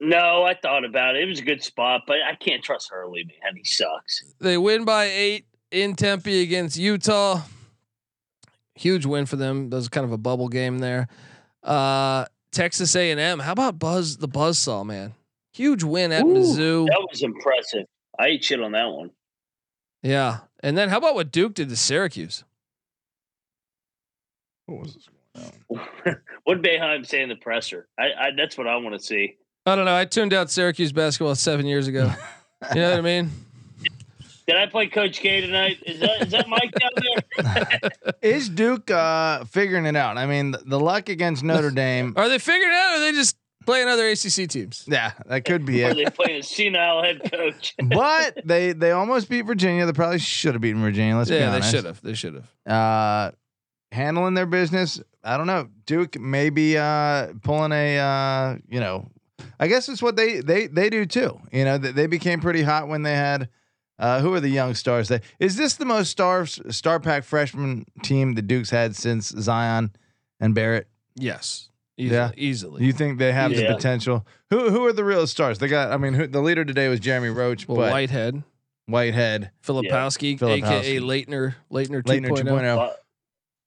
No, 0.00 0.42
I 0.42 0.54
thought 0.54 0.84
about 0.84 1.16
it. 1.16 1.22
It 1.22 1.26
was 1.26 1.38
a 1.38 1.44
good 1.44 1.62
spot, 1.62 2.02
but 2.06 2.16
I 2.28 2.34
can't 2.34 2.64
trust 2.64 2.90
Hurley, 2.90 3.24
man. 3.24 3.54
He 3.56 3.64
sucks. 3.64 4.24
They 4.40 4.58
win 4.58 4.84
by 4.84 5.04
eight 5.04 5.44
in 5.72 5.96
Tempe 5.96 6.42
against 6.42 6.76
Utah. 6.76 7.42
Huge 8.74 9.06
win 9.06 9.26
for 9.26 9.36
them. 9.36 9.70
That 9.70 9.76
was 9.76 9.88
kind 9.88 10.04
of 10.04 10.12
a 10.12 10.18
bubble 10.18 10.48
game 10.48 10.78
there. 10.78 11.08
Uh, 11.62 12.26
Texas 12.52 12.94
A&M. 12.94 13.38
How 13.40 13.52
about 13.52 13.78
Buzz 13.78 14.18
the 14.18 14.28
Buzzsaw 14.28 14.84
man? 14.84 15.14
Huge 15.52 15.82
win 15.82 16.12
at 16.12 16.22
Ooh, 16.22 16.34
Mizzou. 16.34 16.86
That 16.86 17.06
was 17.10 17.22
impressive. 17.22 17.86
I 18.18 18.28
ate 18.28 18.44
shit 18.44 18.60
on 18.60 18.72
that 18.72 18.86
one. 18.86 19.10
Yeah, 20.02 20.40
and 20.62 20.76
then 20.76 20.88
how 20.88 20.98
about 20.98 21.14
what 21.14 21.30
Duke 21.30 21.54
did 21.54 21.68
to 21.68 21.76
Syracuse? 21.76 22.44
What 24.66 24.80
was 24.80 24.94
this? 24.94 25.08
what 26.44 26.62
did 26.62 26.80
Boeheim 26.80 27.06
say 27.06 27.22
in 27.22 27.28
the 27.28 27.36
presser? 27.36 27.88
I, 27.98 28.02
I 28.02 28.30
that's 28.36 28.58
what 28.58 28.66
I 28.66 28.76
want 28.76 28.98
to 28.98 29.04
see. 29.04 29.36
I 29.64 29.76
don't 29.76 29.84
know. 29.84 29.96
I 29.96 30.04
tuned 30.04 30.32
out 30.32 30.50
Syracuse 30.50 30.92
basketball 30.92 31.34
seven 31.34 31.66
years 31.66 31.86
ago. 31.86 32.12
you 32.74 32.80
know 32.80 32.90
what 32.90 32.98
I 32.98 33.02
mean? 33.02 33.30
Did 34.46 34.56
I 34.56 34.66
play 34.66 34.88
Coach 34.88 35.20
K 35.20 35.40
tonight? 35.40 35.78
Is 35.86 36.00
that 36.00 36.22
is 36.22 36.30
that 36.32 36.48
Mike 36.48 36.72
down 36.72 36.90
there? 36.96 37.90
Is 38.22 38.48
Duke 38.48 38.90
uh, 38.90 39.44
figuring 39.44 39.86
it 39.86 39.96
out? 39.96 40.16
I 40.18 40.26
mean, 40.26 40.50
the, 40.52 40.58
the 40.58 40.80
luck 40.80 41.08
against 41.08 41.42
Notre 41.44 41.70
Dame. 41.74 42.12
Are 42.16 42.28
they 42.28 42.38
figuring 42.38 42.72
it 42.72 42.76
out? 42.76 42.92
Or 42.94 42.96
are 42.96 43.00
they 43.00 43.12
just 43.12 43.36
playing 43.64 43.88
other 43.88 44.08
ACC 44.08 44.48
teams? 44.48 44.84
Yeah, 44.88 45.12
that 45.26 45.44
could 45.44 45.64
be 45.64 45.84
Or 45.84 45.90
it. 45.90 45.96
they 45.96 46.04
playing 46.06 46.40
a 46.40 46.42
senile 46.42 47.02
head 47.02 47.30
coach? 47.30 47.74
but 47.84 48.40
they 48.44 48.72
they 48.72 48.90
almost 48.90 49.28
beat 49.28 49.42
Virginia. 49.42 49.86
They 49.86 49.92
probably 49.92 50.18
should 50.18 50.54
have 50.54 50.60
beaten 50.60 50.82
Virginia. 50.82 51.16
Let's 51.16 51.30
be 51.30 51.36
yeah, 51.36 51.50
they 51.58 51.60
should 51.62 51.84
have. 51.84 52.00
They 52.02 52.14
should 52.14 52.34
have. 52.34 52.72
Uh, 52.72 53.30
handling 53.92 54.34
their 54.34 54.46
business. 54.46 55.00
I 55.22 55.36
don't 55.36 55.46
know. 55.46 55.68
Duke 55.86 56.18
maybe 56.18 56.76
uh, 56.76 57.28
pulling 57.42 57.72
a 57.72 57.98
uh, 57.98 58.56
you 58.68 58.80
know. 58.80 59.08
I 59.60 59.68
guess 59.68 59.88
it's 59.88 60.02
what 60.02 60.16
they 60.16 60.40
they 60.40 60.66
they 60.66 60.90
do 60.90 61.06
too. 61.06 61.40
You 61.52 61.64
know, 61.64 61.78
they, 61.78 61.92
they 61.92 62.06
became 62.08 62.40
pretty 62.40 62.62
hot 62.62 62.88
when 62.88 63.02
they 63.02 63.14
had. 63.14 63.48
Uh, 64.02 64.20
who 64.20 64.34
are 64.34 64.40
the 64.40 64.48
young 64.48 64.74
stars? 64.74 65.06
They, 65.06 65.20
is 65.38 65.54
this 65.56 65.74
the 65.76 65.84
most 65.84 66.10
star 66.10 66.44
star 66.44 66.98
pack 66.98 67.22
freshman 67.22 67.86
team 68.02 68.34
the 68.34 68.42
Duke's 68.42 68.70
had 68.70 68.96
since 68.96 69.28
Zion 69.28 69.92
and 70.40 70.54
Barrett? 70.56 70.88
Yes. 71.14 71.68
Easily, 71.96 72.16
Yeah. 72.16 72.30
Easily. 72.36 72.84
You 72.84 72.92
think 72.92 73.18
they 73.18 73.32
have 73.32 73.54
the 73.54 73.64
potential? 73.66 74.26
Who 74.50 74.70
who 74.70 74.84
are 74.86 74.92
the 74.92 75.04
real 75.04 75.26
stars? 75.28 75.58
They 75.60 75.68
got. 75.68 75.92
I 75.92 75.98
mean, 75.98 76.14
who, 76.14 76.26
the 76.26 76.40
leader 76.40 76.64
today 76.64 76.88
was 76.88 76.98
Jeremy 76.98 77.28
Roach, 77.28 77.68
well, 77.68 77.76
but 77.76 77.92
Whitehead, 77.92 78.42
Whitehead, 78.86 79.50
Filipowski, 79.64 80.36
Filipowski. 80.38 80.64
aka 80.64 80.96
Laettner, 80.98 81.54
Laettner 81.70 82.02
2.0. 82.02 82.28
Laettner 82.28 82.44
2.0. 82.44 82.76
Li- 82.88 82.94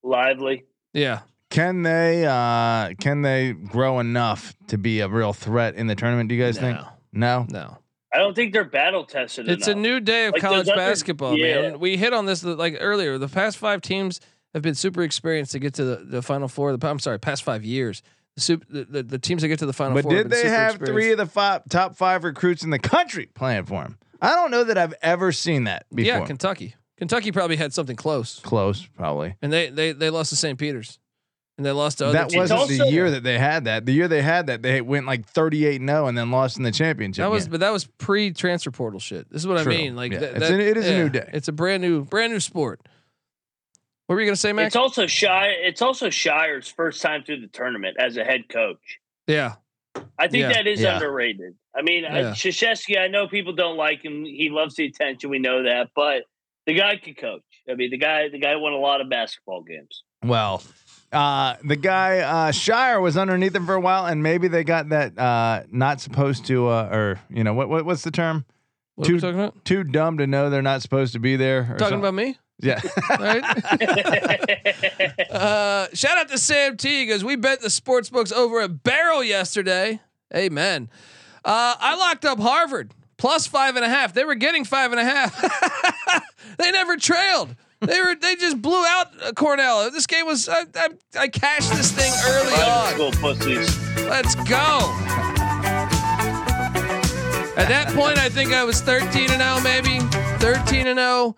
Lively. 0.03 0.65
Yeah. 0.93 1.21
Can 1.49 1.83
they 1.83 2.25
uh 2.25 2.93
can 2.99 3.21
they 3.21 3.53
grow 3.53 3.99
enough 3.99 4.53
to 4.67 4.77
be 4.77 4.99
a 4.99 5.07
real 5.07 5.31
threat 5.31 5.75
in 5.75 5.87
the 5.87 5.95
tournament? 5.95 6.27
Do 6.27 6.35
you 6.35 6.43
guys 6.43 6.57
think? 6.57 6.77
No. 7.13 7.45
No. 7.49 7.77
No. 8.15 8.21
I 8.21 8.23
don't 8.25 8.33
think 8.35 8.53
they're 8.53 8.63
battle 8.63 9.03
tested. 9.05 9.49
It's 9.49 9.67
a 9.67 9.75
new 9.75 9.99
day 9.99 10.25
of 10.27 10.33
Like, 10.33 10.41
college 10.41 10.65
those 10.65 10.69
other- 10.73 10.77
basketball, 10.81 11.37
yeah. 11.37 11.61
man. 11.61 11.79
We 11.79 11.97
hit 11.97 12.13
on 12.13 12.25
this 12.25 12.43
like 12.43 12.77
earlier. 12.79 13.17
The 13.17 13.27
past 13.27 13.57
five 13.57 13.81
teams 13.81 14.19
have 14.53 14.61
been 14.63 14.75
super 14.75 15.01
experienced 15.03 15.51
to 15.53 15.59
get 15.59 15.73
to 15.75 15.83
the, 15.85 15.95
the 15.97 16.21
final 16.21 16.47
four. 16.47 16.75
The 16.75 16.87
I'm 16.87 16.99
sorry, 16.99 17.19
past 17.19 17.43
five 17.43 17.63
years. 17.65 18.01
The, 18.35 18.41
super, 18.41 18.65
the, 18.69 18.83
the, 18.85 19.03
the 19.03 19.19
teams 19.19 19.41
that 19.41 19.47
get 19.49 19.59
to 19.59 19.65
the 19.65 19.73
final 19.73 19.93
But 19.95 20.03
four. 20.03 20.11
did 20.11 20.17
have 20.23 20.29
they 20.31 20.43
have 20.49 20.75
three 20.77 21.11
of 21.11 21.17
the 21.17 21.25
five 21.25 21.61
top 21.69 21.95
five 21.95 22.23
recruits 22.23 22.63
in 22.63 22.69
the 22.69 22.79
country 22.79 23.27
playing 23.33 23.65
for 23.65 23.83
them? 23.83 23.97
I 24.21 24.29
don't 24.35 24.51
know 24.51 24.63
that 24.63 24.77
I've 24.77 24.93
ever 25.01 25.31
seen 25.31 25.65
that 25.65 25.85
before. 25.93 26.07
Yeah, 26.19 26.25
Kentucky. 26.25 26.75
Kentucky 26.97 27.31
probably 27.33 27.57
had 27.57 27.73
something 27.73 27.95
close, 27.97 28.39
Close, 28.39 28.85
probably. 28.87 29.35
and 29.41 29.51
they 29.51 29.69
they 29.69 29.91
they 29.91 30.09
lost 30.09 30.29
to 30.29 30.37
St. 30.37 30.57
Peter's, 30.57 30.99
and 31.57 31.65
they 31.65 31.71
lost 31.71 31.99
to 31.99 32.05
other 32.07 32.13
That 32.17 32.29
teams. 32.29 32.51
wasn't 32.51 32.79
the 32.79 32.91
year 32.91 33.09
that 33.11 33.23
they 33.23 33.37
had 33.37 33.65
that. 33.65 33.85
The 33.85 33.93
year 33.93 34.07
they 34.07 34.21
had 34.21 34.47
that, 34.47 34.61
they 34.61 34.81
went 34.81 35.05
like 35.05 35.25
38 35.25 35.79
0 35.81 36.07
and 36.07 36.17
then 36.17 36.29
lost 36.31 36.57
in 36.57 36.63
the 36.63 36.71
championship. 36.71 37.23
That 37.23 37.31
was, 37.31 37.45
game. 37.45 37.51
but 37.51 37.59
that 37.61 37.71
was 37.71 37.85
pre 37.85 38.31
transfer 38.31 38.71
portal 38.71 38.99
shit. 38.99 39.29
This 39.31 39.41
is 39.41 39.47
what 39.47 39.61
True. 39.63 39.73
I 39.73 39.77
mean. 39.77 39.95
Like 39.95 40.11
Yeah. 40.11 40.19
that, 40.19 40.31
It's 40.31 40.39
that- 40.49 40.51
an- 40.53 40.61
it 40.61 40.77
is 40.77 40.87
a 40.89 40.97
new 40.97 41.09
day. 41.09 41.29
It's 41.33 41.47
a 41.47 41.53
brand 41.53 41.81
new, 41.81 42.03
brand 42.03 42.33
new 42.33 42.39
sport. 42.39 42.81
What 44.07 44.15
were 44.15 44.21
you 44.21 44.27
gonna 44.27 44.35
say, 44.35 44.53
Max? 44.53 44.67
It's 44.67 44.75
also 44.75 45.07
shy. 45.07 45.47
It's 45.61 45.81
also 45.81 46.07
Scheyer's 46.09 46.67
first 46.69 47.01
time 47.01 47.23
through 47.23 47.41
the 47.41 47.47
tournament 47.47 47.97
as 47.99 48.17
a 48.17 48.23
head 48.23 48.47
coach. 48.49 48.99
yeah, 49.27 49.55
I 50.19 50.27
think 50.27 50.41
Yeah. 50.43 50.53
that 50.53 50.67
is 50.67 50.81
Yeah. 50.81 50.95
underrated. 50.95 51.55
I 51.75 51.81
mean, 51.81 52.03
Yeah. 52.03 52.15
yeah. 52.19 52.31
Krzyzewski, 52.31 52.99
I 52.99 53.07
know 53.07 53.27
people 53.27 53.53
don't 53.53 53.77
like 53.77 54.03
him. 54.05 54.23
He 54.23 54.49
loves 54.51 54.75
the 54.75 54.85
attention. 54.85 55.29
We 55.31 55.39
know 55.39 55.63
that, 55.63 55.89
but 55.95 56.25
the 56.67 56.73
guy 56.73 56.97
can 56.97 57.15
coach. 57.15 57.41
I 57.69 57.73
mean, 57.73 57.89
the 57.89 57.97
guy, 57.97 58.29
the 58.29 58.37
guy 58.39 58.55
won 58.57 58.73
a 58.73 58.77
lot 58.77 59.01
of 59.01 59.09
basketball 59.09 59.63
games. 59.63 60.03
Well, 60.23 60.61
uh, 61.11 61.55
the 61.63 61.75
guy 61.75 62.19
uh, 62.19 62.51
Scheyer 62.51 63.01
was 63.01 63.15
underneath 63.17 63.55
him 63.55 63.65
for 63.65 63.75
a 63.75 63.79
while, 63.79 64.05
and 64.05 64.21
maybe 64.23 64.47
they 64.47 64.63
got 64.63 64.89
that 64.89 65.17
uh, 65.17 65.63
not 65.71 66.01
supposed 66.01 66.45
to, 66.47 66.67
uh, 66.67 66.89
or 66.91 67.19
you 67.29 67.43
know, 67.43 67.53
what, 67.53 67.69
what 67.69 67.85
what's 67.85 68.03
the 68.03 68.11
term? 68.11 68.45
what 68.95 69.07
Too- 69.07 69.19
talking 69.19 69.39
about? 69.39 69.63
Too 69.65 69.83
dumb 69.83 70.17
to 70.19 70.27
know 70.27 70.49
they're 70.49 70.61
not 70.61 70.81
supposed 70.81 71.13
to 71.13 71.19
be 71.19 71.35
there. 71.35 71.61
or 71.73 71.77
Talking 71.77 71.99
something. 71.99 71.99
about 71.99 72.13
me. 72.13 72.37
yeah. 72.59 72.79
Right. 73.19 73.43
uh, 75.31 75.87
shout 75.93 76.17
out 76.17 76.29
to 76.29 76.37
Sam 76.37 76.77
T. 76.77 77.05
Goes, 77.05 77.23
we 77.23 77.35
bet 77.35 77.61
the 77.61 77.69
sports 77.69 78.09
books 78.09 78.31
over 78.31 78.61
a 78.61 78.69
barrel 78.69 79.23
yesterday. 79.23 79.99
Amen. 80.33 80.89
Uh, 81.43 81.75
I 81.79 81.95
locked 81.95 82.25
up 82.25 82.39
Harvard 82.39 82.93
plus 83.17 83.47
five 83.47 83.75
and 83.75 83.85
a 83.85 83.89
half. 83.89 84.13
They 84.13 84.23
were 84.25 84.35
getting 84.35 84.63
five 84.65 84.91
and 84.91 84.99
a 84.99 85.03
half. 85.03 86.23
they 86.57 86.71
never 86.71 86.97
trailed. 86.97 87.55
They 87.85 87.99
were 88.01 88.15
they 88.15 88.35
just 88.35 88.61
blew 88.61 88.83
out 88.85 89.07
uh, 89.23 89.31
Cornell. 89.33 89.89
This 89.91 90.07
game 90.07 90.25
was 90.25 90.49
I, 90.49 90.63
I, 90.75 90.89
I 91.17 91.27
cashed 91.27 91.71
this 91.71 91.91
thing 91.91 92.11
early 92.27 92.51
Private 92.53 92.71
on. 92.71 92.93
school 92.93 93.11
pussies. 93.21 93.95
Let's 94.05 94.35
go. 94.35 94.91
At 97.57 97.69
that 97.69 97.93
point, 97.95 98.17
I 98.17 98.27
think 98.29 98.51
I 98.53 98.63
was 98.65 98.81
13 98.81 99.31
and 99.31 99.41
0, 99.41 99.61
maybe 99.61 99.99
13 100.39 100.87
and 100.87 100.99
0. 100.99 101.35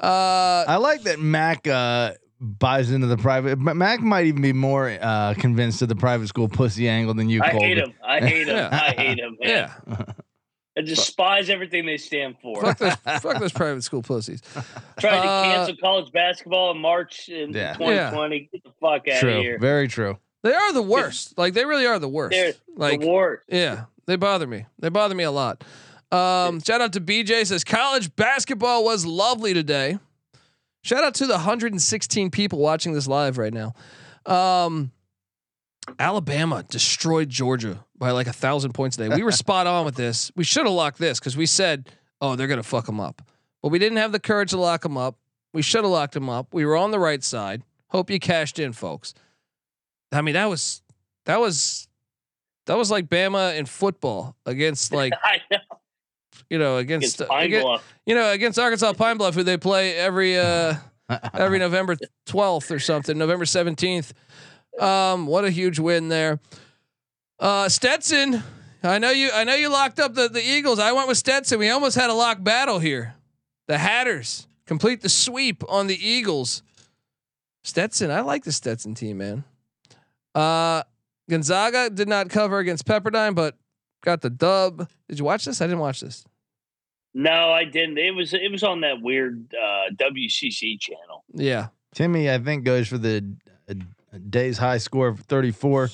Uh, 0.00 0.64
I 0.66 0.76
like 0.76 1.02
that 1.04 1.20
Mac 1.20 1.68
uh, 1.68 2.14
buys 2.40 2.90
into 2.90 3.06
the 3.06 3.16
private. 3.16 3.58
Mac 3.60 4.00
might 4.00 4.26
even 4.26 4.42
be 4.42 4.52
more 4.52 4.90
uh, 5.00 5.34
convinced 5.38 5.80
of 5.82 5.88
the 5.88 5.94
private 5.94 6.26
school 6.26 6.48
pussy 6.48 6.88
angle 6.88 7.14
than 7.14 7.28
you. 7.28 7.40
I 7.42 7.50
Colby. 7.52 7.66
hate 7.66 7.78
him. 7.78 7.92
I 8.04 8.20
hate 8.20 8.48
him. 8.48 8.68
I 8.72 8.90
hate 8.96 9.18
him. 9.20 9.36
Man. 9.40 9.48
yeah. 9.88 10.04
I 10.76 10.80
despise 10.80 11.50
everything 11.50 11.84
they 11.84 11.98
stand 11.98 12.36
for. 12.40 12.60
Fuck 12.62 12.78
those, 12.78 12.94
fuck 13.20 13.38
those 13.38 13.52
private 13.52 13.82
school 13.84 14.02
pussies. 14.02 14.40
Tried 14.98 15.20
to 15.22 15.28
Uh, 15.28 15.42
cancel 15.44 15.76
college 15.76 16.10
basketball 16.12 16.70
in 16.70 16.78
March 16.78 17.28
in 17.28 17.52
Yeah. 17.52 17.74
2020. 17.74 18.48
Get 18.52 18.64
the 18.64 18.70
fuck 18.80 19.06
out 19.08 19.20
True. 19.20 19.36
of 19.36 19.42
here. 19.42 19.58
Very 19.58 19.86
true. 19.88 20.18
They 20.42 20.54
are 20.54 20.72
the 20.72 20.82
worst. 20.82 21.36
Like 21.38 21.54
they 21.54 21.64
really 21.64 21.86
are 21.86 21.98
the 21.98 22.08
worst. 22.08 22.32
They're 22.32 22.54
like 22.74 23.00
the 23.00 23.08
worst. 23.08 23.44
yeah, 23.48 23.84
they 24.06 24.16
bother 24.16 24.46
me. 24.46 24.64
They 24.78 24.88
bother 24.88 25.14
me 25.14 25.24
a 25.24 25.30
lot. 25.30 25.62
Um, 26.10 26.60
shout 26.60 26.80
out 26.80 26.92
to 26.94 27.00
BJ 27.00 27.46
says 27.46 27.64
college 27.64 28.14
basketball 28.16 28.84
was 28.84 29.06
lovely 29.06 29.54
today. 29.54 29.98
Shout 30.82 31.04
out 31.04 31.14
to 31.16 31.26
the 31.26 31.34
116 31.34 32.30
people 32.30 32.58
watching 32.58 32.92
this 32.92 33.06
live 33.06 33.38
right 33.38 33.52
now. 33.54 33.72
Um, 34.26 34.90
Alabama 35.98 36.62
destroyed 36.62 37.28
Georgia 37.28 37.84
by 37.96 38.10
like 38.12 38.26
a 38.26 38.32
thousand 38.32 38.72
points 38.72 38.96
today. 38.96 39.14
We 39.14 39.22
were 39.22 39.32
spot 39.32 39.66
on 39.66 39.84
with 39.84 39.96
this. 39.96 40.30
We 40.36 40.44
should 40.44 40.64
have 40.64 40.74
locked 40.74 40.98
this 40.98 41.18
because 41.18 41.36
we 41.36 41.46
said, 41.46 41.90
"Oh, 42.20 42.36
they're 42.36 42.46
gonna 42.46 42.62
fuck 42.62 42.86
them 42.86 43.00
up," 43.00 43.22
but 43.62 43.68
we 43.68 43.78
didn't 43.78 43.98
have 43.98 44.12
the 44.12 44.20
courage 44.20 44.50
to 44.50 44.58
lock 44.58 44.82
them 44.82 44.96
up. 44.96 45.16
We 45.52 45.62
should 45.62 45.84
have 45.84 45.90
locked 45.90 46.14
them 46.14 46.30
up. 46.30 46.54
We 46.54 46.64
were 46.64 46.76
on 46.76 46.90
the 46.90 46.98
right 46.98 47.22
side. 47.22 47.62
Hope 47.88 48.10
you 48.10 48.18
cashed 48.18 48.58
in, 48.58 48.72
folks. 48.72 49.12
I 50.12 50.22
mean, 50.22 50.34
that 50.34 50.48
was 50.48 50.82
that 51.26 51.40
was 51.40 51.88
that 52.66 52.76
was 52.76 52.90
like 52.90 53.08
Bama 53.08 53.56
in 53.56 53.66
football 53.66 54.36
against 54.46 54.92
like 54.94 55.12
know. 55.50 55.58
you 56.48 56.58
know 56.58 56.76
against, 56.78 57.20
Against 57.20 57.32
against 57.44 57.84
you 58.06 58.14
know 58.14 58.30
against 58.30 58.58
Arkansas 58.58 58.92
Pine 58.94 59.18
Bluff, 59.18 59.34
who 59.34 59.42
they 59.42 59.56
play 59.56 59.96
every 59.96 60.38
uh 60.38 60.74
every 61.34 61.58
November 61.58 61.96
12th 62.26 62.70
or 62.70 62.78
something, 62.78 63.18
November 63.18 63.44
17th. 63.44 64.12
Um, 64.78 65.26
what 65.26 65.44
a 65.44 65.50
huge 65.50 65.78
win 65.78 66.08
there. 66.08 66.40
Uh, 67.38 67.68
Stetson, 67.68 68.42
I 68.82 68.98
know 68.98 69.10
you. 69.10 69.30
I 69.32 69.44
know 69.44 69.54
you 69.54 69.68
locked 69.68 70.00
up 70.00 70.14
the 70.14 70.28
the 70.28 70.42
Eagles. 70.42 70.78
I 70.78 70.92
went 70.92 71.08
with 71.08 71.18
Stetson. 71.18 71.58
We 71.58 71.70
almost 71.70 71.96
had 71.96 72.10
a 72.10 72.14
lock 72.14 72.42
battle 72.42 72.78
here. 72.78 73.14
The 73.66 73.78
Hatters 73.78 74.46
complete 74.66 75.02
the 75.02 75.08
sweep 75.08 75.62
on 75.68 75.86
the 75.86 75.96
Eagles. 75.96 76.62
Stetson, 77.64 78.10
I 78.10 78.20
like 78.20 78.44
the 78.44 78.52
Stetson 78.52 78.94
team, 78.94 79.18
man. 79.18 79.44
Uh, 80.34 80.82
Gonzaga 81.30 81.90
did 81.90 82.08
not 82.08 82.28
cover 82.28 82.58
against 82.58 82.86
Pepperdine, 82.86 83.34
but 83.34 83.56
got 84.02 84.20
the 84.20 84.30
dub. 84.30 84.88
Did 85.08 85.18
you 85.18 85.24
watch 85.24 85.44
this? 85.44 85.60
I 85.60 85.66
didn't 85.66 85.78
watch 85.80 86.00
this. 86.00 86.24
No, 87.14 87.52
I 87.52 87.64
didn't. 87.64 87.98
It 87.98 88.14
was 88.14 88.32
it 88.32 88.50
was 88.50 88.62
on 88.62 88.80
that 88.80 89.00
weird 89.02 89.54
uh, 89.54 89.90
WCC 89.94 90.80
channel. 90.80 91.24
Yeah, 91.34 91.68
Timme, 91.94 92.30
I 92.30 92.42
think 92.42 92.64
goes 92.64 92.88
for 92.88 92.98
the 92.98 93.36
uh, 93.68 93.74
day's 94.18 94.58
high 94.58 94.78
score 94.78 95.08
of 95.08 95.20
34. 95.20 95.90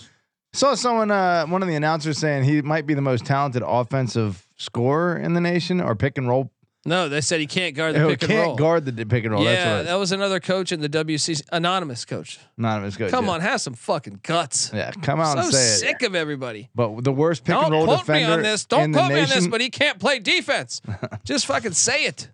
Saw 0.52 0.74
someone, 0.74 1.10
uh, 1.10 1.46
one 1.46 1.62
of 1.62 1.68
the 1.68 1.74
announcers 1.76 2.18
saying 2.18 2.44
he 2.44 2.62
might 2.62 2.86
be 2.86 2.94
the 2.94 3.02
most 3.02 3.24
talented 3.26 3.62
offensive 3.64 4.46
scorer 4.56 5.16
in 5.18 5.34
the 5.34 5.40
nation, 5.40 5.80
or 5.80 5.94
pick 5.94 6.16
and 6.18 6.26
roll. 6.26 6.50
no, 6.86 7.08
they 7.08 7.20
said 7.20 7.38
he 7.38 7.46
can't 7.46 7.74
guard 7.76 7.94
the 7.94 8.02
Oh, 8.02 8.08
pick 8.08 8.22
and 8.22 8.30
can't 8.30 8.46
roll. 8.46 8.56
guard 8.56 8.84
the 8.86 9.04
pick 9.04 9.24
and 9.24 9.32
roll. 9.34 9.44
That's 9.44 9.58
yeah, 9.64 9.76
what 9.76 9.84
that 9.84 9.94
was 9.96 10.10
another 10.10 10.40
coach 10.40 10.72
in 10.72 10.80
the 10.80 10.88
WCC, 10.88 11.42
anonymous 11.52 12.06
coach. 12.06 12.38
anonymous 12.56 12.96
coach. 12.96 13.10
Come 13.10 13.26
yeah. 13.26 13.32
on, 13.32 13.40
have 13.42 13.60
some 13.60 13.74
fucking 13.74 14.20
guts. 14.22 14.70
Yeah, 14.72 14.90
come 15.02 15.20
out 15.20 15.34
so 15.34 15.40
and 15.44 15.52
say 15.52 15.58
it. 15.58 15.78
sick 15.98 16.02
of 16.02 16.14
everybody. 16.14 16.70
But 16.74 17.04
the 17.04 17.12
worst 17.12 17.44
pick 17.44 17.54
Don't 17.54 17.64
and 17.66 17.72
roll 17.74 17.84
quote 17.84 17.98
defender 18.00 18.28
me 18.28 18.32
on 18.32 18.42
this. 18.42 18.64
Don't 18.64 18.84
in 18.84 18.92
the 18.92 18.98
quote 19.00 19.08
me 19.12 19.14
on 19.16 19.20
this, 19.26 19.34
nation- 19.34 19.50
but 19.50 19.60
he 19.60 19.68
can't 19.68 19.98
play 19.98 20.18
defense. 20.18 20.80
Just 21.24 21.44
fucking 21.46 21.72
say 21.72 22.04
it. 22.06 22.30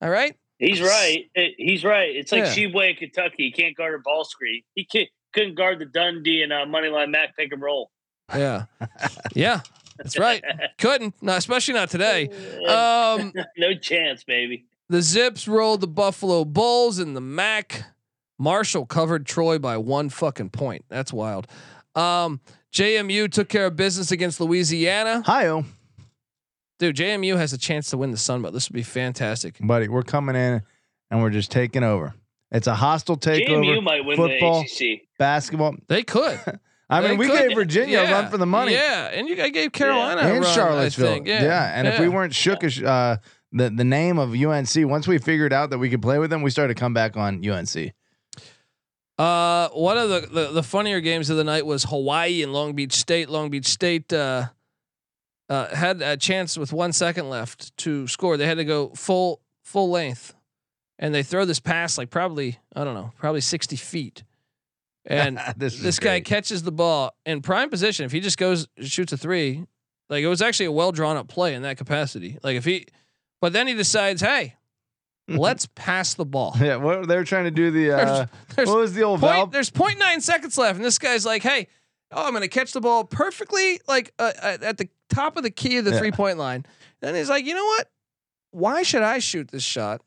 All 0.00 0.08
right. 0.10 0.36
He's 0.58 0.80
right. 0.80 1.24
It- 1.34 1.54
he's 1.58 1.84
right. 1.84 2.14
It's 2.14 2.30
like 2.30 2.44
Yeah. 2.44 2.54
Tshiebwe, 2.54 2.96
Kentucky. 2.98 3.34
He 3.38 3.50
can't 3.50 3.76
guard 3.76 3.94
a 3.94 3.98
ball 3.98 4.24
screen. 4.24 4.62
He 4.74 4.84
can't, 4.84 5.08
couldn't 5.36 5.54
guard 5.54 5.78
the 5.78 5.84
Dundee 5.84 6.42
and 6.42 6.50
uh, 6.50 6.64
Moneyline 6.64 7.10
Mac 7.10 7.36
pick 7.36 7.52
and 7.52 7.60
roll. 7.60 7.90
Yeah. 8.34 8.64
Yeah. 9.34 9.60
That's 9.98 10.18
right. 10.18 10.42
Couldn't. 10.78 11.14
No, 11.22 11.36
especially 11.36 11.74
not 11.74 11.90
today. 11.90 12.28
Um, 12.66 13.32
no 13.58 13.74
chance, 13.74 14.24
baby. 14.24 14.64
the 14.88 15.02
Zips 15.02 15.46
rolled 15.46 15.82
the 15.82 15.86
Buffalo 15.86 16.44
Bulls 16.44 16.98
and 16.98 17.14
the 17.14 17.20
Mac. 17.20 17.84
Marshall 18.38 18.86
covered 18.86 19.26
Troy 19.26 19.58
by 19.58 19.76
one 19.76 20.08
fucking 20.08 20.50
point. 20.50 20.84
That's 20.88 21.12
wild. 21.12 21.46
Um, 21.94 22.40
JMU 22.72 23.30
took 23.30 23.48
care 23.48 23.66
of 23.66 23.76
business 23.76 24.10
against 24.10 24.40
Louisiana. 24.40 25.22
Hi-oh. 25.24 25.64
Dude, 26.78 26.96
JMU 26.96 27.36
has 27.36 27.52
a 27.54 27.58
chance 27.58 27.88
to 27.90 27.96
win 27.98 28.10
the 28.10 28.18
Sun 28.18 28.42
Belt. 28.42 28.52
This 28.54 28.68
would 28.68 28.74
be 28.74 28.82
fantastic. 28.82 29.56
buddy. 29.60 29.88
We're 29.88 30.02
coming 30.02 30.36
in 30.36 30.62
and 31.10 31.22
we're 31.22 31.30
just 31.30 31.50
taking 31.50 31.82
over. 31.82 32.14
It's 32.52 32.66
a 32.66 32.74
hostile 32.74 33.16
takeover. 33.16 33.64
JMU 33.64 33.82
might 33.82 34.04
win 34.04 34.16
football, 34.16 34.62
the 34.62 34.92
ACC. 34.94 35.00
basketball. 35.18 35.74
They 35.88 36.02
could. 36.04 36.38
I 36.88 37.00
They 37.00 37.08
mean, 37.08 37.18
we 37.18 37.26
could. 37.26 37.48
gave 37.48 37.56
Virginia 37.56 37.98
a 38.00 38.12
run 38.12 38.30
for 38.30 38.38
the 38.38 38.46
money. 38.46 38.72
Yeah, 38.72 39.06
and 39.12 39.28
you 39.28 39.42
I 39.42 39.48
gave 39.48 39.72
Carolina 39.72 40.20
a 40.20 40.24
and 40.24 40.32
run, 40.40 40.44
I 40.44 40.54
Charlottesville. 40.54 41.06
think. 41.14 41.26
Yeah, 41.26 41.72
and 41.74 41.88
if 41.88 41.98
we 41.98 42.08
weren't 42.08 42.32
shookish, 42.32 42.84
uh, 42.84 43.16
the 43.52 43.70
the 43.70 43.82
name 43.84 44.18
of 44.18 44.32
UNC, 44.34 44.70
once 44.88 45.08
we 45.08 45.18
figured 45.18 45.52
out 45.52 45.70
that 45.70 45.78
we 45.78 45.90
could 45.90 46.00
play 46.02 46.18
with 46.20 46.30
them, 46.30 46.42
we 46.42 46.50
started 46.50 46.76
to 46.76 46.80
come 46.80 46.94
back 46.94 47.16
on 47.16 47.44
UNC. 47.48 47.92
Uh, 49.18 49.68
one 49.70 49.96
of 49.96 50.10
the, 50.10 50.20
the 50.30 50.52
the 50.52 50.62
funnier 50.62 51.00
games 51.00 51.30
of 51.30 51.36
the 51.38 51.44
night 51.44 51.64
was 51.66 51.84
Hawaii 51.84 52.42
and 52.42 52.52
Long 52.52 52.74
Beach 52.74 52.92
State. 52.92 53.30
Long 53.30 53.48
Beach 53.50 53.66
State 53.66 54.12
uh, 54.12 54.46
uh, 55.48 55.74
had 55.74 56.02
a 56.02 56.16
chance 56.18 56.58
with 56.58 56.72
one 56.72 56.92
second 56.92 57.30
left 57.30 57.74
to 57.78 58.06
score. 58.06 58.36
They 58.36 58.46
had 58.46 58.58
to 58.58 58.64
go 58.64 58.90
full 58.90 59.40
full 59.64 59.90
length, 59.90 60.34
and 60.98 61.14
they 61.14 61.22
throw 61.22 61.44
this 61.44 61.60
pass 61.60 61.98
like 61.98 62.10
probably 62.10 62.58
I 62.74 62.84
don't 62.84 62.94
know, 62.94 63.12
probably 63.18 63.40
sixty 63.40 63.76
feet, 63.76 64.24
and 65.04 65.38
this 65.56 65.80
this 65.80 65.98
guy 65.98 66.16
great. 66.18 66.24
catches 66.24 66.62
the 66.62 66.72
ball 66.72 67.14
in 67.24 67.42
prime 67.42 67.70
position. 67.70 68.04
If 68.04 68.12
he 68.12 68.20
just 68.20 68.38
goes 68.38 68.66
shoots 68.80 69.12
a 69.12 69.16
three, 69.16 69.66
like 70.10 70.22
it 70.22 70.28
was 70.28 70.42
actually 70.42 70.66
a 70.66 70.72
well 70.72 70.92
drawn 70.92 71.16
up 71.16 71.28
play 71.28 71.54
in 71.54 71.62
that 71.62 71.76
capacity. 71.78 72.38
Like 72.42 72.56
if 72.56 72.64
he, 72.64 72.86
but 73.40 73.52
then 73.52 73.66
he 73.66 73.74
decides, 73.74 74.20
hey, 74.20 74.54
let's 75.28 75.66
pass 75.74 76.14
the 76.14 76.24
ball. 76.24 76.54
Yeah, 76.60 76.76
what 76.76 77.06
they're 77.08 77.24
trying 77.24 77.44
to 77.44 77.50
do 77.50 77.70
the 77.70 77.90
uh, 77.96 78.26
There's 78.54 78.68
what 78.68 78.78
was 78.78 78.94
the 78.94 79.02
old 79.02 79.20
point, 79.20 79.32
Valpo? 79.34 79.52
there's 79.52 79.70
0.9 79.70 80.22
seconds 80.22 80.56
left, 80.58 80.76
and 80.76 80.84
this 80.84 80.98
guy's 80.98 81.26
like, 81.26 81.42
"Hey, 81.42 81.68
oh, 82.12 82.26
I'm 82.26 82.32
gonna 82.32 82.48
catch 82.48 82.72
the 82.72 82.80
ball 82.80 83.04
perfectly, 83.04 83.80
like 83.88 84.12
uh, 84.18 84.32
at 84.42 84.62
at 84.62 84.78
the 84.78 84.88
top 85.10 85.36
of 85.36 85.42
the 85.42 85.50
key 85.50 85.76
of 85.78 85.84
the 85.84 85.90
Yeah. 85.92 85.98
three 85.98 86.12
point 86.12 86.38
line." 86.38 86.64
And 87.02 87.14
he's 87.16 87.28
like, 87.28 87.44
"You 87.44 87.54
know 87.54 87.64
what? 87.64 87.90
Why 88.56 88.82
should 88.82 89.02
I 89.02 89.18
shoot 89.18 89.48
this 89.48 89.62
shot? 89.62 90.00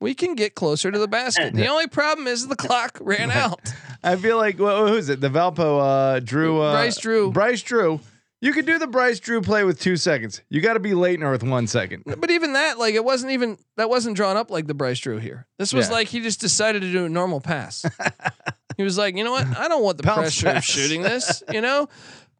we 0.00 0.14
can 0.14 0.36
get 0.36 0.54
closer 0.54 0.92
to 0.92 0.98
the 0.98 1.08
basket. 1.08 1.54
The 1.54 1.66
only 1.66 1.88
problem 1.88 2.28
is 2.28 2.46
the 2.46 2.54
clock 2.54 2.98
ran 3.00 3.32
out. 3.32 3.60
I 4.04 4.14
feel 4.14 4.36
like 4.36 4.60
what, 4.60 4.88
who's 4.88 5.08
it? 5.08 5.20
The 5.20 5.28
Valpo 5.28 5.80
uh, 6.16 6.20
Drew 6.20 6.60
uh, 6.60 6.72
Bryce 6.72 6.98
Drew. 6.98 7.32
Bryce 7.32 7.62
Drew. 7.62 7.98
You 8.40 8.52
could 8.52 8.66
do 8.66 8.78
the 8.78 8.86
Bryce 8.86 9.18
Drew 9.20 9.40
play 9.40 9.64
with 9.64 9.80
two 9.80 9.96
seconds. 9.96 10.40
You 10.50 10.60
got 10.60 10.74
to 10.74 10.80
be 10.80 10.90
Laettner 10.90 11.30
with 11.32 11.42
one 11.42 11.66
second. 11.66 12.04
But 12.06 12.30
even 12.30 12.52
that, 12.52 12.78
like, 12.78 12.94
it 12.94 13.04
wasn't 13.04 13.32
even 13.32 13.58
that 13.76 13.88
wasn't 13.88 14.16
drawn 14.16 14.36
up 14.36 14.50
like 14.50 14.66
the 14.68 14.74
Bryce 14.74 14.98
Drew 15.00 15.18
here. 15.18 15.46
This 15.58 15.72
was 15.72 15.88
Yeah. 15.88 15.94
like 15.94 16.08
he 16.08 16.20
just 16.20 16.40
decided 16.40 16.82
to 16.82 16.92
do 16.92 17.04
a 17.04 17.08
normal 17.08 17.40
pass. 17.40 17.84
he 18.76 18.84
was 18.84 18.98
like, 18.98 19.16
you 19.16 19.24
know 19.24 19.32
what? 19.32 19.46
I 19.56 19.66
don't 19.68 19.82
want 19.82 19.96
the 19.96 20.04
Bounce 20.04 20.40
pressure 20.40 20.58
of 20.58 20.64
shooting 20.64 21.02
this. 21.02 21.42
You 21.52 21.60
know, 21.60 21.88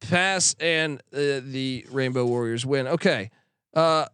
pass 0.00 0.54
and 0.60 1.00
uh, 1.12 1.40
the 1.42 1.86
Rainbow 1.90 2.24
Warriors 2.26 2.64
win. 2.64 2.86
Okay, 2.88 3.30
uh, 3.74 4.06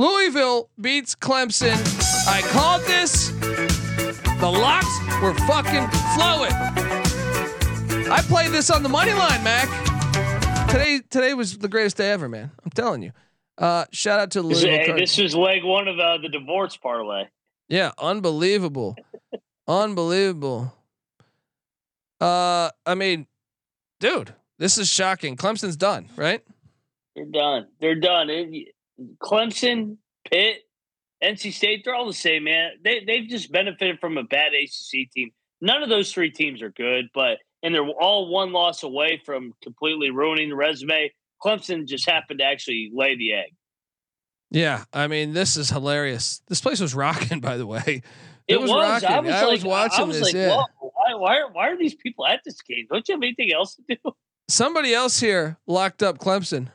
Louisville 0.00 0.70
beats 0.80 1.14
Clemson. 1.14 1.76
I 2.26 2.40
called 2.40 2.80
this. 2.86 3.28
The 4.40 4.50
locks 4.50 4.86
were 5.20 5.34
fucking 5.46 5.86
flowing. 6.14 6.52
I 8.10 8.22
played 8.22 8.50
this 8.50 8.70
on 8.70 8.82
the 8.82 8.88
money 8.88 9.12
line, 9.12 9.44
Mac. 9.44 9.68
Today, 10.70 11.02
today 11.10 11.34
was 11.34 11.58
the 11.58 11.68
greatest 11.68 11.98
day 11.98 12.10
ever, 12.12 12.30
man. 12.30 12.50
I'm 12.64 12.70
telling 12.70 13.02
you. 13.02 13.12
Uh, 13.58 13.84
shout 13.92 14.18
out 14.18 14.30
to 14.30 14.40
Louisville. 14.40 14.70
hey, 14.70 14.92
this 14.98 15.18
was 15.18 15.34
leg 15.36 15.64
one 15.64 15.86
of 15.86 15.98
uh, 16.00 16.16
the 16.16 16.30
divorce 16.30 16.78
parlay. 16.78 17.24
yeah, 17.68 17.92
unbelievable, 17.98 18.96
unbelievable. 19.68 20.72
Uh, 22.22 22.70
I 22.86 22.94
mean, 22.94 23.26
dude, 24.00 24.32
this 24.58 24.78
is 24.78 24.88
shocking. 24.88 25.36
Clemson's 25.36 25.76
done, 25.76 26.08
right? 26.16 26.42
They're 27.14 27.26
done. 27.26 27.66
They're 27.82 28.00
done. 28.00 28.30
It- 28.30 28.68
Clemson, 29.22 29.96
Pitt, 30.30 30.62
NC 31.22 31.52
State, 31.52 31.82
they're 31.84 31.94
all 31.94 32.06
the 32.06 32.12
same, 32.12 32.44
man. 32.44 32.72
They 32.82 33.04
they've 33.06 33.28
just 33.28 33.52
benefited 33.52 34.00
from 34.00 34.16
a 34.18 34.24
bad 34.24 34.52
ACC 34.54 35.10
team. 35.14 35.30
None 35.60 35.82
of 35.82 35.88
those 35.88 36.12
three 36.12 36.30
teams 36.30 36.62
are 36.62 36.70
good, 36.70 37.06
but 37.14 37.38
and 37.62 37.74
they're 37.74 37.86
all 37.86 38.28
one 38.28 38.52
loss 38.52 38.82
away 38.82 39.20
from 39.24 39.52
completely 39.62 40.10
ruining 40.10 40.48
the 40.48 40.56
resume. 40.56 41.12
Clemson 41.42 41.86
just 41.86 42.08
happened 42.08 42.38
to 42.40 42.44
actually 42.44 42.90
lay 42.94 43.16
the 43.16 43.34
egg. 43.34 43.54
Yeah, 44.50 44.84
I 44.92 45.06
mean, 45.06 45.32
this 45.32 45.56
is 45.56 45.70
hilarious. 45.70 46.42
This 46.48 46.60
place 46.60 46.80
was 46.80 46.94
rocking, 46.94 47.40
by 47.40 47.56
the 47.56 47.66
way. 47.66 48.02
It, 48.48 48.60
was. 48.60 48.70
rocking. 48.70 49.08
I 49.08 49.20
was, 49.20 49.62
like, 49.62 49.64
watching 49.64 50.04
I 50.04 50.06
was 50.08 50.18
this. 50.18 50.24
like, 50.24 50.34
yeah, 50.34 50.60
why, 50.80 51.14
why, 51.14 51.38
are, 51.38 51.52
why 51.52 51.68
are 51.68 51.78
these 51.78 51.94
people 51.94 52.26
at 52.26 52.40
this 52.44 52.60
game? 52.62 52.86
Don't 52.90 53.06
you 53.08 53.14
have 53.14 53.22
anything 53.22 53.52
else 53.52 53.76
to 53.76 53.82
do? 53.94 54.12
somebody 54.50 54.92
else 54.92 55.20
here 55.20 55.58
locked 55.66 56.02
up 56.02 56.18
Clemson. 56.18 56.68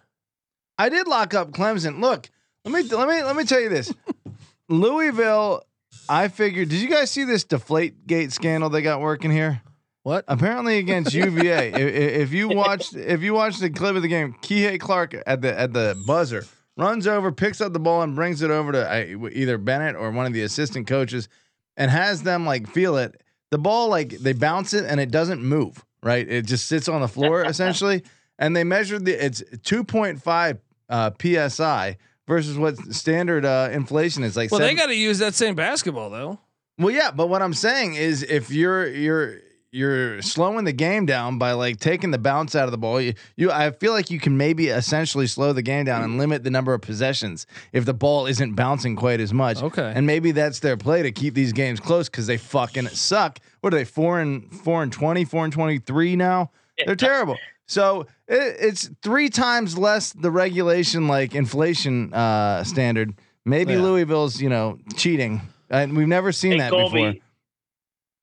I 0.77 0.89
did 0.89 1.07
lock 1.07 1.33
up 1.33 1.51
Clemson. 1.51 1.99
Look, 1.99 2.29
let 2.63 2.73
me 2.73 2.95
let 2.95 3.07
me 3.07 3.23
let 3.23 3.35
me 3.35 3.43
tell 3.43 3.59
you 3.59 3.69
this. 3.69 3.93
Louisville, 4.69 5.63
I 6.09 6.27
figured. 6.27 6.69
Did 6.69 6.81
you 6.81 6.89
guys 6.89 7.11
see 7.11 7.23
this 7.23 7.43
Deflate 7.43 8.07
Gate 8.07 8.31
scandal 8.31 8.69
they 8.69 8.81
got 8.81 9.01
working 9.01 9.31
here? 9.31 9.61
What? 10.03 10.25
Apparently 10.27 10.77
against 10.77 11.13
UVA. 11.15 11.73
if, 11.73 12.21
if 12.29 12.33
you 12.33 12.49
watched 12.49 12.95
if 12.95 13.21
you 13.21 13.33
watched 13.33 13.59
the 13.59 13.69
clip 13.69 13.95
of 13.95 14.01
the 14.01 14.07
game, 14.07 14.35
Kihei 14.41 14.79
Clark 14.79 15.15
at 15.25 15.41
the 15.41 15.57
at 15.57 15.73
the 15.73 16.01
buzzer 16.05 16.45
runs 16.77 17.07
over, 17.07 17.31
picks 17.31 17.61
up 17.61 17.73
the 17.73 17.79
ball, 17.79 18.01
and 18.01 18.15
brings 18.15 18.41
it 18.41 18.51
over 18.51 18.71
to 18.71 18.91
uh, 18.91 19.29
either 19.31 19.57
Bennett 19.57 19.95
or 19.95 20.11
one 20.11 20.25
of 20.25 20.33
the 20.33 20.43
assistant 20.43 20.87
coaches, 20.87 21.29
and 21.77 21.89
has 21.89 22.23
them 22.23 22.45
like 22.45 22.67
feel 22.69 22.97
it. 22.97 23.21
The 23.51 23.57
ball 23.57 23.89
like 23.89 24.09
they 24.09 24.33
bounce 24.33 24.73
it 24.73 24.85
and 24.85 24.99
it 24.99 25.11
doesn't 25.11 25.41
move. 25.41 25.83
Right, 26.03 26.27
it 26.27 26.45
just 26.45 26.67
sits 26.67 26.87
on 26.87 27.01
the 27.01 27.07
floor 27.07 27.43
essentially. 27.47 28.03
And 28.37 28.55
they 28.55 28.63
measured 28.63 29.05
the 29.05 29.13
it's 29.25 29.43
two 29.63 29.83
point 29.83 30.21
five 30.21 30.59
uh, 30.89 31.11
psi 31.19 31.97
versus 32.27 32.57
what 32.57 32.77
standard 32.93 33.45
uh, 33.45 33.69
inflation 33.71 34.23
is 34.23 34.35
like. 34.35 34.51
Well, 34.51 34.59
seven- 34.59 34.75
they 34.75 34.81
got 34.81 34.87
to 34.87 34.95
use 34.95 35.19
that 35.19 35.33
same 35.35 35.55
basketball 35.55 36.09
though. 36.09 36.39
well, 36.77 36.91
yeah, 36.91 37.11
but 37.11 37.27
what 37.27 37.41
I'm 37.41 37.53
saying 37.53 37.95
is, 37.95 38.23
if 38.23 38.51
you're 38.51 38.87
you're 38.87 39.39
you're 39.71 40.21
slowing 40.21 40.63
the 40.63 40.71
game 40.71 41.05
down 41.05 41.37
by 41.37 41.51
like 41.51 41.79
taking 41.81 42.11
the 42.11 42.17
bounce 42.17 42.55
out 42.55 42.63
of 42.63 42.71
the 42.71 42.77
ball, 42.77 43.01
you, 43.01 43.13
you 43.35 43.51
I 43.51 43.71
feel 43.71 43.91
like 43.91 44.09
you 44.09 44.19
can 44.21 44.37
maybe 44.37 44.67
essentially 44.67 45.27
slow 45.27 45.51
the 45.51 45.61
game 45.61 45.83
down 45.85 46.01
and 46.01 46.17
limit 46.17 46.43
the 46.45 46.49
number 46.49 46.73
of 46.73 46.81
possessions 46.81 47.45
if 47.73 47.83
the 47.83 47.93
ball 47.93 48.25
isn't 48.25 48.53
bouncing 48.55 48.95
quite 48.95 49.19
as 49.19 49.33
much. 49.33 49.61
Okay. 49.61 49.91
and 49.93 50.05
maybe 50.07 50.31
that's 50.31 50.59
their 50.59 50.77
play 50.77 51.03
to 51.03 51.11
keep 51.11 51.33
these 51.33 51.51
games 51.51 51.81
close 51.81 52.07
because 52.09 52.25
they 52.25 52.37
fucking 52.37 52.87
suck. 52.89 53.39
What 53.61 53.73
are 53.73 53.77
they 53.77 53.83
four 53.85 54.19
and 54.21 54.49
four 54.49 54.81
and 54.81 54.91
twenty, 54.93 55.25
four 55.25 55.43
and 55.43 55.51
twenty 55.51 55.79
three 55.79 56.15
now? 56.15 56.51
They're 56.85 56.95
terrible. 56.95 57.37
So 57.67 58.01
it, 58.27 58.55
it's 58.59 58.89
three 59.01 59.29
times 59.29 59.77
less 59.77 60.13
the 60.13 60.31
regulation 60.31 61.07
like 61.07 61.33
inflation 61.35 62.13
uh, 62.13 62.63
standard. 62.63 63.13
Maybe 63.45 63.73
Yeah. 63.73 63.81
Louisville's 63.81 64.41
you 64.41 64.49
know 64.49 64.77
cheating. 64.95 65.41
and 65.69 65.95
we've 65.97 66.07
never 66.07 66.31
seen 66.31 66.53
Hey, 66.53 66.57
that 66.59 66.69
Colby, 66.71 67.03
before. 67.05 67.21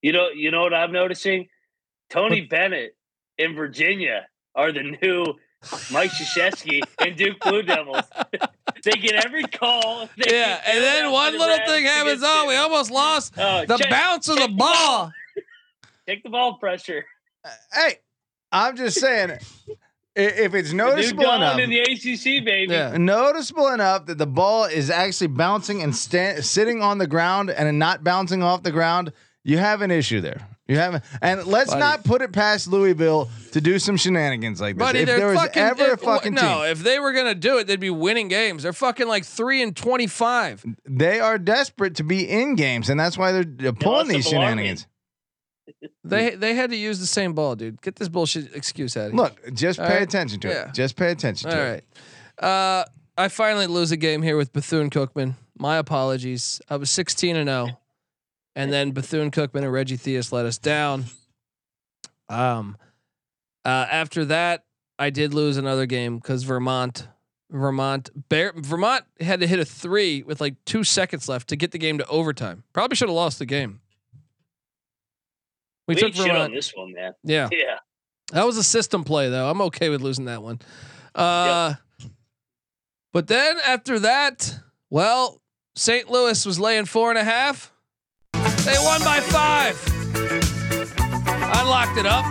You 0.02 0.12
know, 0.12 0.28
you 0.30 0.50
know 0.50 0.62
what 0.62 0.74
I'm 0.74 0.92
noticing? 0.92 1.48
Tony 2.10 2.42
Bennett 2.42 2.96
in 3.38 3.54
Virginia 3.54 4.26
are 4.54 4.70
the 4.72 4.82
new 5.02 5.24
Mike 5.92 6.10
Krzyzewski 6.10 6.82
and 6.98 7.16
Duke 7.16 7.38
Blue 7.40 7.62
Devils. 7.62 8.04
they 8.84 8.90
get 8.92 9.24
every 9.24 9.44
call. 9.44 10.08
They 10.18 10.36
Yeah, 10.38 10.60
and 10.66 10.82
then 10.82 11.10
one 11.12 11.32
little 11.32 11.46
Reds 11.56 11.70
thing 11.70 11.84
happens. 11.84 12.20
Oh, 12.24 12.46
we 12.48 12.56
almost 12.56 12.90
lost 12.90 13.34
Oh, 13.38 13.64
the 13.64 13.76
check- 13.78 13.90
bounce 13.90 14.28
of 14.28 14.36
the 14.38 14.48
ball. 14.48 15.12
Take 16.06 16.22
the 16.24 16.30
ball 16.30 16.58
pressure. 16.58 17.04
Hey, 17.72 17.98
I'm 18.52 18.76
just 18.76 19.00
saying, 19.00 19.38
if 20.14 20.54
it's 20.54 20.70
The 20.70 20.76
noticeable 20.76 21.22
Duke 21.22 21.30
Down 21.30 21.42
enough, 21.42 21.58
in 21.58 21.70
the 21.70 21.80
ACC, 21.80 22.44
baby. 22.44 22.72
Yeah. 22.72 22.96
noticeable 22.98 23.68
enough 23.68 24.06
that 24.06 24.18
the 24.18 24.26
ball 24.26 24.64
is 24.64 24.90
actually 24.90 25.28
bouncing 25.28 25.82
and 25.82 25.94
sta- 25.96 26.42
sitting 26.42 26.82
on 26.82 26.98
the 26.98 27.06
ground 27.06 27.50
and 27.50 27.78
not 27.78 28.04
bouncing 28.04 28.42
off 28.42 28.62
the 28.62 28.72
ground, 28.72 29.12
you 29.42 29.58
have 29.58 29.80
an 29.82 29.90
issue 29.90 30.20
there. 30.20 30.46
You 30.68 30.76
have, 30.78 31.04
and 31.20 31.44
let's 31.44 31.70
Buddy. 31.70 31.80
not 31.80 32.04
put 32.04 32.22
it 32.22 32.32
past 32.32 32.68
Louisville 32.68 33.28
to 33.50 33.60
do 33.60 33.78
some 33.80 33.96
shenanigans 33.96 34.60
like 34.60 34.76
this. 34.76 34.86
Buddy, 34.86 35.00
if 35.00 35.06
they're 35.06 35.18
there 35.18 35.26
was 35.28 35.40
fucking, 35.40 35.62
ever 35.62 35.84
a 35.86 35.92
if- 35.94 36.00
fucking 36.00 36.34
no. 36.34 36.40
team, 36.40 36.70
If 36.72 36.78
they 36.84 36.98
were 37.00 37.12
gonna 37.12 37.34
do 37.34 37.58
it, 37.58 37.66
they'd 37.66 37.80
be 37.80 37.90
winning 37.90 38.28
games. 38.28 38.62
They're 38.62 38.72
fucking 38.72 39.08
like 39.08 39.24
three 39.24 39.60
and 39.60 39.74
twenty-five. 39.76 40.64
they 40.88 41.18
are 41.20 41.36
desperate 41.36 41.96
to 41.96 42.04
be 42.04 42.28
in 42.30 42.54
games, 42.54 42.88
and 42.90 42.98
that's 42.98 43.18
why 43.18 43.32
they're 43.32 43.42
uh, 43.42 43.44
they're 43.56 43.72
pulling 43.72 43.96
lost 44.06 44.10
these 44.10 44.24
the 44.26 44.30
Bellarmine. 44.30 44.50
shenanigans. 44.58 44.86
They 46.04 46.30
they 46.34 46.54
had 46.54 46.70
to 46.70 46.76
use 46.76 46.98
the 47.00 47.06
same 47.06 47.32
ball, 47.32 47.54
dude. 47.56 47.80
Get 47.82 47.96
this 47.96 48.08
bullshit 48.08 48.54
excuse 48.54 48.96
out 48.96 49.06
of 49.06 49.12
here. 49.12 49.16
Look, 49.20 49.54
just 49.54 49.78
pay 49.78 49.84
right. 49.84 50.02
attention 50.02 50.40
to 50.40 50.48
Yeah. 50.48 50.68
it. 50.68 50.74
Just 50.74 50.96
pay 50.96 51.10
attention 51.12 51.50
to 51.50 51.56
All 51.56 51.62
it. 51.66 51.84
right. 52.40 52.44
Uh, 52.44 52.84
I 53.16 53.28
finally 53.28 53.66
lose 53.66 53.92
a 53.92 53.96
game 53.96 54.22
here 54.22 54.36
with 54.36 54.52
Bethune 54.52 54.90
Cookman. 54.90 55.34
My 55.58 55.76
apologies. 55.76 56.60
I 56.70 56.76
was 56.76 56.90
16 56.90 57.36
and 57.36 57.48
0, 57.48 57.68
and 58.56 58.72
then 58.72 58.92
Bethune 58.92 59.30
Cookman 59.30 59.62
and 59.64 59.72
Reggie 59.72 59.98
Theus 59.98 60.32
let 60.32 60.46
us 60.46 60.58
down. 60.58 61.04
Um, 62.28 62.76
uh, 63.64 63.68
after 63.90 64.24
that, 64.24 64.64
I 64.98 65.10
did 65.10 65.34
lose 65.34 65.56
another 65.58 65.84
game 65.86 66.16
because 66.16 66.42
Vermont, 66.44 67.06
Vermont, 67.50 68.10
Bear, 68.30 68.52
Vermont 68.56 69.04
had 69.20 69.40
to 69.40 69.46
hit 69.46 69.58
a 69.60 69.64
three 69.64 70.22
with 70.22 70.40
like 70.40 70.54
two 70.64 70.82
seconds 70.84 71.28
left 71.28 71.48
to 71.48 71.56
get 71.56 71.70
the 71.72 71.78
game 71.78 71.98
to 71.98 72.06
overtime. 72.06 72.64
Probably 72.72 72.96
should 72.96 73.08
have 73.08 73.14
lost 73.14 73.38
the 73.38 73.46
game. 73.46 73.80
We, 75.88 75.94
We, 75.94 76.00
took 76.00 76.14
shit 76.14 76.30
on 76.30 76.52
this 76.54 76.72
one, 76.74 76.92
man. 76.92 77.12
Yeah. 77.24 77.48
Yeah. 77.52 77.78
That 78.32 78.46
was 78.46 78.56
a 78.56 78.62
system 78.62 79.04
play, 79.04 79.28
though. 79.28 79.50
I'm 79.50 79.60
okay 79.62 79.90
with 79.90 80.00
losing 80.00 80.24
that 80.24 80.42
one. 80.42 80.58
Uh, 81.14 81.74
But 83.12 83.26
then 83.26 83.58
after 83.66 83.98
that, 83.98 84.58
well, 84.88 85.42
St. 85.76 86.08
Louis 86.10 86.46
was 86.46 86.58
laying 86.58 86.86
four 86.86 87.10
and 87.10 87.18
a 87.18 87.24
half. 87.24 87.72
They 88.32 88.76
won 88.78 89.00
by 89.04 89.20
five. 89.20 89.78
I 91.26 91.62
locked 91.62 91.98
it 91.98 92.06
up. 92.06 92.24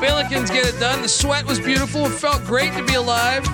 Billikens 0.00 0.52
get 0.52 0.66
it 0.66 0.78
done. 0.78 1.02
The 1.02 1.08
sweat 1.08 1.44
was 1.46 1.58
beautiful. 1.58 2.06
It 2.06 2.10
felt 2.10 2.44
great 2.44 2.72
to 2.74 2.84
be 2.84 2.94
alive. 2.94 3.44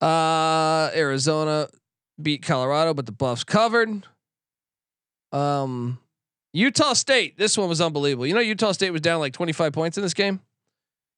Uh, 0.00 0.90
Arizona 0.94 1.68
beat 2.20 2.42
Colorado, 2.42 2.94
but 2.94 3.06
the 3.06 3.12
Buffs 3.12 3.42
covered. 3.42 4.06
Um, 5.32 5.98
Utah 6.52 6.92
State. 6.92 7.38
This 7.38 7.56
one 7.56 7.68
was 7.68 7.80
unbelievable. 7.80 8.26
You 8.26 8.34
know, 8.34 8.40
Utah 8.40 8.72
State 8.72 8.90
was 8.90 9.00
down 9.00 9.20
like 9.20 9.32
25 9.32 9.72
points 9.72 9.96
in 9.96 10.02
this 10.02 10.14
game. 10.14 10.40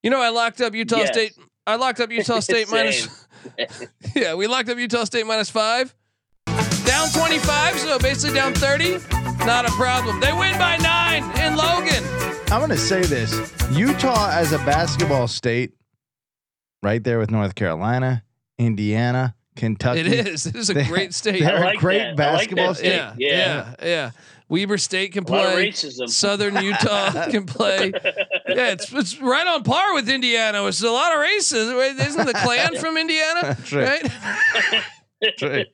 You 0.03 0.09
know, 0.09 0.21
I 0.21 0.29
locked 0.29 0.61
up 0.61 0.73
Utah 0.75 0.97
Yes. 0.97 1.09
State. 1.09 1.33
I 1.67 1.75
locked 1.75 1.99
up 1.99 2.11
Utah 2.11 2.39
State 2.41 2.69
minus. 2.69 3.27
yeah, 4.15 4.33
we 4.35 4.47
locked 4.47 4.69
up 4.69 4.77
Utah 4.77 5.03
State 5.03 5.25
minus 5.25 5.49
five. 5.49 5.93
Down 6.85 7.09
25, 7.09 7.79
so 7.79 7.99
basically 7.99 8.35
down 8.35 8.53
30. 8.53 8.99
Not 9.45 9.65
a 9.67 9.71
problem. 9.71 10.19
They 10.19 10.31
win 10.31 10.57
by 10.57 10.77
nine 10.77 11.23
in 11.39 11.55
Logan. 11.55 12.03
I'm 12.51 12.59
going 12.59 12.69
to 12.69 12.77
say 12.77 13.01
this 13.03 13.33
Utah 13.71 14.29
as 14.31 14.53
a 14.53 14.59
basketball 14.59 15.27
state, 15.27 15.73
right 16.83 17.03
there 17.03 17.17
with 17.19 17.31
North 17.31 17.55
Carolina, 17.55 18.23
Indiana, 18.59 19.35
Kentucky. 19.55 20.01
It 20.01 20.07
is. 20.07 20.45
It 20.45 20.55
is 20.55 20.69
a 20.69 20.75
They- 20.75 20.85
great 20.85 21.13
state. 21.15 21.41
They're 21.41 21.57
I 21.57 21.61
a 21.61 21.65
like 21.65 21.79
great 21.79 21.97
that. 21.97 22.05
I 22.07 22.07
like 22.09 22.15
basketball 22.17 22.73
state. 22.75 22.93
yeah, 22.93 23.13
Yeah. 23.17 23.73
yeah, 23.81 23.85
yeah. 23.87 24.11
Weber 24.47 24.77
State 24.77 25.13
can 25.13 25.23
A 25.23 25.31
lot 25.31 25.45
of 25.47 25.53
play. 25.53 25.71
Southern 25.71 26.55
Utah 26.63 27.29
can 27.31 27.45
play. 27.45 27.91
Yeah, 28.47 28.71
it's 28.73 28.91
it's 28.93 29.19
right 29.19 29.47
on 29.47 29.63
par 29.63 29.93
with 29.95 30.07
Indiana. 30.09 30.65
It's 30.67 30.83
a 30.83 30.91
lot 30.91 31.13
of 31.13 31.19
races. 31.19 31.69
Isn't 31.69 32.25
the 32.25 32.33
Klan 32.33 32.75
from 32.79 32.97
Indiana? 32.97 33.41
That's 33.43 33.73
right. 33.73 34.03
Right? 34.03 34.83
That's 35.21 35.41
right. 35.41 35.67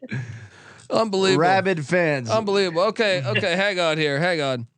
Unbelievable. 0.89 1.41
Rabid 1.41 1.85
fans. 1.85 2.29
Unbelievable. 2.29 2.83
Okay, 2.83 3.23
okay, 3.25 3.55
hang 3.55 3.79
on 3.79 3.97
here. 3.97 4.19
Hang 4.19 4.41
on. 4.41 4.67